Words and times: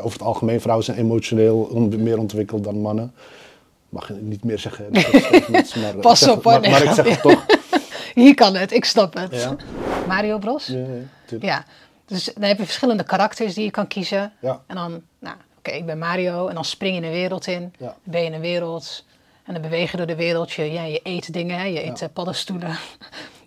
Over 0.00 0.18
het 0.18 0.26
algemeen, 0.26 0.60
vrouwen 0.60 0.84
zijn 0.84 0.96
emotioneel 0.98 1.58
on- 1.72 2.02
meer 2.02 2.18
ontwikkeld 2.18 2.64
dan 2.64 2.80
mannen. 2.80 3.14
Mag 3.88 4.08
je 4.08 4.14
niet 4.14 4.44
meer 4.44 4.58
zeggen. 4.58 4.86
maar, 4.92 5.94
ik 5.94 6.00
Pas 6.00 6.18
zeg- 6.18 6.34
op, 6.34 6.44
hoor. 6.44 6.52
Maar, 6.52 6.60
Nee, 6.60 6.70
maar 6.70 6.82
ik 6.82 6.90
zeg 6.90 7.08
het 7.08 7.20
toch. 7.22 7.46
Hier 8.14 8.34
kan 8.34 8.54
het, 8.54 8.72
ik 8.72 8.84
snap 8.84 9.14
het. 9.14 9.34
Ja. 9.34 9.56
Mario 10.08 10.38
Bros? 10.38 10.66
Ja, 10.66 10.84
ja, 11.40 11.64
dus 12.06 12.24
dan 12.34 12.42
heb 12.42 12.58
je 12.58 12.64
verschillende 12.64 13.02
karakters 13.04 13.54
die 13.54 13.64
je 13.64 13.70
kan 13.70 13.86
kiezen. 13.86 14.32
En 14.66 14.74
dan, 14.76 15.02
nou, 15.18 15.36
oké, 15.58 15.70
ik 15.70 15.86
ben 15.86 15.98
Mario. 15.98 16.46
En 16.48 16.54
dan 16.54 16.64
spring 16.64 16.96
je 16.98 17.02
een 17.04 17.12
wereld 17.12 17.46
in. 17.46 17.72
Dan 17.78 17.92
ben 18.04 18.20
je 18.20 18.26
in 18.26 18.32
een 18.32 18.40
wereld. 18.40 19.04
En 19.44 19.52
dan 19.52 19.62
beweeg 19.62 19.90
je 19.90 19.96
door 19.96 20.06
de 20.06 20.16
wereld. 20.16 20.52
Je, 20.52 20.72
ja, 20.72 20.84
je 20.84 21.00
eet 21.02 21.32
dingen, 21.32 21.58
hè. 21.58 21.64
je 21.64 21.84
eet 21.84 22.02
eh, 22.02 22.08
paddenstoelen. 22.12 22.76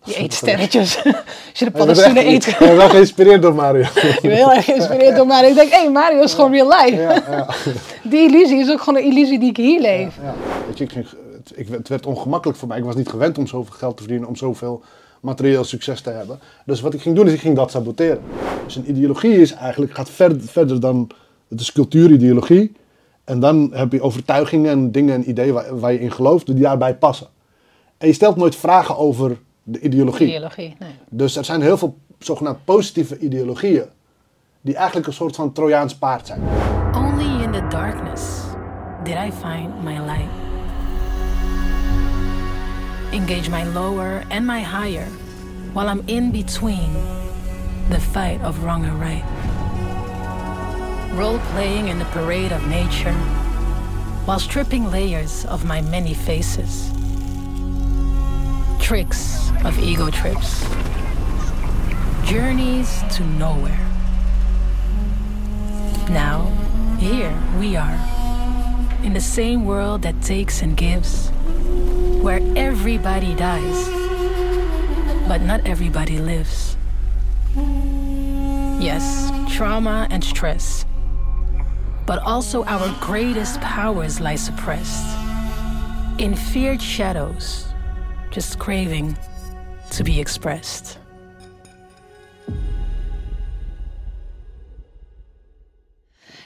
Je 0.03 0.19
eet 0.19 0.33
sterretjes. 0.33 0.97
Als 1.49 1.59
je 1.59 1.65
de 1.65 1.71
paddenstoelen 1.71 2.27
eet, 2.27 2.47
Ik 2.47 2.57
ben 2.59 2.75
wel 2.75 2.89
geïnspireerd 2.89 3.41
door 3.41 3.55
Mario. 3.55 3.81
ik 3.93 4.19
ben 4.21 4.31
heel 4.31 4.53
erg 4.53 4.65
geïnspireerd 4.65 5.15
door 5.15 5.27
Mario. 5.27 5.49
Ik 5.49 5.55
denk, 5.55 5.69
hé, 5.69 5.81
hey, 5.81 5.91
Mario 5.91 6.21
is 6.21 6.33
gewoon 6.33 6.51
real 6.51 6.67
life. 6.67 7.01
Ja, 7.01 7.13
ja. 7.13 7.47
Die 8.09 8.29
illusie 8.29 8.59
is 8.59 8.71
ook 8.71 8.81
gewoon 8.81 8.99
een 8.99 9.09
illusie 9.09 9.39
die 9.39 9.49
ik 9.49 9.57
hier 9.57 9.81
leef. 9.81 10.15
Ja, 10.23 10.33
weet 10.67 10.77
je, 10.77 10.83
ik 10.83 10.91
ging, 10.91 11.05
het, 11.33 11.51
ik, 11.55 11.67
het 11.67 11.87
werd 11.87 12.05
ongemakkelijk 12.05 12.59
voor 12.59 12.67
mij. 12.67 12.77
Ik 12.77 12.83
was 12.83 12.95
niet 12.95 13.09
gewend 13.09 13.37
om 13.37 13.47
zoveel 13.47 13.75
geld 13.77 13.97
te 13.97 14.03
verdienen, 14.03 14.27
om 14.27 14.35
zoveel 14.35 14.83
materieel 15.19 15.63
succes 15.63 16.01
te 16.01 16.09
hebben. 16.09 16.39
Dus 16.65 16.81
wat 16.81 16.93
ik 16.93 17.01
ging 17.01 17.15
doen, 17.15 17.27
is 17.27 17.33
ik 17.33 17.39
ging 17.39 17.55
dat 17.55 17.71
saboteren. 17.71 18.21
Dus 18.65 18.75
een 18.75 18.89
ideologie 18.89 19.41
is 19.41 19.53
eigenlijk, 19.53 19.93
gaat 19.93 20.09
verder, 20.09 20.41
verder 20.41 20.79
dan, 20.79 21.09
het 21.47 21.59
is 21.59 21.71
cultuurideologie. 21.71 22.71
En 23.23 23.39
dan 23.39 23.69
heb 23.73 23.91
je 23.91 24.01
overtuigingen 24.01 24.71
en 24.71 24.91
dingen 24.91 25.13
en 25.13 25.29
ideeën 25.29 25.53
waar, 25.53 25.79
waar 25.79 25.91
je 25.91 25.99
in 25.99 26.11
gelooft, 26.11 26.45
die 26.45 26.55
daarbij 26.55 26.95
passen. 26.95 27.27
En 27.97 28.07
je 28.07 28.13
stelt 28.13 28.35
nooit 28.35 28.55
vragen 28.55 28.97
over 28.97 29.37
de 29.63 29.79
ideologie. 29.79 30.27
Ideologie, 30.27 30.75
nee. 30.79 30.91
Dus 31.09 31.35
er 31.35 31.45
zijn 31.45 31.61
heel 31.61 31.77
veel 31.77 31.97
zogenaamd 32.19 32.65
positieve 32.65 33.17
ideologieën, 33.17 33.85
die 34.61 34.75
eigenlijk 34.75 35.07
een 35.07 35.13
soort 35.13 35.35
van 35.35 35.51
Trojaans 35.51 35.95
paard 35.95 36.27
zijn. 36.27 36.41
Only 36.95 37.43
in 37.43 37.51
the 37.51 37.67
darkness 37.69 38.21
did 39.03 39.15
I 39.15 39.31
find 39.31 39.83
my 39.83 39.99
light. 39.99 40.29
Engage 43.11 43.49
my 43.49 43.63
lower 43.73 44.23
and 44.29 44.45
my 44.45 44.63
higher 44.63 45.07
while 45.73 45.87
I'm 45.87 46.01
in 46.05 46.31
between 46.31 46.93
the 47.89 47.99
fight 47.99 48.43
of 48.43 48.63
wrong 48.63 48.85
and 48.85 48.99
right. 48.99 49.23
Role 51.17 51.39
playing 51.53 51.87
in 51.87 51.97
the 51.99 52.05
parade 52.05 52.55
of 52.55 52.67
nature 52.67 53.13
while 54.25 54.39
stripping 54.39 54.89
layers 54.89 55.45
of 55.45 55.63
my 55.65 55.81
many 55.81 56.13
faces. 56.13 56.89
Tricks 58.83 59.49
of 59.63 59.79
ego 59.79 60.09
trips. 60.09 60.61
Journeys 62.25 63.01
to 63.13 63.23
nowhere. 63.23 63.79
Now, 66.09 66.51
here 66.99 67.33
we 67.57 67.77
are, 67.77 67.97
in 69.01 69.13
the 69.13 69.21
same 69.21 69.63
world 69.63 70.01
that 70.01 70.21
takes 70.21 70.61
and 70.61 70.75
gives, 70.75 71.29
where 72.21 72.41
everybody 72.57 73.33
dies, 73.35 73.87
but 75.29 75.41
not 75.41 75.65
everybody 75.65 76.19
lives. 76.19 76.75
Yes, 78.83 79.31
trauma 79.55 80.07
and 80.11 80.21
stress, 80.21 80.85
but 82.05 82.19
also 82.19 82.65
our 82.65 82.93
greatest 82.99 83.61
powers 83.61 84.19
lie 84.19 84.35
suppressed 84.35 85.17
in 86.19 86.35
feared 86.35 86.81
shadows, 86.81 87.72
just 88.33 88.57
craving 88.57 89.15
to 89.89 90.03
be 90.03 90.19
expressed. 90.19 90.97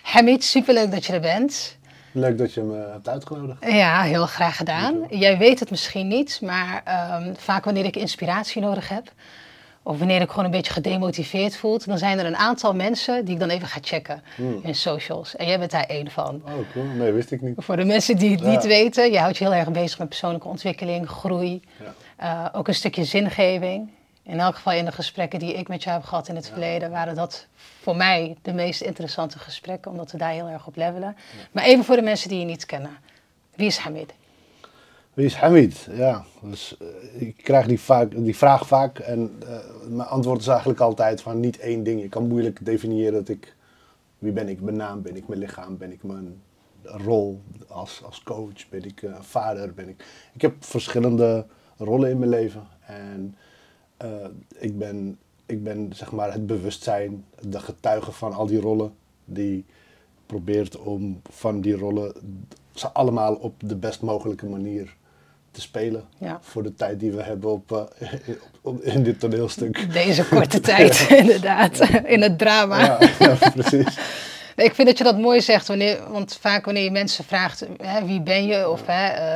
Hamid, 0.01 0.43
superleuk 0.43 0.91
dat 0.91 1.05
je 1.05 1.13
er 1.13 1.19
bent. 1.19 1.77
Leuk 2.11 2.37
dat 2.37 2.53
je 2.53 2.61
me 2.61 2.75
hebt 2.91 3.07
uitgenodigd. 3.07 3.65
Ja, 3.65 4.01
heel 4.01 4.25
graag 4.25 4.57
gedaan. 4.57 5.05
Jij 5.09 5.37
weet 5.37 5.59
het 5.59 5.69
misschien 5.69 6.07
niet, 6.07 6.41
maar 6.41 6.81
ehm, 6.85 7.33
vaak 7.35 7.65
wanneer 7.65 7.85
ik 7.85 7.95
inspiratie 7.95 8.61
nodig 8.61 8.89
heb, 8.89 9.11
of 9.87 9.97
wanneer 9.97 10.21
ik 10.21 10.29
gewoon 10.29 10.45
een 10.45 10.51
beetje 10.51 10.73
gedemotiveerd 10.73 11.55
voel, 11.57 11.79
dan 11.85 11.97
zijn 11.97 12.19
er 12.19 12.25
een 12.25 12.35
aantal 12.35 12.73
mensen 12.75 13.25
die 13.25 13.33
ik 13.33 13.39
dan 13.39 13.49
even 13.49 13.67
ga 13.67 13.79
checken 13.81 14.23
in 14.61 14.75
socials. 14.75 15.35
En 15.35 15.47
jij 15.47 15.59
bent 15.59 15.71
daar 15.71 15.83
één 15.85 16.11
van. 16.11 16.41
Oh, 16.45 16.51
cool. 16.73 16.85
Nee, 16.85 17.11
wist 17.11 17.31
ik 17.31 17.41
niet. 17.41 17.53
Voor 17.57 17.75
de 17.75 17.85
mensen 17.85 18.17
die 18.17 18.31
het 18.31 18.43
niet 18.43 18.63
weten, 18.65 19.11
je 19.11 19.19
houdt 19.19 19.37
je 19.37 19.43
heel 19.43 19.53
erg 19.53 19.71
bezig 19.71 19.99
met 19.99 20.07
persoonlijke 20.07 20.47
ontwikkeling, 20.47 21.09
groei, 21.09 21.61
Ja. 22.15 22.45
eh, 22.51 22.59
ook 22.59 22.67
een 22.67 22.75
stukje 22.75 23.03
zingeving. 23.03 23.89
In 24.23 24.39
elk 24.39 24.55
geval 24.55 24.73
in 24.73 24.85
de 24.85 24.91
gesprekken 24.91 25.39
die 25.39 25.53
ik 25.53 25.67
met 25.67 25.83
jou 25.83 25.97
heb 25.97 26.05
gehad 26.05 26.27
in 26.27 26.35
het 26.35 26.49
verleden, 26.49 26.91
waren 26.91 27.15
dat 27.15 27.45
voor 27.81 27.95
mij 27.95 28.35
de 28.41 28.53
meest 28.53 28.81
interessante 28.81 29.39
gesprekken, 29.39 29.91
omdat 29.91 30.11
we 30.11 30.17
daar 30.17 30.31
heel 30.31 30.47
erg 30.47 30.67
op 30.67 30.75
levelen. 30.75 31.15
Maar 31.51 31.63
even 31.63 31.83
voor 31.83 31.95
de 31.95 32.01
mensen 32.01 32.29
die 32.29 32.39
je 32.39 32.45
niet 32.45 32.65
kennen. 32.65 32.97
Wie 33.55 33.67
is 33.67 33.77
Hamid? 33.77 34.13
Wie 35.17 35.25
is 35.25 35.35
Hamid? 35.35 35.87
Ja, 35.91 36.25
dus, 36.41 36.77
eh, 36.77 37.21
ik 37.21 37.37
krijg 37.37 37.67
die, 37.67 37.79
vaak, 37.79 38.11
die 38.15 38.37
vraag 38.37 38.67
vaak 38.67 38.99
en 38.99 39.31
eh, 39.47 39.57
mijn 39.87 40.07
antwoord 40.07 40.39
is 40.39 40.47
eigenlijk 40.47 40.79
altijd 40.79 41.21
van 41.21 41.39
niet 41.39 41.59
één 41.59 41.83
ding. 41.83 42.01
Je 42.01 42.09
kan 42.09 42.27
moeilijk 42.27 42.65
definiëren 42.65 43.13
dat 43.13 43.29
ik, 43.29 43.55
wie 44.17 44.31
ben 44.31 44.47
ik, 44.47 44.61
mijn 44.61 44.75
naam, 44.75 45.01
ben 45.01 45.15
ik 45.15 45.27
mijn 45.27 45.39
lichaam, 45.39 45.77
ben 45.77 45.91
ik 45.91 46.03
mijn 46.03 46.41
rol 46.83 47.41
als, 47.67 48.03
als 48.03 48.23
coach, 48.23 48.69
ben 48.69 48.83
ik 48.83 49.01
eh, 49.01 49.21
vader, 49.21 49.73
ben 49.73 49.89
ik... 49.89 50.05
Ik 50.33 50.41
heb 50.41 50.53
verschillende 50.59 51.45
rollen 51.77 52.09
in 52.09 52.19
mijn 52.19 52.31
leven 52.31 52.67
en 52.85 53.35
ik, 54.57 54.77
ben, 54.77 55.17
ik 55.45 55.63
ben 55.63 55.89
zeg 55.93 56.11
maar 56.11 56.33
het 56.33 56.45
bewustzijn, 56.45 57.25
de 57.41 57.59
getuige 57.59 58.11
van 58.11 58.33
al 58.33 58.45
die 58.45 58.59
rollen 58.59 58.93
die 59.25 59.65
probeert 60.25 60.77
om 60.77 61.21
van 61.29 61.61
die 61.61 61.77
rollen 61.77 62.13
ze 62.71 62.87
allemaal 62.91 63.35
op 63.35 63.53
de 63.57 63.75
best 63.75 64.01
mogelijke 64.01 64.45
manier 64.45 64.95
te 65.57 65.63
spelen. 65.63 66.03
Ja. 66.17 66.39
Voor 66.41 66.63
de 66.63 66.73
tijd 66.75 66.99
die 66.99 67.11
we 67.11 67.23
hebben 67.23 67.51
op, 67.51 67.71
eh, 67.71 68.09
op- 68.61 68.81
in 68.81 69.03
dit 69.03 69.19
toneelstuk. 69.19 69.93
Deze 69.93 70.25
korte 70.27 70.59
tijd, 70.71 71.05
inderdaad, 71.23 71.79
in 72.05 72.21
het 72.21 72.37
drama. 72.37 72.97
Ja, 73.19 73.37
precies. 73.53 73.97
Ik 74.55 74.75
vind 74.75 74.87
dat 74.87 74.97
je 74.97 75.03
dat 75.03 75.17
mooi 75.17 75.41
zegt, 75.41 75.67
wanneer, 75.67 76.11
want 76.11 76.37
vaak 76.41 76.65
wanneer 76.65 76.83
je 76.83 76.91
mensen 76.91 77.23
vraagt 77.23 77.65
hè, 77.81 78.05
wie 78.05 78.21
ben 78.21 78.45
je 78.45 78.69
of 78.69 78.81
hè, 78.85 79.07
eh, 79.07 79.35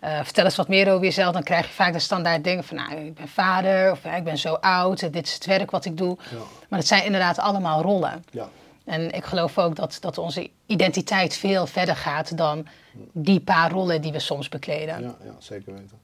eh, 0.00 0.24
vertel 0.24 0.44
eens 0.44 0.56
wat 0.56 0.68
meer 0.68 0.90
over 0.92 1.04
jezelf, 1.04 1.32
dan 1.32 1.42
krijg 1.42 1.66
je 1.66 1.72
vaak 1.72 1.92
de 1.92 1.98
standaard 1.98 2.44
dingen 2.44 2.64
van 2.64 2.76
nou, 2.76 2.92
ik 3.06 3.14
ben 3.14 3.28
vader 3.28 3.90
of 3.90 4.04
ik 4.16 4.24
ben 4.24 4.38
zo 4.38 4.52
oud, 4.54 5.02
en 5.02 5.10
dit 5.10 5.26
is 5.26 5.34
het 5.34 5.46
werk 5.46 5.70
wat 5.70 5.84
ik 5.84 5.96
doe. 5.96 6.16
Ja. 6.30 6.36
Maar 6.68 6.78
het 6.78 6.88
zijn 6.88 7.04
inderdaad 7.04 7.38
allemaal 7.38 7.82
rollen. 7.82 8.24
Ja, 8.30 8.48
En 8.86 9.10
ik 9.10 9.24
geloof 9.24 9.58
ook 9.58 9.76
dat, 9.76 9.98
dat 10.00 10.18
onze 10.18 10.50
identiteit 10.66 11.36
veel 11.36 11.66
verder 11.66 11.96
gaat 11.96 12.36
dan 12.36 12.66
die 13.12 13.40
paar 13.40 13.70
rollen 13.70 14.02
die 14.02 14.12
we 14.12 14.18
soms 14.18 14.48
bekleden. 14.48 15.02
ja, 15.02 15.16
ja, 15.24 15.34
zeker 15.38 15.72
weten. 15.72 15.98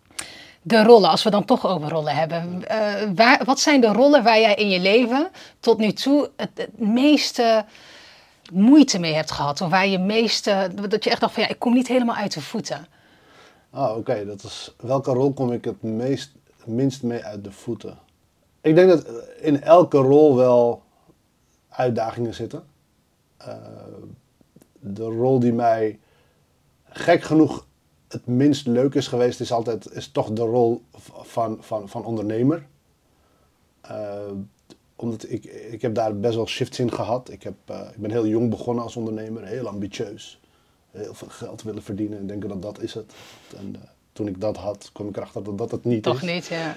De 0.63 0.83
rollen, 0.83 1.11
als 1.11 1.23
we 1.23 1.31
dan 1.31 1.45
toch 1.45 1.67
over 1.67 1.89
rollen 1.89 2.15
hebben. 2.17 2.65
eh, 2.69 3.09
waar, 3.15 3.45
wat 3.45 3.61
zijn 3.61 3.81
de 3.81 3.93
rollen 3.93 4.23
waar 4.23 4.41
jij 4.41 4.55
in 4.55 4.69
je 4.69 4.81
leven 4.81 5.29
tot 5.61 5.79
nu 5.79 5.93
toe 5.93 6.31
het, 6.37 6.51
het 6.55 6.79
meeste 6.79 7.65
moeite 8.53 8.99
mee 8.99 9.15
hebt 9.15 9.31
gehad? 9.31 9.61
Of 9.61 9.69
waar 9.71 9.87
je 9.87 9.99
meeste, 9.99 10.71
dat 10.89 11.05
je 11.05 11.11
echt 11.11 11.21
dacht 11.21 11.35
van 11.35 11.43
ja, 11.43 11.49
ik 11.49 11.59
kom 11.59 11.75
niet 11.75 11.89
helemaal 11.89 12.17
uit 12.17 12.35
de 12.35 12.41
voeten. 12.41 12.87
Ah, 13.71 13.97
oké. 13.97 14.27
dat 14.27 14.43
is 14.43 14.75
Welke 14.81 15.13
rol 15.13 15.33
kom 15.33 15.53
ik 15.53 15.65
het 15.65 15.83
meest, 15.83 16.33
minst 16.65 17.03
mee 17.03 17.25
uit 17.25 17.45
de 17.45 17.53
voeten? 17.53 17.99
Ik 18.61 18.75
denk 18.75 18.89
dat 18.89 19.07
in 19.41 19.63
elke 19.63 19.99
rol 19.99 20.37
wel 20.37 20.83
uitdagingen 21.69 22.35
zitten. 22.35 22.65
Eh, 23.47 23.57
de 24.81 25.05
rol 25.05 25.39
die 25.39 25.53
mij 25.53 25.99
gek 26.85 27.23
genoeg 27.23 27.67
het 28.09 28.27
minst 28.27 28.67
leuk 28.67 28.95
is 28.95 29.09
geweest, 29.09 29.41
is 29.41 29.53
altijd 29.53 29.93
is 29.93 30.11
toch 30.11 30.33
de 30.33 30.43
rol 30.43 30.83
van, 31.23 31.57
van, 31.61 31.89
van 31.89 32.05
ondernemer. 32.05 32.67
Eh, 33.81 34.31
omdat 34.97 35.31
ik, 35.31 35.45
ik 35.45 35.83
heb 35.83 35.95
daar 35.95 36.17
best 36.17 36.35
wel 36.35 36.47
shifts 36.47 36.79
in 36.79 36.93
gehad. 36.93 37.31
Ik, 37.31 37.43
heb, 37.43 37.55
eh, 37.65 37.81
ik 37.91 37.97
ben 37.97 38.11
heel 38.11 38.27
jong 38.27 38.51
begonnen 38.51 38.85
als 38.85 38.97
ondernemer, 38.97 39.45
heel 39.45 39.69
ambitieus. 39.69 40.41
Heel 40.91 41.15
veel 41.15 41.29
geld 41.29 41.63
willen 41.63 41.83
verdienen 41.83 42.19
en 42.19 42.27
denken 42.27 42.49
dat 42.49 42.63
dat 42.63 42.81
is 42.81 42.95
het. 42.95 43.13
En 43.57 43.75
toen 44.13 44.29
ik 44.29 44.41
dat 44.41 44.57
had, 44.57 44.91
kwam 44.93 45.09
ik 45.09 45.17
erachter 45.17 45.45
dat 45.45 45.59
dat 45.59 45.71
het 45.71 45.85
niet 45.85 46.03
Toch 46.03 46.23
is. 46.23 46.33
niet, 46.33 46.47
ja. 46.47 46.77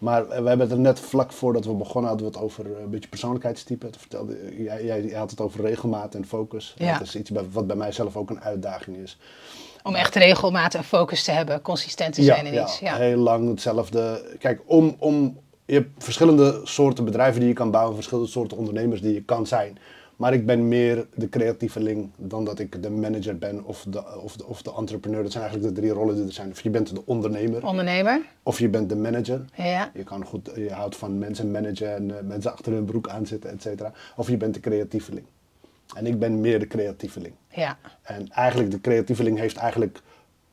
Eh, 0.00 0.06
maar 0.06 0.28
we 0.28 0.34
hebben 0.34 0.60
het 0.60 0.70
er 0.70 0.78
net 0.78 1.00
vlak 1.00 1.32
voordat 1.32 1.64
we 1.64 1.72
begonnen, 1.72 2.10
hadden 2.10 2.30
we 2.30 2.32
het 2.32 2.42
over 2.42 2.64
eh, 2.66 2.82
een 2.82 2.90
beetje 2.90 3.08
persoonlijkheidstype. 3.08 3.90
Toen 3.90 4.00
vertelde, 4.00 4.62
jij, 4.62 4.84
jij, 4.84 5.02
jij 5.04 5.18
had 5.18 5.30
het 5.30 5.40
over 5.40 5.60
regelmaat 5.60 6.14
en 6.14 6.26
focus. 6.26 6.74
Ja. 6.78 6.98
Dat 6.98 7.06
is 7.06 7.16
iets 7.16 7.30
wat 7.50 7.66
bij 7.66 7.76
mij 7.76 7.92
zelf 7.92 8.16
ook 8.16 8.30
een 8.30 8.40
uitdaging 8.40 8.96
is. 8.96 9.18
Om 9.82 9.94
echt 9.94 10.14
regelmaat 10.14 10.74
en 10.74 10.84
focus 10.84 11.24
te 11.24 11.30
hebben, 11.30 11.62
consistent 11.62 12.14
te 12.14 12.22
zijn 12.22 12.46
in 12.46 12.52
ja, 12.52 12.62
iets. 12.62 12.78
Ja. 12.78 12.96
heel 12.96 13.16
lang 13.16 13.48
hetzelfde. 13.48 14.34
Kijk, 14.38 14.60
om, 14.66 14.96
om, 14.98 15.38
je 15.64 15.74
hebt 15.74 16.04
verschillende 16.04 16.60
soorten 16.64 17.04
bedrijven 17.04 17.40
die 17.40 17.48
je 17.48 17.54
kan 17.54 17.70
bouwen, 17.70 17.94
verschillende 17.94 18.30
soorten 18.30 18.56
ondernemers 18.56 19.00
die 19.00 19.14
je 19.14 19.22
kan 19.22 19.46
zijn. 19.46 19.78
Maar 20.20 20.32
ik 20.34 20.46
ben 20.46 20.68
meer 20.68 21.06
de 21.14 21.28
creatieveling 21.28 22.10
dan 22.16 22.44
dat 22.44 22.58
ik 22.58 22.82
de 22.82 22.90
manager 22.90 23.38
ben 23.38 23.64
of 23.64 23.86
de, 23.88 24.20
of, 24.20 24.36
de, 24.36 24.46
of 24.46 24.62
de 24.62 24.72
entrepreneur. 24.74 25.22
Dat 25.22 25.32
zijn 25.32 25.44
eigenlijk 25.44 25.74
de 25.74 25.80
drie 25.80 25.92
rollen 25.92 26.14
die 26.14 26.24
er 26.26 26.32
zijn. 26.32 26.50
Of 26.50 26.60
je 26.60 26.70
bent 26.70 26.94
de 26.94 27.02
ondernemer, 27.06 27.66
Ondernemer, 27.66 28.20
of 28.42 28.58
je 28.58 28.68
bent 28.68 28.88
de 28.88 28.96
manager. 28.96 29.44
ja. 29.56 29.90
Je, 29.94 30.04
kan 30.04 30.24
goed, 30.24 30.50
je 30.54 30.70
houdt 30.70 30.96
van 30.96 31.18
mensen 31.18 31.50
managen 31.50 31.94
en 31.94 32.18
eh, 32.18 32.22
mensen 32.24 32.52
achter 32.52 32.72
hun 32.72 32.84
broek 32.84 33.08
aanzetten, 33.08 33.50
et 33.50 33.62
cetera. 33.62 33.92
Of 34.16 34.28
je 34.28 34.36
bent 34.36 34.54
de 34.54 34.60
creatieveling. 34.60 35.26
En 35.94 36.06
ik 36.06 36.18
ben 36.18 36.40
meer 36.40 36.58
de 36.58 36.66
creatieveling. 36.66 37.34
Ja, 37.48 37.78
En 38.02 38.28
eigenlijk, 38.30 38.70
de 38.70 38.80
creatieveling 38.80 39.38
heeft 39.38 39.56
eigenlijk... 39.56 40.00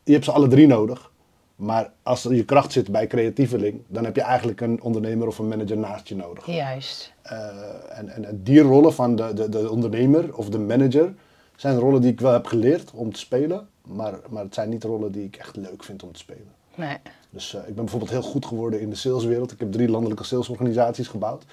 Je 0.04 0.12
hebt 0.14 0.26
ze 0.26 0.32
alle 0.32 0.48
drie 0.48 0.68
nodig. 0.68 1.12
Maar 1.58 1.92
als 2.04 2.24
je 2.24 2.46
kracht 2.46 2.72
zit 2.72 2.92
bij 2.92 3.08
creatieveling... 3.08 3.82
dan 3.88 4.06
heb 4.06 4.16
je 4.16 4.22
eigenlijk 4.22 4.62
een 4.62 4.82
ondernemer 4.82 5.28
of 5.28 5.38
een 5.38 5.48
manager 5.48 5.78
naast 5.78 6.08
je 6.08 6.16
nodig. 6.16 6.46
juist. 6.46 7.14
Eh, 7.22 7.48
en, 7.90 8.10
en, 8.10 8.26
en 8.26 8.44
die 8.44 8.62
rollen 8.62 8.94
van 8.94 9.16
de, 9.16 9.34
de, 9.34 9.50
de 9.50 9.70
ondernemer 9.70 10.36
of 10.36 10.50
de 10.50 10.60
manager... 10.60 11.14
zijn 11.56 11.78
rollen 11.78 12.02
die 12.02 12.12
ik 12.12 12.20
wel 12.20 12.32
heb 12.32 12.46
geleerd 12.46 12.92
om 12.92 13.14
te 13.14 13.20
spelen. 13.20 13.68
Maar, 13.82 14.20
maar 14.30 14.44
het 14.44 14.54
zijn 14.54 14.70
niet 14.70 14.84
rollen 14.84 15.12
die 15.12 15.24
ik 15.24 15.36
echt 15.36 15.56
leuk 15.56 15.84
vind 15.84 16.04
om 16.04 16.12
te 16.12 16.20
spelen. 16.20 16.52
Nee. 16.76 16.98
Dus 17.30 17.54
eh, 17.54 17.60
ik 17.60 17.76
ben 17.76 17.76
bijvoorbeeld 17.76 18.12
heel 18.12 18.22
goed 18.22 18.46
geworden 18.46 18.80
in 18.80 18.90
de 18.90 18.96
saleswereld. 18.96 19.52
Ik 19.52 19.60
heb 19.60 19.72
drie 19.72 19.90
landelijke 19.90 20.24
salesorganisaties 20.24 21.08
gebouwd. 21.08 21.46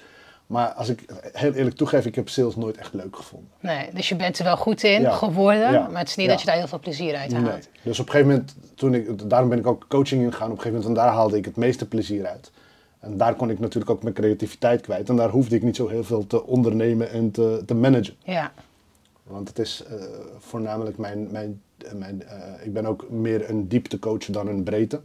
Maar 0.47 0.67
als 0.67 0.89
ik 0.89 1.05
heel 1.33 1.53
eerlijk 1.53 1.75
toegeef, 1.75 2.05
ik 2.05 2.15
heb 2.15 2.29
sales 2.29 2.55
nooit 2.55 2.77
echt 2.77 2.93
leuk 2.93 3.15
gevonden. 3.15 3.49
nee. 3.59 3.89
Dus 3.93 4.09
je 4.09 4.15
bent 4.15 4.37
er 4.37 4.43
wel 4.43 4.57
goed 4.57 4.83
in 4.83 5.01
Ja. 5.01 5.11
geworden, 5.11 5.71
Ja. 5.71 5.87
maar 5.87 5.99
het 5.99 6.09
is 6.09 6.15
niet 6.15 6.25
Ja. 6.25 6.31
dat 6.31 6.41
je 6.41 6.47
daar 6.47 6.55
heel 6.57 6.67
veel 6.67 6.79
plezier 6.79 7.15
uit 7.15 7.33
haalt. 7.33 7.45
Nee. 7.45 7.59
Dus 7.83 7.99
op 7.99 8.05
een 8.05 8.11
gegeven 8.11 8.31
moment, 8.31 8.55
toen 8.75 8.93
ik, 8.93 9.29
daarom 9.29 9.49
ben 9.49 9.59
ik 9.59 9.67
ook 9.67 9.85
coaching 9.89 10.21
ingegaan. 10.23 10.45
Op 10.51 10.55
een 10.55 10.61
gegeven 10.61 10.79
moment, 10.81 10.97
en 10.97 11.03
daar 11.05 11.13
haalde 11.13 11.37
ik 11.37 11.45
het 11.45 11.55
meeste 11.55 11.87
plezier 11.87 12.25
uit. 12.25 12.51
En 12.99 13.17
daar 13.17 13.35
kon 13.35 13.49
ik 13.49 13.59
natuurlijk 13.59 13.91
ook 13.91 14.03
mijn 14.03 14.15
creativiteit 14.15 14.81
kwijt. 14.81 15.09
En 15.09 15.15
daar 15.15 15.29
hoefde 15.29 15.55
ik 15.55 15.63
niet 15.63 15.75
zo 15.75 15.87
heel 15.87 16.03
veel 16.03 16.27
te 16.27 16.45
ondernemen 16.45 17.11
en 17.11 17.31
te, 17.31 17.63
te 17.65 17.73
managen. 17.73 18.13
Ja, 18.23 18.51
Want 19.23 19.47
het 19.47 19.59
is 19.59 19.83
eh, 19.89 19.95
voornamelijk 20.39 20.97
mijn. 20.97 21.27
mijn, 21.31 21.61
eh, 21.77 21.91
mijn 21.93 22.23
eh, 22.27 22.65
ik 22.65 22.73
ben 22.73 22.85
ook 22.85 23.09
meer 23.09 23.49
een 23.49 23.67
dieptecoach 23.67 24.25
dan 24.25 24.47
een 24.47 24.63
breedte. 24.63 25.01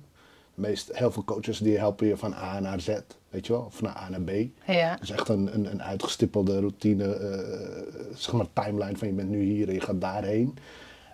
Meest, 0.61 0.91
heel 0.93 1.11
veel 1.11 1.25
coaches 1.25 1.59
die 1.59 1.79
helpen 1.79 2.07
je 2.07 2.17
van 2.17 2.35
A 2.35 2.61
naar 2.61 2.81
Z, 2.81 2.89
weet 3.31 3.47
je 3.47 3.53
wel, 3.53 3.63
of 3.63 3.83
naar 3.83 3.97
A 3.97 4.09
naar 4.09 4.21
B. 4.21 4.31
ja, 4.67 4.97
Dus 5.01 5.11
echt 5.11 5.29
een, 5.29 5.55
een, 5.55 5.71
een 5.71 5.83
uitgestippelde 5.83 6.59
routine, 6.61 7.15
eh, 7.15 7.83
zeg 8.15 8.33
maar 8.33 8.47
timeline 8.53 8.97
van 8.99 9.09
je 9.09 9.15
bent 9.15 9.29
nu 9.31 9.43
hier 9.43 9.69
en 9.69 9.75
je 9.75 9.81
gaat 9.81 10.01
daarheen. 10.01 10.57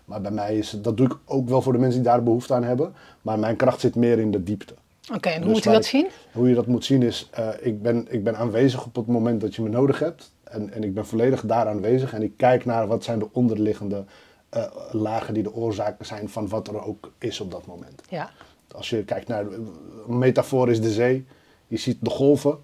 Maar 0.04 0.20
bij 0.20 0.31
mij 0.31 0.56
is 0.58 0.72
het- 0.72 0.84
dat 0.84 0.96
doe 0.96 1.06
ik 1.06 1.16
ook 1.25 1.48
wel 1.48 1.62
voor 1.62 1.72
de 1.72 1.78
mensen 1.78 2.02
die 2.02 2.10
daar 2.10 2.22
behoefte 2.22 2.54
aan 2.54 2.64
hebben. 2.64 2.94
Maar 3.22 3.38
mijn 3.38 3.56
kracht 3.56 3.81
zit 3.81 3.94
meer 3.94 4.19
in 4.19 4.31
de 4.31 4.43
diepte. 4.43 4.75
Oké, 5.14 5.28
en 5.28 5.34
hoe 5.37 5.44
Dus 5.44 5.52
moet 5.54 5.64
je 5.64 5.70
dat 5.70 5.78
ik- 5.84 5.87
zien? 5.90 6.06
Hoe 6.32 6.49
je 6.49 6.54
dat 6.54 6.66
moet 6.66 6.84
zien 6.84 7.02
is, 7.02 7.28
eh, 7.32 7.49
ik, 7.60 7.82
ben, 7.82 8.06
ik 8.10 8.25
ben 8.25 8.37
aanwezig 8.37 8.84
op 8.87 8.94
het 8.96 9.06
moment 9.06 9.40
dat 9.40 9.54
je 9.54 9.62
me 9.62 9.69
nodig 9.69 9.99
hebt. 9.99 10.32
En, 10.44 10.72
en 10.72 10.82
ik 10.84 10.94
ben 10.94 11.06
volledig 11.06 11.40
daar 11.46 11.66
aanwezig. 11.69 12.12
En 12.14 12.22
ik 12.22 12.32
kijk 12.37 12.64
naar 12.64 12.87
wat 12.87 13.04
zijn 13.04 13.19
de 13.19 13.28
onderliggende 13.32 14.04
eh, 14.49 14.64
lagen 14.90 15.34
die 15.34 15.42
de 15.42 15.54
oorzaken 15.54 16.06
zijn 16.06 16.28
van 16.28 16.49
wat 16.49 16.69
er 16.69 16.84
ook 16.84 17.12
is 17.19 17.40
op 17.40 17.50
dat 17.50 17.66
moment. 17.66 18.02
Ja, 18.08 18.31
Als 18.72 18.90
je 18.90 19.04
kijkt 19.04 19.28
naar, 19.28 19.44
een 19.46 20.18
metafoor 20.18 20.70
is 20.70 20.80
de 20.80 20.90
zee. 20.92 21.26
Je 21.66 21.76
ziet 21.76 21.98
de 22.00 22.10
golven. 22.10 22.58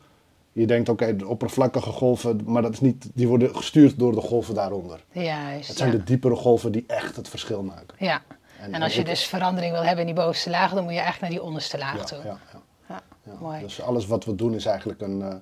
Je 0.52 0.66
denkt, 0.66 0.88
oké, 0.88 1.16
de 1.16 1.26
oppervlakkige 1.26 1.90
golven, 1.90 2.40
maar 2.44 2.62
dat 2.62 2.72
is 2.72 2.80
niet, 2.80 3.10
die 3.14 3.28
worden 3.28 3.56
gestuurd 3.56 3.98
door 3.98 4.12
de 4.14 4.20
golven 4.20 4.54
daaronder. 4.54 5.04
juist. 5.12 5.68
Het 5.68 5.76
zijn 5.76 5.92
ja. 5.92 5.96
de 5.98 6.04
diepere 6.04 6.34
golven 6.36 6.72
die 6.72 6.84
echt 6.86 7.16
het 7.16 7.28
verschil 7.28 7.62
maken. 7.62 7.96
ja. 7.98 8.22
En- 8.60 8.74
En, 8.74 8.82
als 8.82 8.92
en 8.92 8.98
je 8.98 9.04
dus 9.04 9.24
verandering 9.24 9.72
wil 9.72 9.82
hebben 9.82 10.06
in 10.06 10.14
die 10.14 10.22
bovenste 10.24 10.50
laag, 10.50 10.72
dan 10.74 10.82
moet 10.82 10.92
je 10.92 10.98
eigenlijk 10.98 11.20
naar 11.32 11.40
die 11.40 11.48
onderste 11.48 11.78
laag 11.78 11.96
Ja, 11.96 12.04
toe. 12.04 12.18
ja, 12.18 12.38
ja. 12.52 12.60
Ja, 12.88 13.02
Ja, 13.24 13.32
mooi. 13.40 13.60
Dus 13.60 13.80
alles 13.82 14.06
wat 14.06 14.24
we 14.24 14.34
doen 14.34 14.54
is 14.54 14.64
eigenlijk 14.66 15.00
een. 15.00 15.22
eh, 15.22 15.34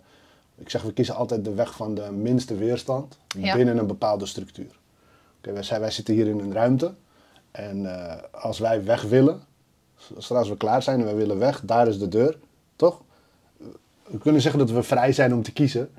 ik 0.57 0.71
zeg, 0.71 0.83
we 0.83 0.93
kiezen 0.93 1.15
altijd 1.15 1.45
de 1.45 1.55
weg 1.55 1.75
van 1.75 1.95
de 1.95 2.11
minste 2.13 2.55
weerstand 2.55 3.19
binnen 3.37 3.79
een 3.79 3.87
bepaalde 3.87 4.27
structuur. 4.27 4.79
Oké, 5.39 5.53
wij, 5.53 5.81
wij 5.81 5.91
zitten 5.91 6.15
hier 6.15 6.27
in 6.27 6.39
een 6.39 6.53
ruimte. 6.53 6.95
En 7.51 7.87
eh, 8.09 8.23
als 8.43 8.59
wij 8.59 8.85
weg 8.85 9.03
willen, 9.03 9.43
zodra 10.19 10.45
we 10.49 10.57
klaar 10.57 10.83
zijn 10.83 10.99
en 10.99 11.05
wij 11.05 11.15
willen 11.17 11.39
weg, 11.39 11.61
daar 11.65 11.89
is 11.89 11.99
de 11.99 12.09
deur, 12.09 12.37
toch? 12.77 13.01
We 14.07 14.19
kunnen 14.19 14.41
zeggen 14.41 14.61
dat 14.61 14.71
we 14.71 14.83
vrij 14.83 15.13
zijn 15.13 15.35
om 15.35 15.43
te 15.43 15.53
kiezen, 15.53 15.91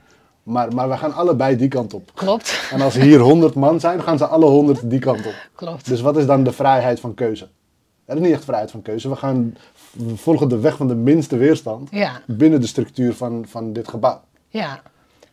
maar, 0.44 0.74
maar 0.74 0.90
we 0.90 0.98
gaan 0.98 1.14
allebei 1.14 1.56
die 1.56 1.68
kant 1.68 1.94
op. 1.94 2.12
Klopt, 2.14 2.68
En 2.72 2.82
als 2.82 2.96
hier 2.96 3.20
100 3.20 3.54
man 3.56 3.80
zijn, 3.80 4.02
gaan 4.04 4.18
ze 4.18 4.26
alle 4.26 4.46
100 4.46 4.90
die 4.90 5.00
kant 5.00 5.26
op. 5.26 5.48
klopt. 5.56 5.88
Dus 5.88 6.02
wat 6.02 6.18
is 6.18 6.26
dan 6.26 6.44
de 6.44 6.52
vrijheid 6.52 7.00
van 7.00 7.14
keuze? 7.14 7.48
Dat 8.06 8.16
is 8.20 8.22
niet 8.26 8.32
echt 8.34 8.44
vrijheid 8.44 8.72
van 8.72 8.82
keuze. 8.82 9.10
We 9.10 9.16
gaan 9.16 9.58
we 9.92 10.18
volgen 10.18 10.50
de 10.50 10.60
weg 10.60 10.76
van 10.78 10.88
de 10.88 10.96
minste 10.96 11.38
weerstand 11.38 11.90
Ja, 11.92 12.22
binnen 12.28 12.62
de 12.62 12.68
structuur 12.68 13.14
van, 13.14 13.46
van 13.48 13.74
dit 13.74 13.88
gebouw. 13.88 14.22
ja. 14.50 14.82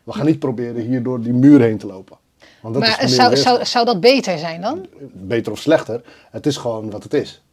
We 0.03 0.15
gaan 0.15 0.25
niet 0.25 0.39
proberen 0.39 0.81
hier 0.81 1.03
door 1.03 1.21
die 1.21 1.33
muur 1.33 1.61
heen 1.61 1.77
te 1.77 1.87
lopen. 1.87 2.17
Want 2.61 2.73
dat 2.73 2.83
Maar 2.83 3.09
zou, 3.09 3.35
zou, 3.35 3.65
zou 3.65 3.85
dat 3.85 3.99
beter 3.99 4.37
zijn 4.37 4.61
dan? 4.61 4.85
Beter 5.13 5.51
of 5.51 5.59
slechter, 5.59 6.01
het 6.31 6.45
is 6.45 6.57
gewoon 6.57 6.89
wat 6.89 7.03
het 7.03 7.13
is. 7.13 7.43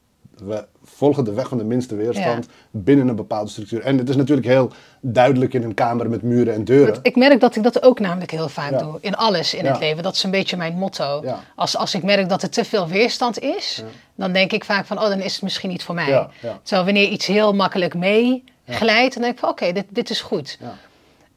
We 0.44 0.65
volgen 0.85 1.25
de 1.25 1.33
weg 1.33 1.49
van 1.49 1.59
de 1.59 1.65
minste 1.65 1.94
weerstand 1.94 2.47
binnen 2.71 3.09
een 3.09 3.17
bepaalde 3.17 3.50
structuur. 3.50 3.81
En 3.81 3.99
het 3.99 4.09
is 4.09 4.17
natuurlijk 4.17 4.47
heel 4.47 4.71
duidelijk 5.00 5.55
in 5.55 5.62
een 5.62 5.75
kamer 5.75 6.11
met 6.11 6.23
muren 6.23 6.55
en 6.55 6.65
deuren. 6.65 6.93
Want 6.93 7.06
ik 7.06 7.17
merk 7.17 7.41
dat 7.41 7.56
ik 7.56 7.62
dat 7.62 7.83
ook 7.83 8.00
namelijk 8.00 8.31
heel 8.31 8.49
vaak 8.49 8.71
Ja. 8.71 8.79
doe. 8.79 8.99
In 9.00 9.15
alles 9.17 9.55
in 9.55 9.65
Ja. 9.65 9.71
het 9.71 9.81
leven. 9.81 10.03
Dat 10.03 10.15
is 10.15 10.23
een 10.23 10.31
beetje 10.31 10.56
mijn 10.56 10.75
motto. 10.75 11.25
Als, 11.55 11.77
als 11.77 11.94
ik 11.94 12.03
merk 12.03 12.29
dat 12.29 12.43
er 12.43 12.50
te 12.50 12.65
veel 12.65 12.88
weerstand 12.88 13.38
is, 13.38 13.83
dan 14.15 14.33
denk 14.33 14.53
ik 14.53 14.65
vaak 14.65 14.87
van, 14.87 14.99
oh, 14.99 15.09
dan 15.09 15.21
is 15.21 15.33
het 15.33 15.43
misschien 15.43 15.71
niet 15.71 15.83
voor 15.85 15.94
mij. 15.94 16.29
Terwijl 16.62 16.85
wanneer 16.85 17.09
iets 17.09 17.27
heel 17.27 17.55
makkelijk 17.55 17.94
meeglijdt, 17.94 19.15
dan 19.15 19.23
denk 19.23 19.35
ik 19.35 19.38
van, 19.38 19.49
oké, 19.49 19.73
dit, 19.73 19.85
dit 19.88 20.11
is 20.11 20.21
goed. 20.21 20.59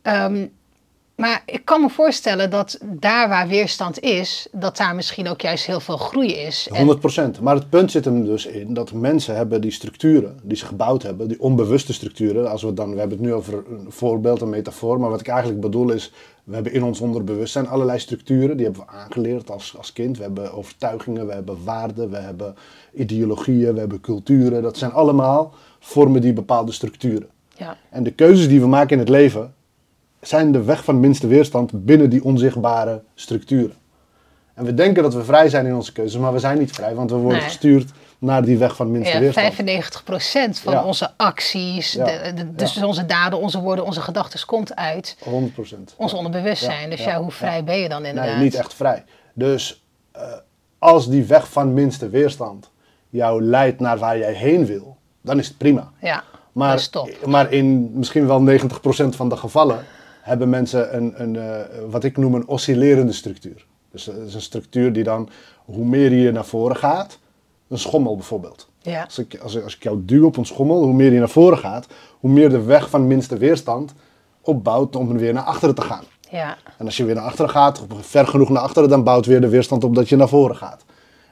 Ja. 0.03 0.29
Maar 1.19 1.41
ik 1.45 1.65
kan 1.65 1.81
me 1.81 1.89
voorstellen 1.89 2.49
dat 2.49 2.79
daar 2.85 3.29
waar 3.29 3.47
weerstand 3.47 3.99
is, 3.99 4.47
dat 4.51 4.77
daar 4.77 4.95
misschien 4.95 5.27
ook 5.29 5.41
juist 5.41 5.65
heel 5.65 5.79
veel 5.79 5.97
groei 5.97 6.33
is. 6.33 6.67
En- 6.71 6.85
100%. 7.37 7.39
Maar 7.41 7.55
het 7.55 7.69
punt 7.69 7.91
zit 7.91 8.05
hem 8.05 8.25
dus 8.25 8.45
in 8.45 8.73
dat 8.73 8.91
mensen 8.93 9.35
hebben 9.35 9.61
die 9.61 9.71
structuren 9.71 10.39
die 10.43 10.57
ze 10.57 10.65
gebouwd 10.65 11.03
hebben, 11.03 11.27
die 11.27 11.41
onbewuste 11.41 11.93
structuren. 11.93 12.49
Als 12.51 12.61
we 12.63 12.73
dan, 12.73 12.93
we 12.93 12.99
hebben 12.99 13.17
het 13.17 13.25
nu 13.27 13.33
over 13.33 13.53
een 13.53 13.85
voorbeeld, 13.91 14.41
een 14.41 14.49
metafoor, 14.49 14.99
maar 14.99 15.09
wat 15.09 15.19
ik 15.19 15.27
eigenlijk 15.27 15.61
bedoel 15.61 15.91
is, 15.91 16.11
we 16.43 16.53
hebben 16.53 16.73
in 16.73 16.83
ons 16.83 16.99
onderbewustzijn 17.01 17.67
allerlei 17.67 17.99
structuren, 17.99 18.57
die 18.57 18.65
hebben 18.65 18.83
we 18.85 18.91
aangeleerd 18.91 19.51
als, 19.51 19.73
als 19.77 19.93
kind. 19.93 20.17
We 20.17 20.23
hebben 20.23 20.53
overtuigingen, 20.53 21.27
we 21.27 21.33
hebben 21.33 21.63
waarden, 21.63 22.09
we 22.09 22.17
hebben 22.17 22.55
ideologieën, 22.93 23.73
we 23.73 23.79
hebben 23.79 24.01
culturen. 24.01 24.61
Dat 24.61 24.77
zijn 24.77 24.91
allemaal 24.91 25.53
vormen 25.79 26.21
die 26.21 26.33
bepaalde 26.33 26.71
structuren. 26.71 27.29
ja. 27.57 27.77
En 27.89 28.03
de 28.03 28.11
keuzes 28.11 28.47
die 28.47 28.59
we 28.61 28.67
maken 28.67 28.91
in 28.93 28.99
het 28.99 29.09
leven 29.09 29.53
zijn 30.21 30.51
de 30.51 30.63
weg 30.63 30.83
van 30.83 30.99
minste 30.99 31.27
weerstand 31.27 31.85
binnen 31.85 32.09
die 32.09 32.23
onzichtbare 32.23 33.01
structuren. 33.15 33.73
En 34.53 34.65
we 34.65 34.73
denken 34.73 35.03
dat 35.03 35.13
we 35.13 35.23
vrij 35.23 35.49
zijn 35.49 35.65
in 35.65 35.75
onze 35.75 35.91
keuzes, 35.91 36.21
maar 36.21 36.33
we 36.33 36.39
zijn 36.39 36.57
niet 36.57 36.71
vrij, 36.71 36.95
want 36.95 37.09
we 37.09 37.15
worden 37.15 37.37
Nee. 37.37 37.47
gestuurd 37.47 37.91
naar 38.17 38.43
die 38.43 38.57
weg 38.57 38.75
van 38.75 38.91
minste 38.91 39.13
Ja, 39.13 39.19
weerstand. 39.19 39.53
95% 39.53 40.59
van 40.59 40.73
Ja. 40.73 40.83
onze 40.83 41.09
acties, 41.17 41.91
Ja. 41.91 42.05
de, 42.05 42.33
de- 42.33 42.55
dus 42.55 42.83
onze 42.83 43.05
daden, 43.05 43.39
onze 43.39 43.59
woorden, 43.59 43.85
onze 43.85 44.01
gedachten, 44.01 44.45
komt 44.45 44.75
uit 44.75 45.17
100%. 45.23 45.93
ons 45.97 46.13
onderbewustzijn. 46.13 46.89
Dus 46.89 47.03
ja, 47.03 47.21
hoe 47.21 47.31
vrij 47.31 47.63
ben 47.63 47.77
je 47.77 47.89
dan 47.89 48.05
inderdaad? 48.05 48.33
Nee, 48.35 48.43
niet 48.43 48.55
echt 48.55 48.73
vrij. 48.73 49.03
Dus 49.33 49.83
eh, 50.11 50.21
als 50.79 51.09
die 51.09 51.23
weg 51.23 51.51
van 51.51 51.73
minste 51.73 52.09
weerstand 52.09 52.69
jou 53.09 53.41
leidt 53.41 53.79
naar 53.79 53.97
waar 53.97 54.17
jij 54.17 54.33
heen 54.33 54.65
wil, 54.65 54.97
dan 55.21 55.39
is 55.39 55.47
het 55.47 55.57
prima. 55.57 55.91
Ja, 56.01 56.23
Maar, 56.51 56.87
maar 57.25 57.51
in 57.51 57.91
misschien 57.97 58.27
wel 58.27 58.41
90% 58.41 59.15
van 59.15 59.29
de 59.29 59.37
gevallen 59.37 59.85
hebben 60.21 60.49
mensen 60.49 60.95
een, 60.95 61.21
een, 61.21 61.35
eh, 61.35 61.59
wat 61.89 62.03
ik 62.03 62.17
noem 62.17 62.33
een 62.35 62.47
oscillerende 62.47 63.13
structuur. 63.13 63.65
Dus 63.91 64.03
dat 64.03 64.15
is 64.15 64.33
een 64.33 64.41
structuur 64.41 64.93
die 64.93 65.03
dan, 65.03 65.29
hoe 65.65 65.85
meer 65.85 66.11
je 66.13 66.31
naar 66.31 66.45
voren 66.45 66.75
gaat, 66.75 67.19
een 67.67 67.77
schommel 67.79 68.15
bijvoorbeeld. 68.15 68.69
Ja, 68.81 69.03
Als 69.03 69.19
ik, 69.19 69.37
als, 69.41 69.55
ik- 69.55 69.63
als 69.63 69.75
ik 69.75 69.83
jou 69.83 69.99
duw 70.05 70.25
op 70.25 70.37
een 70.37 70.45
schommel, 70.45 70.83
hoe 70.83 70.93
meer 70.93 71.11
je 71.13 71.19
naar 71.19 71.29
voren 71.29 71.57
gaat, 71.57 71.87
hoe 72.19 72.29
meer 72.31 72.49
de 72.49 72.61
weg 72.63 72.89
van 72.89 73.07
minste 73.07 73.37
weerstand 73.37 73.93
opbouwt 74.41 74.95
om 74.95 75.17
weer 75.17 75.33
naar 75.33 75.43
achteren 75.43 75.75
te 75.75 75.81
gaan. 75.81 76.03
ja, 76.29 76.57
En 76.77 76.85
als 76.85 76.97
je 76.97 77.05
weer 77.05 77.15
naar 77.15 77.23
achteren 77.23 77.49
gaat, 77.49 77.85
ver 77.99 78.27
genoeg 78.27 78.49
naar 78.49 78.61
achteren, 78.61 78.89
dan 78.89 79.03
bouwt 79.03 79.25
weer 79.25 79.41
de 79.41 79.49
weerstand 79.49 79.83
op 79.83 79.95
dat 79.95 80.09
je 80.09 80.15
naar 80.15 80.29
voren 80.29 80.55
gaat. 80.55 80.83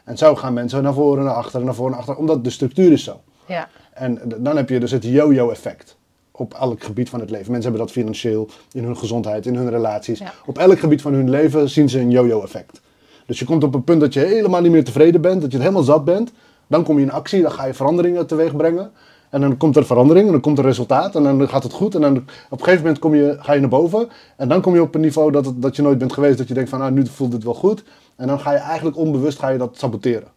En 0.03 0.17
zo 0.17 0.36
gaan 0.36 0.53
mensen 0.53 0.84
naar 0.84 0.94
voren, 0.94 1.24
naar 1.24 1.34
achteren, 1.34 1.65
naar 1.65 1.75
voren, 1.75 1.91
naar 1.91 2.00
achteren, 2.00 2.20
omdat 2.22 2.44
de 2.44 2.50
structuur 2.50 2.91
is 2.91 3.03
zo. 3.03 3.22
ja, 3.46 3.70
En 3.94 4.22
dan 4.38 4.58
heb 4.58 4.70
je 4.70 4.79
dus 4.79 4.91
het 4.91 5.03
yo-yo 5.03 5.50
effect 5.50 5.97
op 6.38 6.53
elk 6.53 6.84
gebied 6.84 7.10
van 7.10 7.20
het 7.20 7.29
leven. 7.29 7.51
Mensen 7.51 7.70
hebben 7.70 7.88
dat 7.88 7.96
financieel, 7.96 8.50
in 8.72 8.84
hun 8.84 8.98
gezondheid, 8.98 9.46
in 9.46 9.56
hun 9.56 9.70
relaties. 9.70 10.20
Ja. 10.20 10.34
Op 10.46 10.58
elk 10.58 10.79
gebied 10.79 11.01
van 11.01 11.13
hun 11.13 11.29
leven 11.29 11.70
zien 11.70 11.89
ze 11.89 12.00
een 12.00 12.12
yo-yo 12.12 12.41
effect. 12.41 12.82
Dus 13.25 13.39
je 13.39 13.46
komt 13.46 13.63
op 13.63 13.74
een 13.74 13.84
punt 13.84 14.01
dat 14.01 14.13
je 14.13 14.20
helemaal 14.20 14.62
niet 14.62 14.72
meer 14.72 14.84
tevreden 14.84 15.22
bent, 15.22 15.41
dat 15.41 15.51
je 15.51 15.58
het 15.58 15.65
helemaal 15.65 15.86
zat 15.86 16.06
bent. 16.06 16.32
Dan 16.67 16.84
kom 16.84 16.98
je 16.98 17.03
in 17.03 17.12
actie, 17.12 17.41
dan 17.41 17.51
ga 17.51 17.65
je 17.65 17.74
veranderingen 17.74 18.27
teweeg 18.27 18.56
brengen. 18.56 18.91
En 19.29 19.41
dan 19.41 19.58
komt 19.58 19.75
er 19.75 19.86
verandering, 19.86 20.25
en 20.25 20.32
dan 20.32 20.41
komt 20.41 20.58
er 20.58 20.63
resultaat, 20.63 21.15
en 21.15 21.24
dan 21.24 21.50
gaat 21.50 21.63
het 21.63 21.74
goed. 21.74 21.96
En 21.96 22.01
dan 22.01 22.17
op 22.17 22.24
een 22.50 22.58
gegeven 22.60 22.82
moment 22.82 23.00
kom 23.00 23.15
je, 23.15 23.38
ga 23.39 23.53
je 23.53 23.60
naar 23.60 23.70
boven. 23.70 24.10
En 24.36 24.48
dan 24.48 24.62
kom 24.62 24.74
je 24.74 24.82
op 24.82 24.96
een 24.96 25.01
niveau 25.01 25.32
dat, 25.32 25.46
het, 25.46 25.62
dat 25.62 25.75
je 25.75 25.82
nooit 25.82 25.98
bent 25.98 26.13
geweest, 26.13 26.38
dat 26.38 26.48
je 26.48 26.53
denkt 26.53 26.70
van, 26.70 26.79
nou, 26.79 26.91
nu 26.91 27.08
voelt 27.08 27.34
het 27.34 27.44
wel 27.44 27.53
goed. 27.53 27.84
En 28.15 28.27
dan 28.27 28.39
ga 28.39 28.51
je 28.51 28.58
eigenlijk 28.58 28.98
onbewust 28.98 29.39
ga 29.39 29.50
je 29.50 29.58
dat 29.58 29.77
saboteren. 29.77 30.27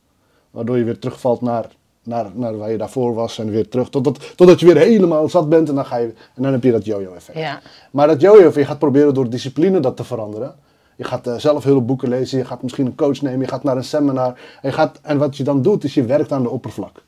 Waardoor 0.50 0.78
je 0.78 0.84
weer 0.84 0.98
terugvalt 0.98 1.40
naar, 1.40 1.66
naar, 2.10 2.26
naar 2.34 2.56
waar 2.56 2.70
je 2.70 2.78
daarvoor 2.78 3.14
was 3.14 3.38
en 3.38 3.50
weer 3.50 3.68
terug. 3.68 3.88
Totdat, 3.88 4.36
totdat 4.36 4.60
je 4.60 4.66
weer 4.66 4.76
helemaal 4.76 5.28
zat 5.28 5.48
bent 5.48 5.68
en 5.68 5.74
dan, 5.74 5.86
ga 5.86 5.96
je, 5.96 6.06
en 6.34 6.42
dan 6.42 6.52
heb 6.52 6.62
je 6.62 6.70
dat 6.70 6.84
yo-yo 6.84 7.12
effect. 7.14 7.38
ja, 7.38 7.60
Maar 7.90 8.06
dat 8.06 8.20
yo-yo, 8.20 8.50
je 8.54 8.64
gaat 8.64 8.78
proberen 8.78 9.14
door 9.14 9.30
discipline 9.30 9.80
dat 9.80 9.96
te 9.96 10.04
veranderen. 10.04 10.54
Je 10.96 11.04
gaat 11.04 11.26
eh, 11.26 11.34
zelf 11.36 11.64
heel 11.64 11.72
veel 11.72 11.84
boeken 11.84 12.08
lezen, 12.08 12.38
je 12.38 12.44
gaat 12.44 12.62
misschien 12.62 12.86
een 12.86 12.94
coach 12.94 13.22
nemen, 13.22 13.40
je 13.40 13.48
gaat 13.48 13.62
naar 13.64 13.76
een 13.76 13.84
seminar. 13.84 14.26
En, 14.62 14.68
je 14.68 14.72
gaat, 14.72 14.98
en 15.02 15.18
wat 15.18 15.36
je 15.36 15.44
dan 15.44 15.62
doet, 15.62 15.84
is 15.84 15.94
je 15.94 16.04
werkt 16.04 16.32
aan 16.32 16.42
de 16.42 16.50
oppervlak. 16.50 17.02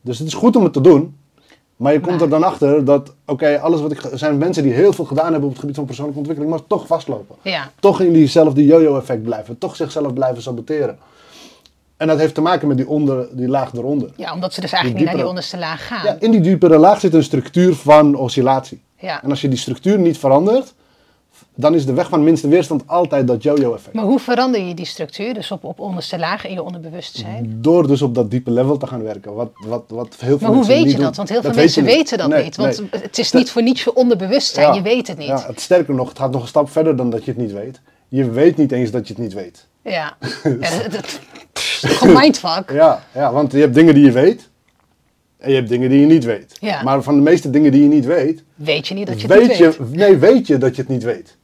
Dus 0.00 0.18
het 0.18 0.26
is 0.26 0.34
goed 0.34 0.56
om 0.56 0.62
het 0.64 0.72
te 0.72 0.80
doen, 0.80 1.14
Maar 1.76 1.92
je 1.92 2.00
komt 2.00 2.12
Maar- 2.12 2.22
er 2.22 2.28
dan 2.28 2.42
achter 2.42 2.84
dat, 2.84 3.14
oké, 3.26 3.58
alles 3.60 3.80
wat 3.80 3.92
ik. 3.92 4.02
Er 4.02 4.18
zijn 4.18 4.38
mensen 4.38 4.62
die 4.62 4.72
heel 4.72 4.92
veel 4.92 5.04
gedaan 5.04 5.24
hebben 5.30 5.42
op 5.44 5.50
het 5.50 5.58
gebied 5.60 5.76
van 5.76 5.84
persoonlijke 5.84 6.18
ontwikkeling, 6.20 6.56
maar 6.56 6.66
toch 6.66 6.86
vastlopen. 6.86 7.36
Ja, 7.42 7.70
Toch 7.80 8.00
in 8.00 8.12
diezelfde 8.12 8.64
yo-yo-effect 8.64 9.22
blijven. 9.22 9.58
Toch 9.58 9.76
zichzelf 9.76 10.12
blijven 10.12 10.42
saboteren. 10.42 10.98
En 12.00 12.06
dat 12.06 12.18
heeft 12.18 12.34
te 12.34 12.40
maken 12.40 12.68
met 12.68 12.76
die, 12.76 12.88
onder, 12.88 13.28
die 13.32 13.48
laag 13.48 13.72
eronder. 13.72 14.10
ja 14.16 14.32
omdat 14.34 14.54
ze 14.54 14.60
dus 14.60 14.72
eigenlijk 14.72 15.02
niet 15.02 15.12
naar 15.12 15.22
die 15.22 15.28
onderste 15.28 15.58
laag 15.58 15.86
gaan. 15.86 16.04
Ja, 16.04 16.16
in 16.18 16.30
die 16.30 16.40
diepere 16.40 16.78
laag 16.78 17.00
zit 17.00 17.14
een 17.14 17.22
structuur 17.22 17.74
van 17.74 18.14
oscillatie. 18.14 18.82
Ja. 18.98 19.22
En 19.22 19.30
als 19.30 19.40
je 19.40 19.48
die 19.48 19.58
structuur 19.58 19.98
niet 19.98 20.18
verandert, 20.18 20.74
dan 21.54 21.74
is 21.74 21.86
de 21.86 21.92
weg 21.92 22.08
van 22.08 22.24
minste 22.24 22.48
weerstand 22.48 22.82
altijd 22.86 23.26
dat 23.26 23.42
yo-yo-effect. 23.42 23.94
Maar 23.94 24.04
hoe 24.04 24.18
verander 24.18 24.60
je 24.60 24.74
die 24.74 24.84
structuur, 24.84 25.34
dus 25.34 25.50
op, 25.50 25.64
op 25.64 25.80
onderste 25.80 26.18
laag 26.18 26.46
in 26.46 26.52
je 26.52 26.62
onderbewustzijn? 26.62 27.58
Door 27.60 27.86
dus 27.86 28.02
op 28.02 28.14
dat 28.14 28.30
diepe 28.30 28.50
level 28.50 28.76
te 28.76 28.86
gaan 28.86 29.02
werken. 29.02 29.34
Wat, 29.34 29.50
wat, 29.66 29.84
wat 29.88 30.16
heel 30.18 30.38
veel 30.38 30.48
Maar 30.48 30.56
hoe 30.56 30.66
weet 30.66 30.90
je 30.90 30.98
dat? 30.98 31.16
Want 31.16 31.28
heel 31.28 31.42
veel 31.42 31.54
mensen 31.54 31.84
weten 31.84 32.18
dat 32.18 32.28
Nee, 32.28 32.44
niet. 32.44 32.56
Want 32.56 32.80
nee. 32.80 33.02
het 33.02 33.18
is 33.18 33.32
niet 33.32 33.50
voor 33.50 33.62
niets 33.62 33.84
je 33.84 33.94
onderbewustzijn, 33.94 34.66
Ja, 34.66 34.74
je 34.74 34.82
weet 34.82 35.08
het 35.08 35.18
niet. 35.18 35.26
Ja, 35.26 35.46
het, 35.46 35.60
sterker 35.60 35.94
nog, 35.94 36.08
het 36.08 36.18
gaat 36.18 36.30
nog 36.30 36.42
een 36.42 36.48
stap 36.48 36.70
verder 36.70 36.96
dan 36.96 37.10
dat 37.10 37.24
je 37.24 37.30
het 37.30 37.40
niet 37.40 37.52
weet. 37.52 37.80
Je 38.10 38.30
weet 38.30 38.56
niet 38.56 38.72
eens 38.72 38.90
dat 38.90 39.06
je 39.08 39.12
het 39.14 39.22
niet 39.22 39.32
weet. 39.32 39.66
Ja. 39.82 40.16
ja 40.60 40.88
dat, 40.88 41.20
een 42.00 42.12
mindfuck. 42.12 42.70
Ja, 42.72 43.02
ja, 43.14 43.32
want 43.32 43.52
je 43.52 43.58
hebt 43.58 43.74
dingen 43.74 43.94
die 43.94 44.04
je 44.04 44.12
weet. 44.12 44.48
En 45.38 45.50
je 45.50 45.56
hebt 45.56 45.68
dingen 45.68 45.90
die 45.90 46.00
je 46.00 46.06
niet 46.06 46.24
weet. 46.24 46.56
Ja. 46.60 46.82
Maar 46.82 47.02
van 47.02 47.14
de 47.14 47.20
meeste 47.22 47.50
dingen 47.50 47.72
die 47.72 47.82
je 47.82 47.88
niet 47.88 48.04
weet, 48.04 48.42
Weet 48.54 48.88
je 48.88 48.94
niet 48.94 49.06
dat 49.06 49.20
je 49.20 49.26
het 49.26 49.36
weet 49.38 49.48
niet 49.48 49.56
je, 49.58 49.76
weet? 49.78 49.94
nee, 49.96 50.16
weet 50.16 50.46
je 50.46 50.58
dat 50.58 50.76
je 50.76 50.82
het 50.82 50.90
niet 50.90 51.02
weet. 51.02 51.36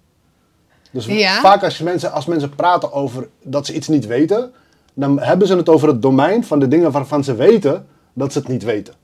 Dus 0.90 1.06
Ja. 1.06 1.40
vaak 1.40 1.62
als, 1.62 1.78
je 1.78 1.84
mensen, 1.84 2.12
als 2.12 2.26
mensen 2.26 2.54
praten 2.54 2.92
over 2.92 3.28
dat 3.42 3.66
ze 3.66 3.74
iets 3.74 3.88
niet 3.88 4.06
weten, 4.06 4.52
dan 4.94 5.20
hebben 5.20 5.46
ze 5.46 5.56
het 5.56 5.68
over 5.68 5.88
het 5.88 6.02
domein 6.02 6.44
van 6.44 6.58
de 6.58 6.68
dingen 6.68 6.90
waarvan 6.92 7.24
ze 7.24 7.34
weten 7.34 7.86
dat 8.12 8.32
ze 8.32 8.38
het 8.38 8.48
niet 8.48 8.62
weten. 8.64 8.94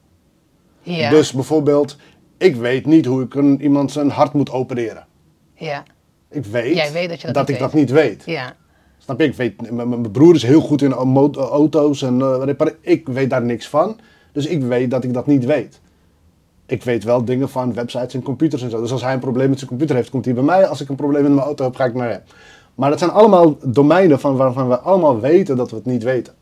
Ja. 0.82 1.10
Dus 1.10 1.32
bijvoorbeeld, 1.32 1.96
ik 2.38 2.56
weet 2.56 2.86
niet 2.86 3.06
hoe 3.06 3.22
ik 3.22 3.34
een, 3.34 3.62
iemand 3.62 3.92
zijn 3.92 4.10
hart 4.10 4.32
moet 4.32 4.50
opereren. 4.50 5.06
ja. 5.54 5.82
Ik 6.32 6.44
weet, 6.44 6.74
Jij 6.76 6.92
weet 6.92 7.08
dat 7.08 7.20
je 7.20 7.30
dat 7.30 7.42
ik 7.42 7.48
weet. 7.48 7.58
dat 7.58 7.72
niet 7.72 7.90
weet. 7.90 8.22
Ja. 8.26 8.54
Snap 8.98 9.20
je? 9.20 9.26
Ik 9.26 9.34
weet, 9.34 9.70
mijn, 9.70 10.10
broer 10.10 10.34
is 10.34 10.42
heel 10.42 10.60
goed 10.60 10.82
in 10.82 10.90
mo- 11.08 11.32
auto's 11.34 12.02
en 12.02 12.20
eh, 12.20 12.40
repareren. 12.44 12.78
Ik 12.80 13.08
weet 13.08 13.30
daar 13.30 13.42
niks 13.42 13.68
van. 13.68 13.96
Dus 14.32 14.46
ik 14.46 14.62
weet 14.62 14.90
dat 14.90 15.04
ik 15.04 15.14
dat 15.14 15.26
niet 15.26 15.44
weet. 15.44 15.80
Ik 16.66 16.82
weet 16.82 17.04
wel 17.04 17.24
dingen 17.24 17.48
van 17.48 17.74
websites 17.74 18.14
en 18.14 18.22
computers 18.22 18.62
en 18.62 18.70
zo. 18.70 18.80
Dus 18.80 18.92
als 18.92 19.02
hij 19.02 19.12
een 19.12 19.18
probleem 19.20 19.48
met 19.48 19.58
zijn 19.58 19.70
computer 19.70 19.96
heeft, 19.96 20.10
komt 20.10 20.24
hij 20.24 20.34
bij 20.34 20.42
mij. 20.42 20.66
Als 20.66 20.80
ik 20.80 20.88
een 20.88 20.96
probleem 20.96 21.22
met 21.22 21.32
mijn 21.32 21.44
auto 21.46 21.64
heb, 21.64 21.74
ga 21.74 21.84
ik 21.84 21.94
naar 21.94 22.10
hem. 22.10 22.20
Maar 22.74 22.90
dat 22.90 22.98
zijn 22.98 23.10
allemaal 23.10 23.56
domeinen 23.64 24.20
van 24.20 24.36
waarvan 24.36 24.68
we 24.68 24.78
allemaal 24.78 25.20
weten 25.20 25.56
dat 25.56 25.70
we 25.70 25.76
het 25.76 25.84
niet 25.86 26.02
weten. 26.02 26.34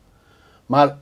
Maar 0.67 0.97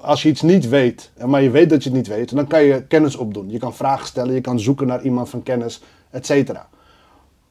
als 0.00 0.22
je 0.22 0.28
iets 0.28 0.42
niet 0.42 0.68
weet, 0.68 1.10
maar 1.26 1.42
je 1.42 1.50
weet 1.50 1.70
dat 1.70 1.82
je 1.82 1.88
het 1.88 1.98
niet 1.98 2.08
weet, 2.08 2.34
dan 2.36 2.46
kan 2.46 2.62
je 2.62 2.82
kennis 2.82 3.16
opdoen. 3.16 3.50
Je 3.50 3.58
kan 3.58 3.74
vragen 3.74 4.06
stellen, 4.06 4.34
je 4.34 4.40
kan 4.40 4.60
zoeken 4.60 4.86
naar 4.86 5.02
iemand 5.02 5.28
van 5.28 5.42
kennis, 5.42 5.82
et 6.10 6.26
cetera. 6.26 6.68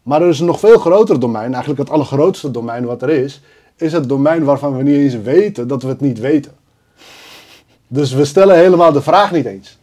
Maar 0.04 0.22
er 0.22 0.30
is 0.30 0.40
een 0.40 0.46
nog 0.46 0.60
veel 0.60 0.80
groter 0.80 1.20
domein, 1.20 1.52
eigenlijk 1.54 1.80
het 1.80 1.90
allergrootste 1.90 2.52
domein 2.52 2.86
wat 2.86 3.02
er 3.02 3.10
is, 3.10 3.42
is 3.76 3.94
het 3.94 4.10
domein 4.10 4.44
waarvan 4.44 4.78
we 4.78 4.84
niet 4.84 4.96
eens 4.98 5.22
weten 5.22 5.68
dat 5.68 5.84
we 5.84 5.88
het 5.90 6.02
niet 6.02 6.20
weten. 6.20 6.52
Dus 7.88 8.14
we 8.14 8.26
stellen 8.26 8.56
helemaal 8.56 8.92
de 8.92 9.02
vraag 9.02 9.32
niet 9.32 9.46
eens. 9.46 9.80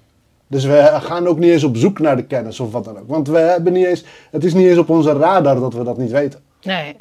Dus 0.46 0.64
we 0.64 0.88
gaan 1.00 1.26
ook 1.26 1.38
niet 1.38 1.50
eens 1.50 1.64
op 1.64 1.76
zoek 1.76 1.98
naar 1.98 2.16
de 2.16 2.25
kennis 2.25 2.60
of 2.60 2.72
wat 2.72 2.84
dan 2.84 2.98
ook. 2.98 3.08
Want 3.08 3.28
we 3.28 3.38
hebben 3.38 3.72
niet 3.72 3.87
eens, 3.87 4.04
het 4.30 4.44
is 4.44 4.54
niet 4.54 4.66
eens 4.66 4.78
op 4.78 4.88
onze 4.88 5.12
radar 5.12 5.60
dat 5.60 5.75
we 5.75 5.84
dat 5.84 5.98
niet 5.98 6.10
weten. 6.10 6.40
Nee. 6.62 6.96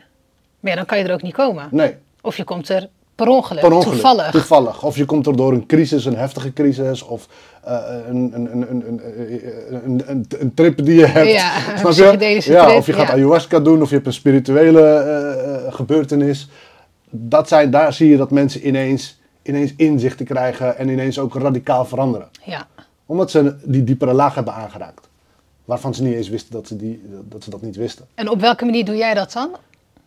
Maar 0.59 0.71
ja, 0.71 0.75
dan 0.75 0.86
kan 0.86 0.97
je 0.97 1.03
er 1.03 1.13
ook 1.13 1.21
niet 1.21 1.33
komen. 1.33 1.67
Nee, 1.71 1.95
Of 2.21 2.38
je 2.38 2.43
komt 2.43 2.69
er 2.69 2.89
per 3.17 3.27
ongeluk, 3.27 3.62
per 3.62 3.74
ongeluk 3.74 3.93
toevallig. 3.93 4.31
toevallig. 4.31 4.83
Of 4.83 4.95
je 4.97 5.05
komt 5.05 5.27
er 5.27 5.36
door 5.36 5.53
een 5.53 5.65
crisis, 5.65 6.05
een 6.05 6.15
heftige 6.15 6.53
crisis, 6.53 7.01
of 7.01 7.27
uh, 7.67 7.77
een, 8.07 8.31
een, 8.33 8.71
een, 9.86 10.25
een, 10.39 10.53
trip 10.53 10.86
die 10.86 11.00
je 11.00 11.05
hebt. 11.05 11.31
Ja, 11.31 11.51
snap 11.77 12.19
je? 12.19 12.41
Ja, 12.45 12.75
of 12.75 12.86
je 12.86 12.93
gaat 12.93 13.09
ayahuasca 13.09 13.59
doen, 13.59 13.81
of 13.81 13.89
je 13.89 13.95
hebt 13.95 14.07
een 14.07 14.13
spirituele 14.13 14.81
eh, 14.81 15.65
eh, 15.65 15.74
gebeurtenis. 15.74 16.50
Dat 17.09 17.47
zijn, 17.47 17.71
daar 17.71 17.93
zie 17.93 18.09
je 18.09 18.17
dat 18.17 18.31
mensen 18.31 18.67
ineens, 18.67 19.19
ineens 19.41 19.74
inzichten 19.77 20.25
krijgen 20.25 20.77
en 20.77 20.89
ineens 20.89 21.19
ook 21.19 21.36
radicaal 21.36 21.86
veranderen. 21.86 22.27
Ja. 22.43 22.67
Omdat 23.05 23.31
ze 23.31 23.55
die 23.63 23.83
diepere 23.83 24.13
laag 24.13 24.36
hebben 24.36 24.53
aangeraakt. 24.53 25.07
Waarvan 25.65 25.93
ze 25.93 26.03
niet 26.03 26.15
eens 26.15 26.29
wisten 26.29 26.51
dat 26.51 26.67
ze, 26.67 26.75
die, 26.75 27.01
dat, 27.29 27.43
ze 27.43 27.50
dat 27.50 27.62
niet 27.62 27.75
wisten. 27.75 28.05
En 28.15 28.29
op 28.29 28.41
welke 28.41 28.65
manier 28.65 28.86
doe 28.86 28.95
jij 28.95 29.13
dat 29.13 29.33
dan? 29.33 29.50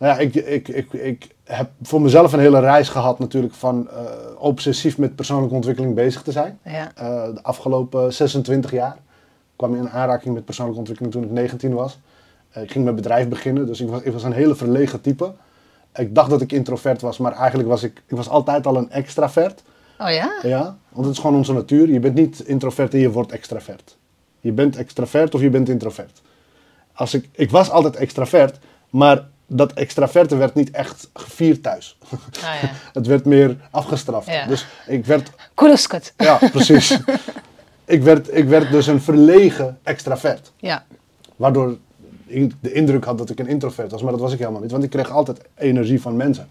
Nou 0.00 0.12
ja, 0.14 0.18
ik, 0.18 0.34
ik, 0.34 0.68
ik, 0.68 0.92
ik 0.92 1.34
heb 1.44 1.70
voor 1.82 2.00
mezelf 2.00 2.32
een 2.32 2.38
hele 2.38 2.60
reis 2.60 2.88
gehad 2.88 3.18
natuurlijk 3.18 3.54
van 3.54 3.88
eh, 3.90 4.02
obsessief 4.38 4.98
met 4.98 5.14
persoonlijke 5.14 5.54
ontwikkeling 5.54 5.94
bezig 5.94 6.22
te 6.22 6.32
zijn. 6.32 6.58
Ja. 6.64 6.92
Eh, 6.94 7.34
de 7.34 7.42
afgelopen 7.42 8.12
26 8.12 8.70
jaar 8.70 8.96
kwam 9.56 9.74
ik 9.74 9.80
in 9.80 9.90
aanraking 9.90 10.34
met 10.34 10.44
persoonlijke 10.44 10.78
ontwikkeling 10.78 11.14
toen 11.14 11.24
ik 11.24 11.30
19 11.30 11.74
was. 11.74 11.98
Eh, 12.50 12.62
ik 12.62 12.70
ging 12.70 12.84
mijn 12.84 12.96
bedrijf 12.96 13.28
beginnen, 13.28 13.66
dus 13.66 13.80
ik 13.80 13.88
was, 13.88 14.02
ik 14.02 14.12
was 14.12 14.22
een 14.22 14.32
hele 14.32 14.54
verlegen 14.54 15.00
type. 15.00 15.32
Ik 15.94 16.14
dacht 16.14 16.30
dat 16.30 16.40
ik 16.40 16.52
introvert 16.52 17.00
was, 17.00 17.18
maar 17.18 17.32
eigenlijk 17.32 17.68
was 17.68 17.82
ik, 17.82 18.02
ik 18.06 18.16
was 18.16 18.28
altijd 18.28 18.66
al 18.66 18.76
een 18.76 18.90
extravert. 18.90 19.62
Oh 19.98 20.10
ja? 20.10 20.32
Ja, 20.42 20.76
want 20.88 21.06
het 21.06 21.14
is 21.14 21.20
gewoon 21.20 21.36
onze 21.36 21.52
natuur. 21.52 21.88
Je 21.88 22.00
bent 22.00 22.14
niet 22.14 22.40
introvert 22.40 22.94
en 22.94 23.00
je 23.00 23.10
wordt 23.10 23.32
extravert. 23.32 23.96
Je 24.40 24.52
bent 24.52 24.76
extravert 24.76 25.34
of 25.34 25.40
je 25.40 25.50
bent 25.50 25.68
introvert. 25.68 26.22
Als 26.92 27.14
ik, 27.14 27.28
ik 27.32 27.50
was 27.50 27.70
altijd 27.70 27.96
extravert, 27.96 28.58
maar 28.90 29.28
dat 29.52 29.72
extraverte 29.72 30.36
werd 30.36 30.54
niet 30.54 30.70
echt 30.70 31.08
gevierd 31.14 31.62
thuis. 31.62 31.98
Oh 32.12 32.18
ja. 32.40 32.70
het 32.98 33.06
werd 33.06 33.24
meer 33.24 33.56
afgestraft. 33.70 34.26
Ja. 34.26 34.46
Dus 34.46 34.66
ik 34.86 35.06
werd, 35.06 35.30
ja 36.16 36.38
precies. 36.52 36.98
ik, 37.84 38.02
werd, 38.02 38.36
ik 38.36 38.48
werd 38.48 38.70
dus 38.70 38.86
een 38.86 39.00
verlegen 39.00 39.78
extravert. 39.82 40.52
Ja. 40.56 40.84
Waardoor 41.36 41.76
ik 42.26 42.52
de 42.60 42.72
indruk 42.72 43.04
had 43.04 43.18
dat 43.18 43.30
ik 43.30 43.38
een 43.38 43.46
introvert 43.48 43.90
was, 43.90 44.02
maar 44.02 44.12
dat 44.12 44.20
was 44.20 44.32
ik 44.32 44.38
helemaal 44.38 44.60
niet. 44.60 44.70
Want 44.70 44.84
ik 44.84 44.90
kreeg 44.90 45.10
altijd 45.10 45.40
energie 45.54 46.00
van 46.00 46.16
mensen. 46.16 46.44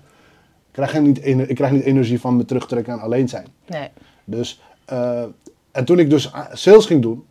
Ik 0.67 0.75
krijg, 0.75 0.91
geen- 0.91 1.03
niet, 1.03 1.19
ener- 1.19 1.49
ik 1.49 1.55
krijg 1.55 1.71
niet 1.71 1.83
energie 1.83 2.19
van 2.19 2.35
me 2.35 2.45
terugtrekken 2.45 2.93
en 2.93 2.99
alleen 2.99 3.29
zijn. 3.29 3.47
Nee. 3.67 3.89
Dus, 4.23 4.61
eh, 4.85 5.23
en 5.71 5.85
toen 5.85 5.99
ik 5.99 6.09
dus 6.09 6.31
sales 6.53 6.85
ging 6.85 7.01
doen, 7.01 7.25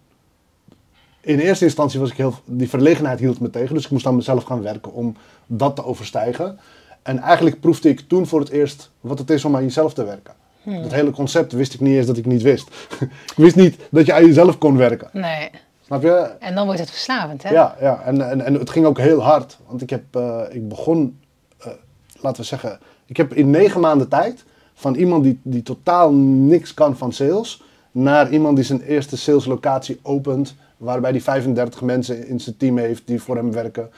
in 1.21 1.39
eerste 1.39 1.65
instantie 1.65 2.01
was 2.01 2.11
ik 2.11 2.17
heel, 2.17 2.35
die 2.45 2.69
verlegenheid 2.69 3.19
hield 3.19 3.41
me 3.41 3.51
tegen, 3.51 3.75
dus 3.75 3.85
ik 3.85 3.91
moest 3.91 4.07
aan 4.07 4.17
mezelf 4.17 4.45
gaan 4.45 4.63
werken 4.63 4.93
om 4.93 5.17
dat 5.47 5.77
te 5.77 5.85
overstijgen. 5.85 6.59
En 7.03 7.19
eigenlijk 7.19 7.61
proefde 7.61 7.89
ik 7.89 8.01
toen 8.01 8.27
voor 8.27 8.41
het 8.41 8.49
eerst 8.49 8.91
wat 9.01 9.19
het 9.19 9.31
is 9.31 9.45
om 9.45 9.57
aan 9.57 9.63
jezelf 9.63 9.95
te 9.95 10.05
werken. 10.05 10.35
Dat 10.65 10.93
hele 10.93 11.11
concept 11.11 11.53
wist 11.53 11.75
ik 11.75 11.81
niet 11.81 11.97
eens 11.97 12.07
dat 12.07 12.17
ik 12.17 12.27
niet 12.27 12.43
wist. 12.43 12.69
ik 13.33 13.37
wist 13.37 13.57
niet 13.57 13.77
dat 13.91 14.07
je 14.07 14.13
aan 14.13 14.27
jezelf 14.27 14.59
kon 14.59 14.77
werken. 14.77 15.09
Nee. 15.13 15.51
Snap 15.85 16.03
je? 16.03 16.31
En 16.39 16.55
dan 16.55 16.65
wordt 16.65 16.81
het 16.81 16.91
verslavend, 16.91 17.43
hè? 17.43 17.51
Ja, 17.51 17.77
ja. 17.81 18.03
En, 18.03 18.31
en, 18.31 18.41
en 18.41 18.55
het 18.55 18.71
ging 18.71 18.87
ook 18.87 18.99
heel 18.99 19.23
hard. 19.23 19.59
Want 19.67 19.83
ik, 19.83 19.91
heb, 19.91 20.03
eh, 20.11 20.41
ik 20.51 20.69
begon, 20.69 21.19
eh, 21.59 21.73
laten 22.21 22.41
we 22.41 22.47
zeggen, 22.47 22.79
ik 23.07 23.17
heb 23.17 23.35
in 23.35 23.51
negen 23.51 23.81
maanden 23.81 24.09
tijd 24.09 24.45
van 24.75 24.95
iemand 24.95 25.25
die, 25.25 25.41
die 25.43 25.63
totaal 25.63 26.13
niks 26.13 26.75
kan 26.75 26.97
van 26.97 27.13
sales, 27.13 27.63
naar 27.91 28.31
iemand 28.31 28.57
die 28.57 28.65
zijn 28.65 28.81
eerste 28.81 29.17
saleslocatie 29.17 29.99
opent, 30.03 30.55
waarbij 30.79 31.13
die 31.13 31.23
35 31.23 31.83
mensen 31.83 32.27
in 32.27 32.41
zijn 32.41 32.57
team 32.57 32.79
heeft 32.79 33.07
die 33.07 33.23
voor 33.23 33.37
hem 33.37 33.53
werken 33.53 33.91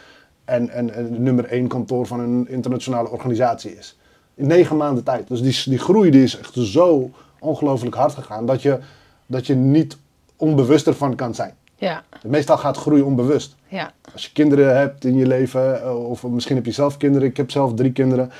en, 0.44 0.70
en, 0.70 0.94
en 0.94 1.12
de 1.12 1.18
nummer 1.18 1.44
één 1.44 1.68
kantoor 1.68 2.06
van 2.06 2.20
een 2.20 2.49
internationale 2.49 3.08
organisatie 3.08 3.76
is. 3.76 3.99
In 4.34 4.46
negen 4.46 4.76
maanden 4.76 5.04
tijd. 5.04 5.28
Dus 5.28 5.42
die, 5.42 5.70
die 5.70 5.78
groei 5.78 6.10
die 6.10 6.22
is 6.22 6.38
echt 6.38 6.54
zo 6.54 7.10
ongelooflijk 7.38 7.94
hard 7.94 8.14
gegaan 8.14 8.46
dat 8.46 8.62
je, 8.62 8.78
dat 9.26 9.46
je 9.46 9.54
niet 9.54 9.96
onbewust 10.37 10.87
ervan 10.87 11.14
kan 11.14 11.34
zijn. 11.34 11.54
Ja. 11.76 12.04
Meestal 12.22 12.58
gaat 12.58 12.76
groei 12.76 13.02
onbewust. 13.02 13.56
Ja. 13.68 13.92
Als 14.12 14.25
je 14.25 14.32
kinderen 14.32 14.76
hebt 14.76 15.04
in 15.04 15.16
je 15.16 15.26
leven, 15.26 15.82
eh, 15.82 16.08
of 16.08 16.22
misschien 16.22 16.56
heb 16.56 16.64
je 16.66 16.72
zelf 16.72 16.96
kinderen. 16.96 17.28
Ik 17.28 17.37
heb 17.37 17.50
zelf 17.50 17.75
drie 17.75 17.92
kinderen. 17.92 18.30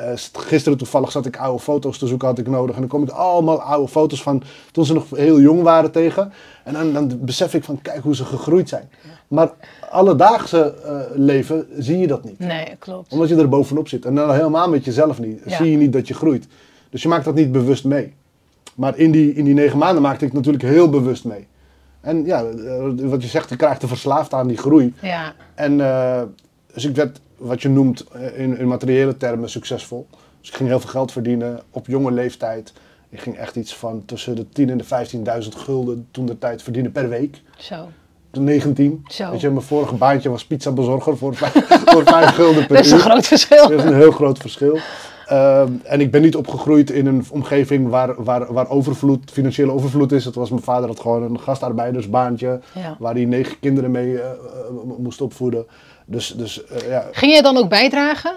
Eh, 0.00 0.16
st- 0.16 0.38
gisteren 0.38 0.78
toevallig 0.78 1.10
zat 1.10 1.26
ik 1.26 1.36
oude 1.36 1.62
foto's 1.62 1.98
te 1.98 2.06
zoeken, 2.06 2.28
had 2.28 2.38
ik 2.38 2.46
nodig. 2.48 2.74
En 2.74 2.80
dan 2.80 2.90
kom 2.90 3.02
ik 3.02 3.10
allemaal 3.10 3.60
oude 3.62 3.88
foto's 3.88 4.22
van 4.22 4.42
toen 4.72 4.84
ze 4.84 4.94
nog 4.94 5.04
heel 5.10 5.40
jong 5.40 5.62
waren 5.62 5.90
tegen. 5.90 6.32
En 6.64 6.72
dan, 6.72 6.92
dan 6.92 7.18
besef 7.20 7.54
ik 7.54 7.64
van, 7.64 7.82
kijk 7.82 8.02
hoe 8.02 8.14
ze 8.16 8.24
gegroeid 8.24 8.68
zijn. 8.68 8.88
Maar 9.28 9.50
alledaagse 9.90 10.74
eh, 10.84 11.00
leven 11.14 11.66
zie 11.78 11.98
je 11.98 12.06
dat 12.06 12.24
niet. 12.24 12.38
Nee, 12.38 12.66
klopt. 12.78 13.12
Omdat 13.12 13.28
je 13.28 13.36
er 13.36 13.48
bovenop 13.48 13.88
zit. 13.88 14.04
En 14.04 14.14
dan 14.14 14.32
helemaal 14.32 14.68
met 14.68 14.84
jezelf 14.84 15.18
niet. 15.20 15.40
Ja. 15.46 15.56
Zie 15.56 15.70
je 15.70 15.76
niet 15.76 15.92
dat 15.92 16.08
je 16.08 16.14
groeit. 16.14 16.46
Dus 16.90 17.02
je 17.02 17.08
maakt 17.08 17.24
dat 17.24 17.34
niet 17.34 17.52
bewust 17.52 17.84
mee. 17.84 18.14
Maar 18.74 18.98
in 18.98 19.10
die, 19.10 19.34
in 19.34 19.44
die 19.44 19.54
negen 19.54 19.78
maanden 19.78 20.02
maakte 20.02 20.24
ik 20.24 20.32
natuurlijk 20.32 20.64
heel 20.64 20.88
bewust 20.88 21.24
mee. 21.24 21.46
En 22.00 22.24
ja, 22.24 22.44
eh, 22.44 22.82
wat 22.96 23.22
je 23.22 23.28
zegt, 23.28 23.48
je 23.48 23.56
krijgt 23.56 23.82
er 23.82 23.88
verslaafd 23.88 24.34
aan 24.34 24.46
die 24.46 24.56
groei. 24.56 24.94
Ja. 25.02 25.32
En 25.54 25.76
dus 26.74 26.84
ik 26.84 26.94
werd, 26.96 27.20
wat 27.40 27.62
je 27.62 27.68
noemt 27.68 28.04
eh, 28.12 28.38
in, 28.40 28.58
in 28.58 28.68
materiële 28.68 29.16
termen, 29.16 29.50
succesvol. 29.50 30.06
Dus 30.40 30.48
ik 30.48 30.54
ging 30.54 30.68
heel 30.68 30.80
veel 30.80 30.90
geld 30.90 31.12
verdienen 31.12 31.60
op 31.70 31.86
jonge 31.86 32.10
leeftijd. 32.10 32.72
Ik 33.08 33.20
ging 33.20 33.36
echt 33.36 33.56
iets 33.56 33.74
van 33.76 34.02
tussen 34.06 34.36
de 34.36 34.48
10 34.48 34.70
en 34.70 34.78
de 34.78 34.84
15.000 35.44 35.48
gulden 35.56 36.06
toen 36.10 36.26
de 36.26 36.38
tijd 36.38 36.62
verdienen 36.62 36.92
per 36.92 37.08
week. 37.08 37.40
Zo. 37.58 37.88
Toen 38.30 38.44
19. 38.44 39.04
Zo. 39.08 39.30
Weet 39.30 39.40
je, 39.40 39.50
mijn 39.50 39.62
vorige 39.62 39.94
baantje 39.94 40.30
was 40.30 40.44
pizzabezorger 40.46 41.16
voor, 41.20 41.34
vijf- 41.34 41.66
voor 41.84 42.02
5 42.04 42.26
gulden 42.34 42.66
per 42.66 42.76
Dat 42.76 42.84
is 42.84 42.90
een 42.90 42.96
uur. 42.96 43.02
groot 43.04 43.26
verschil. 43.26 43.68
Dat 43.68 43.78
is 43.78 43.84
een 43.84 43.94
heel 43.94 44.10
groot 44.10 44.38
verschil. 44.38 44.78
Ehm, 45.26 45.72
en 45.82 46.00
ik 46.00 46.10
ben 46.10 46.22
niet 46.22 46.36
opgegroeid 46.36 46.90
in 46.90 47.06
een 47.06 47.24
omgeving 47.30 47.88
waar, 47.88 48.22
waar, 48.24 48.52
waar 48.52 48.68
overvloed, 48.68 49.30
financiële 49.30 49.72
overvloed 49.72 50.12
is. 50.12 50.24
Het 50.24 50.34
was 50.34 50.50
mijn 50.50 50.62
vader 50.62 50.88
had 50.88 51.00
gewoon 51.00 51.22
een 51.22 51.40
gastarbeidersbaantje 51.40 52.60
Ja. 52.74 52.96
waar 52.98 53.14
hij 53.14 53.24
negen 53.24 53.58
kinderen 53.60 53.90
mee 53.90 54.18
eh, 54.20 54.30
eh, 54.30 54.36
moest 54.98 55.20
opvoeden. 55.20 55.66
Dus, 56.10 56.34
dus 56.36 56.64
eh, 56.64 56.88
ja, 56.88 57.08
Ging 57.12 57.34
je 57.34 57.42
dan 57.42 57.56
ook 57.56 57.68
bijdragen? 57.68 58.34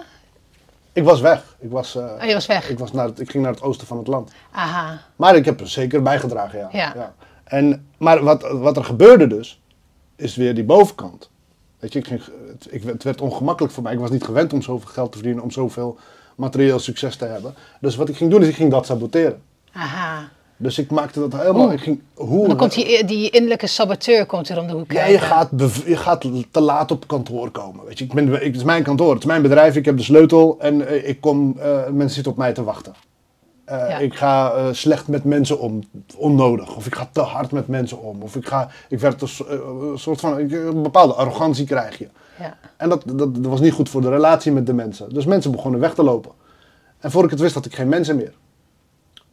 ik 0.92 1.04
was 1.04 1.20
weg. 1.20 1.56
Ik, 1.58 1.70
was, 1.70 1.96
eh, 1.96 2.02
Oh, 2.02 2.22
je 2.24 2.32
was 2.32 2.46
weg. 2.46 2.68
ik, 2.70 2.78
was 2.78 2.92
naar 2.92 3.06
het, 3.06 3.20
ik 3.20 3.30
ging 3.30 3.42
naar 3.42 3.52
het 3.52 3.62
oosten 3.62 3.86
van 3.86 3.98
het 3.98 4.06
land. 4.06 4.32
Aha. 4.50 5.00
Maar 5.16 5.36
ik 5.36 5.44
heb 5.44 5.60
er 5.60 5.68
zeker 5.68 6.02
bijgedragen, 6.02 6.58
ja. 6.58 6.68
Ja. 6.72 7.14
En, 7.44 7.88
maar 7.98 8.22
wat, 8.22 8.42
wat 8.50 8.76
er 8.76 8.84
gebeurde 8.84 9.26
dus, 9.26 9.60
is 10.16 10.36
weer 10.36 10.54
die 10.54 10.64
bovenkant. 10.64 11.30
Weet 11.78 11.92
je, 11.92 11.98
ik 11.98 12.06
ging, 12.06 12.20
het, 12.48 12.66
ik, 12.70 12.82
het 12.82 13.02
werd 13.02 13.20
ongemakkelijk 13.20 13.74
voor 13.74 13.82
mij. 13.82 13.92
Ik 13.92 13.98
was 13.98 14.10
niet 14.10 14.24
gewend 14.24 14.52
om 14.52 14.62
zoveel 14.62 14.88
geld 14.88 15.12
te 15.12 15.18
verdienen, 15.18 15.42
om 15.42 15.50
zoveel 15.50 15.98
materieel 16.34 16.78
succes 16.78 17.16
te 17.16 17.24
hebben. 17.24 17.54
Dus 17.80 17.96
wat 17.96 18.08
ik 18.08 18.16
ging 18.16 18.30
doen, 18.30 18.42
is 18.42 18.48
ik 18.48 18.54
ging 18.54 18.70
dat 18.70 18.86
saboteren. 18.86 19.42
Aha. 19.72 20.28
Dus 20.56 20.78
ik 20.78 20.90
maakte 20.90 21.20
dat 21.20 21.32
helemaal... 21.40 21.64
Oeh. 21.64 21.72
Ik 21.72 21.80
ging, 21.80 22.00
hoe, 22.14 22.46
Dan 22.48 22.56
komt 22.56 22.74
die, 22.74 23.04
die 23.04 23.30
innerlijke 23.30 23.66
saboteur 23.66 24.26
komt 24.26 24.48
er 24.48 24.58
om 24.60 24.66
de 24.66 24.72
hoek 24.72 24.92
ja, 24.92 25.04
je 25.04 25.18
gaat, 25.18 25.48
je 25.86 25.96
gaat 25.96 26.20
te 26.50 26.60
laat 26.60 26.90
op 26.90 27.06
kantoor 27.06 27.50
komen. 27.50 27.84
Weet 27.84 27.98
je, 27.98 28.04
ik 28.04 28.12
ben, 28.12 28.32
ik, 28.34 28.40
het 28.42 28.56
is 28.56 28.64
mijn 28.64 28.82
kantoor, 28.82 29.10
het 29.10 29.18
is 29.18 29.24
mijn 29.24 29.42
bedrijf, 29.42 29.76
ik 29.76 29.84
heb 29.84 29.96
de 29.96 30.02
sleutel 30.02 30.56
en 30.58 30.86
eh, 30.86 31.08
ik 31.08 31.20
kom, 31.20 31.54
eh, 31.58 31.86
mensen 31.88 32.14
zitten 32.14 32.32
op 32.32 32.38
mij 32.38 32.52
te 32.52 32.64
wachten. 32.64 32.94
Eh, 33.64 33.78
Ja. 33.88 33.98
Ik 33.98 34.14
ga 34.14 34.52
eh, 34.52 34.66
slecht 34.72 35.08
met 35.08 35.24
mensen 35.24 35.58
om, 35.60 35.82
onnodig. 36.16 36.76
Of 36.76 36.86
ik 36.86 36.94
ga 36.94 37.08
te 37.12 37.20
hard 37.20 37.50
met 37.50 37.68
mensen 37.68 38.02
om. 38.02 38.22
Of 38.22 38.36
ik, 38.36 38.46
ga, 38.46 38.68
ik 38.88 39.00
werd 39.00 39.22
een, 39.22 39.28
so- 39.28 39.44
eh, 39.44 39.58
een 39.92 39.98
soort 39.98 40.20
van, 40.20 40.38
een 40.38 40.82
bepaalde 40.82 41.14
arrogantie 41.14 41.66
krijg 41.66 41.98
je. 41.98 42.08
Ja. 42.38 42.56
En 42.76 42.88
dat, 42.88 43.02
dat, 43.06 43.18
dat 43.34 43.46
was 43.46 43.60
niet 43.60 43.72
goed 43.72 43.88
voor 43.88 44.00
de 44.00 44.08
relatie 44.10 44.52
met 44.52 44.66
de 44.66 44.72
mensen. 44.74 45.14
Dus 45.14 45.24
mensen 45.24 45.50
begonnen 45.50 45.80
weg 45.80 45.94
te 45.94 46.02
lopen. 46.02 46.30
En 46.98 47.10
voor 47.10 47.24
ik 47.24 47.30
het 47.30 47.40
wist 47.40 47.54
had 47.54 47.66
ik 47.66 47.74
geen 47.74 47.88
mensen 47.88 48.16
meer. 48.16 48.32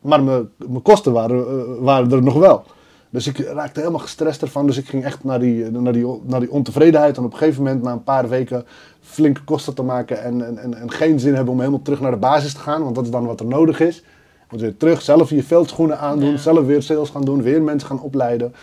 Maar 0.01 0.24
mijn, 0.24 0.50
mijn 0.58 0.81
kosten 0.81 1.12
waren, 1.12 1.48
eh, 1.48 1.84
waren 1.84 2.12
er 2.12 2.24
nog 2.24 2.34
wel. 2.34 2.63
Dus 3.10 3.27
ik 3.27 3.38
raakte 3.38 3.79
helemaal 3.79 4.00
gestrest 4.00 4.41
ervan. 4.41 4.65
Dus 4.65 4.77
ik 4.77 4.88
ging 4.88 5.03
echt 5.03 5.24
naar 5.24 5.39
die, 5.39 5.72
naar 5.72 5.93
die, 5.93 6.22
naar 6.24 6.39
die 6.39 6.51
ontevredenheid. 6.51 7.17
En 7.17 7.24
op 7.24 7.31
een 7.31 7.38
gegeven 7.38 7.63
moment, 7.63 7.84
na 7.84 7.91
een 7.91 8.03
paar 8.03 8.29
weken, 8.29 8.65
flinke 9.01 9.43
kosten 9.43 9.74
te 9.74 9.84
maken. 9.84 10.24
En, 10.24 10.46
en, 10.46 10.58
en, 10.58 10.74
en 10.74 10.91
geen 10.91 11.20
zin 11.20 11.36
hebben 11.36 11.53
om 11.53 11.60
helemaal 11.60 11.81
terug 11.81 12.00
naar 12.00 12.12
de 12.12 12.17
basis 12.17 12.53
te 12.53 12.60
gaan. 12.60 12.84
Want 12.84 12.96
dat 12.96 13.03
is 13.03 13.12
dan 13.12 13.25
wat 13.25 13.39
er 13.39 13.46
nodig 13.46 13.79
is. 13.79 14.03
Moet 14.50 14.62
weer 14.62 14.77
terug, 14.77 15.01
zelf 15.01 15.29
je 15.29 15.43
veldschoenen 15.43 16.00
aandoen. 16.00 16.31
Ja. 16.31 16.38
Zelf 16.38 16.65
weer 16.65 16.81
sales 16.81 17.10
gaan 17.10 17.25
doen. 17.25 17.41
Weer 17.41 17.62
mensen 17.62 17.88
gaan 17.88 18.01
opleiden. 18.01 18.53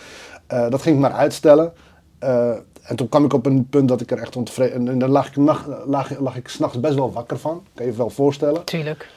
Eh, 0.47 0.71
dat 0.71 0.83
ging 0.83 0.95
ik 0.95 1.01
maar 1.01 1.13
uitstellen. 1.13 1.73
Eh, 2.19 2.51
en 2.83 2.97
toen 2.97 3.09
kwam 3.09 3.25
ik 3.25 3.33
op 3.33 3.47
een 3.47 3.67
punt 3.69 3.89
dat 3.89 4.01
ik 4.01 4.11
er 4.11 4.19
echt 4.19 4.37
ontevreden... 4.37 4.75
En, 4.75 4.89
en 4.89 4.99
dan 4.99 5.11
lag 5.11 5.27
ik, 5.27 5.37
nacht, 5.37 5.67
lag, 5.87 6.21
lag 6.21 6.37
ik 6.37 6.49
s'nachts 6.49 6.81
best 6.81 6.95
wel 6.95 7.13
wakker 7.13 7.39
van. 7.39 7.63
Kan 7.75 7.87
je 7.87 7.91
je 7.91 7.99
wel 7.99 8.11
voorstellen. 8.11 8.65
Tuurlijk. 8.65 9.09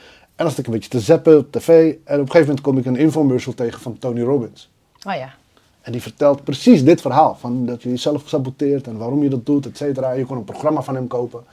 En 0.42 0.48
dan 0.48 0.56
zat 0.56 0.66
ik 0.66 0.72
een 0.72 0.80
beetje 0.80 0.90
te 1.00 1.06
zappen 1.06 1.38
op 1.38 1.52
tv. 1.52 1.70
En 2.04 2.20
op 2.20 2.26
een 2.26 2.32
gegeven 2.32 2.40
moment 2.40 2.62
kom 2.62 2.78
ik 2.78 2.86
een 2.86 2.96
infomercial 2.96 3.54
tegen 3.54 3.80
van 3.82 3.98
Tony 3.98 4.22
Robbins. 4.22 4.70
Oh 5.08 5.14
ja. 5.14 5.34
En 5.82 5.92
die 5.92 6.02
vertelt 6.02 6.44
precies 6.44 6.84
dit 6.84 7.02
verhaal. 7.02 7.38
Van 7.40 7.66
dat 7.66 7.84
je 7.84 7.90
jezelf 7.90 8.22
saboteert 8.26 8.88
en 8.88 8.98
waarom 8.98 9.24
je 9.24 9.30
dat 9.30 9.46
doet, 9.46 9.66
et 9.66 9.78
cetera. 9.78 10.12
Je 10.12 10.26
kon 10.26 10.38
een 10.38 10.44
programma 10.44 10.82
van 10.82 10.96
hem 10.96 11.08
kopen. 11.08 11.44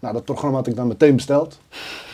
Nou, 0.00 0.14
dat 0.14 0.24
programma 0.24 0.56
had 0.56 0.66
ik 0.66 0.76
dan 0.76 0.86
meteen 0.86 1.14
besteld. 1.14 1.58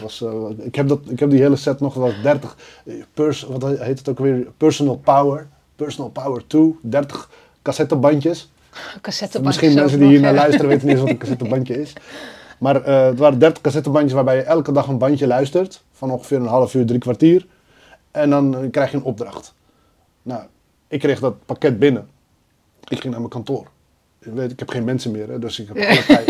Was, 0.03 0.23
eh, 0.23 0.33
ik, 0.59 0.75
heb 0.75 0.88
dat, 0.88 1.00
ik 1.09 1.21
heb 1.21 1.31
die 1.31 1.41
hele 1.41 1.57
set 1.57 1.81
nog 1.81 1.95
wel 1.95 2.12
30. 2.23 2.57
eh, 2.85 2.95
Pers, 3.14 3.43
wat 3.43 3.79
heet 3.79 3.99
het 3.99 4.09
ook 4.09 4.19
weer? 4.19 4.47
Personal 4.57 4.97
Power. 4.97 5.47
Personal 5.76 6.11
Power 6.11 6.47
2. 6.47 6.79
30 6.83 7.31
cassettebandjes. 7.62 8.50
Cassettebandjes 9.00 9.62
Misschien 9.62 9.75
mensen 9.75 9.99
die 9.99 10.09
hier 10.09 10.21
naar 10.21 10.35
luisteren 10.35 10.69
weten 10.69 10.87
niet 10.87 10.97
eens 10.97 11.05
wat 11.05 11.12
een 11.12 11.19
cassettebandje 11.26 11.81
is. 11.81 11.93
Maar 12.59 12.83
eh, 12.83 13.05
het 13.05 13.19
waren 13.19 13.38
30 13.38 13.62
cassettebandjes 13.62 14.12
waarbij 14.12 14.37
je 14.37 14.43
elke 14.43 14.73
dag 14.73 14.87
een 14.87 14.99
bandje 14.99 15.26
luistert. 15.26 15.83
Van 16.05 16.13
ongeveer 16.13 16.37
een 16.37 16.47
half 16.47 16.75
uur, 16.75 16.87
drie 16.87 16.99
kwartier. 16.99 17.47
En 18.11 18.31
dan 18.31 18.57
eh, 18.57 18.71
krijg 18.71 18.91
je 18.91 18.97
een 18.97 19.03
opdracht. 19.03 19.55
Nou, 20.23 20.43
ik 20.89 21.01
kreeg 21.01 21.21
dat 21.21 21.47
pakket 21.47 21.79
binnen. 21.79 22.09
Ik 22.89 23.01
ging 23.01 23.05
naar 23.05 23.19
mijn 23.19 23.29
kantoor. 23.29 23.67
Je 24.19 24.33
weet, 24.33 24.53
ik 24.53 24.59
heb 24.59 24.69
geen 24.69 24.85
mensen 24.85 25.11
meer, 25.11 25.29
hè, 25.29 25.39
dus 25.39 25.59
ik 25.61 25.69
heb 25.69 25.77
alle 25.77 26.05
tijd. 26.05 26.27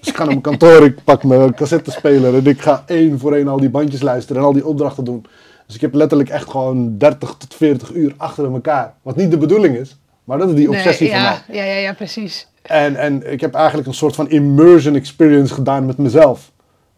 Dus 0.00 0.08
ik 0.08 0.16
ga 0.16 0.18
naar 0.18 0.26
mijn 0.26 0.40
kantoor, 0.40 0.84
ik 0.84 1.04
pak 1.04 1.24
mijn 1.24 1.54
cassettespeler 1.54 2.34
en 2.34 2.46
ik 2.46 2.60
ga 2.60 2.84
één 2.86 3.18
voor 3.18 3.34
één 3.34 3.48
al 3.48 3.60
die 3.60 3.70
bandjes 3.70 4.02
luisteren 4.02 4.42
en 4.42 4.48
al 4.48 4.52
die 4.52 4.66
opdrachten 4.66 5.04
doen. 5.04 5.26
Dus 5.66 5.74
ik 5.74 5.80
heb 5.80 5.94
letterlijk 5.94 6.30
echt 6.30 6.50
gewoon 6.50 6.98
30 6.98 7.34
tot 7.38 7.54
40 7.54 7.92
uur 7.92 8.14
achter 8.16 8.52
elkaar. 8.52 8.94
Wat 9.02 9.16
niet 9.16 9.30
de 9.30 9.38
bedoeling 9.38 9.76
is, 9.76 9.98
maar 10.24 10.38
dat 10.38 10.48
is 10.48 10.54
die 10.54 10.68
obsessie 10.68 11.10
nee, 11.10 11.20
van 11.20 11.24
mij. 11.24 11.56
Ja, 11.56 11.64
ja, 11.64 11.78
ja, 11.78 11.92
precies. 11.92 12.48
En, 12.62 12.96
en 12.96 13.32
ik 13.32 13.40
heb 13.40 13.54
eigenlijk 13.54 13.88
een 13.88 13.94
soort 13.94 14.14
van 14.14 14.30
immersion 14.30 14.94
experience 14.94 15.54
gedaan 15.54 15.86
met 15.86 15.98
mezelf. 15.98 16.49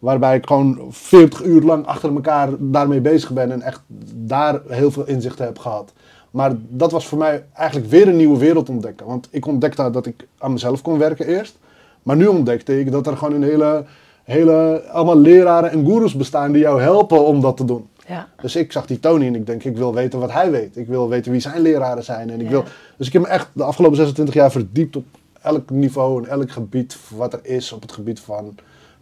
Waarbij 0.03 0.35
ik 0.35 0.45
gewoon 0.45 0.79
40 0.89 1.43
uur 1.43 1.61
lang 1.61 1.85
achter 1.85 2.13
elkaar 2.13 2.49
daarmee 2.59 3.01
bezig 3.01 3.31
ben 3.31 3.51
en 3.51 3.61
echt 3.61 3.81
daar 4.13 4.61
heel 4.67 4.91
veel 4.91 5.07
inzichten 5.07 5.45
heb 5.45 5.59
gehad. 5.59 5.93
Maar 6.31 6.51
dat 6.69 6.91
was 6.91 7.07
voor 7.07 7.17
mij 7.17 7.43
eigenlijk 7.53 7.89
weer 7.89 8.07
een 8.07 8.15
nieuwe 8.15 8.37
wereld 8.37 8.69
ontdekken. 8.69 9.05
Want 9.05 9.27
ik 9.31 9.47
ontdekte 9.47 9.89
dat 9.89 10.05
ik 10.05 10.27
aan 10.37 10.51
mezelf 10.51 10.81
kon 10.81 10.97
werken 10.97 11.27
eerst. 11.27 11.57
Maar 12.03 12.15
nu 12.15 12.25
ontdekte 12.27 12.79
ik 12.79 12.91
dat 12.91 13.07
er 13.07 13.17
gewoon 13.17 13.33
een 13.33 13.43
hele, 13.43 13.85
hele 14.23 14.83
allemaal 14.91 15.17
leraren 15.19 15.71
en 15.71 15.85
gurus 15.85 16.13
bestaan 16.15 16.51
die 16.51 16.61
jou 16.61 16.81
helpen 16.81 17.25
om 17.25 17.41
dat 17.41 17.57
te 17.57 17.65
doen. 17.65 17.87
Ja. 18.07 18.27
Dus 18.41 18.55
ik 18.55 18.71
zag 18.71 18.85
die 18.85 18.99
Tony 18.99 19.25
en 19.27 19.35
ik 19.35 19.45
denk, 19.45 19.63
ik 19.63 19.77
wil 19.77 19.93
weten 19.93 20.19
wat 20.19 20.31
hij 20.31 20.51
weet. 20.51 20.77
Ik 20.77 20.87
wil 20.87 21.09
weten 21.09 21.31
wie 21.31 21.41
zijn 21.41 21.61
leraren 21.61 22.03
zijn. 22.03 22.29
En 22.29 22.39
ik 22.39 22.45
Ja. 22.45 22.51
wil, 22.51 22.63
dus 22.97 23.07
ik 23.07 23.13
heb 23.13 23.21
me 23.21 23.27
echt 23.27 23.47
de 23.53 23.63
afgelopen 23.63 23.97
26 23.97 24.35
jaar 24.35 24.51
verdiept 24.51 24.95
op 24.95 25.05
elk 25.41 25.69
niveau 25.69 26.23
en 26.23 26.29
elk 26.29 26.51
gebied 26.51 26.97
wat 27.15 27.33
er 27.33 27.39
is 27.43 27.71
op 27.71 27.81
het 27.81 27.91
gebied 27.91 28.19
van 28.19 28.55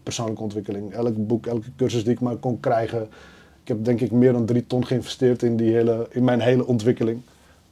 persoonlijke 0.04 0.42
ontwikkeling. 0.44 0.94
Elk 0.94 1.28
boek, 1.28 1.46
elke 1.46 1.68
cursus 1.78 2.04
die 2.04 2.14
ik 2.14 2.20
maar 2.20 2.36
kon 2.36 2.60
krijgen. 2.60 3.02
Ik 3.62 3.68
heb 3.68 3.86
denk 3.86 4.00
ik 4.02 4.12
meer 4.12 4.32
dan 4.32 4.46
drie 4.46 4.68
ton 4.68 4.86
geïnvesteerd 4.86 5.44
in, 5.44 5.56
die 5.56 5.74
hele, 5.74 6.08
in 6.10 6.24
mijn 6.24 6.40
hele 6.42 6.66
ontwikkeling. 6.68 7.22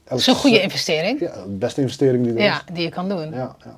Elk- 0.04 0.20
is 0.20 0.28
een 0.28 0.36
goede 0.36 0.62
investering. 0.62 1.20
Ja, 1.20 1.34
de 1.44 1.50
beste 1.50 1.82
investering 1.82 2.24
die 2.24 2.34
er 2.34 2.42
Ja, 2.42 2.56
is. 2.56 2.74
die 2.74 2.84
je 2.84 2.90
kan 2.90 3.10
doen. 3.10 3.32
Ja, 3.32 3.56
ja. 3.64 3.76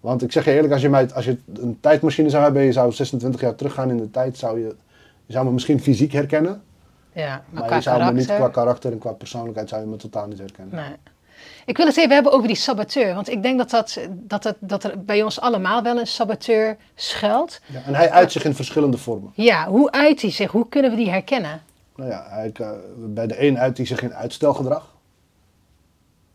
Want 0.00 0.22
ik 0.22 0.32
zeg 0.32 0.44
je 0.44 0.52
eerlijk, 0.52 0.72
als 0.72 0.82
je, 0.82 0.88
mij, 0.88 1.12
als 1.14 1.24
je 1.24 1.36
een 1.54 1.78
tijdmachine 1.80 2.30
zou 2.30 2.42
hebben 2.42 2.60
en 2.60 2.66
je 2.66 2.72
zou 2.72 2.92
26 2.92 3.40
jaar 3.40 3.54
teruggaan 3.54 3.90
in 3.90 3.96
de 3.96 4.10
tijd, 4.10 4.38
zou 4.38 4.58
je, 4.60 4.74
je 5.26 5.32
zou 5.32 5.44
me 5.46 5.52
misschien 5.52 5.80
fysiek 5.80 6.12
herkennen. 6.12 6.62
Ja, 7.12 7.26
maar, 7.28 7.42
Maar, 7.50 7.62
qua 7.66 7.76
je 7.76 7.82
zou 7.82 8.04
me 8.04 8.12
niet 8.12 8.26
qua 8.26 8.48
karakter 8.48 8.92
en 8.92 8.98
qua 8.98 9.12
persoonlijkheid 9.12 9.68
zou 9.68 9.80
je 9.82 9.86
me 9.88 9.96
totaal 9.96 10.26
niet 10.26 10.38
herkennen. 10.38 10.74
Nee. 10.76 10.84
Ik 11.66 11.76
wil 11.76 11.86
het 11.86 11.96
even 11.96 12.14
hebben 12.14 12.32
over 12.32 12.46
die 12.46 12.56
saboteur. 12.56 13.14
Want 13.14 13.30
ik 13.30 13.42
denk 13.42 13.58
dat, 13.58 13.70
dat, 13.70 13.98
dat, 14.10 14.44
het, 14.44 14.56
dat 14.60 14.84
er 14.84 15.04
bij 15.04 15.22
ons 15.22 15.40
allemaal 15.40 15.82
wel 15.82 15.98
een 15.98 16.06
saboteur 16.06 16.76
schuilt. 16.94 17.60
Ja, 17.66 17.82
en 17.84 17.94
hij 17.94 18.10
uit 18.10 18.32
zich 18.32 18.44
in 18.44 18.54
verschillende 18.54 18.96
vormen. 18.96 19.32
Ja, 19.34 19.68
hoe 19.68 19.90
uit 19.90 20.22
hij 20.22 20.30
zich? 20.30 20.50
Hoe 20.50 20.68
kunnen 20.68 20.90
we 20.90 20.96
die 20.96 21.10
herkennen? 21.10 21.62
Nou 21.96 22.10
ja, 22.10 22.26
hij, 22.28 22.52
bij 22.96 23.26
de 23.26 23.46
een 23.46 23.58
uit 23.58 23.76
hij 23.76 23.86
zich 23.86 24.02
in 24.02 24.14
uitstelgedrag. 24.14 24.90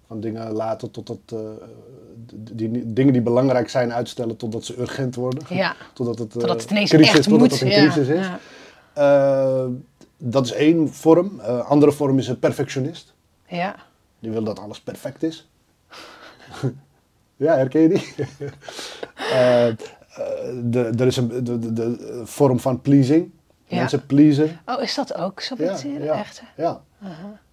Van 0.07 0.19
dingen 0.19 0.51
laten 0.51 0.91
totdat 0.91 1.17
eh, 1.25 1.39
die, 2.33 2.93
dingen 2.93 3.13
die 3.13 3.21
belangrijk 3.21 3.69
zijn 3.69 3.93
uitstellen 3.93 4.37
totdat 4.37 4.65
ze 4.65 4.79
urgent 4.79 5.15
worden. 5.15 5.43
Ja. 5.49 5.75
Totdat 5.93 6.19
het, 6.19 6.31
Totdat 6.31 6.61
het 6.61 6.71
ineens 6.71 6.89
crisis, 6.89 7.13
echt 7.13 7.23
totdat 7.23 7.39
moet. 7.39 7.51
het 7.51 7.61
een 7.61 7.67
ja, 7.67 7.81
crisis 7.81 8.07
is. 8.07 8.27
Eh, 8.93 9.65
dat 10.17 10.45
is 10.45 10.51
één 10.51 10.93
vorm. 10.93 11.39
Andere 11.67 11.91
vorm 11.91 12.17
is 12.17 12.27
een 12.27 12.39
perfectionist. 12.39 13.13
ja. 13.47 13.75
Die 14.19 14.31
wil 14.31 14.43
dat 14.43 14.59
alles 14.59 14.81
perfect 14.81 15.23
is. 15.23 15.47
ja, 17.35 17.55
herken 17.55 17.81
je 17.81 17.87
die? 17.89 18.13
Eh, 19.31 19.67
eh, 19.67 19.75
de, 20.63 20.93
er 20.97 21.07
is 21.07 21.17
een 21.17 21.43
de, 21.43 21.59
de, 21.59 21.73
de 21.73 22.21
vorm 22.25 22.59
van 22.59 22.81
pleasing. 22.81 23.31
Ja. 23.65 23.77
Mensen 23.77 24.05
pleasen. 24.05 24.59
Oh, 24.65 24.81
is 24.81 24.95
dat 24.95 25.15
ook 25.15 25.39
saboteren? 25.39 26.03
ja, 26.03 26.13
Echt? 26.19 26.41
Ja. 26.57 26.81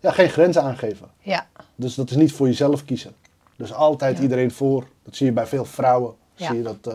ja, 0.01 0.11
geen 0.11 0.29
grenzen 0.29 0.63
aangeven. 0.63 1.09
Ja. 1.19 1.47
Dus 1.75 1.95
dat 1.95 2.11
is 2.11 2.17
niet 2.17 2.33
voor 2.33 2.47
jezelf 2.47 2.85
kiezen. 2.85 3.15
Dus 3.57 3.73
altijd 3.73 4.17
Ja. 4.17 4.23
iedereen 4.23 4.51
voor. 4.51 4.87
Dat 5.03 5.17
zie 5.17 5.27
je 5.27 5.33
bij 5.33 5.47
veel 5.47 5.65
vrouwen. 5.65 6.15
Ja. 6.35 6.47
Zie 6.47 6.57
je 6.57 6.63
dat 6.63 6.95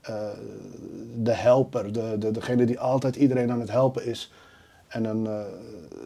eh, 0.00 0.28
de 1.16 1.32
helper, 1.32 1.92
de, 1.92 2.16
de, 2.18 2.30
degene 2.30 2.64
die 2.66 2.78
altijd 2.80 3.16
iedereen 3.16 3.50
aan 3.50 3.60
het 3.60 3.70
helpen 3.70 4.06
is. 4.06 4.32
En 4.88 5.02
dan 5.02 5.28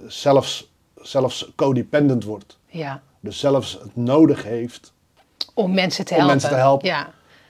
zelfs, 0.06 0.72
zelfs 1.02 1.52
codependent 1.56 2.24
wordt. 2.24 2.58
ja. 2.66 3.00
Dus 3.20 3.38
zelfs 3.38 3.78
het 3.82 3.96
nodig 3.96 4.42
heeft. 4.44 4.92
Om 5.54 5.74
mensen 5.74 6.04
te 6.04 6.10
Om 6.12 6.18
helpen. 6.18 6.34
mensen 6.36 6.50
te 6.54 6.62
helpen. 6.62 6.88
Ja. 6.88 7.08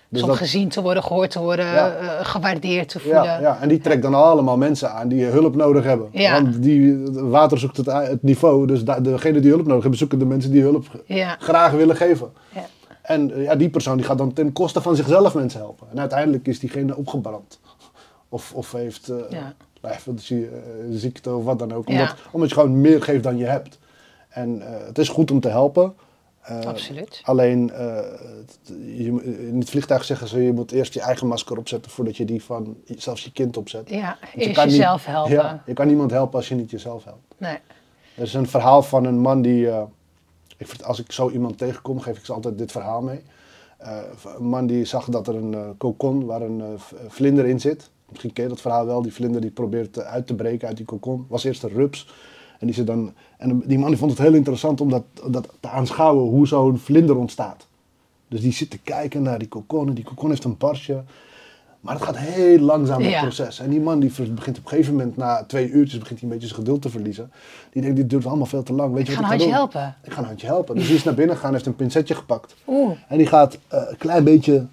Dus 0.09 0.23
om 0.23 0.29
dat- 0.29 0.37
gezien 0.37 0.69
te 0.69 0.83
worden, 0.83 1.03
gehoord 1.03 1.31
te 1.31 1.39
worden, 1.41 1.67
Ja. 1.67 1.91
eh, 1.97 2.25
gewaardeerd 2.27 2.89
te 2.89 3.01
voelen. 3.01 3.23
Ja, 3.23 3.41
ja, 3.41 3.59
en 3.61 3.69
die 3.69 3.79
trekt 3.79 4.03
dan 4.03 4.15
allemaal 4.15 4.57
mensen 4.57 4.93
aan 4.93 5.09
die 5.09 5.25
hulp 5.25 5.55
nodig 5.57 5.85
hebben. 5.85 6.09
Ja. 6.13 6.43
Want 6.43 6.63
die, 6.63 6.99
water 7.13 7.59
zoekt 7.59 7.77
het, 7.77 7.87
het 7.87 8.23
niveau. 8.23 8.67
Dus 8.67 8.85
da- 8.85 9.01
degene 9.01 9.41
die 9.41 9.51
hulp 9.51 9.67
nodig 9.67 9.81
hebben, 9.81 9.99
zoeken 9.99 10.19
de 10.19 10.25
mensen 10.25 10.51
die 10.51 10.63
hulp 10.63 10.87
graag 11.39 11.73
willen 11.73 11.97
geven. 11.97 12.33
Ja. 12.55 12.67
En 13.03 13.33
eh, 13.35 13.43
ja, 13.43 13.55
die 13.57 13.69
persoon 13.71 13.97
die 13.97 14.07
gaat 14.07 14.19
dan 14.19 14.33
ten 14.33 14.53
koste 14.53 14.81
van 14.83 14.97
zichzelf 14.97 15.35
mensen 15.35 15.61
helpen. 15.61 15.87
En 15.91 16.01
uiteindelijk 16.01 16.47
is 16.47 16.59
diegene 16.59 16.97
opgebrand. 16.97 17.61
Of, 18.29 18.53
of 18.55 18.73
heeft 18.73 19.09
eh, 19.09 19.17
ziekte 20.91 21.35
of 21.35 21.45
wat 21.45 21.59
dan 21.59 21.73
ook. 21.73 21.89
Ja. 21.89 22.01
Omdat, 22.01 22.15
omdat 22.31 22.49
je 22.49 22.55
gewoon 22.55 22.81
meer 22.81 23.03
geeft 23.03 23.23
dan 23.23 23.37
je 23.37 23.45
hebt. 23.47 23.79
En 24.29 24.63
eh, 24.67 24.87
het 24.87 24.99
is 24.99 25.09
goed 25.09 25.31
om 25.31 25.41
te 25.41 25.49
helpen. 25.49 25.95
Eh, 26.41 26.61
Absoluut. 26.61 27.21
Alleen, 27.25 27.71
eh, 27.71 27.99
je, 28.97 29.23
in 29.49 29.57
het 29.59 29.71
vliegtuig 29.71 30.05
zeggen 30.05 30.29
ze, 30.29 30.43
je 30.43 30.53
moet 30.53 30.73
eerst 30.73 30.95
je 30.95 31.01
eigen 31.01 31.27
masker 31.27 31.59
opzetten 31.59 31.91
voordat 31.91 32.17
je 32.17 32.25
die 32.25 32.43
van 32.45 32.77
zelfs 32.97 33.25
je 33.25 33.33
kind 33.33 33.57
opzet. 33.57 33.91
Ja, 33.91 34.17
Want 34.21 34.33
je 34.35 34.41
eerst 34.41 34.65
niet- 34.65 34.71
jezelf 34.75 35.05
helpen. 35.05 35.33
Ja, 35.33 35.63
je 35.67 35.73
kan 35.73 35.87
niemand 35.87 36.11
helpen 36.11 36.35
als 36.39 36.49
je 36.49 36.55
niet 36.55 36.71
jezelf 36.71 37.05
helpt. 37.05 37.35
Nee. 37.37 37.59
Er 38.17 38.23
is 38.23 38.35
een 38.35 38.49
verhaal 38.49 38.83
van 38.83 39.05
een 39.05 39.19
man 39.19 39.43
die. 39.43 39.71
eh, 39.71 39.83
ik, 40.57 40.83
als 40.83 40.99
ik 41.01 41.13
zo 41.13 41.31
iemand 41.31 41.59
tegenkom, 41.59 42.01
geef 42.01 42.19
ik 42.19 42.25
ze 42.25 42.33
altijd 42.33 42.59
dit 42.59 42.73
verhaal 42.73 43.01
mee. 43.03 43.23
Eh, 43.79 43.97
een 44.39 44.45
man 44.49 44.67
die 44.67 44.85
zag 44.85 45.05
dat 45.09 45.29
er 45.29 45.35
een 45.35 45.55
eh 45.55 45.69
kokon 45.79 46.25
waar 46.27 46.43
een 46.43 46.61
eh, 46.61 46.67
vlinder 47.09 47.47
in 47.47 47.61
zit. 47.61 47.91
Misschien 48.09 48.33
ken 48.33 48.43
je 48.45 48.49
dat 48.51 48.61
verhaal 48.61 48.87
wel. 48.87 49.03
Die 49.03 49.13
vlinder 49.13 49.41
die 49.41 49.51
probeert 49.51 49.97
eh, 49.97 50.07
uit 50.07 50.27
te 50.27 50.35
breken 50.35 50.69
uit 50.69 50.77
die 50.77 50.87
kokon. 50.87 51.27
Was 51.29 51.45
eerst 51.45 51.63
een 51.63 51.69
rups. 51.71 52.09
En 52.59 52.67
die, 52.67 52.75
zit 52.75 52.87
dan, 52.87 53.13
en 53.39 53.63
die 53.65 53.79
man 53.79 53.89
die 53.89 53.99
vond 53.99 54.11
het 54.11 54.21
heel 54.21 54.35
interessant 54.35 54.81
om 54.81 54.91
dat, 54.91 55.03
dat 55.29 55.49
te 55.61 55.69
aanschouwen 55.69 56.29
hoe 56.31 56.47
zo'n 56.47 56.79
vlinder 56.79 57.17
ontstaat. 57.17 57.67
Dus 58.29 58.41
die 58.41 58.53
zit 58.53 58.71
te 58.71 58.79
kijken 58.79 59.23
naar 59.23 59.39
die 59.39 59.49
kokon. 59.49 59.89
En 59.89 59.95
die 59.95 60.05
kokon 60.05 60.31
heeft 60.31 60.45
een 60.45 60.57
barsje. 60.57 61.03
Maar 61.81 61.95
het 61.95 62.05
gaat 62.05 62.17
heel 62.19 62.59
langzaam, 62.59 63.03
het 63.03 63.11
Ja. 63.11 63.21
proces. 63.21 63.59
En 63.61 63.71
die 63.71 63.81
man 63.81 64.01
die 64.01 64.11
begint 64.35 64.59
op 64.59 64.65
een 64.65 64.71
gegeven 64.71 64.93
moment, 64.95 65.17
na 65.17 65.45
twee 65.45 65.71
uurtjes, 65.71 65.99
begint 65.99 66.21
hij 66.21 66.29
een 66.29 66.35
beetje 66.35 66.49
zijn 66.49 66.61
geduld 66.61 66.83
te 66.83 66.89
verliezen. 66.91 67.31
Die 67.73 67.83
denkt, 67.83 67.97
dit 67.97 68.11
duurt 68.11 68.27
allemaal 68.27 68.47
veel 68.47 68.63
te 68.63 68.73
lang. 68.73 68.95
Weet 68.95 69.07
je 69.07 69.13
Ik 69.13 69.19
wat 69.19 69.27
ga 69.27 69.35
een 69.35 69.41
ik 69.41 69.47
ga 69.47 69.57
handje 69.57 69.79
helpen. 69.81 69.97
Ik 70.05 70.13
ga 70.13 70.19
een 70.21 70.27
handje 70.27 70.47
helpen. 70.47 70.75
Dus 70.75 70.87
die 70.87 70.97
is 70.97 71.05
naar 71.05 71.15
binnen 71.15 71.37
gegaan, 71.37 71.53
heeft 71.53 71.67
een 71.67 71.77
pincetje 71.77 72.15
gepakt. 72.15 72.55
Oeh. 72.67 72.91
En 73.09 73.19
die 73.19 73.27
gaat 73.27 73.59
eh, 73.69 73.81
een 73.89 73.97
klein 73.97 74.25
beetje, 74.25 74.67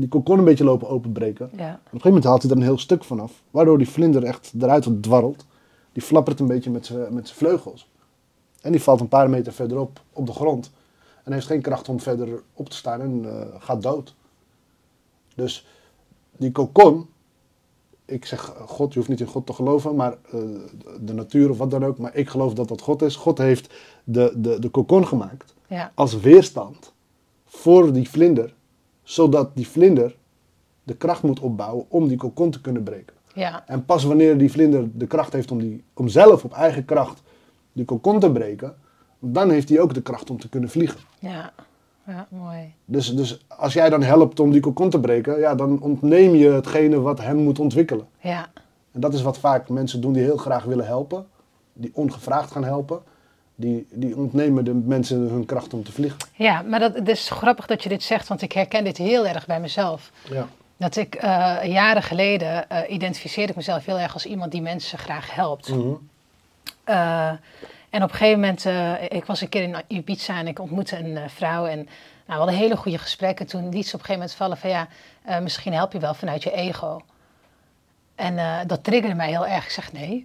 die 0.00 0.08
kokon 0.08 0.38
een 0.38 0.44
beetje 0.44 0.64
lopen 0.64 0.88
openbreken. 0.88 1.50
Ja. 1.52 1.52
Op 1.56 1.62
een 1.62 1.80
gegeven 1.82 2.00
moment 2.08 2.24
haalt 2.24 2.42
hij 2.42 2.50
er 2.50 2.56
een 2.56 2.62
heel 2.62 2.78
stuk 2.78 3.04
vanaf. 3.04 3.42
Waardoor 3.50 3.78
die 3.78 3.88
vlinder 3.88 4.24
echt 4.24 4.52
eruit 4.60 4.88
dwarrelt. 5.02 5.46
Die 5.92 6.02
flappert 6.02 6.40
een 6.40 6.46
beetje 6.46 6.70
met 6.70 6.86
zijn 6.86 7.26
vleugels. 7.26 7.88
En 8.60 8.72
die 8.72 8.82
valt 8.82 9.00
een 9.00 9.08
paar 9.08 9.30
meter 9.30 9.52
verderop 9.52 10.00
op 10.12 10.26
de 10.26 10.32
grond. 10.32 10.70
En 11.24 11.32
heeft 11.32 11.46
geen 11.46 11.60
kracht 11.60 11.88
om 11.88 12.00
verder 12.00 12.42
op 12.52 12.68
te 12.68 12.76
staan 12.76 13.00
en 13.00 13.24
eh, 13.24 13.46
gaat 13.58 13.82
dood. 13.82 14.14
Dus 15.34 15.66
die 16.36 16.52
kokon, 16.52 17.06
ik 18.04 18.24
zeg 18.26 18.54
God, 18.66 18.92
je 18.92 18.98
hoeft 18.98 19.10
niet 19.10 19.20
in 19.20 19.26
God 19.26 19.46
te 19.46 19.52
geloven, 19.52 19.96
maar 19.96 20.12
eh, 20.30 20.40
de 21.00 21.12
natuur 21.12 21.50
of 21.50 21.58
wat 21.58 21.70
dan 21.70 21.84
ook. 21.84 21.98
Maar 21.98 22.16
ik 22.16 22.28
geloof 22.28 22.54
dat 22.54 22.68
dat 22.68 22.80
God 22.80 23.02
is. 23.02 23.16
God 23.16 23.38
heeft 23.38 23.74
de, 24.04 24.32
de, 24.36 24.58
de 24.58 24.68
kokon 24.68 25.06
gemaakt 25.06 25.54
Ja. 25.68 25.92
als 25.94 26.20
weerstand 26.20 26.92
voor 27.46 27.92
die 27.92 28.10
vlinder. 28.10 28.54
Zodat 29.06 29.56
die 29.56 29.68
vlinder 29.68 30.16
de 30.82 30.96
kracht 30.96 31.22
moet 31.22 31.40
opbouwen 31.40 31.84
om 31.88 32.08
die 32.08 32.16
kokon 32.16 32.50
te 32.50 32.60
kunnen 32.60 32.82
breken. 32.82 33.14
Ja. 33.34 33.62
En 33.66 33.84
pas 33.84 34.04
wanneer 34.04 34.38
die 34.38 34.50
vlinder 34.50 34.88
de 34.92 35.06
kracht 35.06 35.32
heeft 35.32 35.50
om, 35.50 35.58
die, 35.58 35.84
om 35.94 36.08
zelf 36.08 36.44
op 36.44 36.52
eigen 36.52 36.84
kracht 36.84 37.22
die 37.72 37.84
kokon 37.84 38.20
te 38.20 38.32
breken, 38.32 38.74
dan 39.18 39.50
heeft 39.50 39.68
hij 39.68 39.80
ook 39.80 39.94
de 39.94 40.02
kracht 40.02 40.30
om 40.30 40.40
te 40.40 40.48
kunnen 40.48 40.70
vliegen. 40.70 41.00
Ja. 41.18 41.52
Ja, 42.06 42.26
mooi. 42.30 42.74
Dus, 42.84 43.14
dus 43.14 43.44
als 43.48 43.72
jij 43.72 43.90
dan 43.90 44.02
helpt 44.02 44.40
om 44.40 44.50
die 44.50 44.60
kokon 44.60 44.90
te 44.90 45.00
breken, 45.00 45.38
ja, 45.38 45.54
dan 45.54 45.80
ontneem 45.80 46.34
je 46.34 46.48
hetgene 46.48 47.00
wat 47.00 47.20
hem 47.20 47.36
moet 47.36 47.58
ontwikkelen. 47.58 48.06
Ja. 48.20 48.48
En 48.92 49.00
dat 49.00 49.14
is 49.14 49.22
wat 49.22 49.38
vaak 49.38 49.68
mensen 49.68 50.00
doen 50.00 50.12
die 50.12 50.22
heel 50.22 50.36
graag 50.36 50.64
willen 50.64 50.86
helpen, 50.86 51.26
die 51.72 51.90
ongevraagd 51.94 52.50
gaan 52.50 52.64
helpen. 52.64 53.02
Die, 53.58 53.86
die 53.90 54.16
ontnemen 54.16 54.64
de 54.64 54.74
mensen 54.74 55.18
hun 55.18 55.44
kracht 55.44 55.74
om 55.74 55.84
te 55.84 55.92
vliegen. 55.92 56.18
Ja, 56.34 56.62
maar 56.62 56.80
dat, 56.80 56.94
het 56.94 57.08
is 57.08 57.30
grappig 57.30 57.66
dat 57.66 57.82
je 57.82 57.88
dit 57.88 58.02
zegt, 58.02 58.28
want 58.28 58.42
ik 58.42 58.52
herken 58.52 58.84
dit 58.84 58.96
heel 58.96 59.26
erg 59.26 59.46
bij 59.46 59.60
mezelf. 59.60 60.10
Ja. 60.30 60.48
Dat 60.76 60.96
ik 60.96 61.14
eh, 61.14 61.56
jaren 61.64 62.02
geleden 62.02 62.68
eh, 62.68 62.92
identificeerde 62.92 63.50
ik 63.50 63.56
mezelf 63.56 63.84
heel 63.84 63.98
erg 63.98 64.12
als 64.12 64.26
iemand 64.26 64.52
die 64.52 64.62
mensen 64.62 64.98
graag 64.98 65.34
helpt. 65.34 65.68
Mhm. 65.68 65.94
Eh, 66.84 67.28
en 67.90 68.02
op 68.02 68.10
een 68.10 68.16
gegeven 68.16 68.40
moment, 68.40 68.64
ik 69.12 69.24
was 69.24 69.40
een 69.40 69.48
keer 69.48 69.62
in 69.62 69.76
Ibiza 69.86 70.38
en 70.38 70.46
ik 70.46 70.58
ontmoette 70.58 70.98
een 70.98 71.30
vrouw. 71.30 71.66
En 71.66 71.76
nou, 71.76 71.88
we 72.26 72.32
hadden 72.32 72.54
hele 72.54 72.76
goede 72.76 72.98
gesprekken. 72.98 73.46
Toen 73.46 73.68
liet 73.68 73.86
ze 73.86 73.94
op 73.94 74.00
een 74.00 74.06
gegeven 74.06 74.12
moment 74.12 74.34
vallen 74.34 74.56
van 74.56 74.70
ja, 74.70 74.88
misschien 75.40 75.72
help 75.72 75.92
je 75.92 75.98
wel 75.98 76.14
vanuit 76.14 76.42
je 76.42 76.52
ego. 76.52 77.00
En 78.14 78.66
dat 78.66 78.84
triggerde 78.84 79.16
mij 79.16 79.28
heel 79.28 79.46
erg. 79.46 79.64
Ik 79.64 79.70
zeg 79.70 79.92
nee, 79.92 80.24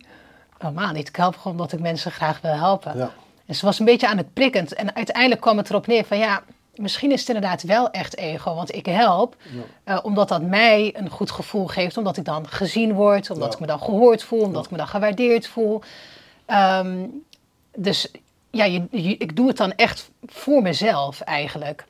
helemaal 0.61 0.91
niet. 0.91 1.07
Ik 1.07 1.15
help 1.15 1.37
gewoon 1.37 1.51
omdat 1.51 1.71
ik 1.73 1.79
mensen 1.79 2.11
graag 2.11 2.41
wil 2.41 2.53
helpen. 2.53 2.97
Ja. 2.97 3.11
En 3.45 3.55
ze 3.55 3.65
was 3.65 3.79
een 3.79 3.85
beetje 3.85 4.07
aan 4.07 4.17
het 4.17 4.33
prikkend. 4.33 4.73
En 4.73 4.95
uiteindelijk 4.95 5.41
kwam 5.41 5.57
het 5.57 5.69
erop 5.69 5.87
neer 5.87 6.05
van 6.05 6.17
ja, 6.17 6.43
misschien 6.75 7.11
is 7.11 7.19
het 7.19 7.29
inderdaad 7.29 7.63
wel 7.63 7.89
echt 7.91 8.17
ego. 8.17 8.55
Want 8.55 8.75
ik 8.75 8.85
help 8.85 9.35
eh, 9.83 9.97
omdat 10.03 10.27
dat 10.29 10.41
mij 10.41 10.93
een 10.97 11.09
goed 11.09 11.31
gevoel 11.31 11.67
geeft. 11.67 11.97
Omdat 11.97 12.17
ik 12.17 12.25
dan 12.25 12.47
gezien 12.47 12.93
word. 12.93 13.29
Omdat 13.29 13.47
Ja. 13.47 13.53
ik 13.53 13.59
me 13.59 13.67
dan 13.67 13.81
gehoord 13.81 14.23
voel. 14.23 14.41
Omdat 14.41 14.65
ik 14.65 14.71
me 14.71 14.77
dan 14.77 14.87
gewaardeerd 14.87 15.47
voel. 15.47 15.81
Ehm, 16.45 17.05
dus 17.75 18.11
ja, 18.51 18.63
je, 18.65 18.87
je- 18.91 19.17
ik 19.17 19.35
doe 19.35 19.47
het 19.47 19.57
dan 19.57 19.71
echt 19.75 20.09
voor 20.25 20.61
mezelf 20.61 21.21
eigenlijk. 21.21 21.85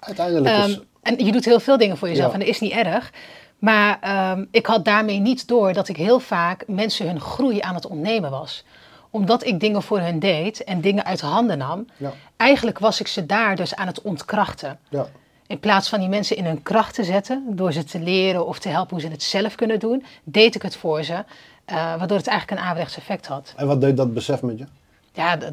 Uiteindelijk 0.00 0.46
Ehm, 0.56 0.68
is... 0.70 0.80
en 1.02 1.24
je 1.24 1.32
doet 1.32 1.44
heel 1.44 1.60
veel 1.60 1.76
dingen 1.78 1.96
voor 1.96 2.08
jezelf 2.08 2.32
en 2.32 2.38
dat 2.38 2.48
is 2.48 2.60
niet 2.60 2.72
erg. 2.72 3.12
Maar 3.60 3.98
ehm, 4.00 4.44
ik 4.50 4.66
had 4.66 4.84
daarmee 4.84 5.18
niet 5.18 5.48
door 5.48 5.72
dat 5.72 5.88
ik 5.88 5.96
heel 5.96 6.20
vaak 6.20 6.64
mensen 6.66 7.06
hun 7.06 7.20
groei 7.20 7.60
aan 7.60 7.74
het 7.74 7.86
ontnemen 7.86 8.30
was. 8.30 8.64
Omdat 9.10 9.44
ik 9.46 9.60
dingen 9.60 9.82
voor 9.82 10.00
hen 10.00 10.18
deed 10.18 10.64
en 10.64 10.80
dingen 10.80 11.04
uit 11.04 11.20
handen 11.20 11.58
nam. 11.58 11.86
Ja. 11.96 12.12
Eigenlijk 12.36 12.78
was 12.78 13.00
ik 13.00 13.06
ze 13.06 13.26
daar 13.26 13.56
dus 13.56 13.74
aan 13.74 13.86
het 13.86 14.02
ontkrachten. 14.02 14.78
Ja. 14.88 15.06
In 15.46 15.58
plaats 15.60 15.88
van 15.88 16.00
die 16.00 16.08
mensen 16.08 16.36
in 16.36 16.44
hun 16.44 16.62
kracht 16.62 16.94
te 16.94 17.04
zetten, 17.04 17.44
door 17.48 17.72
ze 17.72 17.84
te 17.84 17.98
leren 18.00 18.46
of 18.46 18.58
te 18.58 18.68
helpen 18.68 18.90
hoe 18.90 19.00
ze 19.00 19.08
het 19.12 19.22
zelf 19.22 19.54
kunnen 19.54 19.78
doen, 19.78 20.04
deed 20.24 20.54
ik 20.54 20.62
het 20.62 20.76
voor 20.76 21.02
ze. 21.02 21.24
eh, 21.64 21.76
waardoor 21.76 22.16
het 22.18 22.26
eigenlijk 22.26 22.60
een 22.60 22.66
averechts 22.66 22.96
effect 22.96 23.26
had. 23.26 23.52
En 23.56 23.66
wat 23.66 23.80
deed 23.80 23.96
dat 23.96 24.14
besef 24.14 24.42
met 24.42 24.58
je? 24.58 24.64
Ja, 25.12 25.36
dat, 25.36 25.52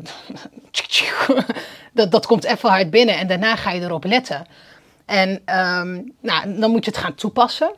dat, 1.94 2.12
dat 2.12 2.26
komt 2.26 2.44
even 2.44 2.70
hard 2.70 2.90
binnen 2.90 3.18
en 3.18 3.28
daarna 3.28 3.56
ga 3.56 3.72
je 3.72 3.82
erop 3.82 4.04
letten. 4.04 4.46
En 5.06 5.42
ehm, 5.46 6.02
nou, 6.22 6.60
dan 6.60 6.72
moet 6.72 6.86
je 6.86 6.92
het 6.92 7.00
gaan 7.00 7.16
toepassen. 7.16 7.72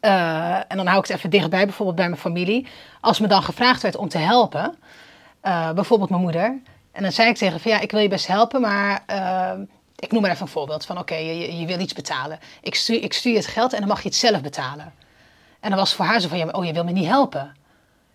Eh, 0.00 0.54
en 0.54 0.76
dan 0.76 0.86
hou 0.86 0.98
ik 1.00 1.06
het 1.06 1.16
even 1.16 1.30
dichtbij, 1.30 1.64
bijvoorbeeld 1.64 1.96
bij 1.96 2.08
mijn 2.08 2.20
familie. 2.20 2.66
Als 3.00 3.18
me 3.20 3.26
dan 3.26 3.42
gevraagd 3.42 3.82
werd 3.82 3.96
om 3.96 4.08
te 4.08 4.18
helpen, 4.18 4.74
eh, 5.40 5.70
bijvoorbeeld 5.72 6.10
mijn 6.10 6.22
moeder. 6.22 6.58
En 6.92 7.02
dan 7.02 7.12
zei 7.12 7.28
ik 7.28 7.36
tegen 7.36 7.60
van 7.60 7.70
ja, 7.70 7.80
ik 7.80 7.90
wil 7.90 8.00
je 8.00 8.08
best 8.08 8.26
helpen, 8.26 8.60
maar 8.60 9.02
eh, 9.06 9.50
ik 9.96 10.12
noem 10.12 10.22
maar 10.22 10.30
even 10.30 10.42
een 10.42 10.48
voorbeeld 10.48 10.86
van 10.86 10.98
oké, 10.98 11.14
je, 11.14 11.38
je- 11.38 11.58
je 11.58 11.66
wil 11.66 11.80
iets 11.80 11.92
betalen. 11.92 12.38
Ik 12.62 12.74
stuur, 12.74 13.02
ik 13.02 13.12
stuur 13.12 13.32
je 13.32 13.38
het 13.38 13.46
geld 13.46 13.72
en 13.72 13.78
dan 13.78 13.88
mag 13.88 14.02
je 14.02 14.08
het 14.08 14.16
zelf 14.16 14.40
betalen. 14.40 14.92
En 15.60 15.70
dan 15.70 15.78
was 15.78 15.94
voor 15.94 16.04
haar 16.04 16.20
zo 16.20 16.28
van 16.28 16.38
ja, 16.38 16.44
maar, 16.44 16.54
oh 16.54 16.64
je 16.64 16.72
wil 16.72 16.84
me 16.84 16.92
niet 16.92 17.06
helpen. 17.06 17.56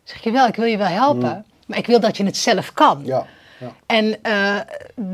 Zeg 0.03 0.23
je 0.23 0.31
wel, 0.31 0.47
ik 0.47 0.55
wil 0.55 0.65
je 0.65 0.77
wel 0.77 0.87
helpen, 0.87 1.45
maar 1.67 1.77
ik 1.77 1.85
wil 1.85 1.99
dat 1.99 2.17
je 2.17 2.25
het 2.25 2.37
zelf 2.37 2.73
kan. 2.73 3.01
Ja. 3.05 3.25
ja. 3.59 3.71
En 3.85 4.19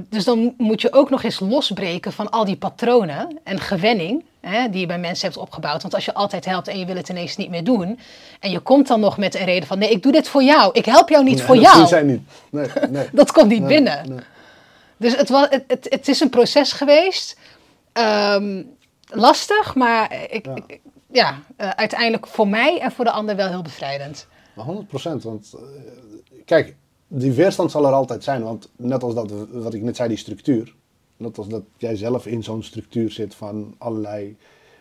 dus 0.09 0.23
dan 0.23 0.53
moet 0.57 0.81
je 0.81 0.93
ook 0.93 1.09
nog 1.09 1.23
eens 1.23 1.39
losbreken 1.39 2.13
van 2.13 2.29
al 2.29 2.45
die 2.45 2.57
patronen 2.57 3.39
en 3.43 3.59
gewenning 3.59 4.25
hè, 4.41 4.69
die 4.69 4.79
je 4.79 4.85
bij 4.85 4.99
mensen 4.99 5.27
hebt 5.27 5.39
opgebouwd. 5.39 5.81
Want 5.81 5.93
als 5.93 6.05
je 6.05 6.13
altijd 6.13 6.45
helpt 6.45 6.67
en 6.67 6.79
je 6.79 6.85
wil 6.85 6.95
het 6.95 7.09
ineens 7.09 7.35
niet 7.37 7.49
meer 7.49 7.63
doen. 7.63 7.99
En 8.39 8.51
je 8.51 8.59
komt 8.59 8.87
dan 8.87 8.99
nog 8.99 9.17
met 9.17 9.35
een 9.35 9.45
reden 9.45 9.67
van 9.67 9.79
nee, 9.79 9.89
ik 9.89 10.03
doe 10.03 10.11
dit 10.11 10.27
voor 10.27 10.43
jou. 10.43 10.69
Ik 10.73 10.85
help 10.85 11.09
jou 11.09 11.23
niet 11.23 11.35
Nee, 11.35 11.45
voor 11.45 11.55
dat 11.55 11.63
jou. 11.63 11.77
doen 11.77 11.87
zij 11.87 12.03
niet. 12.03 12.21
Nee, 12.51 12.67
nee. 12.89 13.07
Dat 13.13 13.31
komt 13.31 13.47
niet 13.49 13.59
Nee, 13.63 13.67
binnen. 13.67 14.23
Dus 14.97 15.15
het, 15.15 15.29
was, 15.29 15.47
het, 15.49 15.63
het, 15.67 15.85
het 15.89 16.07
is 16.07 16.19
een 16.19 16.29
proces 16.29 16.71
geweest. 16.71 17.37
Ehm, 17.93 18.63
lastig, 19.05 19.75
maar 19.75 20.13
ik, 20.29 20.45
Ja. 20.45 20.55
ik- 20.67 20.79
ja, 21.11 21.39
eh, 21.57 21.69
uiteindelijk 21.69 22.27
voor 22.27 22.47
mij 22.47 22.79
en 22.79 22.91
voor 22.91 23.05
de 23.05 23.11
ander 23.11 23.35
wel 23.35 23.47
heel 23.47 23.61
bevrijdend. 23.61 24.27
Maar 24.55 24.65
100% 24.65 25.23
want 25.23 25.53
eh, 25.55 25.61
kijk, 26.45 26.75
die 27.07 27.31
weerstand 27.31 27.71
zal 27.71 27.85
er 27.85 27.93
altijd 27.93 28.23
zijn. 28.23 28.43
Want 28.43 28.69
net 28.75 29.03
als 29.03 29.13
dat, 29.13 29.31
wat 29.51 29.73
ik 29.73 29.81
net 29.81 29.95
zei, 29.95 30.09
die 30.09 30.17
structuur. 30.17 30.75
Net 31.19 31.37
als 31.37 31.47
dat 31.47 31.63
jij 31.77 31.95
zelf 31.95 32.25
in 32.25 32.43
zo'n 32.43 32.63
structuur 32.63 33.11
zit 33.11 33.35
van 33.35 33.75
allerlei 33.77 34.37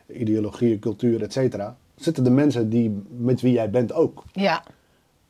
ideologieën, 0.07 0.79
cultuur, 0.79 1.23
et 1.23 1.33
cetera. 1.33 1.77
Zitten 1.97 2.25
de 2.25 2.31
mensen 2.31 2.69
die, 2.71 3.03
met 3.09 3.41
wie 3.41 3.53
jij 3.53 3.71
bent 3.71 3.93
ook. 3.93 4.25
Ja, 4.33 4.63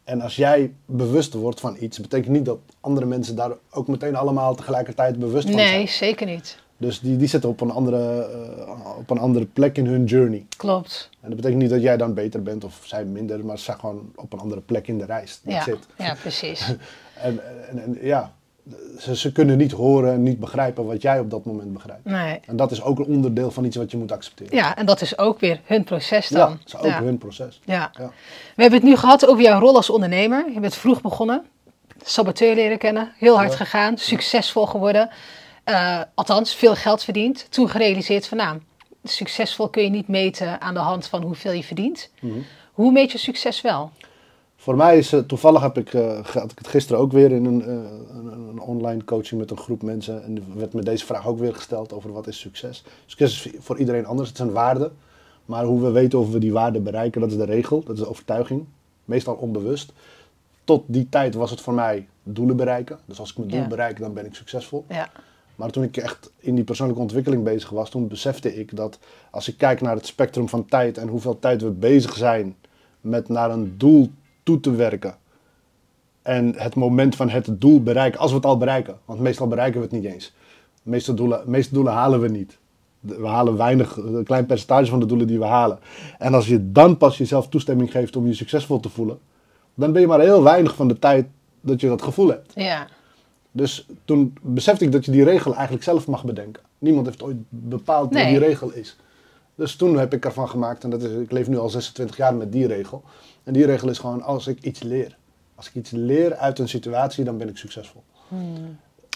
En 0.04 0.20
als 0.20 0.36
jij 0.36 0.72
bewust 0.84 1.32
wordt 1.34 1.60
van 1.60 1.76
iets, 1.80 2.00
betekent 2.00 2.32
niet 2.32 2.44
dat 2.44 2.58
andere 2.80 3.06
mensen 3.06 3.36
daar 3.36 3.52
ook 3.70 3.88
meteen 3.88 4.16
allemaal 4.16 4.54
tegelijkertijd 4.54 5.18
bewust 5.18 5.46
van 5.46 5.56
nee, 5.56 5.66
zijn. 5.66 5.88
zeker 5.88 6.26
niet. 6.26 6.58
Dus 6.76 7.00
die, 7.00 7.16
die 7.16 7.28
zitten 7.28 7.50
op 7.50 7.60
een, 7.60 7.70
andere, 7.70 8.22
eh, 8.66 8.96
op 8.98 9.10
een 9.10 9.18
andere 9.18 9.44
plek 9.44 9.76
in 9.76 9.86
hun 9.86 10.04
journey. 10.04 10.46
Klopt. 10.56 11.10
En 11.20 11.28
dat 11.28 11.36
betekent 11.36 11.60
niet 11.60 11.70
dat 11.70 11.82
jij 11.82 11.96
dan 11.96 12.14
beter 12.14 12.42
bent 12.42 12.64
of 12.64 12.80
zij 12.84 13.04
minder, 13.04 13.44
maar 13.44 13.58
ze 13.58 13.64
zijn 13.64 13.78
gewoon 13.78 14.12
op 14.14 14.32
een 14.32 14.38
andere 14.38 14.60
plek 14.60 14.88
in 14.88 14.98
de 14.98 15.04
reis. 15.04 15.40
Ja, 15.44 15.66
it. 15.66 15.86
ja, 15.98 16.14
precies. 16.14 16.66
En, 17.22 17.68
en, 17.68 17.78
en 17.82 17.98
ja, 18.00 18.32
ze, 18.98 19.16
ze 19.16 19.32
kunnen 19.32 19.56
niet 19.58 19.72
horen 19.72 20.12
en 20.12 20.22
niet 20.22 20.38
begrijpen 20.40 20.86
wat 20.86 21.02
jij 21.02 21.20
op 21.20 21.30
dat 21.30 21.44
moment 21.44 21.72
begrijpt. 21.72 22.04
Nee. 22.04 22.40
En 22.46 22.56
dat 22.56 22.70
is 22.70 22.82
ook 22.82 22.98
een 22.98 23.04
onderdeel 23.06 23.50
van 23.50 23.64
iets 23.64 23.76
wat 23.76 23.90
je 23.90 23.96
moet 23.96 24.12
accepteren. 24.12 24.56
Ja, 24.56 24.76
en 24.76 24.86
dat 24.86 25.00
is 25.00 25.18
ook 25.18 25.40
weer 25.40 25.60
hun 25.64 25.84
proces 25.84 26.28
Ja, 26.28 26.36
dan. 26.38 26.50
dat 26.50 26.66
is 26.66 26.76
ook 26.76 26.84
ja. 26.84 27.02
hun 27.02 27.18
proces. 27.18 27.60
Ja. 27.64 27.90
Ja. 27.98 28.10
We 28.54 28.62
hebben 28.62 28.78
het 28.80 28.88
nu 28.88 28.96
gehad 28.96 29.26
over 29.26 29.42
jouw 29.42 29.60
rol 29.60 29.76
als 29.76 29.90
ondernemer. 29.90 30.50
Je 30.52 30.60
bent 30.60 30.74
vroeg 30.74 31.00
begonnen, 31.00 31.44
saboteur 32.04 32.54
leren 32.54 32.78
kennen, 32.78 33.12
heel 33.18 33.36
hard 33.36 33.50
Ja. 33.50 33.56
gegaan, 33.56 33.98
succesvol 33.98 34.66
geworden. 34.66 35.10
Eh, 35.64 36.00
althans, 36.14 36.54
veel 36.54 36.74
geld 36.74 37.04
verdiend. 37.04 37.46
Toen 37.50 37.68
gerealiseerd 37.68 38.26
van 38.26 38.38
nou, 38.38 38.58
succesvol 39.04 39.68
kun 39.68 39.82
je 39.82 39.90
niet 39.90 40.08
meten 40.08 40.60
aan 40.60 40.74
de 40.74 40.80
hand 40.80 41.06
van 41.06 41.22
hoeveel 41.22 41.52
je 41.52 41.64
verdient. 41.64 42.10
Mhm. 42.20 42.38
Hoe 42.72 42.92
meet 42.92 43.12
je 43.12 43.18
succes 43.18 43.60
wel? 43.60 43.90
Voor 44.68 44.76
mij 44.76 44.98
is 44.98 45.10
het, 45.10 45.28
toevallig 45.28 45.60
heb 45.60 45.78
ik, 45.78 45.94
eh, 45.94 46.24
had 46.24 46.50
ik 46.50 46.58
het 46.58 46.68
gisteren 46.68 47.00
ook 47.00 47.12
weer 47.12 47.32
in 47.32 47.44
een, 47.44 47.62
eh, 47.62 47.74
een, 48.16 48.26
een 48.48 48.60
online 48.60 49.04
coaching 49.04 49.40
met 49.40 49.50
een 49.50 49.56
groep 49.56 49.82
mensen. 49.82 50.24
En 50.24 50.36
er 50.36 50.42
werd 50.58 50.72
me 50.72 50.82
deze 50.82 51.06
vraag 51.06 51.26
ook 51.26 51.38
weer 51.38 51.54
gesteld 51.54 51.92
over 51.92 52.12
wat 52.12 52.26
is 52.26 52.40
succes. 52.40 52.84
Succes 53.06 53.46
is 53.46 53.52
voor 53.58 53.78
iedereen 53.78 54.06
anders, 54.06 54.28
het 54.28 54.36
zijn 54.36 54.52
waarden. 54.52 54.92
Maar 55.44 55.64
hoe 55.64 55.82
we 55.82 55.90
weten 55.90 56.18
of 56.18 56.30
we 56.30 56.38
die 56.38 56.52
waarden 56.52 56.82
bereiken, 56.82 57.20
dat 57.20 57.30
is 57.30 57.36
de 57.36 57.44
regel, 57.44 57.82
dat 57.82 57.96
is 57.96 58.02
de 58.02 58.08
overtuiging. 58.08 58.64
Meestal 59.04 59.34
onbewust. 59.34 59.92
Tot 60.64 60.84
die 60.86 61.08
tijd 61.08 61.34
was 61.34 61.50
het 61.50 61.60
voor 61.60 61.74
mij 61.74 62.06
doelen 62.22 62.56
bereiken. 62.56 62.98
Dus 63.04 63.20
als 63.20 63.30
ik 63.30 63.36
mijn 63.36 63.50
doel 63.50 63.60
Ja. 63.60 63.66
bereik, 63.66 63.98
dan 64.00 64.12
ben 64.12 64.26
ik 64.26 64.34
succesvol. 64.34 64.84
Ja. 64.88 65.10
Maar 65.56 65.70
toen 65.70 65.82
ik 65.82 65.96
echt 65.96 66.32
in 66.38 66.54
die 66.54 66.64
persoonlijke 66.64 67.02
ontwikkeling 67.02 67.44
bezig 67.44 67.70
was, 67.70 67.90
toen 67.90 68.08
besefte 68.08 68.54
ik 68.54 68.76
dat 68.76 68.98
als 69.30 69.48
ik 69.48 69.58
kijk 69.58 69.80
naar 69.80 69.94
het 69.94 70.06
spectrum 70.06 70.48
van 70.48 70.66
tijd 70.66 70.98
en 70.98 71.08
hoeveel 71.08 71.38
tijd 71.38 71.62
we 71.62 71.70
bezig 71.70 72.16
zijn 72.16 72.56
met 73.00 73.28
naar 73.28 73.50
een 73.50 73.74
doel 73.78 74.10
toe 74.48 74.60
te 74.60 74.70
werken. 74.70 75.16
En 76.22 76.54
het 76.56 76.74
moment 76.74 77.16
van 77.16 77.28
het 77.28 77.48
doel 77.50 77.82
bereiken, 77.82 78.20
als 78.20 78.30
we 78.30 78.36
het 78.36 78.46
al 78.46 78.56
bereiken, 78.56 78.98
want 79.04 79.20
meestal 79.20 79.48
bereiken 79.48 79.80
we 79.80 79.86
het 79.86 79.94
niet 79.94 80.12
eens. 80.12 80.32
De 80.82 80.90
meeste 80.90 81.14
doelen, 81.14 81.44
de 81.44 81.50
meeste 81.50 81.74
doelen 81.74 81.92
halen 81.92 82.20
we 82.20 82.28
niet. 82.28 82.58
We 83.00 83.26
halen 83.26 83.56
weinig, 83.56 83.96
een 83.96 84.24
klein 84.24 84.46
percentage 84.46 84.90
van 84.90 85.00
de 85.00 85.06
doelen 85.06 85.26
die 85.26 85.38
we 85.38 85.44
halen. 85.44 85.78
En 86.18 86.34
als 86.34 86.46
je 86.46 86.72
dan 86.72 86.96
pas 86.96 87.18
jezelf 87.18 87.48
toestemming 87.48 87.90
geeft 87.90 88.16
om 88.16 88.26
je 88.26 88.34
succesvol 88.34 88.80
te 88.80 88.88
voelen, 88.88 89.18
dan 89.74 89.92
ben 89.92 90.00
je 90.00 90.06
maar 90.06 90.20
heel 90.20 90.42
weinig 90.42 90.74
van 90.74 90.88
de 90.88 90.98
tijd 90.98 91.26
dat 91.60 91.80
je 91.80 91.88
dat 91.88 92.02
gevoel 92.02 92.28
hebt. 92.28 92.52
Ja. 92.54 92.86
Dus 93.50 93.86
toen 94.04 94.36
besefte 94.42 94.84
ik 94.84 94.92
dat 94.92 95.04
je 95.04 95.10
die 95.10 95.24
regel 95.24 95.54
eigenlijk 95.54 95.84
zelf 95.84 96.06
mag 96.06 96.24
bedenken. 96.24 96.62
Niemand 96.78 97.06
heeft 97.06 97.22
ooit 97.22 97.36
bepaald 97.48 98.10
Nee. 98.10 98.22
wat 98.22 98.32
die 98.32 98.48
regel 98.48 98.72
is. 98.72 98.96
Dus 99.54 99.76
toen 99.76 99.98
heb 99.98 100.12
ik 100.14 100.24
ervan 100.24 100.48
gemaakt, 100.48 100.84
en 100.84 100.90
dat 100.90 101.02
is, 101.02 101.12
ik 101.12 101.32
leef 101.32 101.48
nu 101.48 101.58
al 101.58 101.68
26 101.68 102.16
jaar 102.16 102.34
met 102.34 102.52
die 102.52 102.66
regel. 102.66 103.02
En 103.48 103.54
die 103.54 103.66
regel 103.66 103.88
is 103.88 103.98
gewoon 103.98 104.22
als 104.22 104.46
ik 104.46 104.60
iets 104.60 104.82
leer. 104.82 105.16
Als 105.54 105.68
ik 105.68 105.74
iets 105.74 105.90
leer 105.90 106.34
uit 106.36 106.58
een 106.58 106.68
situatie, 106.68 107.24
dan 107.24 107.38
ben 107.38 107.48
ik 107.48 107.56
succesvol. 107.56 108.02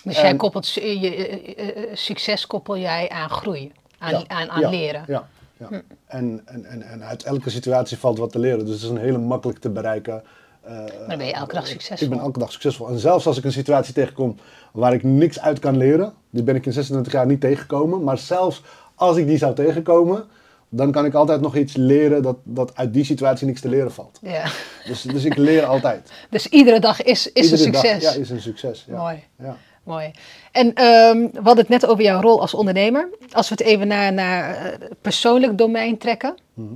Dus 0.04 0.20
jij 0.20 0.36
koppelt 0.36 0.72
je, 0.72 0.80
eh, 0.80 1.66
eh, 1.66 1.82
eh, 1.82 1.96
succes 1.96 2.46
koppel 2.46 2.76
jij 2.76 3.08
aan 3.08 3.30
groei, 3.30 3.72
aan, 3.98 4.10
Ja, 4.10 4.24
aan, 4.26 4.50
aan 4.50 4.60
ja, 4.60 4.70
leren. 4.70 5.04
Ja, 5.06 5.28
ja. 5.56 5.68
En, 6.06 6.42
en, 6.44 6.64
en, 6.64 6.82
en 6.82 7.04
uit 7.04 7.22
elke 7.22 7.50
situatie 7.50 7.98
valt 7.98 8.18
wat 8.18 8.32
te 8.32 8.38
leren. 8.38 8.58
Dus 8.58 8.74
het 8.74 8.82
is 8.82 8.88
een 8.88 8.96
hele 8.96 9.18
makkelijk 9.18 9.58
te 9.58 9.70
bereiken. 9.70 10.22
Maar 10.62 10.90
dan 11.08 11.18
ben 11.18 11.26
je 11.26 11.32
elke 11.32 11.54
dag 11.54 11.66
succesvol. 11.66 12.06
Ik 12.06 12.12
ben 12.12 12.22
elke 12.22 12.38
dag 12.38 12.52
succesvol. 12.52 12.88
En 12.88 12.98
zelfs 12.98 13.26
als 13.26 13.38
ik 13.38 13.44
een 13.44 13.52
situatie 13.52 13.94
tegenkom 13.94 14.36
waar 14.72 14.92
ik 14.92 15.02
niks 15.02 15.40
uit 15.40 15.58
kan 15.58 15.76
leren, 15.76 16.12
die 16.30 16.42
ben 16.42 16.54
ik 16.54 16.66
in 16.66 16.72
26 16.72 17.12
jaar 17.12 17.26
niet 17.26 17.40
tegengekomen. 17.40 18.02
Maar 18.02 18.18
zelfs 18.18 18.62
als 18.94 19.16
ik 19.16 19.26
die 19.26 19.38
zou 19.38 19.54
tegenkomen, 19.54 20.24
dan 20.74 20.90
kan 20.92 21.04
ik 21.04 21.14
altijd 21.14 21.40
nog 21.40 21.56
iets 21.56 21.76
leren 21.76 22.22
dat, 22.22 22.36
dat 22.44 22.76
uit 22.76 22.92
die 22.92 23.04
situatie 23.04 23.46
niks 23.46 23.60
te 23.60 23.68
leren 23.68 23.92
valt. 23.92 24.18
Ja. 24.22 24.44
Dus, 24.84 25.02
dus 25.02 25.24
ik 25.24 25.36
leer 25.36 25.64
altijd. 25.64 26.12
Dus 26.30 26.46
iedere 26.46 26.80
dag 26.80 27.02
is, 27.02 27.32
is 27.32 27.44
Iedere 27.44 27.64
een 27.64 27.72
dag, 27.72 27.80
succes. 27.84 28.14
ja, 28.14 28.20
is 28.20 28.30
een 28.30 28.40
succes. 28.40 28.84
Ja. 28.88 28.96
Mooi. 28.96 29.24
Ja. 29.38 29.56
Mooi. 29.82 30.10
En 30.52 30.74
ehm, 30.74 31.18
we 31.18 31.40
hadden 31.42 31.56
het 31.56 31.68
net 31.68 31.86
over 31.86 32.04
jouw 32.04 32.20
rol 32.20 32.40
als 32.40 32.54
ondernemer. 32.54 33.08
Als 33.32 33.48
we 33.48 33.54
het 33.54 33.64
even 33.64 33.88
naar, 33.88 34.12
naar 34.12 34.54
eh, 34.56 34.90
persoonlijk 35.00 35.58
domein 35.58 35.98
trekken. 35.98 36.34
Mhm. 36.54 36.74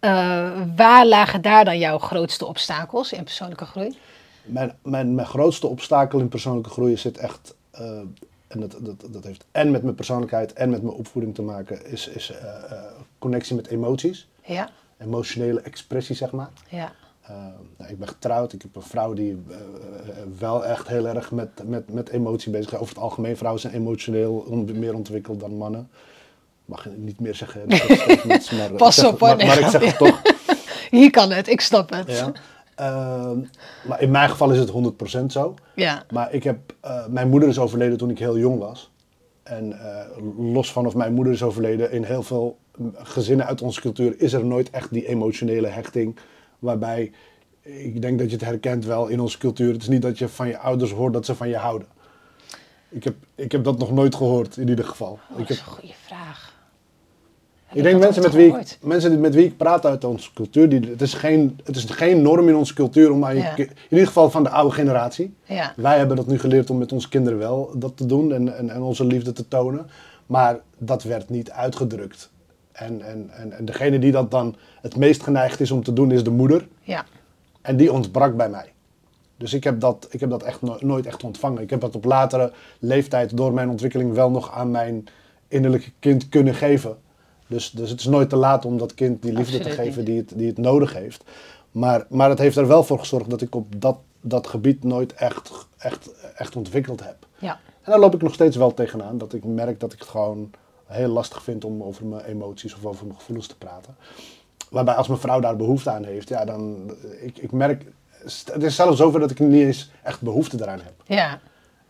Eh, 0.00 0.50
waar 0.76 1.06
lagen 1.06 1.42
daar 1.42 1.64
dan 1.64 1.78
jouw 1.78 1.98
grootste 1.98 2.46
obstakels 2.46 3.12
in 3.12 3.24
persoonlijke 3.24 3.64
groei? 3.64 3.96
Mijn, 4.44 4.76
mijn, 4.82 5.14
mijn 5.14 5.26
grootste 5.26 5.66
obstakel 5.66 6.18
in 6.18 6.28
persoonlijke 6.28 6.70
groei 6.70 6.96
zit 6.96 7.18
echt, 7.18 7.54
eh, 7.70 8.00
en 8.52 8.60
dat, 8.60 8.76
dat, 8.80 9.04
dat 9.12 9.24
heeft 9.24 9.44
en 9.52 9.70
met 9.70 9.82
mijn 9.82 9.94
persoonlijkheid 9.94 10.52
en 10.52 10.70
met 10.70 10.82
mijn 10.82 10.94
opvoeding 10.96 11.34
te 11.34 11.42
maken, 11.42 11.86
is, 11.86 12.08
is 12.08 12.30
eh, 12.30 12.54
eh, 12.72 12.82
connectie 13.18 13.56
met 13.56 13.66
emoties. 13.66 14.28
Ja, 14.44 14.70
Emotionele 14.98 15.60
expressie, 15.60 16.16
zeg 16.16 16.30
maar. 16.32 16.48
ja, 16.68 16.92
Eh, 17.22 17.36
nou, 17.76 17.90
ik 17.90 17.98
ben 17.98 18.08
getrouwd, 18.08 18.52
ik 18.52 18.62
heb 18.62 18.76
een 18.76 18.82
vrouw 18.82 19.12
die 19.12 19.42
eh, 19.50 19.56
wel 20.38 20.64
echt 20.66 20.88
heel 20.88 21.06
erg 21.08 21.30
met, 21.32 21.48
met, 21.64 21.92
met 21.92 22.08
emotie 22.08 22.50
bezig 22.52 22.72
is. 22.72 22.78
Over 22.78 22.94
het 22.94 23.02
algemeen, 23.02 23.36
vrouwen 23.36 23.60
zijn 23.60 23.74
emotioneel 23.74 24.34
on- 24.48 24.78
meer 24.78 24.94
ontwikkeld 24.94 25.40
dan 25.40 25.56
mannen. 25.56 25.90
Mag 26.64 26.84
je 26.84 26.90
niet 26.96 27.20
meer 27.20 27.34
zeggen. 27.34 27.62
maar, 27.68 28.70
Pas 28.76 28.94
zeg- 28.94 29.12
op, 29.12 29.20
hoor. 29.20 29.36
Maar, 29.36 29.46
maar 29.46 29.58
ik 29.58 29.66
zeg 29.66 29.84
het 29.84 29.96
toch. 29.98 30.22
hier 30.90 31.10
kan 31.10 31.30
het, 31.30 31.48
ik 31.48 31.60
snap 31.60 31.90
het. 31.90 32.10
Ja. 32.10 32.32
Ehm, 32.82 33.38
maar 33.86 34.00
in 34.00 34.10
mijn 34.10 34.28
geval 34.28 34.50
is 34.50 34.58
het 34.58 34.70
100% 34.70 35.32
zo. 35.32 35.54
Ja, 35.74 36.04
Maar 36.10 36.32
ik 36.32 36.42
heb, 36.44 36.58
eh, 36.80 37.06
mijn 37.06 37.28
moeder 37.28 37.48
is 37.48 37.58
overleden 37.58 37.98
toen 37.98 38.10
ik 38.10 38.18
heel 38.18 38.38
jong 38.38 38.58
was. 38.58 38.90
En 39.42 39.72
eh, 39.72 40.06
los 40.38 40.72
van 40.72 40.86
of 40.86 40.94
mijn 40.94 41.12
moeder 41.12 41.32
is 41.32 41.42
overleden, 41.42 41.92
in 41.92 42.04
heel 42.04 42.22
veel 42.22 42.58
gezinnen 42.94 43.46
uit 43.46 43.62
onze 43.62 43.80
cultuur 43.80 44.20
is 44.20 44.32
er 44.32 44.44
nooit 44.44 44.70
echt 44.70 44.92
die 44.92 45.06
emotionele 45.06 45.66
hechting. 45.66 46.16
Waarbij, 46.58 47.12
ik 47.62 48.02
denk 48.02 48.18
dat 48.18 48.30
je 48.30 48.36
het 48.36 48.44
herkent 48.44 48.84
wel 48.84 49.06
in 49.08 49.20
onze 49.20 49.38
cultuur. 49.38 49.72
Het 49.72 49.82
is 49.82 49.88
niet 49.88 50.02
dat 50.02 50.18
je 50.18 50.28
van 50.28 50.48
je 50.48 50.58
ouders 50.58 50.90
hoort 50.90 51.12
dat 51.12 51.26
ze 51.26 51.34
van 51.34 51.48
je 51.48 51.56
houden. 51.56 51.88
Ik 52.88 53.04
heb, 53.04 53.14
ik 53.34 53.52
heb 53.52 53.64
dat 53.64 53.78
nog 53.78 53.92
nooit 53.92 54.14
gehoord, 54.14 54.56
in 54.56 54.68
ieder 54.68 54.84
geval. 54.84 55.18
oh, 55.30 55.38
dat 55.38 55.50
is 55.50 55.58
een 55.58 55.64
goede 55.64 55.94
vraag. 56.06 56.51
Ik 57.74 57.82
denk 57.82 58.00
mensen 58.00 58.22
met, 58.22 58.32
wie 58.32 58.46
ik, 58.46 58.78
mensen 58.82 59.20
met 59.20 59.34
wie 59.34 59.44
ik 59.44 59.56
praat 59.56 59.86
uit 59.86 60.04
onze 60.04 60.32
cultuur, 60.34 60.68
die, 60.68 60.80
het, 60.90 61.02
is 61.02 61.14
geen, 61.14 61.60
het 61.64 61.76
is 61.76 61.84
geen 61.84 62.22
norm 62.22 62.48
in 62.48 62.56
onze 62.56 62.74
cultuur 62.74 63.12
om 63.12 63.24
aan 63.24 63.36
je, 63.36 63.52
in 63.56 63.68
ieder 63.88 64.06
geval 64.06 64.30
van 64.30 64.42
de 64.42 64.50
oude 64.50 64.74
generatie. 64.74 65.34
Ja, 65.44 65.72
Wij 65.76 65.98
hebben 65.98 66.16
dat 66.16 66.26
nu 66.26 66.38
geleerd 66.38 66.70
om 66.70 66.78
met 66.78 66.92
onze 66.92 67.08
kinderen 67.08 67.38
wel 67.38 67.70
dat 67.76 67.96
te 67.96 68.06
doen 68.06 68.32
en, 68.32 68.56
en, 68.56 68.70
en 68.70 68.82
onze 68.82 69.04
liefde 69.06 69.32
te 69.32 69.48
tonen. 69.48 69.86
Maar 70.26 70.58
dat 70.78 71.02
werd 71.02 71.28
niet 71.30 71.50
uitgedrukt. 71.50 72.30
En, 72.72 73.02
en, 73.02 73.30
en, 73.30 73.52
en 73.52 73.64
degene 73.64 73.98
die 73.98 74.12
dat 74.12 74.30
dan 74.30 74.56
het 74.80 74.96
meest 74.96 75.22
geneigd 75.22 75.60
is 75.60 75.70
om 75.70 75.82
te 75.82 75.92
doen, 75.92 76.10
is 76.10 76.24
de 76.24 76.30
moeder. 76.30 76.68
ja, 76.80 77.04
En 77.62 77.76
die 77.76 77.92
ontbrak 77.92 78.36
bij 78.36 78.48
mij. 78.48 78.72
Dus 79.36 79.52
ik 79.52 79.64
heb 79.64 79.80
dat, 79.80 80.06
ik 80.10 80.20
heb 80.20 80.30
dat 80.30 80.42
echt 80.42 80.62
no- 80.62 80.76
nooit 80.80 81.06
echt 81.06 81.24
ontvangen. 81.24 81.62
Ik 81.62 81.70
heb 81.70 81.80
dat 81.80 81.96
op 81.96 82.04
latere 82.04 82.52
leeftijd 82.78 83.36
door 83.36 83.52
mijn 83.52 83.68
ontwikkeling 83.68 84.12
wel 84.14 84.30
nog 84.30 84.52
aan 84.52 84.70
mijn 84.70 85.04
innerlijke 85.48 85.90
kind 85.98 86.28
kunnen 86.28 86.54
geven. 86.54 86.96
Dus, 87.52 87.70
dus 87.70 87.90
het 87.90 88.00
is 88.00 88.06
nooit 88.06 88.28
te 88.30 88.36
laat 88.36 88.64
om 88.64 88.78
dat 88.78 88.94
kind 88.94 89.22
die 89.22 89.32
liefde 89.32 89.58
te 89.60 89.70
geven 89.70 90.04
die 90.04 90.16
het, 90.16 90.32
die 90.36 90.46
het 90.46 90.58
nodig 90.58 90.92
heeft. 90.92 91.24
Maar, 91.70 92.06
maar 92.08 92.28
het 92.28 92.38
heeft 92.38 92.56
er 92.56 92.66
wel 92.66 92.84
voor 92.84 92.98
gezorgd 92.98 93.30
dat 93.30 93.40
ik 93.40 93.54
op 93.54 93.80
dat, 93.80 93.98
dat 94.20 94.46
gebied 94.46 94.84
nooit 94.84 95.14
echt, 95.14 95.50
echt, 95.78 96.10
echt 96.34 96.56
ontwikkeld 96.56 97.04
heb. 97.04 97.26
ja. 97.38 97.60
En 97.82 97.90
daar 97.90 98.00
loop 98.00 98.14
ik 98.14 98.22
nog 98.22 98.34
steeds 98.34 98.56
wel 98.56 98.74
tegenaan. 98.74 99.18
Dat 99.18 99.32
ik 99.32 99.44
merk 99.44 99.80
dat 99.80 99.92
ik 99.92 99.98
het 99.98 100.08
gewoon 100.08 100.50
heel 100.86 101.08
lastig 101.08 101.42
vind 101.42 101.64
om 101.64 101.82
over 101.82 102.06
mijn 102.06 102.24
emoties 102.24 102.74
of 102.74 102.84
over 102.84 103.06
mijn 103.06 103.18
gevoelens 103.18 103.46
te 103.46 103.56
praten. 103.56 103.96
Waarbij 104.70 104.94
als 104.94 105.08
mijn 105.08 105.20
vrouw 105.20 105.40
daar 105.40 105.56
behoefte 105.56 105.90
aan 105.90 106.04
heeft, 106.04 106.28
ja, 106.28 106.44
dan 106.44 106.90
ik, 107.20 107.38
ik 107.38 107.52
merk. 107.52 107.84
Het 108.52 108.62
is 108.62 108.74
zelfs 108.74 108.96
zover 108.96 109.20
dat 109.20 109.30
ik 109.30 109.38
niet 109.38 109.62
eens 109.62 109.90
echt 110.02 110.20
behoefte 110.20 110.56
eraan 110.60 110.80
heb. 110.80 110.92
ja. 111.06 111.40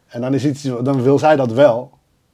En 0.08 0.20
dan 0.20 0.34
is 0.34 0.44
iets, 0.44 0.62
dan 0.62 1.02
wil 1.02 1.18
zij 1.18 1.36
dat 1.36 1.52
wel. 1.52 1.90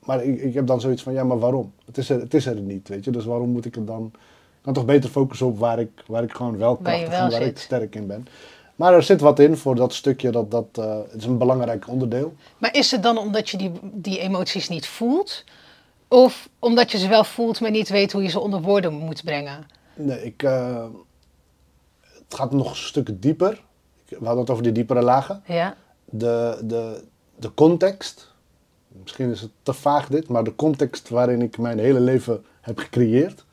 Maar 0.08 0.24
ik, 0.24 0.40
ik 0.40 0.54
heb 0.54 0.66
dan 0.66 0.80
zoiets 0.80 1.02
van, 1.02 1.12
ja, 1.12 1.24
maar 1.24 1.38
waarom? 1.38 1.72
Het 1.84 1.98
is 1.98 2.10
er, 2.10 2.20
het 2.20 2.34
is 2.34 2.46
er 2.46 2.60
niet, 2.60 2.88
weet 2.88 3.04
je. 3.04 3.10
Dus 3.10 3.24
waarom 3.24 3.48
moet 3.50 3.64
ik 3.64 3.74
het 3.74 3.86
dan... 3.86 4.12
Kan 4.60 4.72
toch 4.72 4.84
beter 4.84 5.10
focussen 5.10 5.46
op 5.46 5.58
waar 5.58 5.78
ik, 5.78 5.90
waar 6.06 6.22
ik 6.22 6.32
gewoon 6.32 6.56
wel 6.56 6.76
krachtig 6.76 7.04
en 7.08 7.10
waar 7.10 7.32
zit. 7.32 7.46
ik 7.46 7.58
sterk 7.58 7.94
in 7.94 8.06
ben. 8.06 8.26
Maar 8.76 8.94
er 8.94 9.02
zit 9.02 9.20
wat 9.20 9.38
in 9.38 9.56
voor 9.56 9.74
dat 9.74 9.94
stukje, 9.94 10.30
dat, 10.30 10.50
dat 10.50 10.66
eh, 10.72 10.96
het 11.10 11.14
is 11.20 11.24
een 11.24 11.38
belangrijk 11.38 11.88
onderdeel. 11.88 12.34
Maar 12.58 12.74
is 12.74 12.90
het 12.90 13.02
dan 13.02 13.18
omdat 13.18 13.48
je 13.48 13.56
die, 13.56 13.72
die 13.82 14.18
emoties 14.18 14.68
niet 14.68 14.86
voelt? 14.86 15.44
Of 16.08 16.48
omdat 16.58 16.92
je 16.92 16.98
ze 16.98 17.08
wel 17.08 17.24
voelt, 17.24 17.60
maar 17.60 17.70
niet 17.70 17.88
weet 17.88 18.12
hoe 18.12 18.22
je 18.22 18.28
ze 18.28 18.40
onder 18.40 18.60
woorden 18.62 18.92
moet 18.92 19.24
brengen? 19.24 19.66
Nee, 19.94 20.24
ik, 20.24 20.42
eh, 20.42 20.84
het 22.00 22.34
gaat 22.34 22.52
nog 22.52 22.70
een 22.70 22.76
stuk 22.76 23.22
dieper. 23.22 23.62
We 24.08 24.16
hadden 24.20 24.38
het 24.40 24.50
over 24.50 24.62
die 24.62 24.72
diepere 24.72 25.02
lagen. 25.02 25.42
Ja, 25.46 25.76
De, 26.04 26.60
de, 26.64 27.04
de 27.36 27.54
context, 27.54 28.32
misschien 29.02 29.30
is 29.30 29.40
het 29.40 29.50
te 29.62 29.72
vaag 29.72 30.08
dit, 30.08 30.28
maar 30.28 30.44
de 30.44 30.54
context 30.54 31.08
waarin 31.08 31.42
ik 31.42 31.58
mijn 31.58 31.78
hele 31.78 32.00
leven 32.00 32.44
heb 32.60 32.78
gecreëerd. 32.78 33.44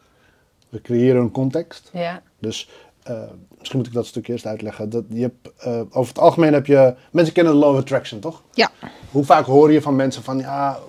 We 0.70 0.82
creëren 0.82 1.22
een 1.22 1.32
context. 1.32 1.90
ja, 1.94 2.22
Dus 2.40 2.70
eh, 3.04 3.22
misschien 3.58 3.78
moet 3.80 3.88
ik 3.88 3.94
dat 3.94 4.06
stuk 4.06 4.28
eerst 4.28 4.46
uitleggen. 4.46 4.90
Dat, 4.90 5.04
je 5.10 5.22
hebt, 5.22 5.52
eh, 5.58 5.80
over 5.90 6.08
het 6.14 6.20
algemeen 6.20 6.54
heb 6.54 6.66
je, 6.66 6.96
mensen 7.12 7.34
kennen 7.34 7.54
de 7.54 7.60
law 7.60 7.78
attraction 7.78 8.20
toch? 8.20 8.44
ja, 8.54 8.72
Hoe 9.12 9.24
vaak 9.26 9.46
hoor 9.46 9.72
je 9.72 9.82
van 9.82 9.96
mensen 9.96 10.24
van, 10.24 10.38
ja, 10.38 10.80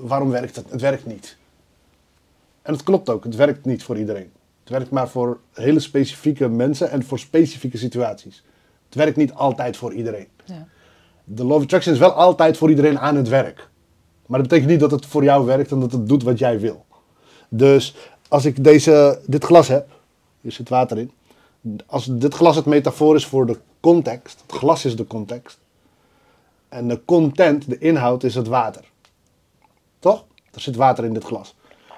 waarom 0.00 0.30
werkt 0.30 0.56
het? 0.56 0.70
Het 0.70 0.80
werkt 0.80 1.06
niet. 1.06 1.36
En 2.62 2.72
dat 2.72 2.82
klopt 2.82 3.08
ook, 3.10 3.24
het 3.24 3.36
werkt 3.36 3.64
niet 3.64 3.82
voor 3.84 3.98
iedereen. 3.98 4.32
Het 4.60 4.72
werkt 4.72 4.90
maar 4.90 5.08
voor 5.08 5.40
hele 5.52 5.80
specifieke 5.80 6.48
mensen 6.48 6.90
en 6.90 7.04
voor 7.04 7.18
specifieke 7.18 7.76
situaties. 7.78 8.44
Het 8.86 8.94
werkt 8.94 9.16
niet 9.16 9.32
altijd 9.32 9.76
voor 9.76 9.92
iedereen. 9.92 10.28
ja. 10.44 10.66
De 11.24 11.44
law 11.44 11.56
of 11.56 11.62
attraction 11.62 11.94
is 11.94 12.00
wel 12.00 12.12
altijd 12.12 12.56
voor 12.56 12.70
iedereen 12.70 12.98
aan 12.98 13.16
het 13.16 13.28
werk. 13.28 13.68
Maar 14.26 14.38
dat 14.38 14.48
betekent 14.48 14.70
niet 14.70 14.80
dat 14.80 14.90
het 14.90 15.06
voor 15.06 15.24
jou 15.24 15.46
werkt 15.46 15.70
en 15.70 15.80
dat 15.80 15.92
het 15.92 16.08
doet 16.08 16.22
wat 16.22 16.38
jij 16.38 16.60
wil. 16.60 16.84
Dus 17.48 17.94
als 18.28 18.44
ik 18.44 18.64
deze, 18.64 19.20
dit 19.26 19.44
glas 19.44 19.68
heb, 19.68 19.88
hier 20.40 20.52
zit 20.52 20.68
water 20.68 20.98
in. 20.98 21.10
Als 21.86 22.06
dit 22.10 22.34
glas 22.34 22.56
het 22.56 22.64
metafoor 22.64 23.14
is 23.16 23.26
voor 23.26 23.46
de 23.46 23.58
context, 23.80 24.42
het 24.46 24.56
glas 24.56 24.84
is 24.84 24.96
de 24.96 25.06
context. 25.06 25.58
En 26.68 26.88
de 26.88 27.00
content, 27.04 27.68
de 27.68 27.78
inhoud, 27.78 28.22
is 28.22 28.34
het 28.34 28.46
water. 28.46 28.84
Toch? 29.98 30.24
Er 30.52 30.60
zit 30.60 30.76
water 30.76 31.04
in 31.04 31.12
dit 31.14 31.24
glas. 31.24 31.54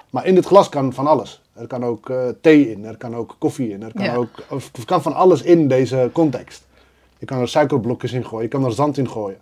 Maar 0.09 0.25
in 0.25 0.35
dit 0.35 0.45
glas 0.45 0.69
kan 0.69 0.93
van 0.93 1.07
alles. 1.07 1.41
Er 1.53 1.67
kan 1.67 1.85
ook 1.85 2.09
eh, 2.09 2.27
thee 2.41 2.71
in, 2.71 2.85
er 2.85 2.97
kan 2.97 3.15
ook 3.15 3.35
koffie 3.37 3.69
in, 3.69 3.83
er 3.83 3.93
kan 3.93 4.05
Ja. 4.05 4.15
ook 4.15 4.29
of, 4.49 4.69
er 4.77 4.85
kan 4.85 5.01
van 5.01 5.13
alles 5.13 5.41
in 5.41 5.67
deze 5.67 6.09
context. 6.13 6.65
Je 7.19 7.25
kan 7.25 7.39
er 7.39 7.47
suikerblokjes 7.49 8.11
in 8.11 8.25
gooien, 8.25 8.43
je 8.43 8.49
kan 8.49 8.65
er 8.65 8.71
zand 8.71 8.97
in 8.97 9.09
gooien. 9.09 9.37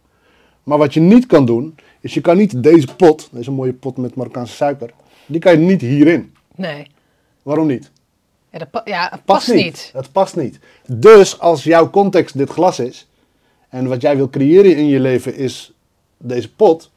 Maar 0.65 0.77
wat 0.77 0.93
je 0.93 0.99
niet 0.99 1.25
kan 1.25 1.45
doen, 1.45 1.75
is 1.99 2.13
je 2.13 2.21
kan 2.21 2.37
niet 2.37 2.63
deze 2.63 2.95
pot, 2.95 3.29
deze 3.31 3.51
mooie 3.51 3.73
pot 3.73 3.97
met 3.97 4.15
Marokkaanse 4.15 4.55
suiker, 4.55 4.89
die 5.25 5.39
kan 5.39 5.51
je 5.51 5.57
niet 5.57 5.81
hierin. 5.81 6.33
Nee. 6.55 6.87
Waarom 7.43 7.67
niet? 7.67 7.91
Ja, 8.49 8.59
dat 8.59 8.69
pa- 8.71 8.81
ja 8.85 9.07
het 9.11 9.25
past 9.25 9.53
niet. 9.53 9.89
Het 9.93 10.11
past 10.11 10.35
niet. 10.35 10.59
Dus 10.87 11.39
als 11.39 11.63
jouw 11.63 11.89
context 11.89 12.37
dit 12.37 12.49
glas 12.49 12.79
is, 12.79 13.07
en 13.69 13.87
wat 13.87 14.01
jij 14.01 14.15
wil 14.15 14.29
creëren 14.29 14.77
in 14.77 14.85
je 14.87 14.99
leven 14.99 15.35
is 15.35 15.73
deze 16.17 16.53
pot, 16.53 16.91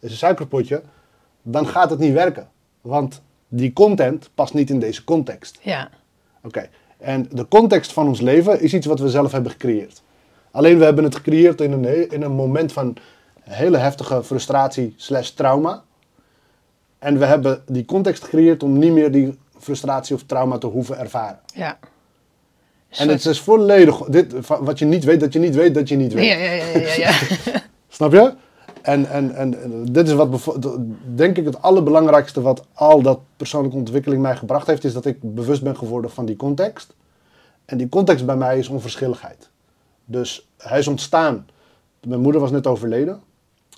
deze 0.00 0.16
suikerpotje, 0.16 0.82
dan 1.42 1.66
gaat 1.66 1.90
het 1.90 1.98
niet 1.98 2.12
werken. 2.12 2.48
Want 2.80 3.22
die 3.48 3.72
content 3.72 4.30
past 4.34 4.54
niet 4.54 4.70
in 4.70 4.78
deze 4.80 5.04
context. 5.04 5.58
Ja. 5.62 5.90
Oké. 6.42 6.68
En 6.98 7.28
de 7.32 7.48
context 7.48 7.92
van 7.92 8.06
ons 8.08 8.20
leven 8.20 8.60
is 8.60 8.74
iets 8.74 8.86
wat 8.86 9.00
we 9.00 9.08
zelf 9.10 9.32
hebben 9.32 9.50
gecreëerd. 9.50 10.02
Alleen 10.50 10.78
we 10.78 10.84
hebben 10.84 11.04
het 11.04 11.14
gecreëerd 11.14 11.60
in 11.60 11.72
een, 11.72 12.10
in 12.10 12.22
een 12.22 12.32
moment 12.32 12.72
van 12.72 12.96
hele 13.40 13.76
heftige 13.76 14.24
frustratie 14.24 14.94
slash 14.96 15.28
trauma. 15.28 15.82
En 16.98 17.18
we 17.18 17.24
hebben 17.24 17.62
die 17.66 17.84
context 17.84 18.24
gecreëerd 18.24 18.62
om 18.62 18.78
niet 18.78 18.92
meer 18.92 19.12
die 19.12 19.38
frustratie 19.58 20.14
of 20.14 20.22
trauma 20.22 20.58
te 20.58 20.66
hoeven 20.66 20.98
ervaren. 20.98 21.38
Ja. 21.54 21.78
En 22.88 23.08
het 23.08 23.24
is 23.24 23.40
volledig, 23.40 23.96
dit, 23.96 24.34
wat 24.46 24.78
je 24.78 24.84
niet 24.84 25.04
weet, 25.04 25.20
dat 25.20 25.32
je 25.32 25.38
niet 25.38 25.54
weet, 25.54 25.74
dat 25.74 25.88
je 25.88 25.96
niet 25.96 26.12
weet. 26.12 26.24
Ja, 26.24 26.36
ja, 26.36 26.52
ja, 26.52 26.78
ja, 26.78 26.94
ja. 26.94 27.12
Snap 27.88 28.12
je? 28.12 28.34
En, 28.82 29.10
en, 29.10 29.34
en 29.34 29.62
en 29.62 29.84
dit 29.92 30.08
is 30.08 30.14
wat, 30.14 30.56
denk 31.14 31.36
ik, 31.36 31.44
het 31.44 31.62
allerbelangrijkste 31.62 32.40
wat 32.40 32.64
al 32.72 33.02
dat 33.02 33.20
persoonlijke 33.36 33.76
ontwikkeling 33.76 34.22
mij 34.22 34.36
gebracht 34.36 34.66
heeft, 34.66 34.84
is 34.84 34.92
dat 34.92 35.04
ik 35.04 35.16
bewust 35.20 35.62
ben 35.62 35.76
geworden 35.76 36.10
van 36.10 36.24
die 36.26 36.36
context. 36.36 36.94
En 37.64 37.76
die 37.76 37.88
context 37.88 38.26
bij 38.26 38.36
mij 38.36 38.58
is 38.58 38.68
onverschilligheid. 38.68 39.48
Dus 40.10 40.48
hij 40.56 40.78
is 40.78 40.88
ontstaan. 40.88 41.46
Mijn 42.06 42.20
moeder 42.20 42.40
was 42.40 42.50
net 42.50 42.66
overleden. 42.66 43.20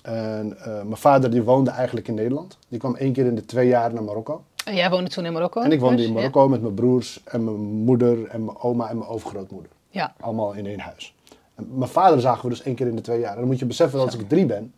En 0.01 0.57
eh, 0.57 0.65
mijn 0.65 0.97
vader 0.97 1.31
die 1.31 1.43
woonde 1.43 1.71
eigenlijk 1.71 2.07
in 2.07 2.13
Nederland. 2.13 2.57
Die 2.67 2.79
kwam 2.79 2.95
één 2.95 3.13
keer 3.13 3.25
in 3.25 3.35
de 3.35 3.45
twee 3.45 3.67
jaar 3.67 3.93
naar 3.93 4.03
Marokko. 4.03 4.43
En 4.65 4.75
jij 4.75 4.89
woonde 4.89 5.09
toen 5.09 5.25
in 5.25 5.33
Marokko? 5.33 5.61
En 5.61 5.71
ik 5.71 5.79
woonde 5.79 5.97
dus? 5.97 6.05
in 6.05 6.13
Marokko 6.13 6.49
met 6.49 6.61
mijn 6.61 6.73
broers 6.73 7.21
en 7.23 7.43
mijn 7.43 7.57
moeder 7.59 8.27
en 8.27 8.45
mijn 8.45 8.57
oma 8.57 8.89
en 8.89 8.97
mijn 8.97 9.09
overgrootmoeder. 9.09 9.71
Ja. 9.89 10.13
Allemaal 10.19 10.53
in 10.53 10.65
één 10.65 10.79
huis. 10.79 11.15
En 11.55 11.67
mijn 11.71 11.89
vader 11.89 12.21
zagen 12.21 12.43
we 12.43 12.49
dus 12.49 12.61
één 12.63 12.75
keer 12.75 12.87
in 12.87 12.95
de 12.95 13.01
twee 13.01 13.19
jaar. 13.19 13.33
En 13.33 13.39
dan 13.39 13.47
moet 13.47 13.59
je 13.59 13.65
beseffen 13.65 13.97
dat 13.97 14.07
als 14.07 14.17
ik 14.19 14.29
drie 14.29 14.45
ben, 14.45 14.73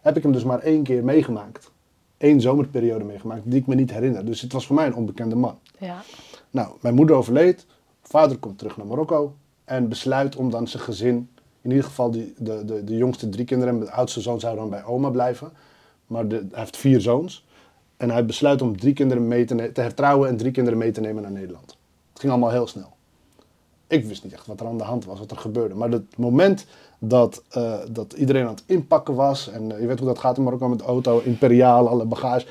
heb 0.00 0.16
ik 0.16 0.22
hem 0.22 0.32
dus 0.32 0.44
maar 0.44 0.58
één 0.58 0.82
keer 0.82 1.04
meegemaakt. 1.04 1.70
Eén 2.18 2.40
zomerperiode 2.40 3.04
meegemaakt 3.04 3.42
die 3.44 3.60
ik 3.60 3.66
me 3.66 3.74
niet 3.74 3.92
herinner. 3.92 4.24
Dus 4.24 4.40
het 4.40 4.52
was 4.52 4.66
voor 4.66 4.76
mij 4.76 4.86
een 4.86 4.94
onbekende 4.94 5.34
man. 5.34 5.58
Ja. 5.78 5.86
ja. 5.86 6.02
Nou, 6.50 6.68
mijn 6.80 6.94
moeder 6.94 7.16
overleed. 7.16 7.66
Vader 8.02 8.38
komt 8.38 8.58
terug 8.58 8.76
naar 8.76 8.86
Marokko. 8.86 9.34
En 9.64 9.88
besluit 9.88 10.36
om 10.36 10.50
dan 10.50 10.68
zijn 10.68 10.82
gezin, 10.82 11.28
in 11.60 11.70
ieder 11.70 11.84
geval 11.84 12.10
die, 12.10 12.34
de, 12.38 12.64
de, 12.64 12.84
de 12.84 12.96
jongste 12.96 13.28
drie 13.28 13.44
kinderen, 13.44 13.74
en 13.74 13.80
de 13.80 13.90
oudste 13.90 14.20
zoon 14.20 14.40
zou 14.40 14.56
dan 14.56 14.70
bij 14.70 14.84
oma 14.84 15.10
blijven. 15.10 15.52
Maar 16.06 16.28
de, 16.28 16.36
hij 16.36 16.60
heeft 16.60 16.76
vier 16.76 17.00
zoons. 17.00 17.44
En 17.96 18.10
hij 18.10 18.26
besluit 18.26 18.62
om 18.62 18.76
drie 18.76 18.92
kinderen 18.92 19.28
mee 19.28 19.44
te, 19.44 19.72
te 19.72 19.80
hertrouwen 19.80 20.28
en 20.28 20.36
drie 20.36 20.50
kinderen 20.52 20.78
mee 20.78 20.90
te 20.90 21.00
nemen 21.00 21.22
naar 21.22 21.32
Nederland. 21.32 21.76
Het 22.10 22.20
ging 22.20 22.32
allemaal 22.32 22.50
heel 22.50 22.66
snel. 22.66 22.92
Ik 23.86 24.04
wist 24.04 24.24
niet 24.24 24.32
echt 24.32 24.46
wat 24.46 24.60
er 24.60 24.66
aan 24.66 24.78
de 24.78 24.84
hand 24.84 25.04
was, 25.04 25.18
wat 25.18 25.30
er 25.30 25.36
gebeurde. 25.36 25.74
Maar 25.74 25.90
het 25.90 26.16
moment 26.16 26.66
dat, 26.98 27.42
eh, 27.50 27.78
dat 27.90 28.12
iedereen 28.12 28.42
aan 28.46 28.54
het 28.54 28.62
inpakken 28.66 29.14
was. 29.14 29.48
En 29.48 29.72
eh, 29.72 29.80
je 29.80 29.86
weet 29.86 29.98
hoe 29.98 30.08
dat 30.08 30.18
gaat 30.18 30.36
in 30.36 30.42
Marokko 30.42 30.68
met 30.68 30.80
auto, 30.80 31.20
imperiaal, 31.24 31.88
alle 31.88 32.04
bagage. 32.04 32.46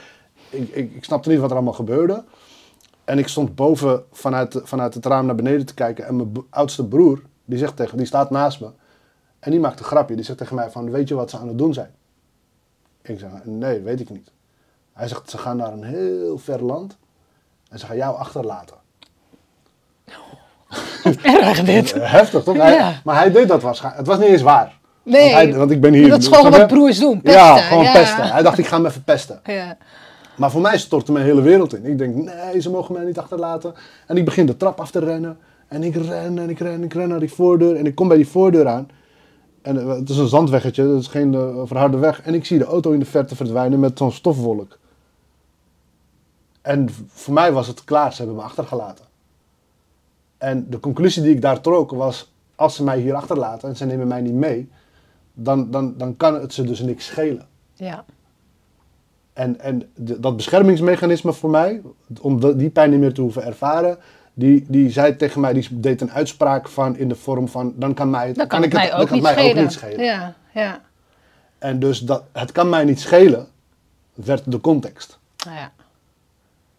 Ik, 0.50 0.69
ik, 0.69 0.95
ik 0.95 1.04
snapte 1.04 1.30
niet 1.30 1.39
wat 1.39 1.50
er 1.50 1.56
allemaal 1.56 1.74
gebeurde. 1.74 2.24
En 3.03 3.17
ik 3.17 3.27
stond 3.27 3.55
boven 3.55 4.03
vanuit, 4.11 4.59
vanuit 4.63 4.93
het 4.93 5.05
raam 5.05 5.25
naar 5.25 5.35
beneden 5.35 5.65
te 5.65 5.73
kijken. 5.73 6.05
En 6.07 6.15
mijn 6.15 6.31
oudste 6.49 6.85
broer, 6.87 7.21
die, 7.45 7.57
zegt 7.57 7.75
tegen, 7.75 7.97
die 7.97 8.05
staat 8.05 8.29
naast 8.29 8.59
me. 8.61 8.69
En 9.39 9.51
die 9.51 9.59
maakt 9.59 9.79
een 9.79 9.85
grapje. 9.85 10.15
Die 10.15 10.25
zegt 10.25 10.37
tegen 10.37 10.55
mij 10.55 10.69
van, 10.69 10.91
weet 10.91 11.07
je 11.07 11.15
wat 11.15 11.29
ze 11.29 11.37
aan 11.37 11.47
het 11.47 11.57
doen 11.57 11.73
zijn? 11.73 11.91
Ik 13.01 13.19
zeg, 13.19 13.29
nee, 13.43 13.79
weet 13.81 13.99
ik 13.99 14.09
niet. 14.09 14.31
Hij 14.93 15.07
zegt, 15.07 15.29
ze 15.29 15.37
gaan 15.37 15.57
naar 15.57 15.71
een 15.73 15.83
heel 15.83 16.37
ver 16.37 16.63
land. 16.63 16.97
En 17.69 17.79
ze 17.79 17.85
gaan 17.85 17.95
jou 17.97 18.17
achterlaten. 18.17 18.75
Erg 21.23 21.63
dit. 21.63 21.93
Heftig, 22.17 22.43
toch? 22.43 22.57
Hij- 22.57 22.73
Ja. 22.73 22.93
Maar 23.03 23.15
hij 23.15 23.31
deed 23.31 23.47
dat 23.47 23.61
waarschijnlijk. 23.61 24.05
Het 24.07 24.15
was 24.15 24.25
niet 24.25 24.33
eens 24.33 24.41
waar. 24.41 24.79
Nee. 25.03 25.21
Want, 25.33 25.33
hij- 25.49 25.57
want 25.57 25.71
ik 25.71 25.81
ben 25.81 25.93
hier. 25.93 26.09
Dat 26.09 26.19
is 26.21 26.27
gewoon 26.27 26.51
wat 26.51 26.67
broers 26.67 26.99
doen. 26.99 27.19
Ja, 27.23 27.53
pesten. 27.53 27.67
gewoon 27.69 27.91
pesten. 27.91 28.31
Hij 28.31 28.41
dacht, 28.43 28.57
ik 28.57 28.67
ga 28.67 28.75
hem 28.75 28.85
even 28.85 29.03
pesten. 29.03 29.39
Ja. 29.43 29.77
Maar 30.41 30.51
voor 30.51 30.62
mij 30.62 30.77
stortte 30.77 31.12
mijn 31.12 31.25
hele 31.25 31.41
wereld 31.41 31.73
in. 31.73 31.86
Ik 31.86 31.97
denk, 31.97 32.15
nee, 32.15 32.62
ze 32.62 32.69
mogen 32.69 32.93
mij 32.93 33.04
niet 33.04 33.17
achterlaten. 33.17 33.73
En 34.08 34.17
ik 34.17 34.25
begin 34.25 34.45
de 34.45 34.58
trap 34.58 34.80
af 34.80 34.91
te 34.91 34.99
rennen. 34.99 35.38
En 35.67 35.84
ik 35.84 35.95
ren 35.95 36.38
en 36.39 36.49
ik 36.49 36.60
ren 36.60 36.71
en 36.71 36.84
ik 36.84 36.93
ren 36.93 37.10
naar 37.10 37.19
die 37.19 37.34
voordeur. 37.34 37.75
En 37.75 37.86
ik 37.86 37.95
kom 37.95 38.08
bij 38.08 38.17
die 38.17 38.27
voordeur 38.27 38.67
aan. 38.67 38.89
En 39.62 39.80
eh, 39.80 39.88
het 39.88 40.10
is 40.10 40.17
een 40.17 40.27
zandweggetje, 40.27 40.88
dat 40.88 40.99
is 40.99 41.08
geen 41.08 41.34
eh, 41.34 41.62
verharde 41.63 41.97
weg. 41.97 42.21
En 42.21 42.34
ik 42.34 42.45
zie 42.45 42.58
de 42.58 42.65
auto 42.65 42.91
in 42.91 42.99
de 42.99 43.06
verte 43.06 43.36
verdwijnen 43.36 43.80
met 43.80 43.97
zo'n 43.97 44.12
stofwolk. 44.12 44.77
En 46.62 46.89
voor 47.08 47.34
mij 47.34 47.51
was 47.51 47.67
het 47.67 47.84
klaar, 47.84 48.12
ze 48.12 48.17
hebben 48.17 48.36
me 48.36 48.41
achtergelaten. 48.41 49.06
En 50.38 50.69
de 50.69 50.80
conclusie 50.80 51.23
die 51.23 51.34
ik 51.36 51.41
daar 51.41 51.62
trok 51.62 51.91
was, 51.91 52.32
als 52.56 52.75
ze 52.75 52.84
mij 52.84 52.99
hier 52.99 53.13
achterlaten 53.13 53.69
en 53.69 53.75
ze 53.75 53.86
nemen 53.86 54.08
mij 54.08 54.21
niet 54.21 54.34
mee, 54.34 54.69
dan, 55.34 55.71
dan, 55.71 55.93
dan 55.97 56.17
kan 56.17 56.34
het 56.34 56.54
ze 56.54 56.63
dus 56.63 56.80
niks 56.80 57.06
schelen. 57.06 57.47
Ja. 57.73 58.06
En, 59.41 59.60
en 59.60 59.89
de- 59.95 60.19
dat 60.19 60.36
beschermingsmechanisme 60.36 61.34
voor 61.34 61.49
mij, 61.49 61.82
om 62.21 62.39
de- 62.39 62.56
die 62.56 62.69
pijn 62.69 62.89
niet 62.89 62.99
meer 62.99 63.13
te 63.13 63.21
hoeven 63.21 63.43
ervaren, 63.45 63.97
die, 64.34 64.65
die 64.67 64.89
zei 64.89 65.15
tegen 65.15 65.41
mij, 65.41 65.54
die 65.54 65.67
deed 65.80 66.01
een 66.01 66.12
uitspraak 66.12 66.67
van 66.69 66.97
in 66.97 67.08
de 67.10 67.15
vorm 67.15 67.47
van, 67.47 67.73
dan 67.75 67.93
kan, 67.93 68.10
mij, 68.10 68.34
Dan 68.34 68.47
kan 68.47 68.63
ik 68.63 68.71
het 68.71 68.89
dan 68.89 68.99
ook, 68.99 69.06
kan 69.08 69.13
niet 69.15 69.23
mij 69.23 69.34
schelen. 69.34 69.56
ook 69.56 69.62
niet 69.62 69.71
schelen. 69.71 70.04
Ja, 70.06 70.34
ja. 70.54 70.82
En 71.58 71.80
dus 71.80 71.99
dat, 71.99 72.23
het 72.32 72.51
kan 72.51 72.69
mij 72.69 72.84
niet 72.86 72.99
schelen, 72.99 73.47
werd 74.13 74.51
de 74.51 74.60
context. 74.62 75.19
Nou 75.45 75.58
ja. 75.58 75.71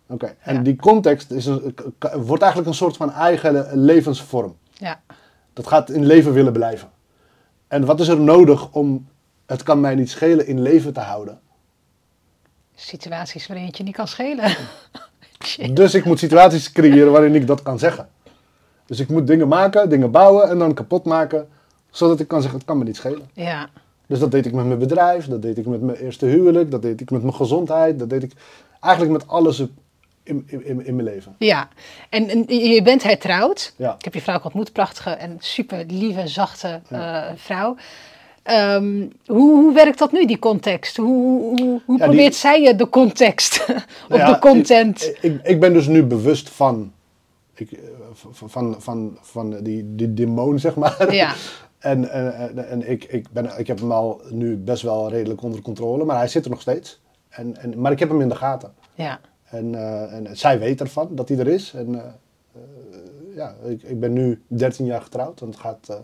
Oké, 0.06 0.34
en 0.40 0.54
Ja. 0.54 0.60
die 0.60 0.76
context 0.76 1.30
is 1.30 1.46
een, 1.46 1.74
wordt 2.16 2.42
eigenlijk 2.42 2.70
een 2.70 2.76
soort 2.76 2.96
van 2.96 3.12
eigen 3.12 3.68
levensvorm. 3.84 4.56
ja. 4.72 5.00
Dat 5.52 5.66
gaat 5.66 5.90
in 5.90 6.06
leven 6.06 6.32
willen 6.32 6.52
blijven. 6.52 6.88
En 7.68 7.84
wat 7.84 8.00
is 8.00 8.08
er 8.08 8.20
nodig 8.20 8.70
om 8.72 9.06
het 9.46 9.62
kan 9.62 9.80
mij 9.80 9.94
niet 9.94 10.10
schelen 10.10 10.46
in 10.46 10.62
leven 10.62 10.92
te 10.92 11.00
houden? 11.00 11.40
Situaties 12.82 13.46
waarin 13.46 13.66
het 13.66 13.76
je 13.76 13.82
niet 13.82 13.96
kan 13.96 14.08
schelen. 14.08 14.56
Dus 15.72 15.94
ik 15.94 16.04
moet 16.04 16.18
situaties 16.18 16.72
creëren 16.72 17.12
waarin 17.12 17.34
ik 17.34 17.46
dat 17.46 17.62
kan 17.62 17.78
zeggen. 17.78 18.08
Dus 18.86 19.00
ik 19.00 19.08
moet 19.08 19.26
dingen 19.26 19.48
maken, 19.48 19.88
dingen 19.88 20.10
bouwen 20.10 20.48
en 20.48 20.58
dan 20.58 20.74
kapot 20.74 21.04
maken, 21.04 21.48
zodat 21.90 22.20
ik 22.20 22.28
kan 22.28 22.40
zeggen, 22.40 22.58
het 22.58 22.68
kan 22.68 22.78
me 22.78 22.84
niet 22.84 22.96
schelen. 22.96 23.30
Ja. 23.32 23.68
Dus 24.06 24.18
dat 24.18 24.30
deed 24.30 24.46
ik 24.46 24.52
met 24.52 24.66
mijn 24.66 24.78
bedrijf, 24.78 25.26
dat 25.26 25.42
deed 25.42 25.58
ik 25.58 25.66
met 25.66 25.82
mijn 25.82 25.98
eerste 25.98 26.26
huwelijk, 26.26 26.70
dat 26.70 26.82
deed 26.82 27.00
ik 27.00 27.10
met 27.10 27.22
mijn 27.22 27.34
gezondheid, 27.34 27.98
dat 27.98 28.10
deed 28.10 28.22
ik 28.22 28.32
eigenlijk 28.80 29.12
met 29.12 29.28
alles 29.28 29.58
in, 30.22 30.44
in, 30.46 30.64
in, 30.64 30.86
in 30.86 30.94
mijn 30.96 31.08
leven. 31.08 31.34
Ja, 31.38 31.68
en, 32.08 32.28
en 32.28 32.44
je 32.48 32.82
bent 32.82 33.02
hertrouwd. 33.02 33.74
Ja. 33.76 33.94
Ik 33.98 34.04
heb 34.04 34.14
je 34.14 34.20
vrouw 34.20 34.36
ook 34.36 34.44
ontmoet, 34.44 34.72
prachtige 34.72 35.10
en 35.10 35.36
super 35.38 35.84
lieve, 35.88 36.28
zachte 36.28 36.80
eh, 36.88 37.24
vrouw. 37.34 37.76
Ehm, 38.42 39.08
hoe, 39.26 39.50
hoe 39.60 39.74
werkt 39.74 39.98
dat 39.98 40.12
nu, 40.12 40.26
die 40.26 40.38
context? 40.38 40.96
Hoe, 40.96 41.06
hoe, 41.58 41.80
hoe 41.84 41.98
Ja, 41.98 42.04
probeert 42.04 42.30
die- 42.30 42.38
zij 42.40 42.62
je 42.62 42.74
de 42.76 42.88
context 42.88 43.64
of 44.10 44.16
ja, 44.16 44.32
de 44.32 44.38
content? 44.38 45.02
Ik, 45.02 45.18
ik, 45.22 45.40
ik 45.46 45.60
ben 45.60 45.72
dus 45.72 45.86
nu 45.86 46.02
bewust 46.04 46.50
van, 46.50 46.92
ik, 47.54 47.72
eh, 47.72 47.78
van, 48.12 48.50
van, 48.50 48.76
van, 48.78 49.18
van 49.20 49.62
die, 49.62 49.94
die 49.94 50.14
demon, 50.14 50.58
zeg 50.58 50.74
maar. 50.76 51.14
Ja. 51.14 51.34
En, 51.82 52.10
en, 52.10 52.68
en, 52.68 52.90
ik, 52.90 53.04
ik, 53.04 53.26
ben, 53.30 53.58
ik 53.58 53.66
heb 53.66 53.78
hem 53.78 53.92
al 53.92 54.20
nu 54.30 54.56
best 54.56 54.82
wel 54.82 55.10
redelijk 55.10 55.42
onder 55.42 55.62
controle, 55.62 56.04
maar 56.04 56.16
hij 56.16 56.28
zit 56.28 56.44
er 56.44 56.50
nog 56.50 56.60
steeds. 56.60 57.00
En, 57.28 57.56
en, 57.56 57.80
maar 57.80 57.92
ik 57.92 57.98
heb 57.98 58.08
hem 58.08 58.20
in 58.20 58.28
de 58.28 58.34
gaten. 58.34 58.72
ja, 58.94 59.20
En, 59.44 59.74
eh, 59.74 60.12
en 60.14 60.36
zij 60.36 60.58
weet 60.58 60.80
ervan 60.80 61.08
dat 61.10 61.28
hij 61.28 61.38
er 61.38 61.48
is. 61.48 61.72
En 61.74 61.94
eh, 61.94 62.02
ja, 63.36 63.54
ik, 63.64 63.82
ik 63.82 64.00
ben 64.00 64.12
nu 64.12 64.42
13 64.46 64.86
jaar 64.86 65.00
getrouwd 65.02 65.40
en 65.40 65.46
het 65.46 65.56
gaat 65.56 66.00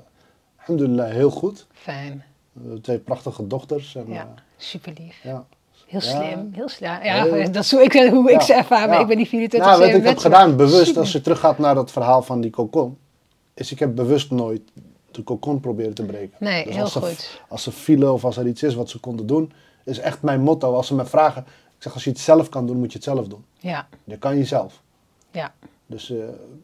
alhamdulillah 0.58 1.10
heel 1.10 1.30
goed. 1.30 1.66
fijn. 1.72 2.24
Hebben 2.62 2.80
twee 2.82 2.98
prachtige 2.98 3.46
dochters. 3.46 3.94
En, 3.94 4.04
Ja, 4.08 4.20
eh, 4.20 4.42
super 4.56 4.92
lief. 4.98 5.20
ja. 5.22 5.44
Heel 5.86 6.00
slim, 6.00 6.50
heel 6.52 6.68
slim. 6.68 6.90
Ja, 7.02 7.46
dat 7.48 7.64
is 7.64 7.70
hoe 7.70 7.82
ik, 7.82 7.92
hoe 8.10 8.32
ik 8.32 8.40
ze 8.40 8.54
ervaar, 8.54 8.88
maar 8.88 9.00
ik 9.00 9.06
ben 9.06 9.16
niet 9.16 9.28
24 9.28 9.68
Nou, 9.70 9.80
wat 9.80 9.88
ik 9.88 9.94
heb 9.94 10.04
27, 10.04 10.22
gedaan, 10.22 10.56
bewust, 10.56 10.86
super. 10.86 11.00
als 11.00 11.12
je 11.12 11.20
teruggaat 11.20 11.58
naar 11.58 11.74
dat 11.74 11.90
verhaal 11.90 12.22
van 12.22 12.40
die 12.40 12.50
kokon, 12.50 12.98
is 13.54 13.72
ik 13.72 13.78
heb 13.78 13.94
bewust 13.94 14.30
nooit 14.30 14.60
de 15.10 15.22
kokon 15.22 15.60
proberen 15.60 15.94
te 15.94 16.02
breken. 16.02 16.36
Nee, 16.38 16.64
Dus 16.64 16.74
heel 16.74 16.82
als 16.82 16.92
ze, 16.92 17.00
goed. 17.00 17.40
Als 17.48 17.62
ze 17.62 17.72
vielen 17.72 18.12
of 18.12 18.24
als 18.24 18.36
er 18.36 18.46
iets 18.46 18.62
is 18.62 18.74
wat 18.74 18.90
ze 18.90 19.00
konden 19.00 19.26
doen, 19.26 19.52
is 19.84 19.98
echt 19.98 20.22
mijn 20.22 20.40
motto. 20.40 20.74
Als 20.74 20.86
ze 20.86 20.94
me 20.94 21.06
vragen, 21.06 21.42
ik 21.76 21.82
zeg 21.82 21.94
als 21.94 22.04
je 22.04 22.10
het 22.10 22.18
zelf 22.18 22.48
kan 22.48 22.66
doen, 22.66 22.76
moet 22.78 22.90
je 22.92 22.96
het 22.98 23.04
zelf 23.06 23.28
doen. 23.28 23.44
Ja, 23.58 23.88
Dat 24.04 24.18
kan 24.18 24.36
je 24.36 24.44
zelf. 24.44 24.82
ja, 25.30 25.54
Dus 25.90 26.10
eh, 26.10 26.16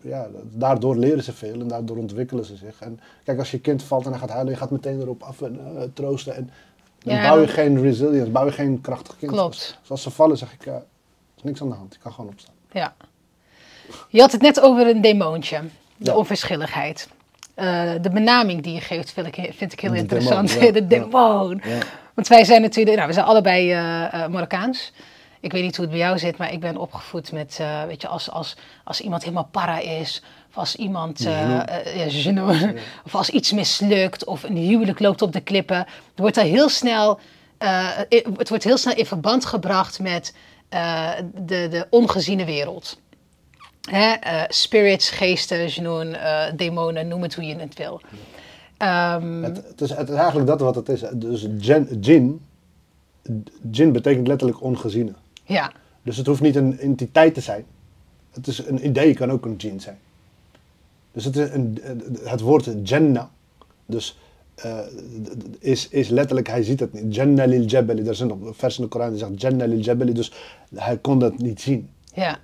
ja, 0.03 0.27
daardoor 0.51 0.97
leren 0.97 1.23
ze 1.23 1.33
veel 1.33 1.61
en 1.61 1.69
daardoor 1.69 1.97
ontwikkelen 1.97 2.45
ze 2.45 2.57
zich. 2.57 2.81
En 2.81 3.01
kijk, 3.25 3.39
als 3.39 3.51
je 3.51 3.59
kind 3.59 3.83
valt 3.83 4.05
en 4.05 4.11
hij 4.11 4.21
gaat 4.21 4.31
huilen, 4.31 4.53
je 4.53 4.59
gaat 4.59 4.71
meteen 4.71 5.01
erop 5.01 5.23
af 5.23 5.43
en 5.43 5.61
eh, 5.77 5.83
troosten. 5.95 6.37
En 6.37 6.51
dan 6.99 7.15
Ja, 7.15 7.29
bouw 7.29 7.41
je 7.41 7.47
geen 7.49 7.81
resilience, 7.81 8.31
bouw 8.31 8.45
je 8.45 8.53
geen 8.53 8.81
krachtig 8.81 9.17
kind. 9.17 9.33
Klopt. 9.33 9.79
Dus 9.81 9.91
als 9.91 10.03
ze 10.03 10.11
vallen, 10.11 10.37
zeg 10.39 10.53
ik, 10.53 10.65
ja, 10.65 10.73
er 10.75 10.83
is 11.37 11.43
niks 11.43 11.61
aan 11.63 11.69
de 11.69 11.75
hand, 11.75 11.95
ik 11.95 12.01
kan 12.01 12.13
gewoon 12.13 12.31
opstaan. 12.31 12.55
ja. 12.73 12.95
Je 14.09 14.21
had 14.21 14.33
het 14.33 14.41
net 14.41 14.61
over 14.61 14.87
een 14.89 15.01
demoontje, 15.01 15.61
de 15.97 16.11
Ja. 16.11 16.17
onverschilligheid. 16.17 17.09
Eh, 17.55 17.93
de 18.01 18.11
benaming 18.11 18.63
die 18.63 18.75
je 18.75 18.81
geeft 18.81 19.11
vind 19.13 19.27
ik, 19.27 19.35
vind 19.55 19.73
ik 19.73 19.81
heel 19.81 19.91
De 19.91 19.97
interessant. 19.99 20.49
demon, 20.53 20.65
ja. 20.67 20.73
de 20.73 20.87
demon. 20.87 21.63
Want 22.15 22.29
wij 22.29 22.45
zijn 22.45 22.61
natuurlijk, 22.63 22.97
nou, 22.97 23.09
we 23.09 23.15
zijn 23.15 23.27
allebei 23.27 23.71
eh, 23.73 24.05
eh, 24.25 24.31
Marokkaans. 24.31 24.93
Ik 25.45 25.53
weet 25.53 25.63
niet 25.63 25.77
hoe 25.77 25.85
het 25.85 25.95
bij 25.95 26.05
jou 26.05 26.19
zit, 26.19 26.37
maar 26.37 26.53
ik 26.53 26.61
ben 26.61 26.77
opgevoed 26.77 27.33
met, 27.33 27.57
eh, 27.61 27.85
weet 27.85 28.03
je, 28.03 28.09
als, 28.09 28.31
als, 28.31 28.57
als 28.85 29.01
iemand 29.01 29.23
helemaal 29.23 29.49
para 29.51 29.79
is, 29.81 30.23
of 30.49 30.57
als 30.59 30.77
iemand, 30.77 31.21
Genoeg. 31.21 31.65
ja, 31.95 32.09
genoeg. 32.09 32.73
of 33.05 33.15
als 33.15 33.31
iets 33.31 33.53
mislukt, 33.53 34.25
of 34.25 34.43
een 34.43 34.57
huwelijk 34.57 35.01
loopt 35.01 35.23
op 35.23 35.33
de 35.33 35.41
klippen, 35.41 35.87
wordt 36.17 36.37
er 36.37 36.45
heel 36.45 36.69
snel, 36.69 37.19
het 38.39 38.49
wordt 38.49 38.65
heel 38.65 38.77
snel 38.77 38.95
in 38.97 39.07
verband 39.07 39.45
gebracht 39.45 40.01
met 40.01 40.35
de, 41.35 41.69
de 41.71 41.87
ongeziene 41.91 42.45
wereld. 42.45 42.99
Hè? 43.91 44.15
spirits, 44.49 45.11
geesten, 45.11 45.71
genoen, 45.71 46.17
demonen, 46.57 47.09
noem 47.09 47.23
het 47.23 47.35
hoe 47.35 47.45
je 47.45 47.57
het 47.57 47.79
wil. 47.79 48.01
Ehm, 48.77 49.43
Het, 49.43 49.57
het, 49.57 49.81
is, 49.81 49.91
het 49.91 50.09
is 50.09 50.17
eigenlijk 50.17 50.47
dat 50.47 50.61
wat 50.61 50.75
het 50.75 50.89
is. 50.89 51.03
Dus 51.15 51.47
djinn, 51.51 52.41
djinn 53.63 53.93
betekent 53.93 54.27
letterlijk 54.27 54.63
ongeziene. 54.63 55.13
Ja, 55.45 55.73
Dus 56.03 56.17
het 56.17 56.27
hoeft 56.27 56.41
niet 56.41 56.57
een 56.57 56.79
entiteit 56.79 57.35
te 57.35 57.41
zijn. 57.41 57.65
Het 58.31 58.47
is 58.47 58.67
een 58.67 58.87
idee 58.87 59.15
kan 59.15 59.31
ook 59.31 59.45
een 59.45 59.57
djinn 59.57 59.81
zijn. 59.81 59.99
Dus 61.13 61.25
het, 61.25 61.37
is 61.37 61.51
een, 61.51 61.79
het 62.25 62.41
woord 62.41 62.69
Jannah, 62.83 63.27
dus 63.87 64.19
eh, 64.55 64.79
is, 65.59 65.89
is 65.89 66.09
letterlijk, 66.09 66.47
hij 66.49 66.63
ziet 66.63 66.81
het 66.81 66.93
niet. 66.93 67.15
Jannah 67.15 67.47
lil 67.49 67.63
jabali, 67.63 68.07
er 68.09 68.15
zijn 68.15 68.29
nog 68.29 68.57
versen 68.57 68.83
in 68.83 68.89
de 68.89 68.97
Koran 68.97 69.11
die 69.11 69.19
zegt 69.19 69.41
Jannah 69.41 69.69
lil 69.69 69.79
jabali, 69.79 70.13
dus 70.13 70.33
hij 70.75 70.99
kon 70.99 71.19
dat 71.19 71.39
niet 71.39 71.61
zien. 71.61 71.91
ja. 72.15 72.39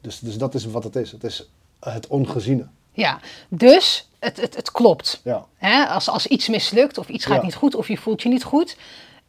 Dus, 0.00 0.18
dus 0.18 0.38
dat 0.38 0.54
is 0.54 0.64
wat 0.64 0.84
het 0.84 0.96
is. 0.96 1.12
Het 1.12 1.24
is 1.24 1.50
het 1.80 2.06
ongeziene. 2.06 2.66
Ja, 2.92 3.20
dus 3.48 4.08
het, 4.18 4.40
het, 4.40 4.56
het 4.56 4.70
klopt. 4.70 5.20
Ja. 5.24 5.46
Hè? 5.56 5.84
Als, 5.84 6.08
als 6.08 6.26
iets 6.26 6.48
mislukt 6.48 6.98
of 6.98 7.08
iets 7.08 7.24
gaat 7.24 7.36
Ja. 7.36 7.42
niet 7.44 7.54
goed 7.54 7.74
of 7.74 7.88
je 7.88 7.96
voelt 7.96 8.22
je 8.22 8.28
niet 8.28 8.44
goed, 8.44 8.76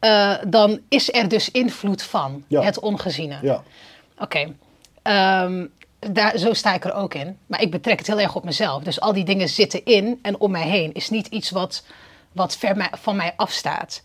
eh, 0.04 0.36
dan 0.48 0.80
is 0.90 1.14
er 1.14 1.28
dus 1.28 1.52
invloed 1.52 2.02
van 2.04 2.44
Ja. 2.48 2.62
het 2.62 2.80
ongeziene. 2.80 3.38
Ja. 3.42 3.64
Oké, 4.18 4.54
Ehm, 5.02 5.66
daar, 6.00 6.38
zo 6.38 6.54
sta 6.54 6.74
ik 6.74 6.86
er 6.86 6.94
ook 6.94 7.14
in. 7.14 7.38
Maar 7.46 7.62
ik 7.62 7.72
betrek 7.72 7.98
het 7.98 8.08
heel 8.08 8.20
erg 8.20 8.36
op 8.36 8.44
mezelf. 8.44 8.84
Dus 8.84 9.00
al 9.00 9.14
die 9.14 9.24
dingen 9.24 9.50
zitten 9.50 9.86
in 9.86 10.20
en 10.22 10.40
om 10.40 10.52
mij 10.52 10.68
heen. 10.68 10.94
Is 10.94 11.10
niet 11.10 11.28
iets 11.28 11.50
wat, 11.50 11.84
wat 12.32 12.58
ver 12.58 12.78
mij- 12.78 12.92
van 13.00 13.16
mij 13.16 13.34
afstaat. 13.36 14.02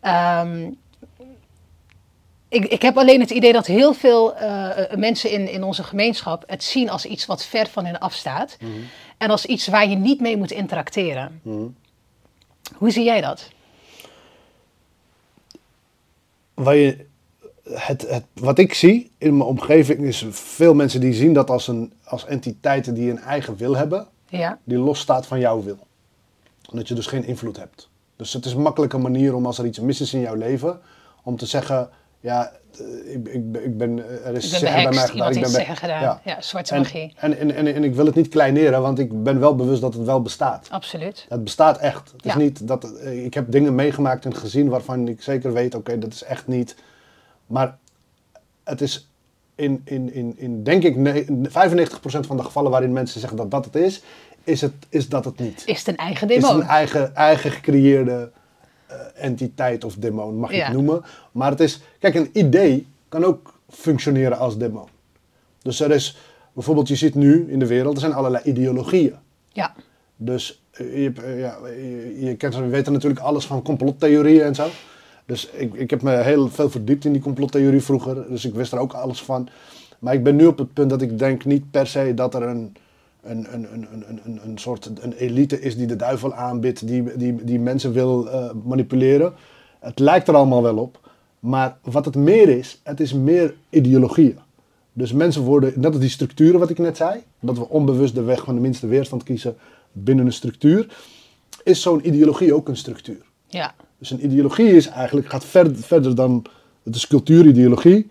Ehm, 0.00 0.70
ik, 2.48 2.64
ik 2.64 2.82
heb 2.82 2.98
alleen 2.98 3.20
het 3.20 3.30
idee 3.30 3.52
dat 3.52 3.66
heel 3.66 3.94
veel 3.94 4.34
eh, 4.36 4.96
mensen 4.96 5.30
in, 5.30 5.50
in 5.50 5.62
onze 5.62 5.82
gemeenschap 5.82 6.44
het 6.46 6.64
zien 6.64 6.90
als 6.90 7.04
iets 7.06 7.26
wat 7.26 7.44
ver 7.44 7.66
van 7.66 7.84
hen 7.84 7.98
afstaat. 7.98 8.56
En 9.18 9.30
als 9.30 9.46
iets 9.46 9.66
waar 9.66 9.88
je 9.88 9.96
niet 9.96 10.20
mee 10.20 10.36
moet 10.36 10.50
interacteren. 10.50 11.40
Hoe 12.76 12.90
zie 12.90 13.04
jij 13.04 13.20
dat? 13.20 13.48
Waar 16.62 16.76
je, 16.76 17.06
het, 17.62 18.08
het, 18.08 18.24
wat 18.34 18.58
ik 18.58 18.74
zie 18.74 19.10
in 19.18 19.36
mijn 19.36 19.48
omgeving 19.48 20.00
is 20.00 20.26
veel 20.30 20.74
mensen 20.74 21.00
die 21.00 21.12
zien 21.12 21.32
dat 21.32 21.50
als, 21.50 21.68
een, 21.68 21.92
als 22.04 22.26
entiteiten 22.26 22.94
die 22.94 23.10
een 23.10 23.18
eigen 23.18 23.56
wil 23.56 23.76
hebben, 23.76 24.06
Ja, 24.28 24.58
die 24.64 24.78
losstaat 24.78 25.26
van 25.26 25.40
jouw 25.40 25.62
wil. 25.62 25.78
En 26.70 26.76
dat 26.76 26.88
je 26.88 26.94
dus 26.94 27.06
geen 27.06 27.24
invloed 27.24 27.56
hebt. 27.56 27.88
Dus 28.16 28.32
het 28.32 28.44
is 28.44 28.52
een 28.52 28.62
makkelijke 28.62 28.98
manier 28.98 29.34
om 29.34 29.46
als 29.46 29.58
er 29.58 29.66
iets 29.66 29.80
mis 29.80 30.00
is 30.00 30.14
in 30.14 30.20
jouw 30.20 30.34
leven, 30.34 30.80
om 31.22 31.36
te 31.36 31.46
zeggen, 31.46 31.88
ja, 32.20 32.52
ik, 33.04 33.28
ik, 33.28 33.52
ben- 33.52 33.64
ik 33.64 33.78
ben, 33.78 33.98
eh, 34.08 34.26
er 34.26 34.34
is 34.36 34.44
ik 34.52 34.58
zeggen 34.58 34.82
bij 34.82 34.92
mij 34.92 35.06
gedaan. 35.08 35.32
ik 35.32 35.40
ben 35.40 35.50
zeggen 35.50 35.76
gedaan. 35.76 36.02
Ja. 36.02 36.20
Ja, 36.24 36.40
zwarte 36.40 36.74
En, 36.74 36.80
magie. 36.80 37.12
en, 37.16 37.38
en, 37.38 37.54
en, 37.54 37.74
en 37.74 37.84
ik 37.84 37.94
wil 37.94 38.06
het 38.06 38.14
niet 38.14 38.28
kleineren, 38.28 38.82
want 38.82 38.98
ik 38.98 39.22
ben 39.22 39.40
wel 39.40 39.56
bewust 39.56 39.80
dat 39.80 39.94
het 39.94 40.04
wel 40.04 40.22
bestaat. 40.22 40.66
Absoluut. 40.70 41.26
Het 41.28 41.44
bestaat 41.44 41.78
echt. 41.78 42.12
Het 42.16 42.24
is 42.26 42.34
niet 42.34 42.66
dat, 42.68 42.92
eh, 42.92 43.24
ik 43.24 43.34
heb 43.34 43.50
dingen 43.50 43.74
meegemaakt 43.74 44.24
en 44.24 44.34
gezien 44.34 44.68
waarvan 44.68 45.08
ik 45.08 45.22
zeker 45.22 45.52
weet, 45.52 45.74
oké, 45.74 45.98
dat 45.98 46.12
is 46.12 46.22
echt 46.22 46.46
niet. 46.46 46.76
Maar 47.46 47.76
het 48.64 48.80
is 48.80 49.08
in, 49.54 49.80
in, 49.84 50.12
in, 50.12 50.34
in 50.38 50.62
denk 50.62 50.82
ik, 50.82 50.96
ne- 50.96 51.24
95% 51.48 51.50
van 52.02 52.36
de 52.36 52.42
gevallen 52.42 52.70
waarin 52.70 52.92
mensen 52.92 53.20
zeggen 53.20 53.38
dat 53.38 53.50
dat 53.50 53.64
het 53.64 53.74
is, 53.76 54.02
is, 54.44 54.60
het, 54.60 54.72
is 54.88 55.08
dat 55.08 55.24
het 55.24 55.38
niet. 55.38 55.62
Is 55.66 55.78
het 55.78 55.88
een 55.88 55.96
eigen 55.96 56.28
Is 56.28 56.34
het 56.34 56.44
demon? 56.44 56.60
een 56.60 56.68
eigen, 56.68 57.14
eigen 57.14 57.50
gecreëerde 57.50 58.12
eh, 58.34 58.39
entiteit 59.14 59.84
of 59.84 59.94
demon, 59.94 60.34
mag 60.38 60.50
je 60.50 60.56
Ja. 60.56 60.64
het 60.64 60.72
noemen. 60.72 61.02
Maar 61.32 61.50
het 61.50 61.60
is, 61.60 61.80
kijk, 61.98 62.14
een 62.14 62.30
idee 62.32 62.86
kan 63.08 63.24
ook 63.24 63.54
functioneren 63.68 64.38
als 64.38 64.58
demon. 64.58 64.88
Dus 65.62 65.80
er 65.80 65.90
is, 65.90 66.18
bijvoorbeeld, 66.52 66.88
je 66.88 66.96
ziet 66.96 67.14
nu 67.14 67.46
in 67.50 67.58
de 67.58 67.66
wereld, 67.66 67.94
er 67.94 68.00
zijn 68.00 68.12
allerlei 68.12 68.44
ideologieën. 68.44 69.14
Ja, 69.52 69.74
Dus 70.16 70.62
eh, 70.70 71.02
je, 71.02 71.12
eh, 71.24 71.40
ja, 71.40 71.56
je, 71.66 72.16
je, 72.20 72.34
kent, 72.36 72.54
we 72.56 72.66
weten 72.66 72.92
natuurlijk 72.92 73.20
alles 73.20 73.46
van 73.46 73.62
complottheorieën 73.62 74.42
en 74.42 74.54
zo. 74.54 74.68
Dus 75.26 75.48
ik, 75.50 75.74
ik 75.74 75.90
heb 75.90 76.02
me 76.02 76.16
heel 76.16 76.48
veel 76.48 76.70
verdiept 76.70 77.04
in 77.04 77.12
die 77.12 77.22
complottheorie 77.22 77.80
vroeger. 77.80 78.28
Dus 78.28 78.44
ik 78.44 78.54
wist 78.54 78.72
er 78.72 78.78
ook 78.78 78.92
alles 78.92 79.22
van. 79.22 79.48
Maar 79.98 80.14
ik 80.14 80.22
ben 80.22 80.36
nu 80.36 80.46
op 80.46 80.58
het 80.58 80.72
punt 80.72 80.90
dat 80.90 81.02
ik 81.02 81.18
denk 81.18 81.44
niet 81.44 81.70
per 81.70 81.86
se 81.86 82.14
dat 82.14 82.34
er 82.34 82.42
een, 82.42 82.76
een, 83.22 83.54
een, 83.54 83.72
een, 83.72 84.18
een, 84.24 84.40
een, 84.44 84.58
soort 84.58 84.90
een 85.00 85.12
elite 85.12 85.60
is 85.60 85.76
die 85.76 85.86
de 85.86 85.96
duivel 85.96 86.34
aanbidt, 86.34 86.86
die, 86.86 87.16
die, 87.16 87.44
die 87.44 87.58
mensen 87.58 87.92
wil 87.92 88.30
eh, 88.30 88.50
manipuleren. 88.64 89.32
Het 89.78 89.98
lijkt 89.98 90.28
er 90.28 90.34
allemaal 90.34 90.62
wel 90.62 90.76
op. 90.76 91.08
Maar 91.40 91.76
wat 91.82 92.04
het 92.04 92.14
meer 92.14 92.48
is, 92.48 92.80
het 92.82 93.00
is 93.00 93.12
meer 93.12 93.54
ideologieën. 93.68 94.38
Dus 94.92 95.12
mensen 95.12 95.42
worden, 95.42 95.72
net 95.76 95.90
als 95.90 96.00
die 96.00 96.08
structuren 96.08 96.60
wat 96.60 96.70
ik 96.70 96.78
net 96.78 96.96
zei, 96.96 97.22
dat 97.40 97.58
we 97.58 97.68
onbewust 97.68 98.14
de 98.14 98.22
weg 98.22 98.44
van 98.44 98.54
de 98.54 98.60
minste 98.60 98.86
weerstand 98.86 99.22
kiezen 99.22 99.56
binnen 99.92 100.26
een 100.26 100.32
structuur, 100.32 100.86
is 101.64 101.82
zo'n 101.82 102.06
ideologie 102.06 102.54
ook 102.54 102.68
een 102.68 102.76
structuur. 102.76 103.22
ja, 103.48 103.74
Dus 103.98 104.10
een 104.10 104.24
ideologie 104.24 104.76
is 104.76 104.86
eigenlijk, 104.86 105.28
gaat 105.28 105.44
verder, 105.44 105.76
verder 105.76 106.14
dan, 106.14 106.44
het 106.82 106.94
is 106.94 107.06
cultuurideologie. 107.06 108.06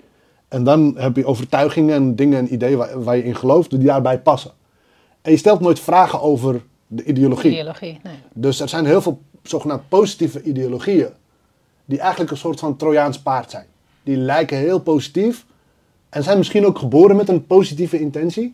En 0.48 0.64
dan 0.64 0.96
heb 0.98 1.16
je 1.16 1.26
overtuigingen 1.26 1.96
en 1.96 2.16
dingen 2.16 2.38
en 2.38 2.54
ideeën 2.54 2.78
waar, 2.78 3.04
waar 3.04 3.16
je 3.18 3.24
in 3.24 3.36
gelooft, 3.36 3.70
die 3.70 3.80
daarbij 3.80 4.20
passen. 4.20 4.52
En 5.22 5.32
je 5.32 5.38
stelt 5.38 5.60
nooit 5.60 5.80
vragen 5.80 6.22
over 6.22 6.62
de 6.88 7.04
ideologie. 7.04 7.52
ideologie. 7.52 8.00
Nee. 8.04 8.16
Dus 8.34 8.60
er 8.60 8.70
zijn 8.70 8.86
heel 8.86 9.02
veel 9.02 9.22
zogenaamd 9.44 9.90
positieve 9.90 10.42
ideologieën, 10.42 11.10
die 11.86 12.00
eigenlijk 12.00 12.32
een 12.32 12.38
soort 12.38 12.60
van 12.60 12.76
Trojaans 12.76 13.20
paard 13.20 13.52
zijn. 13.52 13.66
Die 14.04 14.18
lijken 14.18 14.58
heel 14.58 14.80
positief 14.80 15.46
en 16.10 16.24
zijn 16.24 16.38
misschien 16.38 16.66
ook 16.66 16.78
geboren 16.78 17.16
met 17.16 17.30
een 17.30 17.46
positieve 17.46 18.00
intentie, 18.00 18.54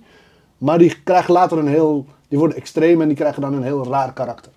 maar 0.58 0.78
die 0.78 1.02
krijgen 1.04 1.34
later 1.34 1.58
een 1.58 1.68
heel, 1.68 2.06
die 2.28 2.40
worden 2.40 2.58
extreem 2.58 3.02
en 3.02 3.08
die 3.08 3.18
krijgen 3.18 3.42
dan 3.42 3.54
een 3.54 3.64
heel 3.64 3.88
raar 3.88 4.14
karakter. 4.14 4.52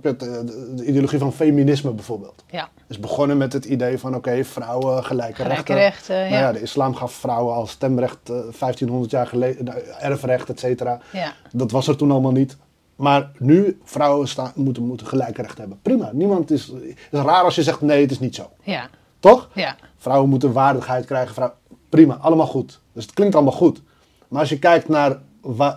Snap 0.00 0.18
je? 0.20 0.26
het? 0.26 0.46
De, 0.46 0.52
de- 0.52 0.74
de 0.74 0.84
ideologie 0.84 1.18
van 1.18 1.32
feminisme 1.32 1.90
bijvoorbeeld. 1.92 2.44
Ja, 2.50 2.68
is 2.88 3.00
begonnen 3.00 3.36
met 3.36 3.52
het 3.52 3.64
idee 3.64 3.98
van 3.98 4.14
oké, 4.14 4.44
vrouwen 4.44 5.04
gelijke, 5.04 5.34
Gelijke 5.42 5.54
rechten. 5.54 5.74
rechten, 5.74 6.16
Nou 6.16 6.30
ja. 6.32 6.38
ja, 6.38 6.52
de 6.52 6.60
islam 6.62 6.94
gaf 6.94 7.12
vrouwen 7.12 7.54
al 7.54 7.66
stemrecht 7.66 8.18
eh, 8.30 8.36
1500 8.58 9.10
jaar 9.10 9.26
geleden, 9.26 9.68
eh, 9.68 10.04
erfrecht, 10.08 10.48
et 10.48 10.60
cetera. 10.60 11.00
ja, 11.12 11.32
Dat 11.52 11.70
was 11.70 11.88
er 11.88 11.96
toen 11.96 12.10
allemaal 12.10 12.32
niet. 12.32 12.56
Maar 12.96 13.30
nu, 13.38 13.80
vrouwen 13.84 14.28
staan, 14.28 14.52
moeten, 14.54 14.82
moeten 14.82 15.06
gelijke 15.06 15.40
rechten 15.42 15.60
hebben. 15.60 15.78
Prima. 15.82 16.10
Niemand 16.12 16.50
is, 16.50 16.66
het 16.66 16.82
is 17.10 17.20
raar 17.20 17.42
als 17.42 17.54
je 17.54 17.62
zegt 17.62 17.80
nee, 17.80 18.00
het 18.02 18.10
is 18.10 18.18
niet 18.20 18.34
zo. 18.34 18.50
ja, 18.62 18.88
Toch? 19.20 19.48
ja, 19.54 19.76
Vrouwen 19.96 20.28
moeten 20.30 20.52
waardigheid 20.52 21.04
krijgen. 21.06 21.52
Prima, 21.88 22.14
allemaal 22.14 22.46
goed. 22.46 22.80
Dus 22.92 23.04
het 23.04 23.14
klinkt 23.14 23.34
allemaal 23.34 23.52
goed. 23.52 23.82
Maar 24.28 24.40
als 24.40 24.48
je 24.48 24.58
kijkt 24.58 24.88
naar, 24.88 25.18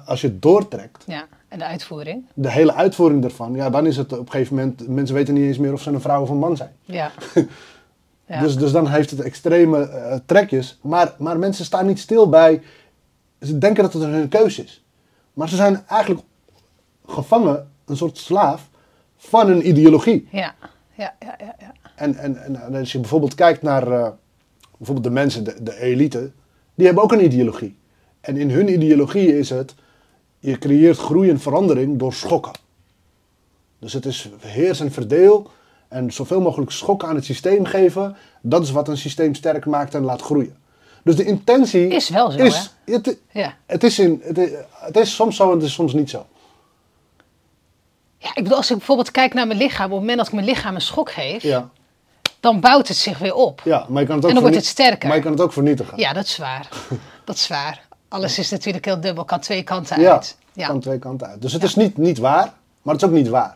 als 0.05 0.21
je 0.21 0.39
doortrekt, 0.39 1.03
ja. 1.07 1.25
En 1.49 1.59
de 1.59 1.65
uitvoering? 1.65 2.25
de 2.33 2.51
hele 2.51 2.73
uitvoering 2.73 3.23
ervan, 3.23 3.53
ja, 3.53 3.69
dan 3.69 3.85
is 3.85 3.97
het 3.97 4.13
op 4.13 4.19
een 4.19 4.31
gegeven 4.31 4.55
moment, 4.55 4.87
mensen 4.87 5.15
weten 5.15 5.33
niet 5.33 5.43
eens 5.43 5.57
meer 5.57 5.73
of 5.73 5.81
ze 5.81 5.91
een 5.91 6.01
vrouw 6.01 6.21
of 6.21 6.29
een 6.29 6.37
man 6.37 6.57
zijn. 6.57 6.71
Ja. 6.81 7.11
ja. 8.25 8.39
Dus, 8.39 8.57
dus 8.57 8.71
dan 8.71 8.87
heeft 8.87 9.09
het 9.09 9.19
extreme 9.19 9.89
eh, 9.89 10.17
trekjes. 10.25 10.79
Maar, 10.81 11.13
maar 11.17 11.39
mensen 11.39 11.65
staan 11.65 11.85
niet 11.85 11.99
stil 11.99 12.29
bij. 12.29 12.61
Ze 13.41 13.57
denken 13.57 13.83
dat 13.83 13.93
het 13.93 14.03
hun 14.03 14.29
keuze 14.29 14.63
is. 14.63 14.83
Maar 15.33 15.49
ze 15.49 15.55
zijn 15.55 15.83
eigenlijk 15.87 16.25
gevangen, 17.07 17.71
een 17.85 17.97
soort 17.97 18.17
slaaf, 18.17 18.69
van 19.17 19.49
een 19.49 19.67
ideologie. 19.67 20.27
ja, 20.31 20.55
ja, 20.95 21.15
ja, 21.19 21.35
ja, 21.37 21.55
ja. 21.59 21.73
En, 21.95 22.15
en, 22.15 22.61
en 22.61 22.75
als 22.75 22.91
je 22.91 22.99
bijvoorbeeld 22.99 23.35
kijkt 23.35 23.61
naar 23.61 23.91
eh, 23.91 24.09
bijvoorbeeld 24.77 25.07
de 25.07 25.13
mensen, 25.13 25.43
de, 25.43 25.63
de 25.63 25.79
elite, 25.81 26.31
die 26.75 26.85
hebben 26.85 27.03
ook 27.03 27.11
een 27.11 27.23
ideologie. 27.23 27.77
En 28.21 28.37
in 28.37 28.49
hun 28.49 28.73
ideologie 28.73 29.37
is 29.37 29.49
het, 29.49 29.75
je 30.39 30.57
creëert 30.57 30.97
groei 30.97 31.29
en 31.29 31.39
verandering 31.39 31.99
door 31.99 32.13
schokken. 32.13 32.51
Dus 33.79 33.93
het 33.93 34.05
is 34.05 34.29
heers 34.39 34.79
en 34.79 34.91
verdeel 34.91 35.51
en 35.87 36.13
zoveel 36.13 36.41
mogelijk 36.41 36.71
schokken 36.71 37.07
aan 37.07 37.15
het 37.15 37.25
systeem 37.25 37.65
geven. 37.65 38.15
Dat 38.41 38.63
is 38.63 38.71
wat 38.71 38.87
een 38.87 38.97
systeem 38.97 39.35
sterk 39.35 39.65
maakt 39.65 39.95
en 39.95 40.03
laat 40.03 40.21
groeien. 40.21 40.57
Dus 41.03 41.15
de 41.15 41.25
intentie 41.25 41.87
Is 41.87 42.09
wel 42.09 42.31
zo, 42.31 42.37
is, 42.37 42.73
het, 42.85 43.17
Ja. 43.31 43.55
het, 43.65 43.83
is 43.83 43.99
in, 43.99 44.21
het, 44.23 44.37
is, 44.37 44.49
het 44.69 44.97
is 44.97 45.15
soms 45.15 45.35
zo 45.35 45.49
en 45.49 45.55
het 45.55 45.65
is 45.65 45.73
soms 45.73 45.93
niet 45.93 46.09
zo. 46.09 46.25
Ja, 48.17 48.29
ik 48.29 48.43
bedoel, 48.43 48.57
als 48.57 48.69
ik 48.69 48.77
bijvoorbeeld 48.77 49.11
kijk 49.11 49.33
naar 49.33 49.47
mijn 49.47 49.59
lichaam, 49.59 49.85
op 49.85 49.91
het 49.91 49.99
moment 49.99 50.17
dat 50.17 50.27
ik 50.27 50.33
mijn 50.33 50.45
lichaam 50.45 50.75
een 50.75 50.81
schok 50.81 51.11
geef, 51.11 51.43
Ja, 51.43 51.69
dan 52.39 52.59
bouwt 52.59 52.87
het 52.87 52.97
zich 52.97 53.17
weer 53.17 53.33
op. 53.33 53.61
Ja, 53.65 53.85
maar 53.89 54.01
je 54.01 54.07
kan 54.07 54.15
het 54.15 54.23
ook 54.25 54.29
En 54.29 54.35
dan 54.35 54.43
wordt 54.43 54.57
het 54.57 54.65
sterker. 54.65 55.07
Maar 55.07 55.17
je 55.17 55.23
kan 55.23 55.31
het 55.31 55.41
ook 55.41 55.53
vernietigen. 55.53 55.97
Ja, 55.97 56.13
dat 56.13 56.25
is 56.25 56.37
waar. 56.37 56.69
dat 57.25 57.35
is 57.35 57.47
waar. 57.47 57.87
Alles 58.09 58.39
is 58.39 58.49
natuurlijk 58.49 58.85
heel 58.85 58.99
dubbel, 59.01 59.25
kan 59.25 59.39
twee 59.39 59.63
kanten 59.63 60.01
Ja, 60.01 60.11
uit. 60.11 60.37
Ja. 60.53 60.67
kan 60.67 60.79
twee 60.79 60.99
kanten 60.99 61.27
uit. 61.27 61.41
Dus 61.41 61.53
het 61.53 61.63
is 61.63 61.75
niet, 61.75 61.97
niet 61.97 62.17
waar, 62.17 62.53
maar 62.81 62.93
het 62.93 63.03
is 63.03 63.09
ook 63.09 63.15
niet 63.15 63.27
waar. 63.27 63.55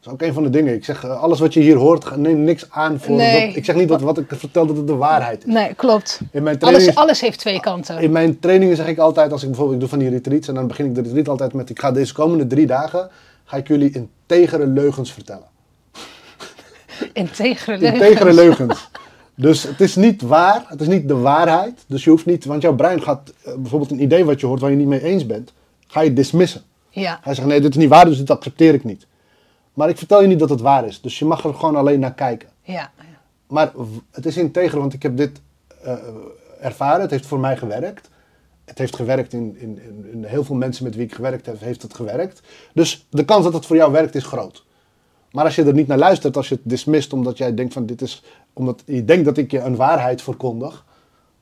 Dat 0.00 0.06
is 0.06 0.12
ook 0.12 0.22
een 0.28 0.34
van 0.34 0.42
de 0.42 0.50
dingen. 0.50 0.74
Ik 0.74 0.84
zeg, 0.84 1.04
eh, 1.04 1.22
alles 1.22 1.40
wat 1.40 1.54
je 1.54 1.60
hier 1.60 1.76
hoort, 1.76 2.16
neem 2.16 2.42
niks 2.42 2.66
aan 2.70 3.00
voor... 3.00 3.16
Nee. 3.16 3.46
dat- 3.46 3.56
ik 3.56 3.64
zeg 3.64 3.74
niet 3.76 3.88
dat 3.88 4.00
wat 4.00 4.18
ik 4.18 4.26
vertel 4.28 4.66
dat 4.66 4.76
het 4.76 4.86
de 4.86 4.94
waarheid 4.94 5.46
is. 5.46 5.52
Nee, 5.52 5.74
klopt. 5.74 6.20
In 6.32 6.42
mijn, 6.42 6.58
Alles, 6.60 6.72
training, 6.72 6.96
alles 6.98 7.20
heeft 7.20 7.38
twee 7.38 7.60
kanten. 7.60 7.98
in 7.98 8.12
mijn 8.12 8.38
trainingen 8.38 8.76
zeg 8.76 8.86
ik 8.86 8.98
altijd, 8.98 9.32
als 9.32 9.42
ik 9.42 9.48
bijvoorbeeld 9.48 9.74
ik 9.82 9.88
doe 9.88 9.98
van 9.98 9.98
die 10.08 10.08
retreats, 10.18 10.48
en 10.48 10.54
dan 10.54 10.66
begin 10.66 10.86
ik 10.86 10.94
de 10.94 11.00
retreat 11.02 11.28
altijd 11.28 11.52
met, 11.52 11.70
ik 11.70 11.80
ga 11.80 11.92
deze 11.92 12.12
komende 12.14 12.46
drie 12.46 12.66
dagen, 12.66 13.10
ga 13.44 13.56
ik 13.56 13.68
jullie 13.68 13.90
integere 13.92 14.66
leugens 14.66 15.12
vertellen. 15.12 15.48
Integere 17.12 17.78
leugens. 17.78 18.02
Integere 18.02 18.32
leugens. 18.32 18.88
Dus 19.40 19.62
het 19.62 19.80
is 19.80 19.96
niet 19.96 20.22
waar, 20.22 20.64
het 20.68 20.80
is 20.80 20.86
niet 20.86 21.08
de 21.08 21.16
waarheid. 21.16 21.84
Dus 21.86 22.04
je 22.04 22.10
hoeft 22.10 22.26
niet, 22.26 22.44
want 22.44 22.62
jouw 22.62 22.74
brein 22.74 23.02
gaat 23.02 23.32
eh, 23.44 23.54
bijvoorbeeld 23.54 23.90
een 23.90 24.02
idee 24.02 24.24
wat 24.24 24.40
je 24.40 24.46
hoort 24.46 24.60
waar 24.60 24.70
je 24.70 24.76
niet 24.76 24.86
mee 24.86 25.02
eens 25.02 25.26
bent, 25.26 25.52
ga 25.86 26.00
je 26.00 26.12
dismissen. 26.12 26.62
Ja, 26.90 27.18
Hij 27.22 27.34
zegt, 27.34 27.46
nee, 27.48 27.60
dit 27.60 27.70
is 27.70 27.76
niet 27.76 27.88
waar, 27.88 28.04
dus 28.04 28.18
dit 28.18 28.30
accepteer 28.30 28.74
ik 28.74 28.84
niet. 28.84 29.06
Maar 29.74 29.88
ik 29.88 29.98
vertel 29.98 30.22
je 30.22 30.28
niet 30.28 30.38
dat 30.38 30.50
het 30.50 30.60
waar 30.60 30.86
is. 30.86 31.00
Dus 31.00 31.18
je 31.18 31.24
mag 31.24 31.44
er 31.44 31.54
gewoon 31.54 31.76
alleen 31.76 32.00
naar 32.00 32.14
kijken. 32.14 32.48
ja. 32.62 32.90
Maar 33.46 33.72
het 34.10 34.26
is 34.26 34.36
integer, 34.36 34.78
want 34.78 34.92
ik 34.92 35.02
heb 35.02 35.16
dit 35.16 35.40
eh, 35.82 35.94
ervaren. 36.60 37.00
Het 37.00 37.10
heeft 37.10 37.26
voor 37.26 37.40
mij 37.40 37.56
gewerkt. 37.56 38.08
Het 38.64 38.78
heeft 38.78 38.96
gewerkt 38.96 39.32
in, 39.32 39.56
in, 39.58 39.78
in, 39.82 40.06
in 40.12 40.24
heel 40.24 40.44
veel 40.44 40.56
mensen 40.56 40.84
met 40.84 40.94
wie 40.94 41.04
ik 41.04 41.14
gewerkt 41.14 41.46
heb, 41.46 41.60
heeft 41.60 41.82
het 41.82 41.94
gewerkt. 41.94 42.42
Dus 42.72 43.06
de 43.10 43.24
kans 43.24 43.44
dat 43.44 43.52
het 43.52 43.66
voor 43.66 43.76
jou 43.76 43.92
werkt 43.92 44.14
is 44.14 44.24
groot. 44.24 44.64
Maar 45.32 45.44
als 45.44 45.54
je 45.54 45.64
er 45.64 45.72
niet 45.72 45.86
naar 45.86 45.98
luistert, 45.98 46.36
als 46.36 46.48
je 46.48 46.54
het 46.54 46.64
dismist 46.64 47.12
omdat 47.12 47.38
jij 47.38 47.54
denkt 47.54 47.72
van 47.72 47.86
dit 47.86 48.02
is, 48.02 48.22
omdat 48.60 48.82
je 48.86 49.04
denkt 49.04 49.24
dat 49.24 49.36
ik 49.36 49.50
je 49.50 49.58
een 49.58 49.76
waarheid 49.76 50.22
verkondig, 50.22 50.84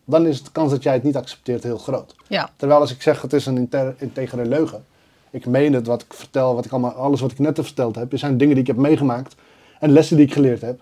dan 0.04 0.26
is 0.26 0.42
de 0.42 0.50
kans 0.50 0.70
dat 0.70 0.82
jij 0.82 0.92
het 0.92 1.02
niet 1.02 1.16
accepteert 1.16 1.62
heel 1.62 1.78
groot. 1.78 2.14
ja. 2.28 2.50
Terwijl 2.56 2.80
als 2.80 2.90
ik 2.92 3.02
zeg 3.02 3.22
het 3.22 3.32
is 3.32 3.46
een 3.46 3.70
integere 3.98 4.46
leugen. 4.46 4.84
Ik 5.30 5.46
meen 5.46 5.72
het, 5.72 5.86
wat 5.86 6.02
ik 6.02 6.14
vertel, 6.14 6.54
wat 6.54 6.64
ik 6.64 6.72
allemaal, 6.72 6.92
alles 6.92 7.20
wat 7.20 7.30
ik 7.30 7.38
net 7.38 7.58
verteld 7.62 7.94
heb, 7.94 8.12
zijn 8.14 8.38
dingen 8.38 8.54
die 8.54 8.62
ik 8.62 8.66
heb 8.66 8.76
meegemaakt 8.76 9.34
en 9.80 9.90
lessen 9.90 10.16
die 10.16 10.26
ik 10.26 10.32
geleerd 10.32 10.60
heb. 10.60 10.80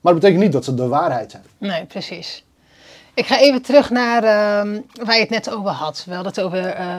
Maar 0.00 0.12
dat 0.12 0.20
betekent 0.20 0.42
niet 0.42 0.52
dat 0.52 0.64
ze 0.64 0.74
de 0.74 0.88
waarheid 0.88 1.30
zijn. 1.30 1.42
Nee, 1.58 1.84
precies. 1.84 2.44
Ik 3.14 3.26
ga 3.26 3.40
even 3.40 3.62
terug 3.62 3.90
naar 3.90 4.22
ehm, 4.24 4.80
waar 5.04 5.14
je 5.14 5.20
het 5.20 5.30
net 5.30 5.50
over 5.54 5.70
had. 5.70 6.04
We 6.08 6.14
hadden 6.14 6.32
het 6.32 6.40
over, 6.42 6.64
eh, 6.66 6.96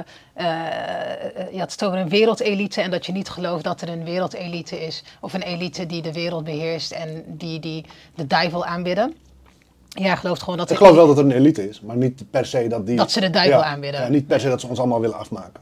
je 1.51 1.59
had 1.59 1.71
het 1.71 1.83
over 1.83 1.99
een 1.99 2.09
wereldelite 2.09 2.81
en 2.81 2.91
dat 2.91 3.05
je 3.05 3.11
niet 3.11 3.29
gelooft 3.29 3.63
dat 3.63 3.81
er 3.81 3.89
een 3.89 4.03
wereldelite 4.03 4.85
is. 4.85 5.03
Of 5.21 5.33
een 5.33 5.41
elite 5.41 5.85
die 5.85 6.01
de 6.01 6.13
wereld 6.13 6.43
beheerst 6.43 6.91
en 6.91 7.23
die, 7.27 7.59
die 7.59 7.85
de 8.15 8.27
duivel 8.27 8.65
aanbidden. 8.65 9.15
Ja, 9.89 10.15
gelooft 10.15 10.43
gewoon 10.43 10.57
dat 10.57 10.71
Ik 10.71 10.77
geloof 10.77 10.95
wel 10.95 11.07
dat 11.07 11.17
er 11.17 11.23
een 11.25 11.31
elite 11.31 11.69
is, 11.69 11.81
maar 11.81 11.95
niet 11.97 12.23
per 12.31 12.45
se 12.45 12.67
dat 12.67 12.85
die... 12.85 12.95
Dat 12.95 13.11
ze 13.11 13.19
de 13.19 13.29
duivel 13.29 13.59
Ja, 13.59 13.65
aanbidden. 13.65 14.01
Ja, 14.01 14.07
niet 14.07 14.27
per 14.27 14.39
se 14.39 14.49
dat 14.49 14.61
ze 14.61 14.67
ons 14.67 14.79
allemaal 14.79 15.01
willen 15.01 15.17
afmaken. 15.17 15.61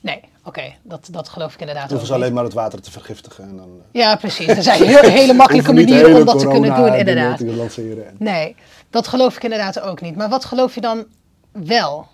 Nee, 0.00 0.20
oké, 0.44 0.62
dat, 0.82 1.08
dat 1.10 1.28
geloof 1.28 1.54
ik 1.54 1.60
inderdaad 1.60 1.88
hoeven 1.88 2.06
ze 2.06 2.12
alleen 2.12 2.26
niet. 2.26 2.34
maar 2.34 2.44
het 2.44 2.52
water 2.52 2.80
te 2.80 2.90
vergiftigen. 2.90 3.44
En 3.44 3.56
dan, 3.56 3.68
Ja, 3.92 4.16
precies. 4.16 4.46
Er 4.46 4.62
zijn 4.62 4.82
heel, 4.96 5.10
hele 5.10 5.32
makkelijke 5.32 5.72
manieren 5.72 6.14
om 6.16 6.24
dat 6.24 6.38
te 6.38 6.48
kunnen 6.48 6.74
doen, 6.76 6.94
inderdaad. 6.94 7.38
te 7.38 7.44
lanceren. 7.56 8.06
En- 8.06 8.14
Nee, 8.18 8.56
dat 8.94 9.08
geloof 9.08 9.36
ik 9.36 9.42
inderdaad 9.42 9.80
ook 9.80 10.00
niet. 10.00 10.16
Maar 10.16 10.28
wat 10.28 10.44
geloof 10.44 10.74
je 10.74 10.80
dan 10.80 11.04
wel? 11.52 12.06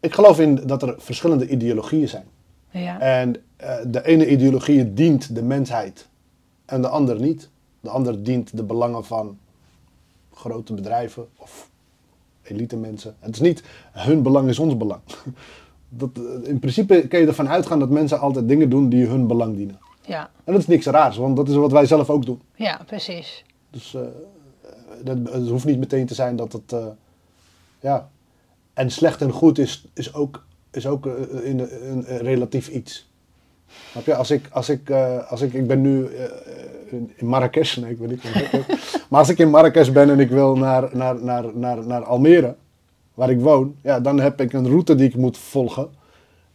Ik 0.00 0.14
geloof 0.14 0.40
in 0.40 0.54
dat 0.54 0.82
er 0.82 0.94
verschillende 0.98 1.48
ideologieën 1.48 2.08
zijn. 2.08 2.24
Ja, 2.70 3.00
En 3.00 3.36
eh, 3.56 3.76
de 3.86 4.06
ene 4.06 4.28
ideologie 4.28 4.92
dient 4.92 5.34
de 5.34 5.42
mensheid 5.42 6.08
en 6.64 6.82
de 6.82 6.88
ander 6.88 7.20
niet. 7.20 7.48
De 7.80 7.88
ander 7.90 8.22
dient 8.22 8.56
de 8.56 8.62
belangen 8.62 9.04
van 9.04 9.38
grote 10.34 10.74
bedrijven 10.74 11.28
of 11.36 11.70
elite 12.42 12.76
mensen. 12.76 13.16
Het 13.18 13.34
is 13.34 13.40
niet 13.40 13.62
hun 13.92 14.22
belang 14.22 14.48
is 14.48 14.58
ons 14.58 14.76
belang. 14.76 15.00
Dat, 15.88 16.10
eh, 16.14 16.48
in 16.48 16.58
principe 16.58 17.06
kun 17.08 17.20
je 17.20 17.26
ervan 17.26 17.48
uitgaan 17.48 17.78
dat 17.78 17.90
mensen 17.90 18.20
altijd 18.20 18.48
dingen 18.48 18.68
doen 18.68 18.88
die 18.88 19.06
hun 19.06 19.26
belang 19.26 19.56
dienen. 19.56 19.78
ja, 20.02 20.30
En 20.44 20.52
dat 20.52 20.62
is 20.62 20.68
niks 20.68 20.86
raars, 20.86 21.16
want 21.16 21.36
dat 21.36 21.48
is 21.48 21.54
wat 21.54 21.72
wij 21.72 21.86
zelf 21.86 22.10
ook 22.10 22.26
doen. 22.26 22.40
ja, 22.54 22.80
precies. 22.86 23.44
Dus 23.70 23.94
eh, 23.94 24.02
dat, 25.04 25.16
het 25.32 25.48
hoeft 25.48 25.64
niet 25.64 25.78
meteen 25.78 26.06
te 26.06 26.14
zijn 26.14 26.36
dat 26.36 26.52
het. 26.52 26.72
eh, 26.72 26.86
ja. 27.80 28.08
En 28.74 28.90
slecht 28.90 29.20
en 29.22 29.30
goed 29.30 29.58
is, 29.58 29.86
is 29.94 30.14
ook, 30.14 30.44
is 30.70 30.86
ook 30.86 31.06
eh, 31.06 31.12
in, 31.44 31.58
een, 31.58 32.04
een 32.14 32.18
relatief 32.18 32.68
iets. 32.68 33.10
Snap 33.90 34.04
je? 34.04 34.14
Als 34.14 34.30
ik, 34.30 34.48
als 34.52 34.68
ik, 34.68 34.90
eh, 34.90 35.30
als 35.30 35.40
ik, 35.40 35.52
ik 35.52 35.66
ben 35.66 35.80
nu 35.80 36.08
in, 36.90 37.12
in 37.16 37.26
Marrakesh, 37.26 37.76
nee, 37.76 37.90
ik 37.90 37.98
weet 37.98 38.08
niet. 38.10 38.22
maar 39.10 39.18
als 39.20 39.28
ik 39.28 39.38
in 39.38 39.50
Marrakesh 39.50 39.88
ben 39.90 40.10
en 40.10 40.20
ik 40.20 40.28
wil 40.30 40.56
naar, 40.56 40.96
naar, 40.96 41.22
naar, 41.24 41.44
naar, 41.56 41.86
naar 41.86 42.04
Almere, 42.04 42.54
waar 43.14 43.30
ik 43.30 43.40
woon, 43.40 43.76
ja, 43.82 44.00
dan 44.00 44.20
heb 44.20 44.40
ik 44.40 44.52
een 44.52 44.66
route 44.68 44.94
die 44.94 45.08
ik 45.08 45.16
moet 45.16 45.38
volgen. 45.38 45.88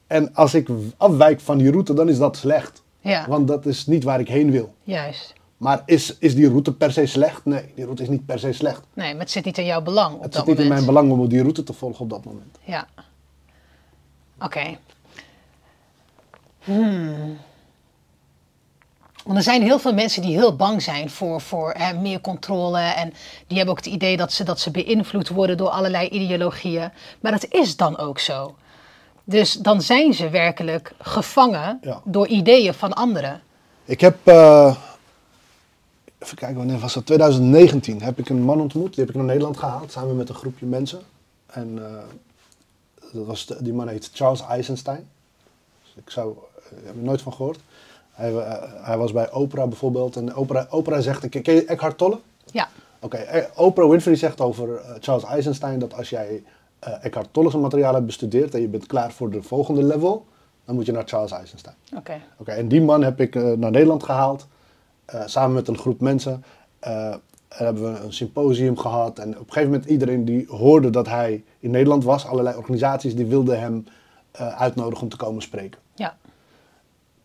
En 0.08 0.34
als 0.34 0.54
ik 0.54 0.70
afwijk 0.98 1.40
van 1.40 1.58
die 1.58 1.72
route, 1.72 1.94
dan 1.94 2.10
is 2.10 2.18
dat 2.18 2.38
slecht. 2.38 2.84
Ja, 3.00 3.26
Want 3.28 3.48
dat 3.48 3.66
is 3.66 3.86
niet 3.86 4.04
waar 4.04 4.20
ik 4.20 4.28
heen 4.28 4.52
wil. 4.52 4.74
juist. 4.84 5.34
Maar 5.58 5.82
is, 5.86 6.18
is 6.18 6.36
die 6.36 6.48
route 6.48 6.74
per 6.74 6.92
se 6.92 7.06
slecht? 7.06 7.46
Nee, 7.46 7.72
die 7.76 7.84
route 7.84 8.04
is 8.04 8.10
niet 8.10 8.26
per 8.26 8.40
se 8.40 8.52
slecht. 8.54 8.82
Nee, 8.94 9.12
maar 9.12 9.22
het 9.22 9.32
zit 9.32 9.46
niet 9.46 9.58
in 9.58 9.66
jouw 9.66 9.82
belang 9.82 10.16
op 10.16 10.22
Het 10.24 10.32
dat 10.34 10.46
zit 10.46 10.48
niet 10.48 10.58
in 10.58 10.64
moment. 10.68 10.86
mijn 10.86 10.96
belang 11.06 11.22
om 11.22 11.28
die 11.30 11.42
route 11.42 11.64
te 11.64 11.74
volgen 11.74 12.02
op 12.02 12.10
dat 12.10 12.26
moment. 12.26 12.58
Ja. 12.64 12.88
Oké. 14.42 14.78
Hmm. 16.64 17.38
Want 19.24 19.38
er 19.38 19.44
zijn 19.44 19.62
heel 19.62 19.80
veel 19.80 19.94
mensen 19.94 20.22
die 20.22 20.36
heel 20.36 20.56
bang 20.56 20.82
zijn 20.82 21.10
voor, 21.10 21.42
voor 21.42 21.74
hè, 21.78 21.94
meer 21.94 22.22
controle. 22.22 22.80
En 22.80 23.14
die 23.48 23.58
hebben 23.58 23.76
ook 23.78 23.84
het 23.86 23.94
idee 23.94 24.18
dat 24.18 24.34
ze, 24.34 24.44
dat 24.44 24.60
ze 24.60 24.72
beïnvloed 24.72 25.28
worden 25.30 25.58
door 25.58 25.70
allerlei 25.70 26.08
ideologieën. 26.08 26.92
Maar 27.20 27.32
dat 27.32 27.46
is 27.50 27.76
dan 27.76 27.98
ook 27.98 28.20
zo. 28.20 28.56
Dus 29.24 29.54
dan 29.54 29.82
zijn 29.82 30.14
ze 30.14 30.30
werkelijk 30.30 30.94
gevangen 31.00 31.78
Ja. 31.82 32.02
door 32.04 32.28
ideeën 32.28 32.74
van 32.74 32.94
anderen. 32.94 33.42
Ik 33.86 34.02
heb, 34.02 34.18
eh, 34.24 34.76
even 36.20 36.38
kijken, 36.38 36.58
wanneer 36.58 36.80
was 36.80 36.94
dat? 36.94 37.06
2019 37.06 38.02
heb 38.02 38.20
ik 38.20 38.30
een 38.30 38.42
man 38.42 38.62
ontmoet. 38.62 38.90
Die 38.96 39.00
heb 39.00 39.10
ik 39.10 39.16
naar 39.16 39.26
Nederland 39.26 39.58
gehaald, 39.58 39.92
samen 39.92 40.16
met 40.16 40.30
een 40.30 40.36
groepje 40.36 40.66
mensen. 40.66 41.00
En 41.46 41.80
eh, 41.86 42.04
dat 43.14 43.26
was 43.26 43.46
de- 43.46 43.58
die 43.64 43.74
man 43.74 43.88
heet 43.88 44.10
Charles 44.14 44.42
Eisenstein. 44.42 45.08
Dus 45.84 45.94
ik 46.04 46.10
zou, 46.10 46.36
eh, 46.56 46.64
heb 46.86 46.96
er 46.96 47.02
nooit 47.02 47.22
van 47.22 47.34
gehoord. 47.34 47.60
Hij, 48.12 48.36
eh, 48.38 48.62
hij 48.86 48.98
was 48.98 49.12
bij 49.12 49.32
Oprah 49.32 49.68
bijvoorbeeld. 49.68 50.16
En 50.16 50.36
Oprah, 50.36 50.74
Oprah 50.74 51.02
zegt, 51.02 51.30
ken 51.30 51.54
je 51.56 51.66
Eckhart 51.66 51.98
Tolle? 51.98 52.20
Ja, 52.52 52.68
Oké, 53.00 53.48
Oprah 53.56 53.90
Winfrey 53.90 54.16
zegt 54.16 54.42
over 54.42 54.82
Charles 55.00 55.24
Eisenstein 55.24 55.80
dat 55.80 55.94
als 55.94 56.10
jij 56.10 56.44
Eckhart 56.80 57.28
Tolle's 57.32 57.54
materiaal 57.56 57.94
hebt 57.94 58.06
bestudeerd 58.06 58.54
en 58.54 58.62
je 58.62 58.68
bent 58.68 58.86
klaar 58.86 59.12
voor 59.12 59.30
de 59.30 59.42
volgende 59.44 59.84
level, 59.84 60.26
dan 60.66 60.76
moet 60.76 60.86
je 60.86 60.92
naar 60.92 61.04
Charles 61.08 61.32
Eisenstein. 61.32 61.76
oké. 61.98 62.22
Oké, 62.38 62.52
en 62.52 62.68
die 62.68 62.82
man 62.82 63.04
heb 63.04 63.20
ik 63.22 63.34
naar 63.36 63.72
Nederland 63.72 64.04
gehaald, 64.04 64.42
eh, 64.42 64.48
samen 65.26 65.56
met 65.56 65.68
een 65.68 65.78
groep 65.78 66.02
mensen. 66.02 66.44
Eh, 66.80 67.16
en 67.48 67.66
hebben 67.66 67.94
we 67.94 68.00
een 68.00 68.14
symposium 68.14 68.78
gehad 68.78 69.20
en 69.20 69.30
op 69.30 69.48
een 69.48 69.54
gegeven 69.54 69.72
moment 69.72 69.90
iedereen 69.90 70.26
die 70.26 70.48
hoorde 70.48 70.90
dat 70.90 71.08
hij 71.08 71.44
in 71.60 71.72
Nederland 71.72 72.04
was, 72.04 72.26
allerlei 72.26 72.58
organisaties 72.58 73.16
die 73.16 73.26
wilden 73.26 73.60
hem 73.60 73.86
eh, 74.32 74.62
uitnodigen 74.62 75.04
om 75.04 75.10
te 75.10 75.18
komen 75.18 75.42
spreken. 75.42 75.80
Ja, 75.96 76.18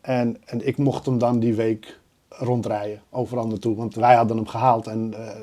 En, 0.01 0.37
en 0.45 0.67
ik 0.67 0.77
mocht 0.77 1.07
hem 1.07 1.19
dan 1.19 1.39
die 1.39 1.55
week 1.55 2.01
rondrijden, 2.29 3.03
overal 3.11 3.47
naartoe. 3.47 3.77
Want 3.77 3.95
wij 3.95 4.15
hadden 4.15 4.37
hem 4.37 4.47
gehaald 4.47 4.87
en 4.87 5.15
eh, 5.17 5.37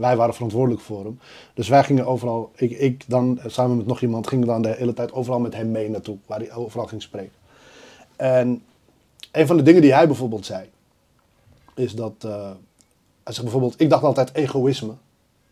wij 0.00 0.16
waren 0.16 0.34
verantwoordelijk 0.34 0.82
voor 0.82 1.04
hem. 1.04 1.18
Dus 1.54 1.68
wij 1.68 1.84
gingen 1.84 2.06
overal, 2.06 2.50
ik, 2.54 2.70
ik 2.70 3.04
dan 3.08 3.38
eh, 3.38 3.50
samen 3.50 3.76
met 3.76 3.86
nog 3.86 4.00
iemand, 4.00 4.26
ging 4.26 4.44
dan 4.44 4.62
de 4.62 4.74
hele 4.78 4.92
tijd 4.92 5.12
overal 5.12 5.40
met 5.40 5.54
hem 5.54 5.70
mee 5.70 5.90
naartoe. 5.90 6.16
Waar 6.26 6.38
hij 6.38 6.52
overal 6.52 6.86
ging 6.86 7.02
spreken. 7.02 7.32
En 8.16 8.62
een 9.32 9.46
van 9.46 9.56
de 9.56 9.62
dingen 9.62 9.82
die 9.82 9.94
hij 9.94 10.06
bijvoorbeeld 10.06 10.46
zei, 10.46 10.68
is 11.74 11.94
dat, 11.94 12.14
eh, 12.18 12.50
hij 13.22 13.32
zegt 13.32 13.42
bijvoorbeeld, 13.42 13.80
ik 13.80 13.90
dacht 13.90 14.02
altijd 14.02 14.34
egoïsme 14.34 14.94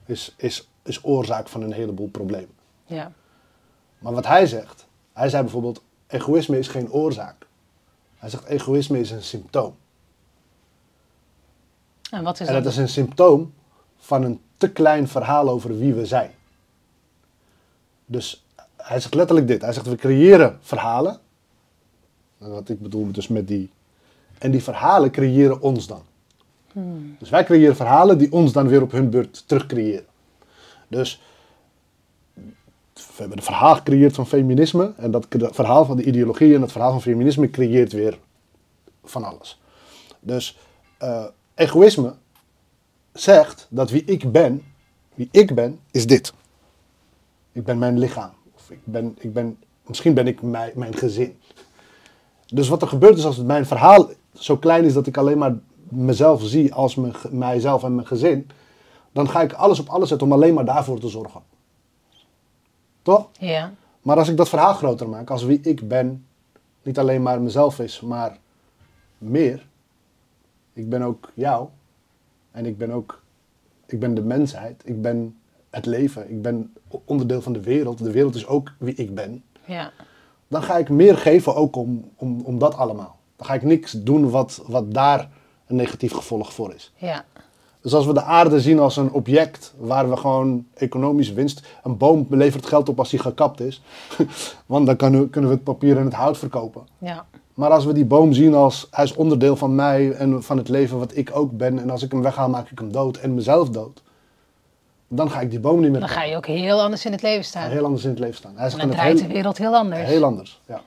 is, 0.06 0.34
is, 0.36 0.68
is 0.82 1.04
oorzaak 1.04 1.48
van 1.48 1.62
een 1.62 1.72
heleboel 1.72 2.08
problemen. 2.08 2.54
ja, 2.86 3.12
Maar 3.98 4.12
wat 4.12 4.26
hij 4.26 4.46
zegt, 4.46 4.86
hij 5.12 5.28
zei 5.28 5.42
bijvoorbeeld, 5.42 5.82
egoïsme 6.06 6.58
is 6.58 6.68
geen 6.68 6.92
oorzaak. 6.92 7.46
Hij 8.16 8.30
zegt, 8.30 8.44
egoïsme 8.44 9.00
is 9.00 9.10
een 9.10 9.22
symptoom. 9.22 9.74
en 12.10 12.22
wat 12.22 12.40
is 12.40 12.46
En 12.46 12.54
dat? 12.54 12.62
dat 12.62 12.72
is 12.72 12.78
een 12.78 12.88
symptoom 12.88 13.52
van 13.96 14.22
een 14.22 14.40
te 14.56 14.70
klein 14.70 15.08
verhaal 15.08 15.48
over 15.48 15.78
wie 15.78 15.94
we 15.94 16.06
zijn. 16.06 16.30
Dus 18.06 18.46
hij 18.76 19.00
zegt 19.00 19.14
letterlijk 19.14 19.46
dit. 19.46 19.62
Hij 19.62 19.72
zegt, 19.72 19.86
we 19.86 19.96
creëren 19.96 20.58
verhalen. 20.60 21.20
En 22.38 22.50
Wat 22.50 22.68
ik 22.68 22.80
bedoel 22.80 23.12
dus 23.12 23.28
met 23.28 23.48
die... 23.48 23.70
En 24.38 24.50
die 24.50 24.62
verhalen 24.62 25.10
creëren 25.10 25.60
ons 25.60 25.86
dan. 25.86 26.02
Dus 27.18 27.30
wij 27.30 27.44
creëren 27.44 27.76
verhalen 27.76 28.18
die 28.18 28.32
ons 28.32 28.52
dan 28.52 28.68
weer 28.68 28.82
op 28.82 28.92
hun 28.92 29.10
beurt 29.10 29.48
terug 29.48 29.66
creëren. 29.66 30.06
Dus 30.88 31.22
we 32.94 33.18
hebben 33.18 33.36
een 33.36 33.44
verhaal 33.44 33.74
gecreëerd 33.74 34.14
van 34.14 34.26
feminisme. 34.26 34.92
En 34.96 35.10
dat 35.10 35.26
verhaal 35.30 35.84
van 35.84 35.96
de 35.96 36.04
ideologie 36.04 36.54
en 36.54 36.60
dat 36.60 36.72
verhaal 36.72 36.90
van 36.90 37.02
feminisme 37.02 37.50
creëert 37.50 37.92
weer 37.92 38.18
van 39.04 39.24
alles. 39.24 39.60
Dus 40.20 40.58
eh, 40.98 41.24
egoïsme 41.54 42.14
zegt 43.12 43.66
dat 43.70 43.90
wie 43.90 44.04
ik 44.04 44.32
ben, 44.32 44.62
wie 45.14 45.28
ik 45.30 45.54
ben, 45.54 45.80
is 45.90 46.06
dit. 46.06 46.32
Ik 47.52 47.64
ben 47.64 47.78
mijn 47.78 47.98
lichaam. 47.98 48.30
Of 48.54 48.70
ik 48.70 48.80
ben, 48.84 49.16
ik 49.18 49.32
ben, 49.32 49.58
misschien 49.86 50.14
ben 50.14 50.26
ik 50.26 50.42
mijn, 50.42 50.72
mijn 50.74 50.94
gezin. 50.94 51.36
Dus 52.46 52.68
wat 52.68 52.82
er 52.82 52.88
gebeurt 52.88 53.18
is 53.18 53.24
als 53.24 53.42
mijn 53.42 53.66
verhaal 53.66 54.10
zo 54.34 54.56
klein 54.56 54.84
is 54.84 54.92
dat 54.92 55.06
ik 55.06 55.16
alleen 55.16 55.38
maar 55.38 55.54
mezelf 55.92 56.42
zie 56.42 56.74
als 56.74 56.94
mijn, 56.94 57.14
mijzelf 57.30 57.82
en 57.82 57.94
mijn 57.94 58.06
gezin, 58.06 58.50
dan 59.12 59.28
ga 59.28 59.42
ik 59.42 59.52
alles 59.52 59.80
op 59.80 59.88
alles 59.88 60.08
zetten 60.08 60.26
om 60.26 60.32
alleen 60.32 60.54
maar 60.54 60.64
daarvoor 60.64 61.00
te 61.00 61.08
zorgen. 61.08 61.42
Toch? 63.02 63.28
Ja. 63.38 63.72
Maar 64.02 64.16
als 64.16 64.28
ik 64.28 64.36
dat 64.36 64.48
verhaal 64.48 64.74
groter 64.74 65.08
maak, 65.08 65.30
als 65.30 65.44
wie 65.44 65.60
ik 65.60 65.88
ben, 65.88 66.26
niet 66.82 66.98
alleen 66.98 67.22
maar 67.22 67.40
mezelf 67.40 67.78
is, 67.78 68.00
maar 68.00 68.38
meer. 69.18 69.66
Ik 70.72 70.88
ben 70.88 71.02
ook 71.02 71.30
jou. 71.34 71.68
En 72.50 72.66
ik 72.66 72.78
ben 72.78 72.90
ook, 72.90 73.22
ik 73.86 74.00
ben 74.00 74.14
de 74.14 74.22
mensheid. 74.22 74.82
Ik 74.84 75.02
ben 75.02 75.36
het 75.70 75.86
leven. 75.86 76.30
Ik 76.30 76.42
ben 76.42 76.72
onderdeel 77.04 77.42
van 77.42 77.52
de 77.52 77.60
wereld. 77.60 77.98
De 77.98 78.10
wereld 78.10 78.34
is 78.34 78.46
ook 78.46 78.72
wie 78.78 78.94
ik 78.94 79.14
ben. 79.14 79.44
Ja. 79.64 79.92
Dan 80.48 80.62
ga 80.62 80.76
ik 80.76 80.88
meer 80.88 81.16
geven 81.16 81.54
ook 81.54 81.76
om, 81.76 82.10
om, 82.16 82.40
om 82.40 82.58
dat 82.58 82.76
allemaal. 82.76 83.16
Dan 83.36 83.46
ga 83.46 83.54
ik 83.54 83.62
niks 83.62 83.92
doen 83.92 84.30
wat, 84.30 84.62
wat 84.66 84.94
daar 84.94 85.30
een 85.72 85.78
negatief 85.78 86.12
gevolg 86.12 86.52
voor 86.52 86.74
is. 86.74 86.92
Ja. 86.96 87.24
Dus 87.80 87.94
als 87.94 88.06
we 88.06 88.12
de 88.12 88.22
aarde 88.22 88.60
zien 88.60 88.78
als 88.78 88.96
een 88.96 89.12
object 89.12 89.74
waar 89.78 90.10
we 90.10 90.16
gewoon 90.16 90.66
economisch 90.74 91.32
winst. 91.32 91.62
Een 91.82 91.96
boom 91.96 92.26
levert 92.30 92.66
geld 92.66 92.88
op 92.88 92.98
als 92.98 93.10
die 93.10 93.18
gekapt 93.18 93.60
is. 93.60 93.82
Want 94.66 94.86
dan 94.86 94.96
kunnen 94.96 95.30
we, 95.30 95.48
het 95.48 95.64
papier 95.64 95.96
en 95.98 96.04
het 96.04 96.14
hout 96.14 96.38
verkopen. 96.38 96.82
Ja. 96.98 97.26
Maar 97.54 97.70
als 97.70 97.84
we 97.84 97.92
die 97.92 98.04
boom 98.04 98.32
zien 98.32 98.54
als 98.54 98.86
hij 98.90 99.04
is 99.04 99.14
onderdeel 99.14 99.56
van 99.56 99.74
mij 99.74 100.12
en 100.12 100.42
van 100.42 100.56
het 100.56 100.68
leven 100.68 100.98
wat 100.98 101.16
ik 101.16 101.30
ook 101.36 101.56
ben. 101.56 101.78
En 101.78 101.90
als 101.90 102.02
ik 102.02 102.12
hem 102.12 102.22
weghaal, 102.22 102.48
maak 102.48 102.70
ik 102.70 102.78
hem 102.78 102.92
dood 102.92 103.16
en 103.16 103.34
mezelf 103.34 103.70
dood. 103.70 104.02
Dan 105.08 105.30
ga 105.30 105.40
ik 105.40 105.50
die 105.50 105.60
boom 105.60 105.80
niet 105.80 105.90
meer 105.90 106.00
Dan 106.00 106.08
ga 106.08 106.22
je 106.24 106.36
ook 106.36 106.46
heel 106.46 106.80
anders 106.82 107.04
in 107.04 107.12
het 107.12 107.22
leven 107.22 107.38
Hij 107.40 107.48
staan. 107.48 107.70
heel 107.70 107.84
anders 107.84 108.04
in 108.04 108.10
het 108.10 108.18
leven 108.18 108.36
staan. 108.36 108.52
Hij 108.56 108.68
zegt 108.70 108.82
dan 108.82 108.90
draait 108.90 109.18
heel- 109.18 109.28
de 109.28 109.34
wereld 109.34 109.58
heel 109.58 109.74
anders. 109.76 110.08
Heel 110.08 110.24
anders, 110.24 110.60
ja. 110.66 110.80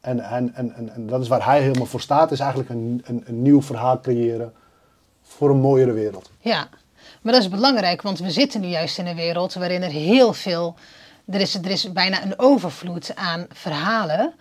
En, 0.00 0.20
en, 0.20 0.54
en, 0.54 0.74
en, 0.74 0.92
en 0.94 1.06
dat 1.06 1.20
is 1.20 1.28
waar 1.28 1.44
hij 1.44 1.60
helemaal 1.62 1.86
voor 1.86 2.00
staat, 2.00 2.30
is 2.32 2.40
eigenlijk 2.40 2.70
een, 2.70 3.02
een, 3.04 3.22
een 3.26 3.42
nieuw 3.42 3.62
verhaal 3.62 4.00
creëren 4.00 4.52
voor 5.22 5.50
een 5.50 5.60
mooiere 5.60 5.92
wereld. 5.92 6.30
Ja, 6.40 6.68
maar 7.22 7.32
dat 7.32 7.42
is 7.42 7.48
belangrijk, 7.48 8.02
want 8.02 8.18
we 8.18 8.30
zitten 8.30 8.60
nu 8.60 8.66
juist 8.66 8.98
in 8.98 9.06
een 9.06 9.16
wereld 9.16 9.54
waarin 9.54 9.82
er 9.82 9.90
heel 9.90 10.32
veel. 10.32 10.74
Er 11.26 11.40
is, 11.40 11.54
er 11.54 11.70
is 11.70 11.92
bijna 11.92 12.22
een 12.22 12.38
overvloed 12.38 13.14
aan 13.14 13.46
verhalen. 13.52 14.34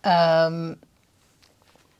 ehm, 0.00 0.72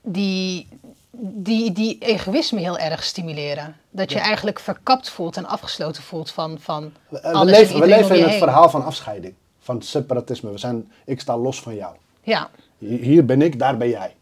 die, 0.03 0.67
die, 1.11 1.71
die 1.71 1.97
egoïsme 1.99 2.59
heel 2.59 2.77
erg 2.77 3.03
stimuleren. 3.03 3.75
Dat 3.89 4.11
je 4.11 4.17
Ja. 4.17 4.23
eigenlijk 4.23 4.59
verkapt 4.59 5.09
voelt 5.09 5.37
en 5.37 5.45
afgesloten 5.45 6.03
voelt 6.03 6.31
van, 6.31 6.57
van 6.59 6.93
We, 7.09 7.23
alles 7.23 7.51
we 7.51 7.55
en 7.55 7.61
leven, 7.61 7.79
we 7.79 7.87
leven 7.87 8.15
in 8.15 8.21
het 8.21 8.29
heen. 8.29 8.39
verhaal 8.39 8.69
van 8.69 8.85
afscheiding, 8.85 9.33
van 9.59 9.81
separatisme. 9.81 10.51
We 10.51 10.57
zijn, 10.57 10.91
ik 11.05 11.19
sta 11.19 11.37
los 11.37 11.61
van 11.61 11.75
jou. 11.75 11.95
Ja, 12.23 12.49
Hier 12.87 13.25
ben 13.25 13.41
ik, 13.41 13.59
daar 13.59 13.77
ben 13.77 13.89
jij. 13.89 14.15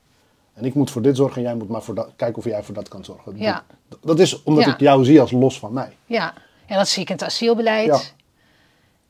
En 0.53 0.65
ik 0.65 0.73
moet 0.73 0.91
voor 0.91 1.01
dit 1.01 1.15
zorgen 1.17 1.37
en 1.37 1.41
jij 1.43 1.55
moet 1.55 1.69
maar 1.69 1.81
voor 1.81 1.95
dat, 1.95 2.09
kijken 2.15 2.37
of 2.37 2.43
jij 2.45 2.63
voor 2.63 2.73
dat 2.73 2.87
kan 2.87 3.03
zorgen. 3.03 3.33
Ja. 3.37 3.63
Dat, 3.89 3.99
dat 4.01 4.19
is 4.19 4.43
omdat 4.43 4.65
Ja. 4.65 4.73
ik 4.73 4.79
jou 4.79 5.05
zie 5.05 5.21
als 5.21 5.31
los 5.31 5.59
van 5.59 5.73
mij. 5.73 5.95
ja. 6.05 6.33
En 6.65 6.77
dat 6.77 6.87
zie 6.87 7.01
ik 7.01 7.09
in 7.09 7.15
het 7.15 7.23
asielbeleid. 7.23 7.85
Ja. 7.85 7.99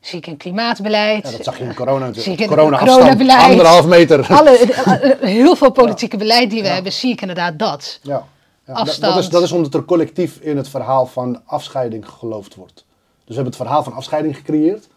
Zie 0.00 0.18
ik 0.18 0.26
in 0.26 0.36
klimaatbeleid. 0.36 1.24
Ja, 1.24 1.30
dat 1.36 1.44
zag 1.44 1.58
je 1.58 1.64
in 1.64 1.74
corona 1.74 2.06
natuurlijk. 2.06 2.46
Corona 2.48 2.76
afstand, 2.78 2.98
coronabeleid. 3.00 3.42
anderhalf 3.50 3.86
meter. 3.86 4.26
Alle, 4.28 4.50
eh, 4.50 5.10
eh, 5.10 5.20
heel 5.36 5.56
veel 5.56 5.70
politieke 5.70 6.16
beleid 6.16 6.50
die 6.50 6.62
we 6.62 6.68
hebben, 6.68 6.92
zie 6.92 7.10
ik 7.12 7.20
inderdaad 7.20 7.58
dat. 7.58 7.98
Ja. 8.02 8.12
Ja, 8.12 8.24
dat- 8.64 8.76
Afstand. 8.76 9.14
Dat 9.14 9.22
is, 9.22 9.28
dat 9.28 9.42
is 9.42 9.52
omdat 9.52 9.74
er 9.74 9.84
collectief 9.84 10.38
in 10.40 10.56
het 10.56 10.68
verhaal 10.68 11.06
van 11.06 11.42
afscheiding 11.44 12.08
geloofd 12.08 12.54
wordt. 12.54 12.74
Dus 12.74 12.84
we 13.26 13.34
hebben 13.34 13.52
het 13.52 13.56
verhaal 13.62 13.82
van 13.82 13.92
afscheiding 13.92 14.36
gecreëerd. 14.36 14.88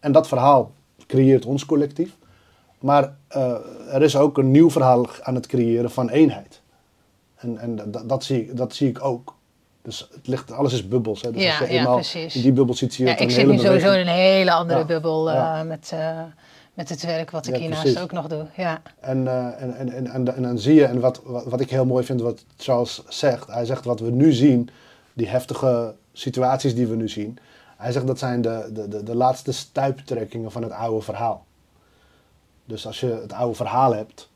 En 0.00 0.12
dat 0.12 0.28
verhaal 0.28 0.72
creëert 1.06 1.44
ons 1.44 1.64
collectief. 1.66 2.10
Maar 2.86 3.14
eh, 3.28 3.52
er 3.94 4.02
is 4.02 4.16
ook 4.16 4.38
een 4.38 4.50
nieuw 4.50 4.70
verhaal 4.70 5.06
aan 5.22 5.34
het 5.34 5.46
creëren 5.46 5.90
van 5.90 6.08
eenheid. 6.08 6.60
En, 7.36 7.58
en 7.58 7.92
dat, 8.06 8.24
zie, 8.24 8.40
ik- 8.42 8.56
dat 8.56 8.74
zie 8.74 8.88
ik 8.88 9.04
ook. 9.04 9.34
Dus 9.82 10.08
het 10.14 10.26
ligt, 10.26 10.52
alles 10.52 10.72
is 10.72 10.88
bubbels. 10.88 11.22
Hè. 11.22 11.30
Dus 11.30 11.42
Ja, 11.42 11.58
als 11.58 11.68
je 11.68 11.74
eenmaal 11.74 11.94
precies. 11.94 12.34
in 12.36 12.42
die 12.42 12.52
bubbel 12.52 12.74
zit, 12.74 12.94
zie 12.94 13.04
je 13.04 13.10
Ja, 13.10 13.18
ik 13.18 13.30
zit 13.30 13.46
nu 13.46 13.58
sowieso 13.58 13.92
in 13.92 14.00
een 14.00 14.06
hele 14.06 14.52
andere 14.52 14.84
bubbel 14.84 15.30
eh, 15.30 15.62
met, 15.62 15.90
eh, 15.94 16.20
met 16.74 16.88
het 16.88 17.02
werk 17.04 17.30
wat 17.30 17.46
ik 17.46 17.56
hiernaast 17.56 18.00
ook 18.00 18.12
nog 18.12 18.26
doe. 18.26 18.46
Ja, 18.56 18.82
En, 19.00 19.26
en, 19.58 19.76
en, 19.76 19.90
en, 19.92 20.06
en, 20.06 20.34
en 20.36 20.42
dan 20.42 20.58
zie 20.58 20.74
je, 20.74 20.84
en 20.84 21.00
wat, 21.00 21.20
wat, 21.24 21.44
wat 21.44 21.60
ik 21.60 21.70
heel 21.70 21.84
mooi 21.86 22.04
vind, 22.04 22.20
wat 22.20 22.44
Charles 22.56 23.02
zegt. 23.08 23.46
Hij 23.46 23.64
zegt 23.64 23.84
wat 23.84 24.00
we 24.00 24.10
nu 24.10 24.32
zien, 24.32 24.68
die 25.12 25.28
heftige 25.28 25.94
situaties 26.12 26.74
die 26.74 26.86
we 26.86 26.96
nu 26.96 27.08
zien. 27.08 27.38
Hij 27.76 27.92
zegt 27.92 28.06
dat 28.06 28.18
zijn 28.18 28.40
de, 28.42 28.70
de, 28.72 28.88
de, 28.88 29.02
de 29.02 29.14
laatste 29.14 29.52
stuiptrekkingen 29.52 30.50
van 30.52 30.62
het 30.62 30.72
oude 30.72 31.00
verhaal. 31.04 31.44
Dus 32.66 32.86
als 32.86 33.00
je 33.00 33.06
het 33.22 33.32
oude 33.32 33.54
verhaal 33.54 33.94
hebt, 33.94 34.28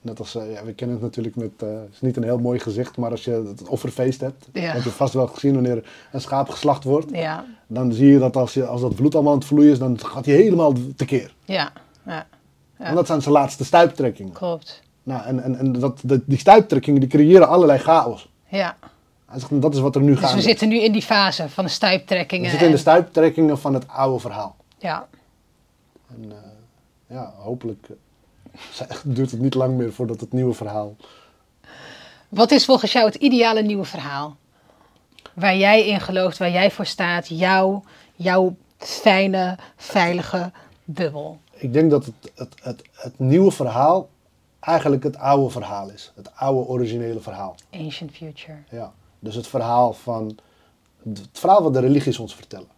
net 0.00 0.18
als, 0.18 0.34
eh, 0.34 0.52
ja, 0.52 0.64
we 0.64 0.72
kennen 0.72 0.96
het 0.96 1.04
natuurlijk 1.04 1.36
met, 1.36 1.50
eh, 1.58 1.68
het 1.68 1.88
is 1.92 2.00
niet 2.00 2.16
een 2.16 2.22
heel 2.22 2.38
mooi 2.38 2.58
gezicht, 2.58 2.96
maar 2.96 3.10
als 3.10 3.24
je 3.24 3.30
het 3.56 3.68
offerfeest 3.68 4.20
hebt, 4.20 4.46
Ja. 4.52 4.60
heb 4.60 4.82
je 4.82 4.90
vast 4.90 5.14
wel 5.14 5.26
gezien 5.26 5.54
wanneer 5.54 5.84
een 6.12 6.20
schaap 6.20 6.48
geslacht 6.48 6.84
wordt. 6.84 7.10
ja, 7.10 7.44
Dan 7.66 7.92
zie 7.92 8.06
je 8.12 8.18
dat 8.18 8.36
als, 8.36 8.54
je, 8.54 8.66
als 8.66 8.80
dat 8.80 8.94
bloed 8.94 9.14
allemaal 9.14 9.32
aan 9.32 9.38
het 9.38 9.46
vloeien 9.48 9.72
is, 9.72 9.78
dan 9.78 9.98
gaat 10.00 10.26
hij 10.26 10.34
helemaal 10.34 10.72
tekeer. 10.96 11.34
ja, 11.44 11.72
ja, 12.06 12.26
Ja. 12.78 12.88
En 12.88 12.94
dat 12.94 13.06
zijn 13.06 13.22
zijn 13.22 13.34
laatste 13.34 13.64
stuiptrekkingen. 13.64 14.32
klopt. 14.32 14.82
Nou, 15.02 15.24
en 15.24 15.42
en, 15.42 15.56
en 15.58 15.72
dat, 15.72 16.00
dat, 16.02 16.20
die 16.26 16.38
stuiptrekkingen 16.38 17.00
die 17.00 17.08
creëren 17.08 17.48
allerlei 17.48 17.78
chaos. 17.78 18.28
Ja. 18.48 18.76
Dat 19.50 19.74
is 19.74 19.80
wat 19.80 19.94
er 19.94 20.00
nu 20.02 20.10
Dus 20.10 20.20
gaat. 20.20 20.34
we 20.34 20.40
zitten 20.40 20.68
nu 20.68 20.80
in 20.80 20.92
die 20.92 21.02
fase 21.02 21.48
van 21.48 21.64
de 21.64 21.70
We 21.70 21.76
stuiptrekkingen. 21.76 22.48
zitten 22.50 22.66
in 22.66 22.72
de 22.72 22.76
en- 22.78 22.82
stuiptrekkingen 22.82 23.58
van 23.58 23.74
het 23.74 23.88
oude 23.88 24.18
verhaal. 24.18 24.56
ja, 24.78 25.06
En 26.08 26.32
eh, 26.32 26.36
ja, 27.12 27.32
hopelijk 27.36 27.88
eh, 28.78 28.96
duurt 29.04 29.30
het 29.30 29.40
niet 29.40 29.54
lang 29.54 29.76
meer 29.76 29.92
voordat 29.92 30.20
het 30.20 30.32
nieuwe 30.32 30.54
verhaal... 30.54 30.96
Wat 32.28 32.50
is 32.50 32.64
volgens 32.64 32.92
jou 32.92 33.06
het 33.06 33.14
ideale 33.14 33.62
nieuwe 33.62 33.84
verhaal? 33.84 34.36
Waar 35.34 35.56
jij 35.56 35.86
in 35.86 36.00
gelooft, 36.00 36.38
waar 36.38 36.50
jij 36.50 36.70
voor 36.70 36.86
staat, 36.86 37.28
jouw, 37.28 37.82
jouw 38.14 38.56
fijne, 38.78 39.58
veilige 39.76 40.50
bubbel. 40.84 41.38
Ik 41.52 41.72
denk 41.72 41.90
dat 41.90 42.04
het, 42.04 42.32
het, 42.34 42.54
het, 42.62 42.82
het 42.92 43.18
nieuwe 43.18 43.50
verhaal 43.50 44.08
eigenlijk 44.60 45.02
het 45.02 45.16
oude 45.16 45.50
verhaal 45.50 45.90
is. 45.90 46.12
Het 46.14 46.30
oude 46.34 46.68
originele 46.68 47.20
verhaal. 47.20 47.54
Ancient 47.70 48.10
future. 48.10 48.58
Ja. 48.70 48.92
Dus 49.18 49.34
het 49.34 49.46
verhaal 49.46 49.92
van... 49.92 50.38
Het 51.02 51.28
verhaal 51.32 51.62
wat 51.62 51.74
de 51.74 51.80
religies 51.80 52.18
ons 52.18 52.34
vertellen. 52.34 52.68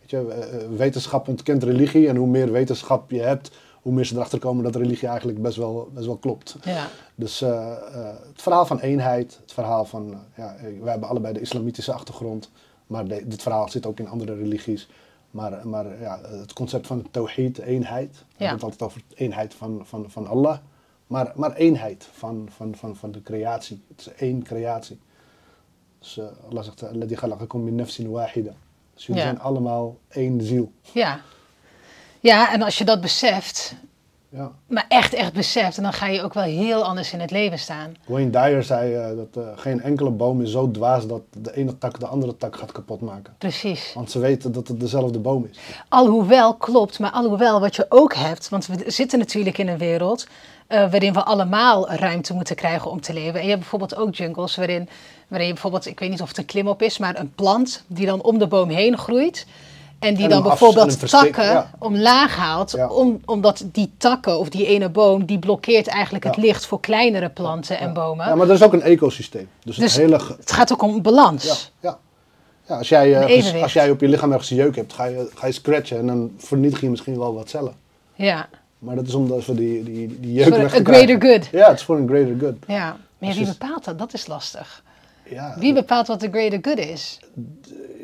Weet 0.00 0.10
je, 0.10 0.32
eh, 0.32 0.62
eh, 0.62 0.70
wetenschap 0.70 1.28
ontkent 1.28 1.62
religie 1.62 2.08
en 2.08 2.16
hoe 2.16 2.26
meer 2.26 2.52
wetenschap 2.52 3.10
je 3.10 3.20
hebt, 3.20 3.50
hoe 3.82 3.92
meer 3.92 4.04
ze 4.04 4.14
erachter 4.14 4.38
komen 4.38 4.64
dat 4.64 4.76
religie 4.76 5.08
eigenlijk 5.08 5.42
best 5.42 5.56
wel, 5.56 5.90
best 5.94 6.06
wel 6.06 6.16
klopt. 6.16 6.56
Ja, 6.64 6.86
Dus 7.14 7.42
eh, 7.42 7.72
eh, 7.72 8.16
het 8.28 8.42
verhaal 8.42 8.66
van 8.66 8.78
eenheid, 8.80 9.38
het 9.40 9.52
verhaal 9.52 9.84
van, 9.84 10.12
eh, 10.12 10.18
ja, 10.36 10.56
wij 10.80 10.90
hebben 10.90 11.08
allebei 11.08 11.34
de 11.34 11.40
islamitische 11.40 11.92
achtergrond, 11.92 12.50
maar 12.86 13.06
de- 13.08 13.26
dit 13.26 13.42
verhaal 13.42 13.68
zit 13.68 13.86
ook 13.86 13.98
in 13.98 14.08
andere 14.08 14.34
religies. 14.34 14.88
Maar, 15.30 15.68
maar 15.68 16.00
ja, 16.00 16.20
het 16.22 16.52
concept 16.52 16.86
van 16.86 17.06
tawhid, 17.10 17.58
eenheid, 17.58 18.10
we 18.12 18.18
Ja. 18.18 18.24
hebben 18.36 18.54
het 18.54 18.62
altijd 18.62 18.82
over 18.82 19.02
eenheid 19.14 19.54
van, 19.54 19.80
van, 19.84 20.10
van 20.10 20.26
Allah, 20.26 20.58
maar, 21.06 21.32
maar 21.34 21.52
eenheid 21.54 22.08
van, 22.12 22.48
van, 22.50 22.74
van, 22.74 22.96
van 22.96 23.12
de 23.12 23.22
creatie. 23.22 23.82
Het 23.88 24.00
is 24.00 24.12
één 24.14 24.42
creatie. 24.42 24.98
Dus 25.98 26.20
Allah 26.50 26.62
zegt, 26.64 26.82
"Alladhi 26.82 27.14
khalaqakum 27.14 27.64
min 27.64 27.74
nafsin 27.74 28.10
wahida. 28.10 28.52
Dus 28.94 29.06
jullie 29.06 29.22
Ja. 29.22 29.28
zijn 29.28 29.40
allemaal 29.40 29.98
één 30.08 30.40
ziel. 30.42 30.72
ja. 30.92 31.20
Ja, 32.22 32.52
en 32.52 32.62
als 32.62 32.78
je 32.78 32.84
dat 32.84 33.00
beseft, 33.00 33.74
Ja. 34.28 34.50
maar 34.66 34.84
echt, 34.88 35.14
echt 35.14 35.32
beseft, 35.32 35.82
dan 35.82 35.92
ga 35.92 36.06
je 36.06 36.22
ook 36.22 36.34
wel 36.34 36.42
heel 36.44 36.84
anders 36.84 37.12
in 37.12 37.20
het 37.20 37.30
leven 37.30 37.58
staan. 37.58 37.96
Wayne 38.06 38.30
Dyer 38.30 38.62
zei 38.62 38.94
eh, 38.94 39.16
dat 39.16 39.44
eh, 39.44 39.50
geen 39.56 39.80
enkele 39.82 40.10
boom 40.10 40.42
is 40.42 40.50
zo 40.50 40.70
dwaas 40.70 41.06
dat 41.06 41.22
de 41.30 41.56
ene 41.56 41.78
tak 41.78 42.00
de 42.00 42.06
andere 42.06 42.36
tak 42.36 42.56
gaat 42.56 42.72
kapotmaken. 42.72 43.34
Precies. 43.38 43.92
Want 43.94 44.10
ze 44.10 44.18
weten 44.18 44.52
dat 44.52 44.68
het 44.68 44.80
dezelfde 44.80 45.18
boom 45.18 45.48
is. 45.50 45.58
Alhoewel, 45.88 46.54
klopt, 46.54 46.98
maar 46.98 47.10
alhoewel 47.10 47.60
wat 47.60 47.76
je 47.76 47.86
ook 47.88 48.14
hebt, 48.14 48.48
want 48.48 48.66
we 48.66 48.84
zitten 48.86 49.18
natuurlijk 49.18 49.58
in 49.58 49.68
een 49.68 49.78
wereld 49.78 50.26
eh, 50.66 50.78
waarin 50.90 51.12
we 51.12 51.24
allemaal 51.24 51.90
ruimte 51.90 52.34
moeten 52.34 52.56
krijgen 52.56 52.90
om 52.90 53.00
te 53.00 53.12
leven. 53.12 53.34
En 53.34 53.42
je 53.42 53.48
hebt 53.48 53.60
bijvoorbeeld 53.60 53.96
ook 53.96 54.14
jungles 54.14 54.56
waarin, 54.56 54.88
waarin 55.28 55.46
je 55.46 55.52
bijvoorbeeld, 55.52 55.86
ik 55.86 56.00
weet 56.00 56.10
niet 56.10 56.22
of 56.22 56.28
het 56.28 56.38
een 56.38 56.44
klimop 56.44 56.82
is, 56.82 56.98
maar 56.98 57.18
een 57.18 57.32
plant 57.34 57.84
die 57.86 58.06
dan 58.06 58.22
om 58.22 58.38
de 58.38 58.46
boom 58.46 58.68
heen 58.68 58.98
groeit. 58.98 59.46
En 60.02 60.14
die 60.14 60.24
En 60.24 60.30
dan 60.30 60.42
bijvoorbeeld 60.42 61.08
takken 61.10 61.44
ja. 61.44 61.70
omlaag 61.78 62.36
haalt, 62.36 62.70
Ja. 62.70 62.88
om, 62.88 63.20
omdat 63.24 63.64
die 63.72 63.92
takken 63.96 64.38
of 64.38 64.48
die 64.48 64.66
ene 64.66 64.88
boom, 64.88 65.24
die 65.24 65.38
blokkeert 65.38 65.86
eigenlijk 65.86 66.24
het 66.24 66.36
licht 66.36 66.66
voor 66.66 66.80
kleinere 66.80 67.28
planten 67.28 67.78
en 67.78 67.92
bomen. 67.92 68.26
Ja, 68.26 68.34
maar 68.34 68.48
er 68.48 68.54
is 68.54 68.62
ook 68.62 68.72
een 68.72 68.82
ecosysteem. 68.82 69.48
Dus, 69.64 69.76
Dus 69.76 69.92
het 69.94 70.02
hele... 70.02 70.18
ge- 70.18 70.36
het 70.38 70.52
gaat 70.52 70.72
ook 70.72 70.82
om 70.82 71.02
balans. 71.02 71.44
Ja, 71.80 71.88
ja. 71.88 71.98
ja 72.66 72.76
als, 72.76 72.88
jij, 72.88 73.14
eh, 73.20 73.54
Een 73.54 73.62
als 73.62 73.72
jij 73.72 73.90
op 73.90 74.00
je 74.00 74.08
lichaam 74.08 74.32
ergens 74.32 74.50
een 74.50 74.56
jeuk 74.56 74.76
hebt, 74.76 74.92
ga 74.92 75.04
je, 75.04 75.30
ga 75.34 75.46
je 75.46 75.52
scratchen 75.52 75.98
en 75.98 76.06
dan 76.06 76.30
vernietig 76.38 76.80
je 76.80 76.90
misschien 76.90 77.18
wel 77.18 77.34
wat 77.34 77.48
cellen. 77.50 77.74
Ja, 78.14 78.48
Maar 78.78 78.96
dat 78.96 79.06
is 79.06 79.14
omdat 79.14 79.46
we 79.46 79.54
die, 79.54 79.82
die, 79.82 80.20
die 80.20 80.32
jeuk 80.32 80.48
Voor 80.48 80.58
weg 80.58 80.74
a 80.74 80.76
te 80.76 80.84
greater 80.84 81.22
good. 81.30 81.48
Ja, 81.52 81.68
het 81.68 81.78
is 81.78 81.84
voor 81.84 81.96
een 81.96 82.08
greater 82.08 82.36
good. 82.40 82.54
ja. 82.66 82.96
Maar 83.18 83.32
wie 83.34 83.46
bepaalt 83.46 83.84
dat? 83.84 83.98
Dat 83.98 84.12
is 84.14 84.26
lastig. 84.26 84.82
Ja, 85.30 85.54
Wie 85.58 85.72
bepaalt 85.74 86.06
wat 86.06 86.20
de 86.20 86.28
greater 86.30 86.58
good 86.62 86.78
is? 86.78 87.18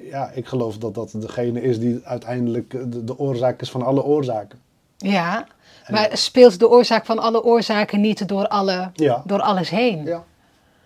Ja, 0.09 0.31
ik 0.31 0.47
geloof 0.47 0.79
dat 0.79 0.95
dat 0.95 1.11
degene 1.17 1.63
is 1.63 1.79
die 1.79 2.01
uiteindelijk 2.05 2.75
eh, 2.75 2.81
de, 2.87 3.05
de 3.05 3.19
oorzaak 3.19 3.61
is 3.61 3.71
van 3.71 3.83
alle 3.83 4.03
oorzaken. 4.05 4.59
Ja, 4.97 5.47
maar 5.89 6.09
speelt 6.13 6.59
de 6.59 6.69
oorzaak 6.69 7.07
van 7.07 7.19
alle 7.19 7.43
oorzaken 7.45 8.01
niet 8.01 8.29
door, 8.29 8.49
alle, 8.49 8.91
Ja. 8.95 9.23
door 9.27 9.41
alles 9.41 9.71
heen? 9.71 10.05
Ja. 10.05 10.25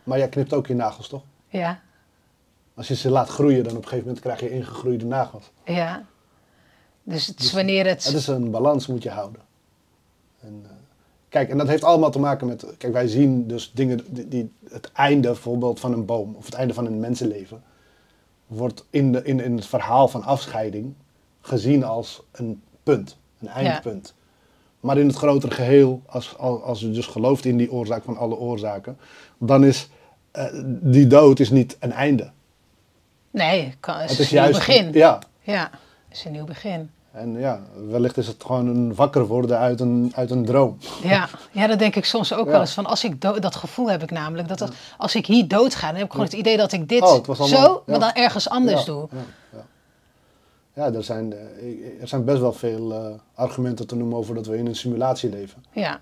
Maar 0.05 0.19
jij 0.19 0.29
knipt 0.29 0.53
ook 0.53 0.67
je 0.67 0.75
nagels, 0.75 1.09
toch? 1.09 1.23
Ja, 1.49 1.81
Als 2.75 2.89
je 2.89 2.95
ze 2.95 3.11
laat 3.11 3.29
groeien, 3.29 3.65
dan 3.65 3.73
op 3.73 3.83
een 3.83 3.89
gegeven 3.89 4.05
moment 4.07 4.21
krijg 4.25 4.41
je 4.41 4.51
ingegroeide 4.51 5.05
nagels. 5.05 5.51
ja. 5.65 6.03
Dus 7.05 7.27
het 7.27 7.41
is 7.41 7.53
wanneer 7.53 7.87
het... 7.87 8.05
Het 8.05 8.15
is 8.15 8.27
een 8.27 8.51
balans 8.51 8.87
moet 8.87 9.03
je 9.03 9.11
houden. 9.11 9.41
En, 10.41 10.61
eh, 10.65 10.71
kijk, 11.29 11.49
en 11.51 11.59
dat 11.59 11.69
heeft 11.69 11.85
allemaal 11.85 12.11
te 12.11 12.19
maken 12.19 12.47
met... 12.47 12.65
Kijk, 12.79 12.93
wij 12.93 13.07
zien 13.09 13.47
dus 13.47 13.71
dingen... 13.75 14.01
Die, 14.09 14.29
die- 14.29 14.53
het 14.71 14.93
einde 14.93 15.29
bijvoorbeeld 15.29 15.81
van 15.81 15.93
een 15.93 16.05
boom... 16.05 16.35
of 16.35 16.45
het 16.45 16.55
einde 16.55 16.75
van 16.75 16.87
een 16.87 17.01
mensenleven... 17.01 17.63
wordt 18.53 18.85
in, 18.91 19.13
de, 19.13 19.23
in, 19.25 19.41
in 19.41 19.57
het 19.57 19.67
verhaal 19.67 20.09
van 20.09 20.23
afscheiding... 20.23 20.95
gezien 21.41 21.85
als 21.85 22.23
een 22.33 22.63
punt. 22.83 23.19
Een 23.41 23.49
eindpunt. 23.49 24.15
Maar 24.81 24.99
in 24.99 25.07
het 25.07 25.17
grotere 25.17 25.55
geheel... 25.55 26.03
Als, 26.07 26.39
als, 26.39 26.63
als 26.63 26.81
je 26.81 26.91
dus 26.91 27.07
gelooft 27.07 27.45
in 27.45 27.57
die 27.57 27.73
oorzaak 27.73 28.03
van 28.05 28.17
alle 28.17 28.37
oorzaken... 28.37 28.99
dan 29.39 29.65
is 29.65 29.89
eh, 30.31 30.47
die 30.81 31.07
dood 31.07 31.39
is 31.39 31.51
niet 31.51 31.77
een 31.81 31.93
einde. 31.93 32.31
Nee, 33.31 33.75
kan, 33.81 33.97
het 33.97 34.11
is, 34.11 34.19
Het 34.19 34.27
is 34.27 34.33
een 34.33 34.43
nieuw 34.43 34.53
begin. 34.53 34.93
Ja, 34.93 35.19
Ja, 35.41 35.71
het 36.09 36.17
is 36.17 36.25
een 36.25 36.33
nieuw 36.33 36.45
begin. 36.45 36.91
En 37.13 37.39
ja, 37.39 37.61
wellicht 37.89 38.17
is 38.17 38.27
het 38.27 38.45
gewoon 38.45 38.67
een 38.67 38.95
wakker 38.95 39.27
worden 39.27 39.59
uit 39.59 39.81
een, 39.81 40.13
uit 40.15 40.31
een 40.31 40.45
droom. 40.45 40.79
Ja, 41.03 41.29
ja, 41.51 41.67
dat 41.67 41.79
denk 41.79 41.97
ik 41.97 42.05
soms 42.05 42.33
ook 42.35 42.45
Ja. 42.47 42.51
wel 42.51 42.61
eens. 42.61 42.73
Van 42.75 42.87
als 42.87 43.05
ik 43.05 43.21
do- 43.21 43.39
dat 43.39 43.57
gevoel 43.57 43.91
heb 43.91 44.03
ik 44.03 44.11
namelijk. 44.11 44.49
Dat, 44.49 44.59
dat 44.59 44.73
als 44.99 45.15
ik 45.15 45.27
hier 45.27 45.49
doodga, 45.49 45.87
dan 45.87 45.97
heb 45.97 46.05
ik 46.05 46.11
gewoon 46.11 46.27
het 46.27 46.35
idee 46.35 46.57
dat 46.57 46.73
ik 46.73 46.89
dit 46.89 47.03
Oh, 47.03 47.09
allemaal- 47.29 47.47
zo, 47.47 47.83
maar 47.87 47.99
dan 48.01 48.13
ergens 48.13 48.49
anders 48.49 48.85
doe. 48.85 49.09
Ja, 50.75 50.93
er, 50.93 51.05
zijn, 51.05 51.33
eh, 51.33 52.01
er 52.01 52.09
zijn 52.09 52.25
best 52.25 52.41
wel 52.41 52.53
veel 52.53 52.93
eh, 52.93 53.07
argumenten 53.35 53.87
te 53.87 53.97
noemen 53.97 54.19
over 54.19 54.35
dat 54.35 54.47
we 54.47 54.57
in 54.57 54.67
een 54.67 54.77
simulatie 54.77 55.31
leven. 55.31 55.65
Ja, 55.73 56.01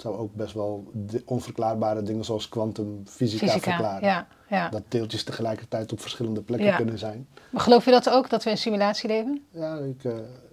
zou 0.00 0.16
ook 0.16 0.34
best 0.34 0.54
wel 0.54 0.84
onverklaarbare 1.24 2.02
dingen 2.02 2.24
zoals 2.24 2.48
kwantumfysica 2.48 3.46
fysica. 3.46 3.60
verklaren. 3.74 4.08
Ja, 4.08 4.26
ja. 4.48 4.68
Dat 4.68 4.82
deeltjes 4.88 5.24
tegelijkertijd 5.24 5.92
op 5.92 6.00
verschillende 6.00 6.42
plekken 6.42 6.66
Ja. 6.68 6.76
kunnen 6.76 6.98
zijn. 6.98 7.26
Maar 7.50 7.60
geloof 7.62 7.84
je 7.84 7.90
dat 7.90 8.10
ook, 8.10 8.30
dat 8.30 8.44
we 8.44 8.50
in 8.50 8.58
simulatie 8.58 9.08
leven? 9.08 9.42
Ja, 9.50 9.76
ik, 9.78 10.04
eh, 10.04 10.12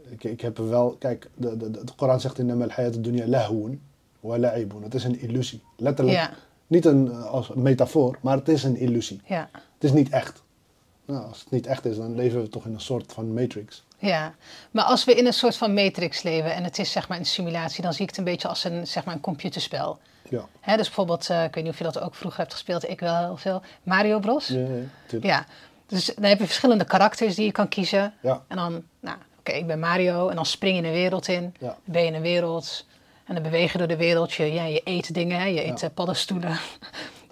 ik, 0.10 0.24
ik 0.24 0.41
heb 0.41 0.58
er 0.58 0.70
wel... 0.70 0.96
Kijk, 1.00 1.30
de, 1.36 1.58
de, 1.58 1.72
de, 1.72 1.84
de 1.84 1.91
Koran 1.96 2.20
zegt 2.22 2.39
in 2.39 2.48
de 2.48 2.66
hayat 2.70 3.04
dunya 3.04 3.28
lahun 3.28 3.82
wa 4.20 4.38
la'ibun. 4.38 4.84
Het 4.84 4.94
is 4.94 5.04
een 5.04 5.20
illusie. 5.20 5.62
Letterlijk. 5.78 6.30
Niet 6.68 6.86
een, 6.86 7.12
eh, 7.12 7.26
als 7.26 7.50
metafoor, 7.54 8.18
maar 8.22 8.38
het 8.38 8.50
is 8.50 8.64
een 8.64 8.76
illusie. 8.76 9.22
ja, 9.26 9.50
Het 9.54 9.84
is 9.84 9.91
niet 9.91 10.10
echt. 10.10 10.44
Nou, 11.06 11.28
als 11.28 11.39
het 11.39 11.51
niet 11.51 11.68
echt 11.68 11.86
is, 11.86 11.97
dan 11.97 12.16
leven 12.16 12.41
we 12.41 12.49
toch 12.49 12.66
in 12.66 12.74
een 12.74 12.80
soort 12.82 13.14
van 13.14 13.34
matrix. 13.34 13.84
ja. 13.97 14.34
Maar 14.72 14.84
als 14.84 15.04
we 15.06 15.14
in 15.16 15.26
een 15.26 15.34
soort 15.34 15.58
van 15.58 15.74
matrix 15.74 16.22
leven 16.22 16.54
en 16.56 16.64
het 16.64 16.80
is 16.80 16.91
zeg 16.91 17.08
maar 17.08 17.18
een 17.18 17.26
simulatie, 17.26 17.84
dan 17.84 17.93
zie 17.93 18.01
ik 18.04 18.10
het 18.10 18.18
een 18.18 18.24
beetje 18.24 18.47
als 18.47 18.64
een, 18.64 18.88
zeg 18.88 19.06
maar 19.06 19.14
een 19.14 19.22
computerspel. 19.22 19.99
Ja. 20.30 20.45
Hè, 20.60 20.76
dus 20.78 20.86
bijvoorbeeld, 20.86 21.30
eh, 21.30 21.43
ik 21.43 21.56
weet 21.56 21.64
niet 21.64 21.74
of 21.74 21.78
je 21.78 21.84
dat 21.84 21.99
ook 21.99 22.16
vroeger 22.16 22.39
hebt 22.39 22.51
gespeeld, 22.54 22.89
ik 22.89 22.99
wel 22.99 23.18
heel 23.18 23.38
veel, 23.38 23.62
Mario 23.84 24.20
Bros. 24.20 24.47
Ja, 24.47 24.68
ja, 25.22 25.45
dus 25.88 26.06
dan 26.06 26.24
heb 26.24 26.39
je 26.39 26.45
verschillende 26.45 26.84
karakters 26.86 27.36
die 27.36 27.45
je 27.45 27.51
kan 27.51 27.68
kiezen. 27.68 28.14
Ja. 28.22 28.43
En 28.47 28.58
dan, 28.58 28.84
nou, 28.99 29.18
oké, 29.39 29.51
ik 29.51 29.68
ben 29.68 29.80
Mario. 29.80 30.28
En 30.30 30.36
dan 30.36 30.45
spring 30.45 30.78
je 30.80 30.84
een 30.88 30.91
wereld 30.93 31.28
in. 31.28 31.56
Ja. 31.60 31.68
Dan 31.68 31.78
ben 31.84 32.01
je 32.01 32.08
in 32.08 32.14
een 32.14 32.22
wereld. 32.22 32.86
En 33.26 33.34
dan 33.34 33.43
beweeg 33.43 33.72
je 33.72 33.78
door 33.78 33.88
de 33.88 33.97
wereld. 33.97 34.34
Je, 34.34 34.54
ja, 34.54 34.66
je 34.66 34.82
eet 34.84 35.14
dingen, 35.14 35.39
hè. 35.39 35.45
je 35.45 35.66
eet 35.66 35.80
Ja. 35.80 35.88
eh, 35.88 35.93
paddenstoelen. 35.93 36.58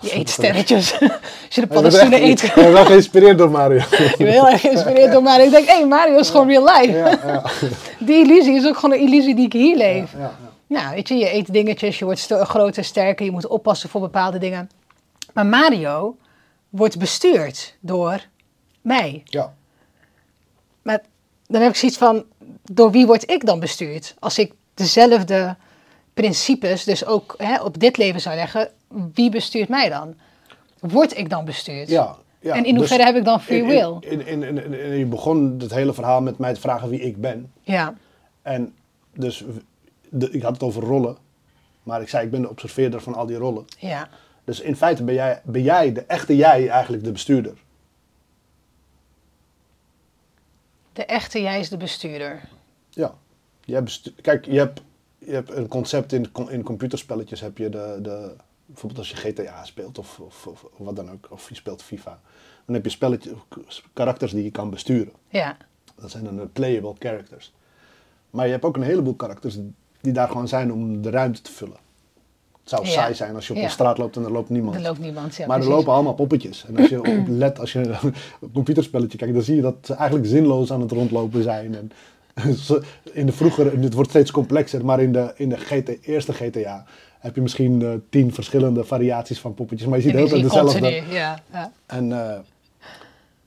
Je 0.01 0.15
eet 0.15 0.29
sterretjes. 0.29 0.93
Als 0.99 0.99
je 0.99 1.07
de 1.09 1.15
Ik 1.49 1.55
ben 1.55 1.67
paddenstoelen 1.67 2.23
eet, 2.23 2.43
Ik 2.43 2.53
ben 2.53 2.71
wel 2.71 2.85
geïnspireerd 2.85 3.37
door 3.37 3.51
Mario. 3.51 3.77
je 3.89 4.13
bent 4.17 4.29
heel 4.29 4.49
erg 4.49 4.61
geïnspireerd 4.61 5.11
door 5.11 5.23
Mario. 5.23 5.45
Ik 5.45 5.51
denk, 5.51 5.67
hé, 5.67 5.75
hey, 5.75 5.87
Mario 5.87 6.17
is 6.17 6.29
gewoon 6.29 6.47
real 6.47 6.63
life. 6.63 6.97
ja, 6.97 7.09
ja, 7.09 7.43
Die 8.05 8.23
illusie 8.23 8.55
is 8.55 8.67
ook 8.67 8.77
gewoon 8.77 8.95
een 8.95 9.05
illusie 9.05 9.35
die 9.35 9.45
ik 9.45 9.53
hier 9.53 9.77
leef. 9.77 10.11
ja. 10.17 10.31
Nou, 10.67 10.95
weet 10.95 11.07
je, 11.07 11.15
je 11.15 11.33
eet 11.33 11.53
dingetjes, 11.53 11.99
je 11.99 12.05
wordt 12.05 12.27
groter, 12.27 12.83
sterker, 12.83 13.25
je 13.25 13.31
moet 13.31 13.47
oppassen 13.47 13.89
voor 13.89 14.01
bepaalde 14.01 14.37
dingen. 14.37 14.69
Maar 15.33 15.45
Mario 15.45 16.15
wordt 16.69 16.97
bestuurd 16.97 17.75
door 17.79 18.25
mij. 18.81 19.21
Ja. 19.25 19.53
Maar 20.81 21.01
dan 21.47 21.61
heb 21.61 21.69
ik 21.69 21.75
zoiets 21.75 21.97
van, 21.97 22.23
door 22.63 22.91
wie 22.91 23.05
word 23.05 23.31
ik 23.31 23.45
dan 23.45 23.59
bestuurd? 23.59 24.15
Als 24.19 24.37
ik 24.37 24.53
dezelfde 24.73 25.55
principes 26.21 26.83
dus 26.83 27.05
ook 27.05 27.35
hè, 27.37 27.61
op 27.61 27.79
dit 27.79 27.97
leven 27.97 28.21
zou 28.21 28.35
leggen, 28.35 28.71
wie 29.13 29.29
bestuurt 29.31 29.69
mij 29.69 29.89
dan? 29.89 30.15
Word 30.79 31.17
ik 31.17 31.29
dan 31.29 31.45
bestuurd? 31.45 31.89
Ja, 31.89 32.17
ja. 32.39 32.55
En 32.55 32.65
in 32.65 32.75
hoeverre 32.75 32.97
Dus 33.03 33.11
heb 33.11 33.15
ik 33.21 33.25
dan 33.25 33.41
free 33.41 33.63
will? 33.63 33.97
In, 33.99 34.25
in, 34.27 34.43
in, 34.43 34.57
in- 34.63 34.73
in- 34.79 34.97
je 34.97 35.05
begon 35.05 35.55
het 35.59 35.73
hele 35.73 35.93
verhaal 35.93 36.21
met 36.21 36.37
mij 36.37 36.53
te 36.53 36.59
vragen 36.59 36.89
wie 36.89 36.99
ik 37.01 37.21
ben. 37.21 37.51
Ja, 37.61 37.93
En 38.41 38.73
dus, 39.13 39.43
de, 40.09 40.29
ik 40.31 40.41
had 40.41 40.53
het 40.53 40.63
over 40.63 40.83
rollen. 40.83 41.17
Maar 41.83 42.01
ik 42.01 42.09
zei, 42.09 42.25
ik 42.25 42.31
ben 42.31 42.41
de 42.41 42.49
observeerder 42.49 43.01
van 43.01 43.15
al 43.15 43.25
die 43.25 43.37
rollen. 43.37 43.65
ja, 43.79 44.09
Dus 44.43 44.59
in 44.59 44.75
feite 44.75 45.03
ben 45.03 45.13
jij, 45.13 45.41
ben 45.43 45.61
jij 45.63 45.93
de 45.93 46.01
echte 46.03 46.35
jij 46.35 46.69
eigenlijk 46.69 47.03
de 47.03 47.11
bestuurder. 47.11 47.53
de 50.93 51.05
echte 51.05 51.41
jij 51.41 51.59
is 51.59 51.69
de 51.69 51.77
bestuurder. 51.77 52.41
Ja. 52.89 53.13
Jij 53.65 53.83
bestu- 53.83 54.11
Kijk, 54.21 54.45
je 54.45 54.57
hebt, 54.57 54.81
je 55.25 55.31
hebt 55.33 55.51
een 55.55 55.67
concept 55.67 56.13
in, 56.13 56.25
in 56.49 56.63
computerspelletjes. 56.63 57.41
Heb 57.41 57.57
je 57.57 57.69
de, 57.69 57.99
de, 58.01 58.33
bijvoorbeeld 58.65 58.99
als 58.99 59.09
je 59.09 59.15
GTA 59.15 59.63
speelt 59.65 59.97
of, 59.97 60.19
of, 60.19 60.47
of 60.47 60.65
wat 60.77 60.95
dan 60.95 61.11
ook. 61.11 61.27
Of 61.29 61.49
je 61.49 61.55
speelt 61.55 61.81
FIFA. 61.81 62.19
Dan 62.65 62.75
heb 62.75 62.83
je 62.83 62.91
spelletjes, 62.91 63.33
karakters 63.93 64.31
die 64.31 64.43
je 64.43 64.51
kan 64.51 64.69
besturen. 64.69 65.13
Ja, 65.29 65.57
Dat 65.95 66.11
zijn 66.11 66.23
dan 66.23 66.35
de 66.35 66.45
playable 66.45 66.93
characters. 66.99 67.53
Maar 68.29 68.45
je 68.45 68.51
hebt 68.51 68.63
ook 68.65 68.75
een 68.75 68.81
heleboel 68.83 69.15
karakters 69.15 69.57
die 70.01 70.13
daar 70.13 70.27
gewoon 70.27 70.47
zijn 70.47 70.73
om 70.73 71.01
de 71.01 71.09
ruimte 71.09 71.41
te 71.41 71.51
vullen. 71.51 71.77
Het 72.61 72.69
zou 72.69 72.85
Ja. 72.85 72.91
saai 72.91 73.13
zijn 73.13 73.35
als 73.35 73.47
je 73.47 73.53
op 73.53 73.59
Ja. 73.59 73.65
een 73.65 73.69
straat 73.71 73.97
loopt 73.97 74.15
en 74.15 74.23
er 74.23 74.31
loopt 74.31 74.49
niemand. 74.49 74.75
er 74.75 74.81
loopt 74.81 74.99
niemand. 74.99 75.35
Ja, 75.35 75.47
maar 75.47 75.59
er 75.59 75.67
lopen 75.67 75.93
allemaal 75.93 76.13
poppetjes. 76.13 76.65
En 76.65 76.77
als 76.77 76.89
je 76.89 76.99
op 76.99 77.27
let, 77.43 77.59
als 77.59 77.73
je 77.73 77.79
een 78.41 78.51
computerspelletje 78.53 79.17
kijkt, 79.17 79.33
dan 79.33 79.43
zie 79.43 79.55
je 79.55 79.61
dat 79.61 79.75
ze 79.81 79.93
eigenlijk 79.93 80.27
zinloos 80.29 80.71
aan 80.71 80.81
het 80.81 80.91
rondlopen 80.91 81.43
zijn. 81.43 81.75
En 81.75 81.91
in 83.13 83.25
de 83.25 83.31
vroegere, 83.31 83.69
en 83.69 83.81
het 83.81 83.93
wordt 83.93 84.09
steeds 84.09 84.31
complexer, 84.31 84.85
maar 84.85 85.01
in 85.01 85.11
de, 85.13 85.33
in 85.35 85.49
de 85.49 85.57
GT, 85.57 86.05
eerste 86.05 86.33
GTA 86.33 86.85
heb 87.19 87.35
je 87.35 87.41
misschien 87.41 87.81
eh, 87.81 87.91
tien 88.09 88.33
verschillende 88.33 88.83
variaties 88.83 89.39
van 89.39 89.53
poppetjes. 89.53 89.87
Maar 89.87 89.97
je 89.97 90.03
ziet 90.03 90.13
heel 90.13 90.27
veel 90.27 90.41
dezelfde. 90.41 90.79
continu, 90.79 91.13
Ja, 91.13 91.39
ja. 91.51 91.71
En 91.85 92.11
eh, 92.11 92.39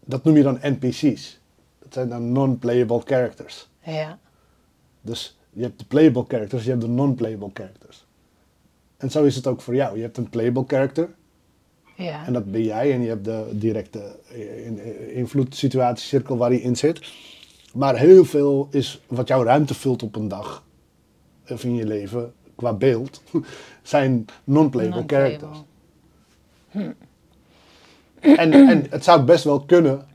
dat 0.05 0.24
noem 0.24 0.37
je 0.37 0.43
dan 0.43 0.59
NPC's. 0.62 1.41
Dat 1.82 1.93
zijn 1.93 2.09
dan 2.09 2.32
non-playable 2.32 3.01
characters. 3.05 3.68
ja. 3.82 4.18
Dus 5.01 5.39
je 5.53 5.62
hebt 5.62 5.78
de 5.78 5.85
playable 5.85 6.24
characters, 6.28 6.64
je 6.64 6.70
hebt 6.70 6.82
de 6.82 6.89
non-playable 6.89 7.51
characters. 7.55 8.07
En 8.97 9.11
zo 9.11 9.24
is 9.24 9.37
het 9.37 9.47
ook 9.47 9.61
voor 9.61 9.74
jou. 9.74 9.97
Je 9.97 10.03
hebt 10.03 10.16
een 10.16 10.28
playable 10.28 10.64
character 10.66 11.09
ja. 11.97 12.26
en 12.26 12.32
dat 12.32 12.51
ben 12.53 12.62
jij. 12.64 12.93
En 12.93 13.01
je 13.03 13.09
hebt 13.09 13.24
de 13.24 13.47
directe 13.53 14.16
eh, 14.32 14.66
in- 14.66 15.14
invloedssituatiecirkel 15.14 16.37
waar 16.37 16.53
je 16.53 16.62
in 16.62 16.76
zit. 16.76 17.12
Maar 17.75 17.97
heel 17.97 18.25
veel 18.25 18.68
is 18.70 19.01
wat 19.07 19.29
jouw 19.29 19.43
ruimte 19.43 19.75
vult 19.75 20.03
op 20.03 20.16
een 20.16 20.29
dag, 20.29 20.64
of 21.49 21.64
in 21.64 21.75
je 21.75 21.87
leven, 21.87 22.35
qua 22.55 22.72
beeld, 22.72 23.22
zijn 23.83 24.25
non-playable 24.45 25.05
characters. 25.07 25.62
En, 28.20 28.53
en 28.53 28.87
het 28.91 29.05
zou 29.05 29.22
best 29.22 29.45
wel 29.45 29.61
kunnen 29.64 30.07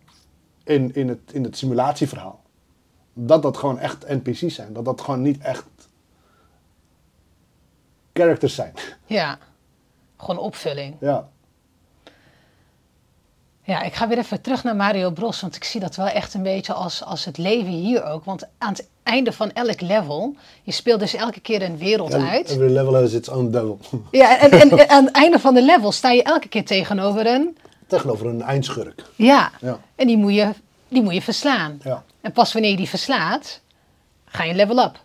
in, 0.63 0.93
in, 0.95 1.07
het, 1.07 1.19
in 1.31 1.43
het 1.43 1.57
simulatieverhaal. 1.57 2.41
Dat 3.13 3.41
dat 3.41 3.57
gewoon 3.57 3.79
echt 3.79 4.07
NPC's 4.07 4.55
zijn. 4.55 4.73
Dat 4.73 4.85
dat 4.85 5.01
gewoon 5.01 5.21
niet 5.21 5.37
echt 5.37 5.67
characters 8.13 8.55
zijn. 8.55 8.73
Ja, 9.05 9.37
gewoon 10.17 10.37
opvulling. 10.37 10.95
Ja, 10.99 11.29
Ja, 13.69 13.81
ik 13.81 13.93
ga 13.93 14.07
weer 14.07 14.17
even 14.17 14.41
terug 14.41 14.63
naar 14.63 14.75
Mario 14.75 15.11
Bros, 15.11 15.41
want 15.41 15.55
ik 15.55 15.63
zie 15.63 15.79
dat 15.79 15.95
wel 15.95 16.07
echt 16.07 16.33
een 16.33 16.43
beetje 16.43 16.73
als, 16.73 17.03
als 17.03 17.25
het 17.25 17.37
leven 17.37 17.71
hier 17.71 18.03
ook. 18.03 18.25
Want 18.25 18.43
aan 18.57 18.69
het 18.71 18.87
einde 19.03 19.31
van 19.31 19.51
elk 19.51 19.81
level, 19.81 20.35
je 20.63 20.71
speelt 20.71 20.99
dus 20.99 21.13
elke 21.13 21.39
keer 21.39 21.61
een 21.61 21.77
wereld 21.77 22.13
uit. 22.13 22.49
Every 22.49 22.71
level 22.73 22.95
has 22.95 23.13
its 23.13 23.29
own 23.29 23.49
devil. 23.51 23.79
Ja, 24.11 24.37
en, 24.39 24.51
en, 24.51 24.69
en 24.77 24.89
aan 24.95 25.05
het 25.05 25.13
einde 25.15 25.39
van 25.39 25.53
de 25.53 25.61
level 25.61 25.91
sta 25.91 26.11
je 26.11 26.23
elke 26.23 26.47
keer 26.47 26.65
tegenover 26.65 27.25
een, 27.27 27.57
Tegenover 27.87 28.25
een 28.27 28.41
eindschurk. 28.41 29.03
ja, 29.15 29.51
Ja, 29.61 29.79
en 29.95 30.07
die 30.07 30.17
moet 30.17 30.33
je, 30.33 30.49
die 30.87 31.01
moet 31.01 31.13
je 31.13 31.21
verslaan. 31.21 31.79
ja. 31.83 32.03
En 32.21 32.31
pas 32.31 32.53
wanneer 32.53 32.71
je 32.71 32.77
die 32.77 32.89
verslaat, 32.89 33.59
ga 34.25 34.43
je 34.43 34.53
level 34.53 34.77
up. 34.83 34.99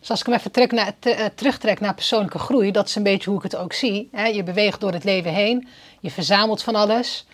Dus 0.00 0.10
als 0.10 0.20
ik 0.20 0.26
hem 0.26 0.34
even 0.34 0.50
terug 0.50 0.70
naar, 0.70 0.92
te- 0.98 1.10
eh, 1.10 1.26
terugtrek 1.34 1.80
naar 1.80 1.94
persoonlijke 1.94 2.38
groei, 2.38 2.70
dat 2.70 2.88
is 2.88 2.94
een 2.94 3.02
beetje 3.02 3.28
hoe 3.30 3.38
ik 3.38 3.44
het 3.44 3.56
ook 3.56 3.72
zie. 3.72 4.08
Hè? 4.12 4.26
Je 4.26 4.42
beweegt 4.42 4.80
door 4.80 4.92
het 4.92 5.04
leven 5.04 5.32
heen, 5.32 5.68
je 6.00 6.10
verzamelt 6.10 6.62
van 6.62 6.74
alles, 6.74 7.26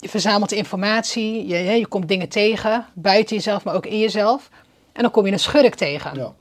je 0.00 0.08
verzamelt 0.08 0.52
informatie, 0.52 1.46
je, 1.46 1.58
je 1.58 1.86
komt 1.86 2.08
dingen 2.08 2.28
tegen, 2.28 2.86
buiten 2.94 3.36
jezelf, 3.36 3.64
maar 3.64 3.74
ook 3.74 3.86
in 3.86 3.98
jezelf. 3.98 4.48
En 4.92 5.02
dan 5.02 5.10
kom 5.10 5.26
je 5.26 5.32
een 5.32 5.38
schurk 5.38 5.74
tegen. 5.74 6.14
ja. 6.14 6.32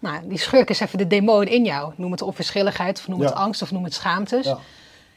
Nou, 0.00 0.28
die 0.28 0.38
schurk 0.38 0.70
is 0.70 0.80
even 0.80 0.98
de 0.98 1.06
demon 1.06 1.46
in 1.46 1.64
jou. 1.64 1.92
Noem 1.96 2.10
het 2.10 2.22
onverschilligheid, 2.22 2.98
of 2.98 3.08
noem 3.08 3.20
het 3.20 3.34
angst, 3.34 3.62
of 3.62 3.70
noem 3.70 3.84
het 3.84 3.94
schaamtes. 3.94 4.46
ja. 4.46 4.58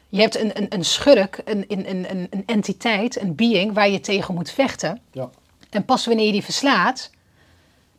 Je 0.10 0.20
hebt 0.22 0.40
een, 0.40 0.58
een, 0.58 0.66
een 0.70 0.86
schurk, 0.86 1.42
een, 1.46 1.66
een, 1.68 1.90
een, 1.90 2.10
een- 2.12 2.28
een 2.30 2.44
entiteit, 2.46 3.22
een 3.22 3.36
being 3.36 3.74
waar 3.74 3.90
je 3.90 4.00
tegen 4.00 4.34
moet 4.34 4.52
vechten. 4.52 5.02
Ja, 5.12 5.30
En 5.70 5.86
pas 5.86 6.06
wanneer 6.06 6.26
je 6.26 6.32
die 6.32 6.44
verslaat, 6.44 7.12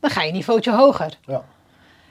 dan 0.00 0.10
ga 0.10 0.22
je 0.22 0.28
een 0.28 0.34
niveautje 0.34 0.72
hoger. 0.72 1.18
ja, 1.26 1.44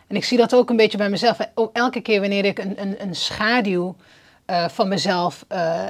En 0.08 0.16
ik 0.16 0.24
zie 0.26 0.38
dat 0.38 0.56
ook 0.56 0.70
een 0.70 0.76
beetje 0.76 0.98
bij 0.98 1.10
mezelf. 1.10 1.38
Elke 1.74 2.02
keer 2.02 2.20
wanneer 2.20 2.46
ik 2.46 2.60
een, 2.60 2.82
een, 2.82 3.02
een 3.02 3.16
schaduw 3.16 3.96
eh, 4.46 4.68
van 4.70 4.88
mezelf 4.88 5.46
eh, 5.48 5.84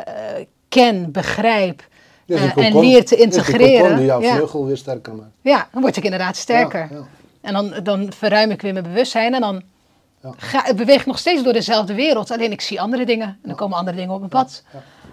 ken, 0.77 1.11
begrijp 1.11 1.83
eh, 2.27 2.57
en 2.57 2.79
leer 2.79 3.05
te 3.05 3.15
integreren. 3.15 3.95
die 3.97 4.05
jouw 4.05 4.21
ja, 4.21 4.33
vleugel 4.35 4.65
weer 4.65 4.77
sterker 4.77 5.13
maakt. 5.15 5.29
ja, 5.41 5.67
dan 5.71 5.81
word 5.81 5.95
ik 5.97 6.03
inderdaad 6.03 6.35
sterker. 6.35 6.79
Ja, 6.91 6.97
ja. 6.97 7.05
En 7.41 7.53
dan, 7.53 7.73
dan 7.83 8.11
verruim 8.17 8.51
ik 8.51 8.61
weer 8.61 8.73
mijn 8.73 8.85
bewustzijn 8.85 9.33
en 9.33 9.41
dan 9.41 9.61
Ja. 10.23 10.31
ga, 10.37 10.73
beweeg 10.73 10.99
ik 10.99 11.05
nog 11.05 11.17
steeds 11.19 11.43
door 11.43 11.53
dezelfde 11.53 11.93
wereld. 11.93 12.31
Alleen 12.31 12.51
ik 12.51 12.61
zie 12.61 12.81
andere 12.81 13.05
dingen. 13.05 13.27
En 13.27 13.37
dan 13.43 13.55
komen 13.55 13.77
andere 13.77 13.97
dingen 13.97 14.11
op 14.13 14.19
mijn 14.19 14.29
pad. 14.31 14.63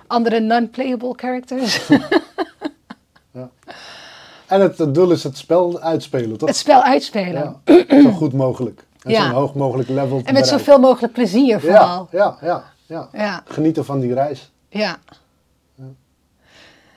Andere 0.06 0.40
non-playable 0.40 1.12
characters. 1.16 1.80
En 4.46 4.60
het, 4.60 4.78
het 4.78 4.94
doel 4.94 5.10
is 5.10 5.24
het 5.24 5.36
spel 5.38 5.80
uitspelen, 5.80 6.38
toch? 6.38 6.48
het 6.48 6.56
spel 6.58 6.82
uitspelen. 6.82 7.56
Ja, 7.64 7.84
zo 8.02 8.10
goed 8.10 8.32
mogelijk. 8.32 8.84
En 9.02 9.10
Ja. 9.10 9.22
zo'n 9.22 9.30
hoog 9.32 9.54
mogelijk 9.54 9.88
level 9.88 10.06
te 10.08 10.10
En 10.10 10.14
met 10.16 10.24
bereiken. 10.42 10.58
zoveel 10.58 10.78
mogelijk 10.78 11.12
plezier 11.12 11.60
vooral. 11.60 12.08
Ja, 12.10 12.36
ja, 12.40 12.48
ja, 12.48 12.64
ja. 12.86 13.08
Ja. 13.12 13.42
Genieten 13.46 13.84
van 13.84 14.00
die 14.00 14.14
reis. 14.14 14.50
Ja. 14.68 14.96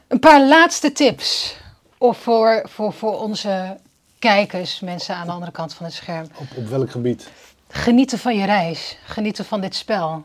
Een 0.08 0.20
paar 0.20 0.48
laatste 0.48 0.92
tips 0.92 1.58
of 1.98 2.18
voor, 2.18 2.62
voor, 2.70 2.94
voor 2.94 3.20
onze 3.20 3.78
kijkers, 4.20 4.80
mensen 4.80 5.16
aan 5.16 5.26
de 5.26 5.34
andere 5.34 5.52
kant 5.52 5.74
van 5.74 5.86
het 5.86 5.96
scherm. 5.96 6.28
Op, 6.40 6.48
op 6.58 6.68
welk 6.68 6.92
gebied? 6.92 7.32
Genieten 7.68 8.18
van 8.18 8.38
je 8.38 8.46
reis. 8.46 8.98
Genieten 9.06 9.46
van 9.46 9.62
dit 9.62 9.76
spel. 9.76 10.24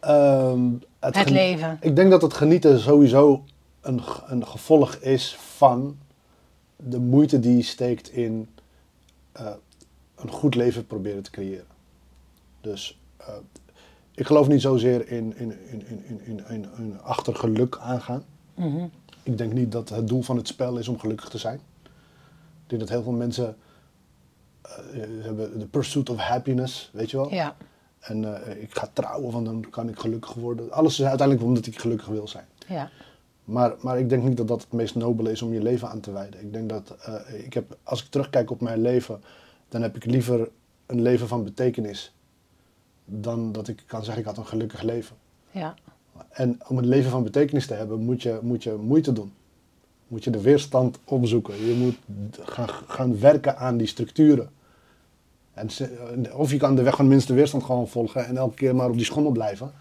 Ehm, 0.00 0.70
Het 1.00 1.30
leven. 1.30 1.78
Ik 1.80 1.96
denk 1.96 2.10
dat 2.10 2.22
het 2.22 2.34
genieten 2.34 2.80
sowieso 2.80 3.44
een, 3.80 4.02
een 4.26 4.46
gevolg 4.46 4.94
is 4.94 5.36
van 5.38 5.98
de 6.76 6.98
moeite 6.98 7.40
die 7.40 7.56
je 7.56 7.62
steekt 7.62 8.10
in 8.10 8.48
eh, 9.32 9.46
een 10.16 10.30
goed 10.30 10.54
leven 10.54 10.86
proberen 10.86 11.22
te 11.22 11.30
creëren. 11.30 11.66
Dus 12.60 12.98
eh, 13.16 13.26
ik 14.14 14.26
geloof 14.26 14.48
niet 14.48 14.60
zozeer 14.62 15.08
in, 15.08 15.36
in, 15.36 15.68
in, 15.70 15.86
in, 15.86 16.04
in, 16.06 16.20
in, 16.24 16.44
in, 16.48 16.68
in 16.78 17.00
achter 17.02 17.34
geluk 17.34 17.78
aangaan. 17.80 18.24
Ik 19.22 19.38
denk 19.38 19.52
niet 19.52 19.72
dat 19.72 19.88
het 19.88 20.08
doel 20.08 20.22
van 20.22 20.36
het 20.36 20.48
spel 20.48 20.78
is 20.78 20.88
om 20.88 20.98
gelukkig 20.98 21.28
te 21.28 21.38
zijn. 21.38 21.60
Ik 22.62 22.72
denk 22.72 22.80
dat 22.80 22.90
heel 22.90 23.02
veel 23.02 23.12
mensen 23.12 23.56
eh, 24.62 24.72
hebben 25.22 25.58
de 25.58 25.66
pursuit 25.66 26.10
of 26.10 26.16
happiness, 26.16 26.90
weet 26.92 27.10
je 27.10 27.16
wel. 27.16 27.32
Ja. 27.32 27.56
En 28.00 28.44
eh, 28.44 28.62
ik 28.62 28.76
ga 28.76 28.88
trouwen, 28.92 29.32
want 29.32 29.44
dan 29.44 29.66
kan 29.70 29.88
ik 29.88 29.98
gelukkig 29.98 30.34
worden. 30.34 30.72
Alles 30.72 31.00
is 31.00 31.06
uiteindelijk 31.06 31.46
omdat 31.46 31.66
ik 31.66 31.78
gelukkig 31.78 32.06
wil 32.06 32.28
zijn. 32.28 32.46
Ja. 32.66 32.90
Maar, 33.44 33.74
maar 33.80 33.98
ik 33.98 34.08
denk 34.08 34.22
niet 34.22 34.36
dat 34.36 34.48
dat 34.48 34.60
het 34.60 34.72
meest 34.72 34.94
nobele 34.94 35.30
is 35.30 35.42
om 35.42 35.52
je 35.52 35.62
leven 35.62 35.88
aan 35.88 36.00
te 36.00 36.12
wijden. 36.12 36.40
Ik 36.40 36.52
denk 36.52 36.68
dat, 36.68 36.96
eh, 37.00 37.44
ik 37.44 37.54
heb, 37.54 37.76
als 37.82 38.02
ik 38.02 38.10
terugkijk 38.10 38.50
op 38.50 38.60
mijn 38.60 38.80
leven, 38.80 39.22
dan 39.68 39.82
heb 39.82 39.96
ik 39.96 40.04
liever 40.04 40.48
een 40.86 41.02
leven 41.02 41.28
van 41.28 41.44
betekenis. 41.44 42.14
Dan 43.04 43.52
dat 43.52 43.68
ik 43.68 43.82
kan 43.86 44.04
zeggen, 44.04 44.22
ik 44.22 44.28
had 44.28 44.38
een 44.38 44.46
gelukkig 44.46 44.82
leven. 44.82 45.16
Ja. 45.50 45.74
En 46.30 46.58
om 46.68 46.78
een 46.78 46.86
leven 46.88 47.10
van 47.10 47.22
betekenis 47.22 47.66
te 47.66 47.74
hebben, 47.74 48.00
moet 48.00 48.22
je, 48.22 48.38
moet 48.42 48.62
je 48.62 48.76
moeite 48.80 49.12
doen. 49.12 49.32
Moet 50.08 50.24
je 50.24 50.30
de 50.30 50.40
weerstand 50.40 50.98
opzoeken. 51.04 51.54
Je 51.66 51.74
moet 51.74 51.96
gaan, 52.48 52.68
gaan 52.68 53.20
werken 53.20 53.58
aan 53.58 53.76
die 53.76 53.86
structuren. 53.86 54.50
En 55.54 55.68
of 56.34 56.50
je 56.50 56.56
kan 56.56 56.74
de 56.76 56.82
weg 56.82 56.96
van 56.96 57.04
de 57.04 57.10
minste 57.10 57.34
weerstand 57.34 57.64
gewoon 57.64 57.88
volgen 57.88 58.26
en 58.26 58.36
elke 58.36 58.54
keer 58.54 58.74
maar 58.76 58.88
op 58.88 58.96
die 58.96 59.04
schommel 59.04 59.32
blijven. 59.32 59.72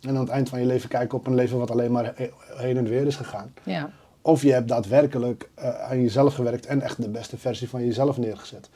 En 0.00 0.08
aan 0.08 0.16
het 0.20 0.28
eind 0.28 0.48
van 0.48 0.60
je 0.60 0.66
leven 0.66 0.88
kijken 0.88 1.18
op 1.18 1.26
een 1.26 1.34
leven 1.34 1.58
wat 1.58 1.70
alleen 1.70 1.92
maar 1.92 2.12
he- 2.14 2.30
heen 2.56 2.76
en 2.76 2.84
weer 2.84 3.06
is 3.06 3.16
gegaan. 3.16 3.52
Ja. 3.62 3.90
Of 4.20 4.42
je 4.42 4.52
hebt 4.52 4.68
daadwerkelijk 4.68 5.50
eh, 5.54 5.80
aan 5.80 6.00
jezelf 6.00 6.34
gewerkt 6.34 6.66
en 6.66 6.80
echt 6.80 7.02
de 7.02 7.08
beste 7.08 7.38
versie 7.38 7.68
van 7.68 7.84
jezelf 7.84 8.18
neergezet. 8.18 8.70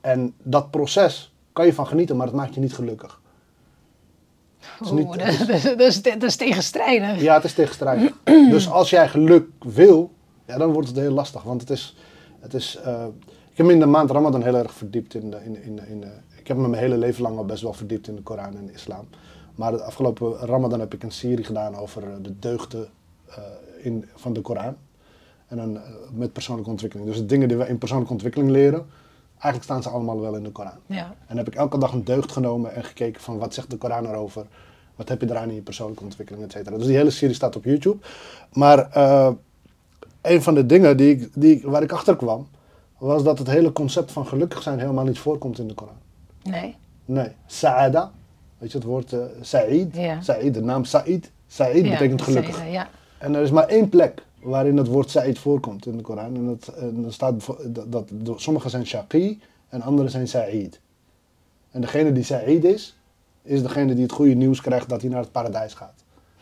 En 0.00 0.34
dat 0.42 0.70
proces 0.70 1.34
kan 1.52 1.66
je 1.66 1.74
van 1.74 1.86
genieten, 1.86 2.16
maar 2.16 2.26
het 2.26 2.36
maakt 2.36 2.54
je 2.54 2.60
niet 2.60 2.74
gelukkig. 2.74 3.20
Niet- 4.92 5.18
dat, 5.78 5.80
is, 5.80 6.02
dat 6.02 6.22
is 6.22 6.36
tegenstrijdig. 6.36 7.20
Ja, 7.22 7.34
het 7.34 7.44
is 7.44 7.52
tegenstrijdig. 7.54 8.12
dus 8.50 8.70
als 8.70 8.90
jij 8.90 9.08
geluk 9.08 9.46
wil, 9.58 10.10
ja, 10.46 10.58
dan 10.58 10.72
wordt 10.72 10.88
het 10.88 10.96
heel 10.96 11.12
lastig. 11.12 11.42
Want 11.42 11.60
het 11.60 11.70
is. 11.70 11.96
Het 12.40 12.54
is 12.54 12.78
eh, 12.84 13.04
ik 13.50 13.56
heb 13.56 13.66
me 13.66 13.72
in 13.72 13.80
de 13.80 13.86
maand 13.86 14.10
Ramadan 14.10 14.42
heel 14.42 14.56
erg 14.56 14.72
verdiept 14.72 15.14
in 15.14 15.30
de. 15.30 15.36
In, 15.44 15.62
in, 15.62 15.80
in, 15.88 16.00
de- 16.00 16.26
ik 16.38 16.48
heb 16.48 16.56
me 16.56 16.68
mijn 16.68 16.82
hele 16.82 16.96
leven 16.98 17.22
lang 17.22 17.36
al 17.36 17.44
best 17.44 17.62
wel 17.62 17.72
verdiept 17.72 18.08
in 18.08 18.16
de 18.16 18.22
Koran 18.22 18.56
en 18.56 18.66
de 18.66 18.72
islam. 18.72 19.08
Maar 19.54 19.72
de 19.72 19.82
afgelopen 19.82 20.32
Ramadan 20.32 20.80
heb 20.80 20.94
ik 20.94 21.02
een 21.02 21.10
serie 21.10 21.44
gedaan 21.44 21.76
over 21.76 22.02
eh, 22.02 22.08
de 22.22 22.38
deugden 22.38 22.88
eh, 23.28 23.36
in, 23.82 24.04
van 24.14 24.32
de 24.32 24.40
Koran. 24.40 24.76
En 25.48 25.56
dan 25.56 25.76
eh, 25.76 25.82
met 26.12 26.32
persoonlijke 26.32 26.70
ontwikkeling. 26.70 27.08
Dus 27.08 27.16
de 27.18 27.26
dingen 27.26 27.48
die 27.48 27.56
we 27.56 27.68
in 27.68 27.78
persoonlijke 27.78 28.12
ontwikkeling 28.12 28.50
leren, 28.50 28.86
eigenlijk 29.40 29.62
staan 29.62 29.82
ze 29.82 29.88
allemaal 29.88 30.20
wel 30.20 30.34
in 30.36 30.42
de 30.42 30.50
Koran. 30.50 30.78
Ja. 30.86 31.14
En 31.26 31.36
heb 31.36 31.46
ik 31.46 31.54
elke 31.54 31.78
dag 31.78 31.92
een 31.92 32.04
deugd 32.04 32.32
genomen 32.32 32.74
en 32.74 32.84
gekeken 32.84 33.20
van 33.20 33.38
wat 33.38 33.54
zegt 33.54 33.70
de 33.70 33.76
Koran 33.76 34.06
erover. 34.06 34.46
Wat 34.96 35.08
heb 35.08 35.20
je 35.20 35.30
eraan 35.30 35.48
in 35.48 35.54
je 35.54 35.60
persoonlijke 35.60 36.04
ontwikkeling, 36.04 36.44
et 36.44 36.52
cetera. 36.52 36.76
Dus 36.76 36.86
die 36.86 36.96
hele 36.96 37.10
serie 37.10 37.34
staat 37.34 37.56
op 37.56 37.64
YouTube. 37.64 37.96
Maar 38.52 38.90
eh, 38.90 39.30
een 40.22 40.42
van 40.42 40.54
de 40.54 40.66
dingen 40.66 40.96
die 40.96 41.10
ik, 41.16 41.30
die, 41.34 41.62
waar 41.64 41.82
ik 41.82 41.92
achter 41.92 42.16
kwam, 42.16 42.48
was 42.98 43.22
dat 43.22 43.38
het 43.38 43.46
hele 43.46 43.72
concept 43.72 44.12
van 44.12 44.26
gelukkig 44.26 44.62
zijn 44.62 44.78
helemaal 44.78 45.04
niet 45.04 45.18
voorkomt 45.18 45.58
in 45.58 45.68
de 45.68 45.74
Koran. 45.74 45.96
Nee. 46.42 46.76
Nee, 47.04 47.28
Sa'ada, 47.46 48.12
weet 48.58 48.72
je 48.72 48.78
het 48.78 48.86
woord 48.86 49.12
eh 49.12 49.20
Sa'id? 49.40 49.96
Ja. 49.96 50.20
Sa'id, 50.20 50.54
de 50.54 50.62
naam 50.62 50.84
Sa'id. 50.84 51.30
Sa'id 51.46 51.84
Ja, 51.84 51.90
betekent 51.90 52.22
gelukkig. 52.22 52.70
Ja. 52.70 52.88
En 53.18 53.34
er 53.34 53.42
is 53.42 53.50
maar 53.50 53.66
één 53.66 53.88
plek 53.88 54.22
waarin 54.42 54.76
het 54.76 54.86
woord 54.86 55.10
Sa'id 55.10 55.38
voorkomt 55.38 55.86
in 55.86 55.96
de 55.96 56.02
Koran. 56.02 56.34
En 56.34 56.46
dat, 56.46 56.68
en 56.74 57.02
dan 57.02 57.12
staat 57.12 57.46
dat, 57.64 57.92
dat, 57.92 58.08
dat- 58.12 58.40
sommige 58.40 58.68
zijn 58.68 58.86
Shaqi 58.86 59.40
en 59.68 59.82
andere 59.82 60.08
zijn 60.08 60.28
Sa'id. 60.28 60.80
En 61.70 61.80
degene 61.80 62.12
die 62.12 62.24
Sa'id 62.24 62.64
is, 62.64 62.96
is 63.42 63.62
degene 63.62 63.94
die 63.94 64.02
het 64.02 64.12
goede 64.12 64.34
nieuws 64.34 64.60
krijgt 64.60 64.88
dat 64.88 65.00
hij 65.00 65.10
naar 65.10 65.20
het 65.20 65.32
paradijs 65.32 65.74
gaat. 65.74 65.94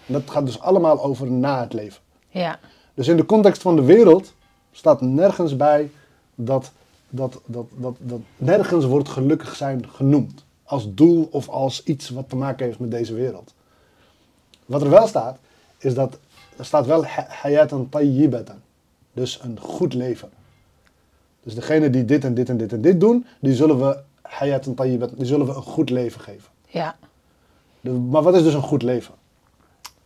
En 0.07 0.13
dat 0.13 0.23
gaat 0.31 0.47
dus 0.47 0.61
allemaal 0.61 1.03
over 1.03 1.31
na 1.31 1.61
het 1.61 1.73
leven. 1.73 2.03
Ja. 2.29 2.59
Dus 2.95 3.09
in 3.09 3.17
de 3.17 3.27
context 3.27 3.63
van 3.63 3.77
de 3.77 3.83
wereld 3.83 4.35
staat 4.73 5.01
nergens 5.01 5.57
bij 5.57 5.91
dat, 6.35 6.71
dat, 7.09 7.41
dat, 7.47 7.67
dat, 7.75 7.97
dat 7.99 8.21
nergens 8.37 8.85
wordt 8.85 9.09
gelukkig 9.09 9.57
zijn 9.57 9.89
genoemd. 9.89 10.45
Als 10.63 10.95
doel 10.95 11.29
of 11.31 11.49
als 11.49 11.83
iets 11.85 12.09
wat 12.11 12.29
te 12.29 12.37
maken 12.37 12.67
heeft 12.67 12.79
met 12.79 12.91
deze 12.91 13.15
wereld. 13.15 13.55
Wat 14.67 14.83
er 14.83 14.91
wel 14.91 15.07
staat, 15.07 15.39
is 15.79 15.95
dat 15.95 16.19
er 16.57 16.65
staat 16.65 16.87
wel 16.87 17.05
ha- 17.07 17.27
hayatan 17.29 17.89
tayyibatan. 17.89 18.57
Dus 19.13 19.41
een 19.43 19.61
goed 19.61 19.95
leven. 19.95 20.29
Dus 21.43 21.55
degene 21.55 21.91
die 21.91 22.05
dit 22.05 22.25
en 22.25 22.35
dit 22.35 22.49
en 22.49 22.57
dit 22.57 22.73
en 22.73 22.81
dit 22.81 23.01
doen, 23.01 23.27
die 23.41 23.55
zullen 23.55 23.79
we 23.79 23.99
hayatan 24.23 24.75
tayyibatan, 24.75 25.17
die 25.19 25.27
zullen 25.27 25.47
we 25.47 25.55
een 25.55 25.63
goed 25.63 25.91
leven 25.91 26.21
geven. 26.21 26.51
Ja. 26.67 26.97
De- 27.81 27.91
maar 27.91 28.23
wat 28.23 28.35
is 28.35 28.43
dus 28.43 28.55
een 28.55 28.63
goed 28.63 28.83
leven? 28.83 29.15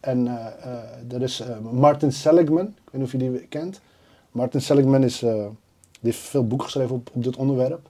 En 0.00 0.26
eh, 0.26 1.14
er 1.14 1.22
is 1.22 1.40
eh, 1.40 1.58
Martin 1.58 2.12
Seligman, 2.12 2.66
ik 2.66 2.72
weet 2.90 2.92
niet 2.92 3.02
of 3.02 3.12
je 3.12 3.18
die 3.18 3.46
kent. 3.46 3.80
Martin 4.30 4.60
Seligman 4.60 5.02
is, 5.04 5.18
die 5.18 5.30
heeft 6.00 6.18
veel 6.18 6.46
boeken 6.46 6.66
geschreven 6.66 6.94
op, 6.94 7.10
op 7.12 7.22
dit 7.22 7.36
onderwerp. 7.36 7.88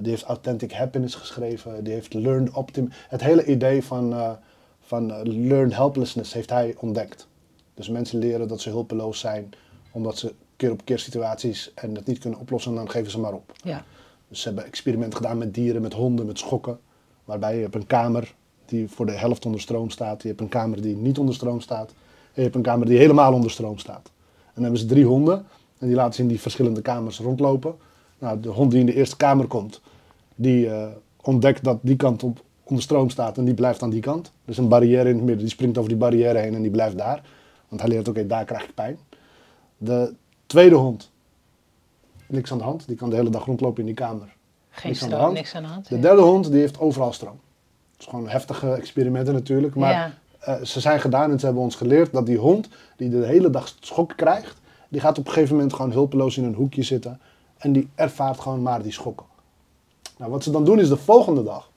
Die 0.00 0.10
heeft 0.10 0.22
Authentic 0.24 0.72
Happiness 0.72 1.14
geschreven. 1.14 1.84
Die 1.84 1.92
heeft 1.92 2.14
Learned 2.14 2.50
Optimism. 2.50 2.94
Het 3.08 3.20
hele 3.22 3.44
idee 3.44 3.84
van, 3.84 4.36
van 4.80 5.06
Learned 5.46 5.74
Helplessness 5.76 6.32
heeft 6.32 6.50
hij 6.50 6.74
ontdekt. 6.78 7.26
Dus 7.82 7.90
mensen 7.90 8.18
leren 8.18 8.48
dat 8.48 8.60
ze 8.60 8.70
hulpeloos 8.70 9.18
zijn 9.20 9.50
omdat 9.90 10.18
ze 10.18 10.34
keer 10.56 10.70
op 10.70 10.84
keer 10.84 10.98
situaties 10.98 11.72
en 11.74 11.94
dat 11.94 12.06
niet 12.06 12.18
kunnen 12.18 12.38
oplossen 12.38 12.70
en 12.70 12.76
dan 12.76 12.90
geven 12.90 13.10
ze 13.10 13.20
maar 13.20 13.32
op. 13.32 13.52
Ja. 13.64 13.84
Dus 14.28 14.40
ze 14.40 14.46
hebben 14.46 14.66
experimenten 14.66 15.16
gedaan 15.16 15.38
met 15.38 15.54
dieren, 15.54 15.82
met 15.82 15.92
honden, 15.92 16.26
met 16.26 16.38
schokken. 16.38 16.78
Waarbij 17.24 17.56
je 17.56 17.62
hebt 17.62 17.74
een 17.74 17.86
kamer 17.86 18.34
die 18.64 18.88
voor 18.88 19.06
de 19.06 19.12
helft 19.12 19.46
onder 19.46 19.60
stroom 19.60 19.90
staat. 19.90 20.22
Je 20.22 20.28
hebt 20.28 20.40
een 20.40 20.48
kamer 20.48 20.82
die 20.82 20.96
niet 20.96 21.18
onder 21.18 21.34
stroom 21.34 21.60
staat. 21.60 21.88
En 21.88 21.94
je 22.34 22.42
hebt 22.42 22.54
een 22.54 22.62
kamer 22.62 22.86
die 22.86 22.98
helemaal 22.98 23.32
onder 23.32 23.50
stroom 23.50 23.78
staat. 23.78 24.10
En 24.36 24.52
dan 24.54 24.62
hebben 24.62 24.80
ze 24.80 24.86
drie 24.86 25.04
honden. 25.04 25.46
En 25.78 25.86
die 25.86 25.96
laten 25.96 26.14
ze 26.14 26.22
in 26.22 26.28
die 26.28 26.40
verschillende 26.40 26.82
kamers 26.82 27.18
rondlopen. 27.18 27.74
Nou, 28.18 28.40
de 28.40 28.48
hond 28.48 28.70
die 28.70 28.80
in 28.80 28.86
de 28.86 28.94
eerste 28.94 29.16
kamer 29.16 29.46
komt, 29.46 29.80
die 30.34 30.68
eh, 30.68 30.86
ontdekt 31.22 31.64
dat 31.64 31.78
die 31.82 31.96
kant 31.96 32.22
op 32.22 32.42
onder 32.62 32.82
stroom 32.82 33.10
staat 33.10 33.38
en 33.38 33.44
die 33.44 33.54
blijft 33.54 33.82
aan 33.82 33.90
die 33.90 34.00
kant. 34.00 34.26
Er 34.26 34.50
is 34.50 34.58
een 34.58 34.68
barrière 34.68 35.08
in 35.08 35.14
het 35.14 35.24
midden, 35.24 35.38
die 35.38 35.48
springt 35.48 35.78
over 35.78 35.90
die 35.90 35.98
barrière 35.98 36.38
heen 36.38 36.54
en 36.54 36.62
die 36.62 36.70
blijft 36.70 36.98
daar. 36.98 37.22
Want 37.72 37.84
hij 37.84 37.90
leert, 37.90 38.08
oké, 38.08 38.26
daar 38.26 38.44
krijg 38.44 38.62
ik 38.64 38.74
pijn. 38.74 38.98
De 39.78 40.14
tweede 40.46 40.74
hond, 40.74 41.10
niks 42.26 42.52
aan 42.52 42.58
de 42.58 42.64
hand, 42.64 42.86
die 42.86 42.96
kan 42.96 43.10
de 43.10 43.16
hele 43.16 43.30
dag 43.30 43.44
rondlopen 43.44 43.80
in 43.80 43.86
die 43.86 43.94
kamer. 43.94 44.34
Geen 44.70 44.90
Niks 44.90 45.02
aan 45.02 45.08
de 45.08 45.14
stroom, 45.14 45.20
hand. 45.20 45.32
niks 45.34 45.54
aan 45.54 45.62
de 45.62 45.68
hand. 45.68 45.88
De 45.88 45.98
derde 46.00 46.22
hond 46.22 46.50
die 46.50 46.60
heeft 46.60 46.80
overal 46.80 47.12
stroom. 47.12 47.40
Het 47.92 48.00
is 48.00 48.06
gewoon 48.06 48.28
heftige 48.28 48.72
experimenten 48.72 49.34
natuurlijk. 49.34 49.74
Maar 49.74 49.92
Ja. 49.92 50.12
eh, 50.40 50.62
ze 50.64 50.80
zijn 50.80 51.00
gedaan 51.00 51.30
en 51.30 51.38
ze 51.38 51.44
hebben 51.44 51.62
ons 51.62 51.74
geleerd 51.74 52.12
dat 52.12 52.26
die 52.26 52.38
hond 52.38 52.68
die 52.96 53.08
de 53.10 53.26
hele 53.26 53.50
dag 53.50 53.76
schokken 53.80 54.16
krijgt, 54.16 54.60
die 54.88 55.00
gaat 55.00 55.18
op 55.18 55.26
een 55.26 55.32
gegeven 55.32 55.54
moment 55.54 55.74
gewoon 55.74 55.92
hulpeloos 55.92 56.36
in 56.36 56.44
een 56.44 56.54
hoekje 56.54 56.82
zitten. 56.82 57.20
En 57.58 57.72
die 57.72 57.88
ervaart 57.94 58.40
gewoon 58.40 58.62
maar 58.62 58.82
die 58.82 58.92
schokken. 58.92 59.26
Nou, 60.18 60.30
wat 60.30 60.42
ze 60.42 60.50
dan 60.50 60.64
doen 60.64 60.78
is 60.80 60.88
de 60.88 60.96
volgende 60.96 61.42
dag 61.42 61.70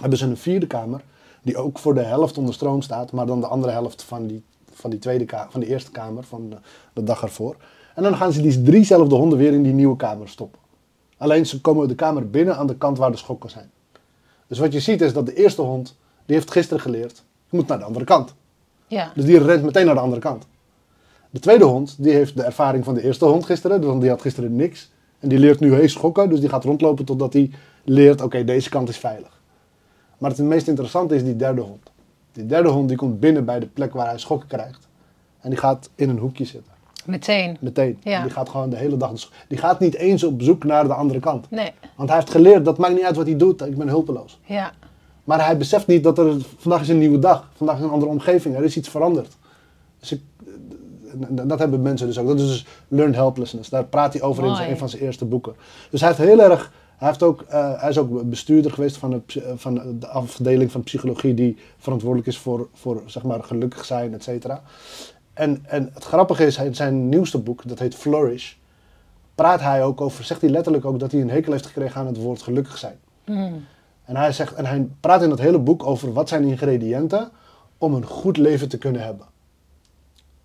hebben 0.00 0.18
ze 0.18 0.24
een 0.26 0.36
vierde 0.36 0.66
kamer 0.66 1.00
die 1.42 1.56
ook 1.56 1.78
voor 1.78 1.94
de 1.94 2.02
helft 2.02 2.38
onder 2.38 2.54
stroom 2.54 2.82
staat, 2.82 3.12
maar 3.12 3.26
dan 3.26 3.40
de 3.40 3.46
andere 3.46 3.72
helft 3.72 4.02
van 4.02 4.26
die, 4.26 4.44
van 4.78 4.90
die, 4.90 4.98
tweede 4.98 5.24
van 5.48 5.60
die 5.60 5.68
eerste 5.68 5.90
kamer 5.90 6.24
van 6.24 6.54
de, 6.92 7.02
dag 7.02 7.22
ervoor. 7.22 7.56
En 7.94 8.02
dan 8.02 8.16
gaan 8.16 8.32
ze 8.32 8.42
die 8.42 8.62
driezelfde 8.62 9.14
honden 9.14 9.38
weer 9.38 9.52
in 9.52 9.62
die 9.62 9.72
nieuwe 9.72 9.96
kamer 9.96 10.28
stoppen. 10.28 10.60
Alleen 11.16 11.46
ze 11.46 11.60
komen 11.60 11.88
de 11.88 11.94
kamer 11.94 12.30
binnen 12.30 12.56
aan 12.56 12.66
de 12.66 12.76
kant 12.76 12.98
waar 12.98 13.10
de 13.10 13.16
schokken 13.16 13.50
zijn. 13.50 13.70
Dus 14.46 14.58
wat 14.58 14.72
je 14.72 14.80
ziet 14.80 15.00
is 15.00 15.12
dat 15.12 15.26
de 15.26 15.34
eerste 15.34 15.62
hond, 15.62 15.96
die 16.26 16.36
heeft 16.36 16.50
gisteren 16.50 16.82
geleerd, 16.82 17.22
je 17.50 17.56
moet 17.56 17.66
naar 17.66 17.78
de 17.78 17.84
andere 17.84 18.04
kant. 18.04 18.34
Ja. 18.86 19.12
Dus 19.14 19.24
die 19.24 19.38
rent 19.38 19.62
meteen 19.62 19.86
naar 19.86 19.94
de 19.94 20.00
andere 20.00 20.20
kant. 20.20 20.46
De 21.30 21.40
tweede 21.40 21.64
hond, 21.64 21.96
die 21.98 22.12
heeft 22.12 22.36
de 22.36 22.42
ervaring 22.42 22.84
van 22.84 22.94
de 22.94 23.02
eerste 23.02 23.24
hond 23.24 23.44
gisteren. 23.44 23.80
Dus 23.80 24.00
die 24.00 24.08
had 24.08 24.20
gisteren 24.20 24.56
niks. 24.56 24.90
En 25.18 25.28
die 25.28 25.38
leert 25.38 25.60
nu 25.60 25.74
hees 25.74 25.92
schokken. 25.92 26.28
Dus 26.28 26.40
die 26.40 26.48
gaat 26.48 26.64
rondlopen 26.64 27.04
totdat 27.04 27.32
hij 27.32 27.50
leert, 27.84 28.20
oké, 28.20 28.44
deze 28.44 28.68
kant 28.68 28.88
is 28.88 28.96
veilig. 28.96 29.40
Maar 30.18 30.30
het 30.30 30.38
meest 30.38 30.68
interessante 30.68 31.14
is 31.14 31.24
die 31.24 31.36
derde 31.36 31.60
hond. 31.60 31.90
Die 32.38 32.46
derde 32.46 32.68
hond 32.68 32.88
die 32.88 32.96
komt 32.96 33.20
binnen 33.20 33.44
bij 33.44 33.58
de 33.58 33.66
plek 33.66 33.92
waar 33.92 34.06
hij 34.06 34.18
schokken 34.18 34.48
krijgt. 34.48 34.88
En 35.40 35.50
die 35.50 35.58
gaat 35.58 35.90
in 35.94 36.08
een 36.08 36.18
hoekje 36.18 36.44
zitten. 36.44 36.72
Meteen. 37.04 37.56
Meteen. 37.60 37.98
Ja. 38.02 38.22
Die 38.22 38.30
gaat 38.30 38.48
gewoon 38.48 38.70
de 38.70 38.76
hele 38.76 38.96
dag... 38.96 39.12
Die 39.48 39.58
gaat 39.58 39.80
niet 39.80 39.94
eens 39.94 40.24
op 40.24 40.42
zoek 40.42 40.64
naar 40.64 40.86
de 40.86 40.94
andere 40.94 41.20
kant. 41.20 41.50
Nee. 41.50 41.70
Want 41.96 42.08
hij 42.08 42.18
heeft 42.18 42.30
geleerd, 42.30 42.64
dat 42.64 42.78
maakt 42.78 42.94
niet 42.94 43.04
uit 43.04 43.16
wat 43.16 43.26
hij 43.26 43.36
doet. 43.36 43.66
Ik 43.66 43.76
ben 43.76 43.88
hulpeloos. 43.88 44.40
Ja. 44.44 44.72
Maar 45.24 45.44
hij 45.44 45.56
beseft 45.56 45.86
niet 45.86 46.02
dat 46.02 46.18
er 46.18 46.36
vandaag 46.58 46.80
is 46.80 46.88
een 46.88 46.98
nieuwe 46.98 47.18
dag. 47.18 47.50
Vandaag 47.54 47.76
is 47.76 47.82
een 47.82 47.90
andere 47.90 48.10
omgeving. 48.10 48.56
Er 48.56 48.64
is 48.64 48.76
iets 48.76 48.88
veranderd. 48.88 49.36
Dus 50.00 50.12
ik, 50.12 50.20
dat 51.30 51.58
hebben 51.58 51.82
mensen 51.82 52.06
dus 52.06 52.18
ook. 52.18 52.26
Dat 52.26 52.40
is 52.40 52.46
dus 52.46 52.66
learned 52.88 53.14
helplessness. 53.16 53.68
Daar 53.68 53.84
praat 53.84 54.12
hij 54.12 54.22
over 54.22 54.44
in 54.44 54.70
een 54.70 54.78
van 54.78 54.88
zijn 54.88 55.02
eerste 55.02 55.24
boeken. 55.24 55.54
Dus 55.90 56.00
hij 56.00 56.08
heeft 56.08 56.22
heel 56.22 56.40
erg. 56.42 56.72
Hij, 56.98 57.08
heeft 57.08 57.22
ook, 57.22 57.42
eh, 57.42 57.80
hij 57.80 57.88
is 57.88 57.98
ook 57.98 58.28
bestuurder 58.28 58.72
geweest 58.72 58.96
van 58.96 59.10
de, 59.10 59.54
van 59.56 59.98
de 59.98 60.06
afdeling 60.06 60.72
van 60.72 60.82
psychologie 60.82 61.34
die 61.34 61.56
verantwoordelijk 61.78 62.28
is 62.28 62.38
voor, 62.38 62.68
voor 62.74 63.02
zeg 63.06 63.22
maar, 63.22 63.42
gelukkig 63.42 63.84
zijn, 63.84 64.14
et 64.14 64.22
cetera. 64.22 64.62
En, 65.32 65.64
en 65.66 65.90
het 65.94 66.04
grappige 66.04 66.46
is, 66.46 66.56
in 66.56 66.74
zijn 66.74 67.08
nieuwste 67.08 67.38
boek, 67.38 67.68
dat 67.68 67.78
heet 67.78 67.94
Flourish, 67.94 68.54
praat 69.34 69.60
hij 69.60 69.84
ook 69.84 70.00
over, 70.00 70.24
zegt 70.24 70.40
hij 70.40 70.50
letterlijk 70.50 70.84
ook 70.84 70.98
dat 70.98 71.12
hij 71.12 71.20
een 71.20 71.30
hekel 71.30 71.52
heeft 71.52 71.66
gekregen 71.66 72.00
aan 72.00 72.06
het 72.06 72.16
woord 72.16 72.42
gelukkig 72.42 72.78
zijn. 72.78 72.98
Mm. 73.24 73.64
En 74.04 74.16
hij, 74.16 74.32
zegt, 74.32 74.54
en 74.54 74.66
hij 74.66 74.88
praat 75.00 75.22
in 75.22 75.28
dat 75.28 75.38
hele 75.38 75.58
boek 75.58 75.86
over 75.86 76.12
wat 76.12 76.28
zijn 76.28 76.44
ingrediënten 76.44 77.30
om 77.78 77.94
een 77.94 78.04
goed 78.04 78.36
leven 78.36 78.68
te 78.68 78.78
kunnen 78.78 79.02
hebben. 79.02 79.26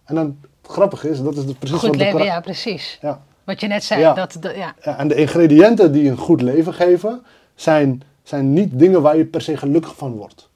En 0.04 0.16
dan, 0.16 0.38
het 0.62 0.72
grappige 0.72 1.10
is, 1.10 1.22
dat 1.22 1.36
is 1.36 1.44
precies 1.44 1.78
Goed 1.78 1.90
wat 1.90 1.98
de 1.98 1.98
leven, 1.98 2.24
ja, 2.24 2.40
precies. 2.40 2.98
ja. 3.02 3.22
Wat 3.44 3.62
je 3.62 3.68
net 3.68 3.84
zei. 3.84 4.00
Ja. 4.00 4.14
Dat, 4.14 4.38
ja. 4.56 4.76
En 4.82 5.08
de 5.08 5.16
ingrediënten 5.16 5.92
die 5.92 6.10
een 6.10 6.18
goed 6.18 6.42
leven 6.42 6.74
geven, 6.74 7.24
zijn, 7.56 8.04
zijn 8.24 8.54
niet 8.54 8.80
dingen 8.80 9.02
waar 9.02 9.18
je 9.18 9.26
per 9.26 9.42
se 9.42 9.58
gelukkig 9.58 9.96
van 9.96 10.12
wordt. 10.12 10.50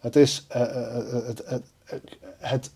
Het 0.00 0.16
is 0.16 0.46
eh, 0.48 0.62
eh, 0.62 0.96
eh, 0.96 1.26
het, 1.26 1.42
het, 1.46 1.62
het, 2.38 2.70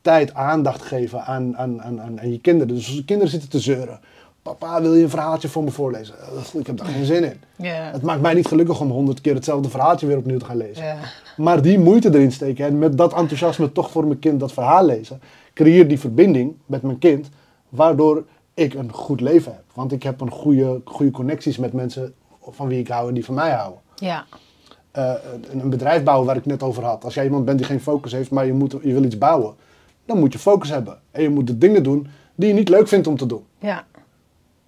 tijd, 0.00 0.34
aandacht 0.34 0.82
geven 0.82 1.24
aan, 1.24 1.56
aan, 1.56 1.82
aan, 1.82 2.00
aan, 2.00 2.30
je 2.30 2.40
kinderen. 2.40 2.74
Dus 2.74 2.86
als 2.86 2.96
de 2.96 3.04
kinderen 3.04 3.32
zitten 3.32 3.50
te 3.50 3.60
zeuren. 3.60 4.00
Papa, 4.42 4.82
wil 4.82 4.94
je 4.94 5.02
een 5.02 5.10
verhaaltje 5.10 5.48
voor 5.48 5.64
me 5.64 5.70
voorlezen? 5.70 6.14
Ik 6.52 6.66
heb 6.66 6.76
daar 6.76 6.86
geen 6.86 7.04
zin 7.04 7.24
in. 7.24 7.40
Ja. 7.56 7.90
Het 7.92 8.02
maakt 8.02 8.20
mij 8.20 8.34
niet 8.34 8.46
gelukkig 8.46 8.80
om 8.80 8.90
honderd 8.90 9.20
keer 9.20 9.34
hetzelfde 9.34 9.68
verhaaltje 9.68 10.06
weer 10.06 10.16
opnieuw 10.16 10.38
te 10.38 10.44
gaan 10.44 10.56
lezen. 10.56 10.98
Maar 11.36 11.62
die 11.62 11.78
moeite 11.78 12.08
erin 12.08 12.32
steken 12.32 12.66
en 12.66 12.78
met 12.78 12.96
dat 12.96 13.14
enthousiasme 13.14 13.72
toch 13.72 13.90
voor 13.90 14.06
mijn 14.06 14.18
kind 14.18 14.40
dat 14.40 14.52
verhaal 14.52 14.84
lezen, 14.84 15.20
creëer 15.54 15.88
die 15.88 16.00
verbinding 16.00 16.56
met 16.66 16.82
mijn 16.82 16.98
kind, 16.98 17.28
waardoor 17.68 18.24
ik 18.56 18.74
een 18.74 18.92
goed 18.92 19.20
leven 19.20 19.52
heb. 19.52 19.64
Want 19.74 19.92
ik 19.92 20.02
heb 20.02 20.20
een 20.20 20.30
goede, 20.30 20.80
goede 20.84 21.10
connecties 21.12 21.58
met 21.58 21.72
mensen 21.72 22.14
van 22.50 22.68
wie 22.68 22.78
ik 22.78 22.88
hou 22.88 23.08
en 23.08 23.14
die 23.14 23.24
van 23.24 23.34
mij 23.34 23.50
houden. 23.50 23.80
ja. 23.96 24.24
Eh, 24.90 25.12
een, 25.50 25.60
een 25.60 25.70
bedrijf 25.70 26.02
bouwen 26.02 26.26
waar 26.26 26.36
ik 26.36 26.46
net 26.46 26.62
over 26.62 26.84
had. 26.84 27.04
Als 27.04 27.14
jij 27.14 27.24
iemand 27.24 27.44
bent 27.44 27.58
die 27.58 27.66
geen 27.66 27.80
focus 27.80 28.12
heeft, 28.12 28.30
maar 28.30 28.46
je, 28.46 28.52
moet, 28.52 28.72
je 28.82 28.92
wil 28.92 29.04
iets 29.04 29.18
bouwen, 29.18 29.54
dan 30.04 30.18
moet 30.18 30.32
je 30.32 30.38
focus 30.38 30.68
hebben. 30.68 30.98
En 31.10 31.22
je 31.22 31.28
moet 31.28 31.46
de 31.46 31.58
dingen 31.58 31.82
doen 31.82 32.06
die 32.34 32.48
je 32.48 32.54
niet 32.54 32.68
leuk 32.68 32.88
vindt 32.88 33.06
om 33.06 33.16
te 33.16 33.26
doen. 33.26 33.44
ja. 33.58 33.84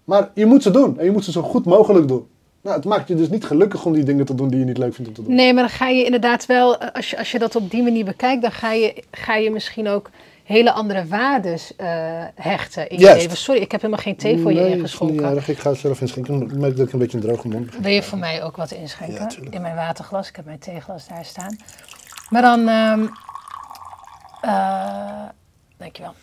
Maar 0.04 0.30
je 0.34 0.46
moet 0.46 0.62
ze 0.62 0.70
doen 0.70 0.98
en 0.98 1.04
je 1.04 1.10
moet 1.10 1.24
ze 1.24 1.32
zo 1.32 1.42
goed 1.42 1.64
mogelijk 1.64 2.08
doen. 2.08 2.26
Nou, 2.60 2.76
het 2.76 2.84
maakt 2.84 3.08
je 3.08 3.14
dus 3.14 3.28
niet 3.28 3.44
gelukkig 3.44 3.84
om 3.84 3.92
die 3.92 4.04
dingen 4.04 4.24
te 4.26 4.34
doen 4.34 4.48
die 4.48 4.58
je 4.58 4.64
niet 4.64 4.78
leuk 4.78 4.94
vindt 4.94 5.08
om 5.08 5.16
te 5.16 5.22
doen. 5.22 5.34
Nee, 5.34 5.52
maar 5.52 5.62
dan 5.62 5.72
ga 5.72 5.88
je 5.88 6.04
inderdaad 6.04 6.46
wel, 6.46 6.78
eh, 6.78 6.88
als 6.92 7.10
je, 7.10 7.18
als 7.18 7.30
je 7.30 7.38
dat 7.38 7.56
op 7.56 7.70
die 7.70 7.82
manier 7.82 8.04
bekijkt, 8.04 8.42
dan 8.42 8.52
ga 8.52 8.72
je, 8.72 9.04
ga 9.10 9.34
je 9.36 9.50
misschien 9.50 9.88
ook 9.88 10.10
hele 10.48 10.72
andere 10.72 11.06
waardes 11.06 11.76
eh, 11.76 11.88
hechten 12.34 12.88
in 12.88 12.98
je 12.98 13.14
leven. 13.14 13.36
Sorry, 13.36 13.60
ik 13.60 13.70
heb 13.72 13.80
helemaal 13.80 14.02
geen 14.02 14.16
thee 14.16 14.38
voor 14.40 14.52
je 14.52 14.60
Nee, 14.60 14.70
ingeschonken. 14.76 15.36
erg. 15.36 15.48
Ik 15.48 15.58
ga 15.58 15.70
het 15.70 15.78
zelf 15.78 16.00
inschenken. 16.00 16.42
Ik 16.42 16.52
merk 16.54 16.76
dat 16.76 16.86
ik 16.86 16.92
een 16.92 16.98
beetje 16.98 17.16
een 17.18 17.22
droge 17.22 17.48
mond 17.48 17.72
heb. 17.72 17.82
Wil 17.82 17.92
je 17.92 18.02
voor 18.02 18.18
mij 18.18 18.42
ook 18.42 18.56
wat 18.56 18.70
inschenken? 18.70 19.30
Ja, 19.42 19.50
in 19.50 19.62
mijn 19.62 19.74
waterglas. 19.74 20.28
Ik 20.28 20.36
heb 20.36 20.44
mijn 20.44 20.58
theeglas 20.58 21.08
daar 21.08 21.24
staan. 21.24 21.56
Maar 22.30 22.42
dan, 22.42 22.68
ehm 22.68 23.06
eh, 24.40 25.22
dankjewel. 25.76 26.14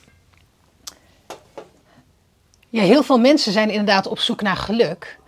Ja, 2.69 2.81
heel 2.81 3.03
veel 3.03 3.19
mensen 3.19 3.51
zijn 3.51 3.69
inderdaad 3.69 4.07
op 4.07 4.19
zoek 4.19 4.41
naar 4.41 4.55
geluk. 4.57 5.19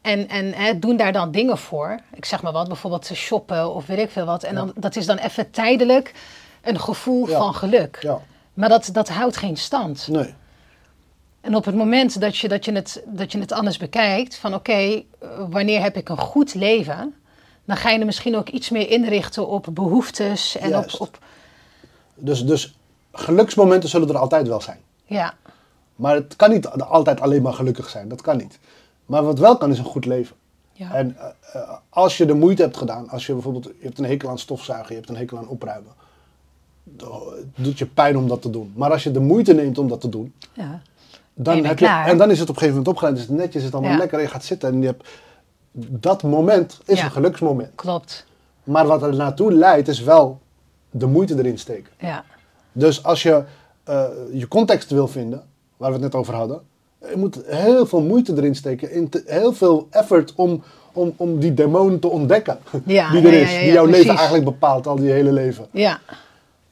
En, 0.00 0.28
en 0.28 0.52
hè, 0.52 0.78
doen 0.78 0.96
daar 0.96 1.12
dan 1.12 1.30
dingen 1.30 1.58
voor. 1.58 1.98
Ik 2.14 2.24
zeg 2.24 2.42
maar 2.42 2.52
wat, 2.52 2.68
bijvoorbeeld 2.68 3.10
shoppen 3.14 3.74
of 3.74 3.86
weet 3.86 3.98
ik 3.98 4.10
veel 4.10 4.24
wat. 4.26 4.42
En 4.42 4.54
dan, 4.54 4.72
dat 4.74 4.96
is 4.96 5.06
dan 5.06 5.16
even 5.16 5.50
tijdelijk 5.50 6.14
een 6.62 6.80
gevoel 6.80 7.28
Ja. 7.28 7.38
van 7.38 7.54
geluk. 7.54 7.98
Ja, 8.00 8.18
Maar 8.56 8.68
dat, 8.68 8.88
dat 8.92 9.08
houdt 9.08 9.36
geen 9.36 9.56
stand. 9.56 10.08
nee. 10.08 10.34
En 11.40 11.54
op 11.54 11.64
het 11.64 11.74
moment 11.74 12.20
dat 12.20 12.36
je, 12.36 12.48
dat 12.48 12.64
je, 12.64 12.72
het, 12.72 13.02
dat 13.06 13.32
je 13.32 13.38
het 13.38 13.52
anders 13.52 13.76
bekijkt, 13.76 14.36
van 14.36 14.54
oké, 14.54 14.72
eh, 14.72 15.02
wanneer 15.50 15.82
heb 15.82 15.96
ik 15.96 16.08
een 16.08 16.18
goed 16.18 16.54
leven, 16.54 17.14
dan 17.64 17.76
ga 17.76 17.90
je 17.90 17.98
er 17.98 18.06
misschien 18.06 18.36
ook 18.36 18.48
iets 18.48 18.70
meer 18.70 18.90
inrichten 18.90 19.46
op 19.48 19.66
behoeftes 19.72 20.56
en 20.56 20.66
op, 20.66 20.72
Juist. 20.72 21.00
op. 21.00 21.18
Dus, 22.14 22.44
dus 22.44 22.76
geluksmomenten 23.12 23.88
zullen 23.88 24.08
er 24.08 24.18
altijd 24.18 24.48
wel 24.48 24.60
zijn. 24.60 24.78
Ja, 25.04 25.34
Maar 25.96 26.14
het 26.14 26.36
kan 26.36 26.50
niet 26.50 26.68
altijd 26.68 27.20
alleen 27.20 27.42
maar 27.42 27.52
gelukkig 27.52 27.88
zijn. 27.88 28.08
Dat 28.08 28.20
kan 28.22 28.36
niet. 28.36 28.58
Maar 29.06 29.24
wat 29.24 29.38
wel 29.38 29.56
kan 29.56 29.70
is 29.70 29.78
een 29.78 29.84
goed 29.84 30.04
leven. 30.04 30.36
ja. 30.72 30.94
En 30.94 31.16
eh, 31.18 31.26
eh, 31.52 31.70
als 31.88 32.16
je 32.16 32.26
de 32.26 32.34
moeite 32.34 32.62
hebt 32.62 32.76
gedaan, 32.76 33.08
als 33.08 33.26
je 33.26 33.32
bijvoorbeeld, 33.32 33.64
je 33.64 33.84
hebt 33.84 33.98
een 33.98 34.04
hekel 34.04 34.28
aan 34.28 34.38
stofzuigen, 34.38 34.88
je 34.88 34.94
hebt 34.94 35.08
een 35.08 35.16
hekel 35.16 35.38
aan 35.38 35.48
opruimen. 35.48 35.92
Het 36.98 37.64
doet 37.64 37.78
je 37.78 37.86
pijn 37.86 38.16
om 38.16 38.28
dat 38.28 38.42
te 38.42 38.50
doen. 38.50 38.72
Maar 38.76 38.90
als 38.90 39.02
je 39.02 39.10
de 39.10 39.20
moeite 39.20 39.52
neemt 39.54 39.78
om 39.78 39.88
dat 39.88 40.00
te 40.00 40.08
doen, 40.08 40.32
ja. 40.52 40.80
dan 41.34 41.64
heb 41.64 41.78
je, 41.78 41.86
en 41.86 42.18
dan 42.18 42.30
is 42.30 42.38
het 42.38 42.48
op 42.48 42.54
een 42.54 42.60
gegeven 42.60 42.68
moment 42.78 42.88
opgeleid, 42.88 43.16
is 43.16 43.22
het 43.22 43.30
netjes, 43.36 43.54
is 43.56 43.64
het 43.64 43.72
allemaal 43.74 43.92
Ja. 43.92 43.98
lekker, 43.98 44.18
en 44.18 44.24
je 44.24 44.30
gaat 44.30 44.44
zitten 44.44 44.68
en 44.72 44.80
je 44.80 44.86
hebt, 44.86 45.08
dat 45.72 46.22
moment 46.22 46.80
is 46.84 46.98
Ja. 46.98 47.04
een 47.04 47.10
geluksmoment. 47.10 47.70
klopt. 47.74 48.26
Maar 48.64 48.86
wat 48.86 49.02
er 49.02 49.14
naartoe 49.16 49.52
leidt, 49.52 49.88
is 49.88 50.00
wel 50.02 50.40
de 50.90 51.06
moeite 51.06 51.38
erin 51.38 51.58
steken. 51.58 51.92
Ja, 51.98 52.24
Dus 52.72 53.02
als 53.04 53.22
je 53.22 53.42
eh, 53.84 54.04
je 54.32 54.48
context 54.48 54.90
wil 54.90 55.08
vinden, 55.08 55.42
waar 55.76 55.88
we 55.88 55.94
het 55.94 56.04
net 56.04 56.14
over 56.14 56.34
hadden, 56.34 56.60
je 57.10 57.16
moet 57.16 57.38
heel 57.46 57.86
veel 57.86 58.00
moeite 58.02 58.32
erin 58.36 58.54
steken, 58.56 58.90
in 58.92 59.08
te- 59.08 59.22
heel 59.26 59.52
veel 59.52 59.86
effort 59.90 60.32
om, 60.36 60.62
om, 60.92 61.12
om 61.16 61.38
die 61.38 61.54
demon 61.54 61.98
te 61.98 62.08
ontdekken. 62.08 62.58
Ja, 62.84 63.10
die 63.10 63.26
er 63.26 63.32
is, 63.32 63.58
die 63.58 63.72
jouw 63.72 63.82
precies. 63.84 64.02
leven 64.02 64.14
eigenlijk 64.16 64.44
bepaalt, 64.44 64.86
al 64.86 64.96
die 64.96 65.10
hele 65.10 65.32
leven. 65.32 65.66
ja, 65.70 66.00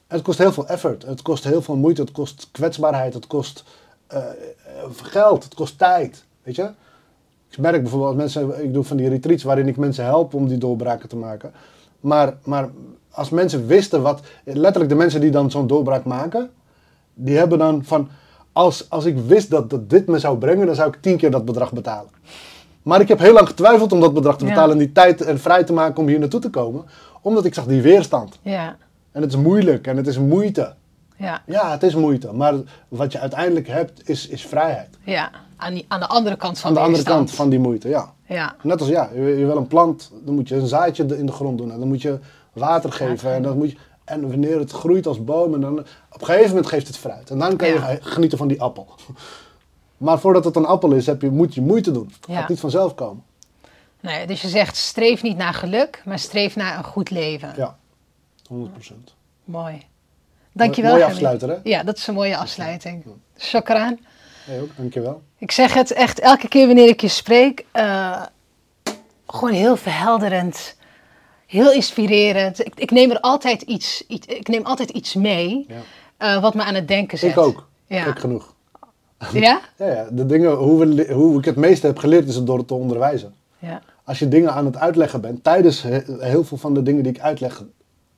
het 0.07 0.21
kost 0.21 0.37
heel 0.37 0.51
veel 0.51 0.67
effort, 0.67 1.05
het 1.05 1.21
kost 1.21 1.43
heel 1.43 1.61
veel 1.61 1.75
moeite, 1.75 2.01
het 2.01 2.11
kost 2.11 2.49
kwetsbaarheid, 2.51 3.13
het 3.13 3.27
kost 3.27 3.63
eh, 4.07 4.17
eh, 4.17 4.25
geld, 5.01 5.43
het 5.43 5.53
kost 5.53 5.77
tijd. 5.77 6.23
Weet 6.43 6.55
je? 6.55 6.69
Ik 7.49 7.57
merk 7.57 7.81
bijvoorbeeld 7.81 8.11
als 8.11 8.19
mensen, 8.19 8.63
ik 8.63 8.73
doe 8.73 8.83
van 8.83 8.97
die 8.97 9.09
retreats 9.09 9.43
waarin 9.43 9.67
ik 9.67 9.77
mensen 9.77 10.03
help 10.03 10.33
om 10.33 10.47
die 10.47 10.57
doorbraken 10.57 11.09
te 11.09 11.15
maken. 11.15 11.51
Maar, 11.99 12.33
maar 12.43 12.69
als 13.09 13.29
mensen 13.29 13.67
wisten 13.67 14.01
wat, 14.01 14.21
letterlijk 14.43 14.89
de 14.89 14.95
mensen 14.95 15.21
die 15.21 15.31
dan 15.31 15.51
zo'n 15.51 15.67
doorbraak 15.67 16.05
maken, 16.05 16.49
die 17.13 17.37
hebben 17.37 17.57
dan 17.57 17.83
van, 17.85 18.09
als, 18.51 18.89
als 18.89 19.05
ik 19.05 19.17
wist 19.17 19.49
dat, 19.49 19.69
dat 19.69 19.89
dit 19.89 20.07
me 20.07 20.19
zou 20.19 20.37
brengen, 20.37 20.65
dan 20.65 20.75
zou 20.75 20.87
ik 20.89 21.01
tien 21.01 21.17
keer 21.17 21.31
dat 21.31 21.45
bedrag 21.45 21.73
betalen. 21.73 22.09
Maar 22.81 23.01
ik 23.01 23.07
heb 23.07 23.19
heel 23.19 23.33
lang 23.33 23.47
getwijfeld 23.47 23.91
om 23.91 23.99
dat 23.99 24.13
bedrag 24.13 24.37
te 24.37 24.43
Ja. 24.43 24.49
betalen 24.49 24.71
en 24.71 24.77
die 24.77 24.91
tijd 24.91 25.21
en 25.21 25.39
vrij 25.39 25.63
te 25.63 25.73
maken 25.73 26.01
om 26.01 26.07
hier 26.07 26.19
naartoe 26.19 26.39
te 26.39 26.49
komen. 26.49 26.85
Omdat 27.21 27.45
ik 27.45 27.53
zag 27.53 27.65
die 27.65 27.81
weerstand. 27.81 28.39
ja, 28.41 28.77
En 29.15 29.21
het 29.21 29.31
is 29.31 29.37
moeilijk 29.37 29.87
en 29.87 29.97
het 29.97 30.07
is 30.07 30.17
moeite. 30.17 30.73
ja, 31.17 31.41
Ja, 31.45 31.71
het 31.71 31.83
is 31.83 31.95
moeite. 31.95 32.31
Maar 32.33 32.53
wat 32.87 33.11
je 33.11 33.19
uiteindelijk 33.19 33.67
hebt, 33.67 34.09
is, 34.09 34.27
is 34.27 34.45
vrijheid. 34.45 34.97
ja. 35.03 35.31
Aan, 35.57 35.73
die, 35.73 35.85
aan 35.87 35.99
de 35.99 36.07
andere 36.07 36.35
kant 36.35 36.59
van 36.59 36.69
Aan 36.69 36.75
de 36.75 36.81
andere 36.81 37.03
kant 37.03 37.31
van 37.31 37.49
die 37.49 37.59
moeite, 37.59 37.89
ja. 37.89 38.13
Ja, 38.27 38.55
Net 38.61 38.79
als 38.79 38.89
ja, 38.89 39.09
je, 39.13 39.21
je 39.21 39.45
wil 39.45 39.57
een 39.57 39.67
plant, 39.67 40.11
dan 40.25 40.35
moet 40.35 40.47
je 40.47 40.55
een 40.55 40.67
zaadje 40.67 41.17
in 41.17 41.25
de 41.25 41.31
grond 41.31 41.57
doen. 41.57 41.71
En 41.71 41.79
dan 41.79 41.87
moet 41.87 42.01
je 42.01 42.19
water 42.53 42.91
geven. 42.91 43.33
En, 43.33 43.41
dan 43.41 43.57
moet 43.57 43.71
je, 43.71 43.77
en 44.05 44.27
wanneer 44.29 44.59
het 44.59 44.71
groeit 44.71 45.07
als 45.07 45.23
boom, 45.23 45.53
en 45.53 45.61
dan, 45.61 45.79
op 46.11 46.19
een 46.19 46.25
gegeven 46.25 46.47
moment 46.49 46.67
geeft 46.67 46.87
het 46.87 46.97
fruit. 46.97 47.29
En 47.29 47.39
dan 47.39 47.55
kan 47.55 47.67
je 47.67 47.97
genieten 48.01 48.37
van 48.37 48.47
die 48.47 48.61
appel. 48.61 48.87
Maar 49.97 50.19
voordat 50.19 50.45
het 50.45 50.55
een 50.55 50.65
appel 50.65 50.91
is, 50.91 51.05
heb 51.05 51.21
je, 51.21 51.29
moet 51.29 51.53
je 51.53 51.61
moeite 51.61 51.91
doen. 51.91 52.05
Het 52.05 52.27
Ja. 52.29 52.39
gaat 52.39 52.49
niet 52.49 52.59
vanzelf 52.59 52.95
komen. 52.95 53.23
nee, 53.99 54.27
dus 54.27 54.41
je 54.41 54.47
zegt 54.47 54.75
streef 54.75 55.21
niet 55.23 55.37
naar 55.37 55.53
geluk, 55.53 56.01
maar 56.05 56.19
streef 56.19 56.55
naar 56.55 56.77
een 56.77 56.83
goed 56.83 57.09
leven. 57.09 57.53
Ja, 57.57 57.77
100%. 58.53 59.13
Mooi. 59.43 59.81
Dankjewel. 60.51 60.91
Mooie 60.91 61.05
afsluiter, 61.05 61.49
hè? 61.49 61.55
Ja, 61.63 61.83
dat 61.83 61.97
is 61.97 62.07
een 62.07 62.13
mooie 62.13 62.37
afsluiting. 62.37 63.03
Shukran. 63.39 63.99
Jij 64.47 64.61
ook, 64.61 64.69
dankjewel. 64.77 65.21
Ik 65.37 65.51
zeg 65.51 65.73
het 65.73 65.91
echt 65.91 66.19
elke 66.19 66.47
keer 66.47 66.65
wanneer 66.65 66.87
ik 66.87 67.01
je 67.01 67.07
spreek. 67.07 67.65
eh, 67.71 68.21
gewoon 69.27 69.53
heel 69.53 69.75
verhelderend. 69.77 70.75
heel 71.45 71.71
inspirerend. 71.71 72.65
Ik, 72.65 72.73
ik 72.75 72.91
neem 72.91 73.11
er 73.11 73.19
altijd 73.19 73.61
iets, 73.61 74.03
iets, 74.07 74.27
ik 74.27 74.47
neem 74.47 74.65
altijd 74.65 74.89
iets 74.89 75.13
mee 75.13 75.65
Ja. 75.67 75.75
eh, 76.17 76.41
wat 76.41 76.53
me 76.53 76.63
aan 76.63 76.75
het 76.75 76.87
denken 76.87 77.17
zet. 77.17 77.29
Ik 77.29 77.37
ook. 77.37 77.67
Ja. 77.87 78.01
Gek 78.03 78.19
genoeg. 78.19 78.53
Ja? 79.33 79.61
Ja, 79.77 79.85
ja, 79.87 80.07
de 80.11 80.25
dingen, 80.25 80.51
hoe, 80.53 80.85
we, 80.85 81.13
hoe 81.13 81.37
ik 81.39 81.45
het 81.45 81.55
meeste 81.55 81.87
heb 81.87 81.97
geleerd 81.97 82.27
is 82.27 82.35
het 82.35 82.45
door 82.45 82.57
het 82.57 82.67
te 82.67 82.73
onderwijzen. 82.73 83.33
Ja. 83.59 83.81
Als 84.03 84.19
je 84.19 84.27
dingen 84.27 84.53
aan 84.53 84.65
het 84.65 84.77
uitleggen 84.77 85.21
bent, 85.21 85.43
tijdens 85.43 85.81
he- 85.81 86.03
heel 86.19 86.43
veel 86.43 86.57
van 86.57 86.73
de 86.73 86.83
dingen 86.83 87.03
die 87.03 87.11
ik 87.11 87.19
uitleg, 87.19 87.63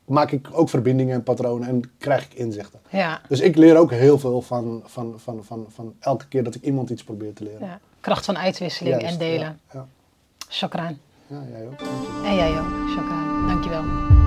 maak 0.08 0.32
ik 0.32 0.47
ook 0.51 0.70
verbindingen 0.70 1.16
en 1.16 1.24
patronen 1.24 1.68
en 1.68 1.91
krijg 1.97 2.26
ik 2.26 2.34
inzichten. 2.34 2.80
Ja. 2.89 3.22
Dus 3.28 3.39
ik 3.39 3.55
leer 3.55 3.78
ook 3.78 3.91
heel 3.91 4.20
veel 4.20 4.41
van, 4.41 4.82
van, 4.86 5.14
van, 5.18 5.43
van, 5.43 5.66
van 5.70 5.95
elke 5.99 6.28
keer 6.28 6.43
dat 6.43 6.55
ik 6.55 6.62
iemand 6.62 6.89
iets 6.89 7.03
probeer 7.03 7.34
te 7.34 7.43
leren. 7.43 7.68
ja. 7.68 7.80
Kracht 7.99 8.26
van 8.26 8.38
uitwisseling 8.38 9.01
Juist, 9.01 9.14
en 9.14 9.20
delen. 9.20 9.60
Ja, 9.74 9.86
ja. 10.49 10.95
ja 11.28 11.43
jij 11.51 11.68
ook. 11.68 11.82
En 12.26 12.36
jij 12.36 12.60
ook. 12.60 12.89
Shukran. 12.89 13.47
Dankjewel. 13.47 14.26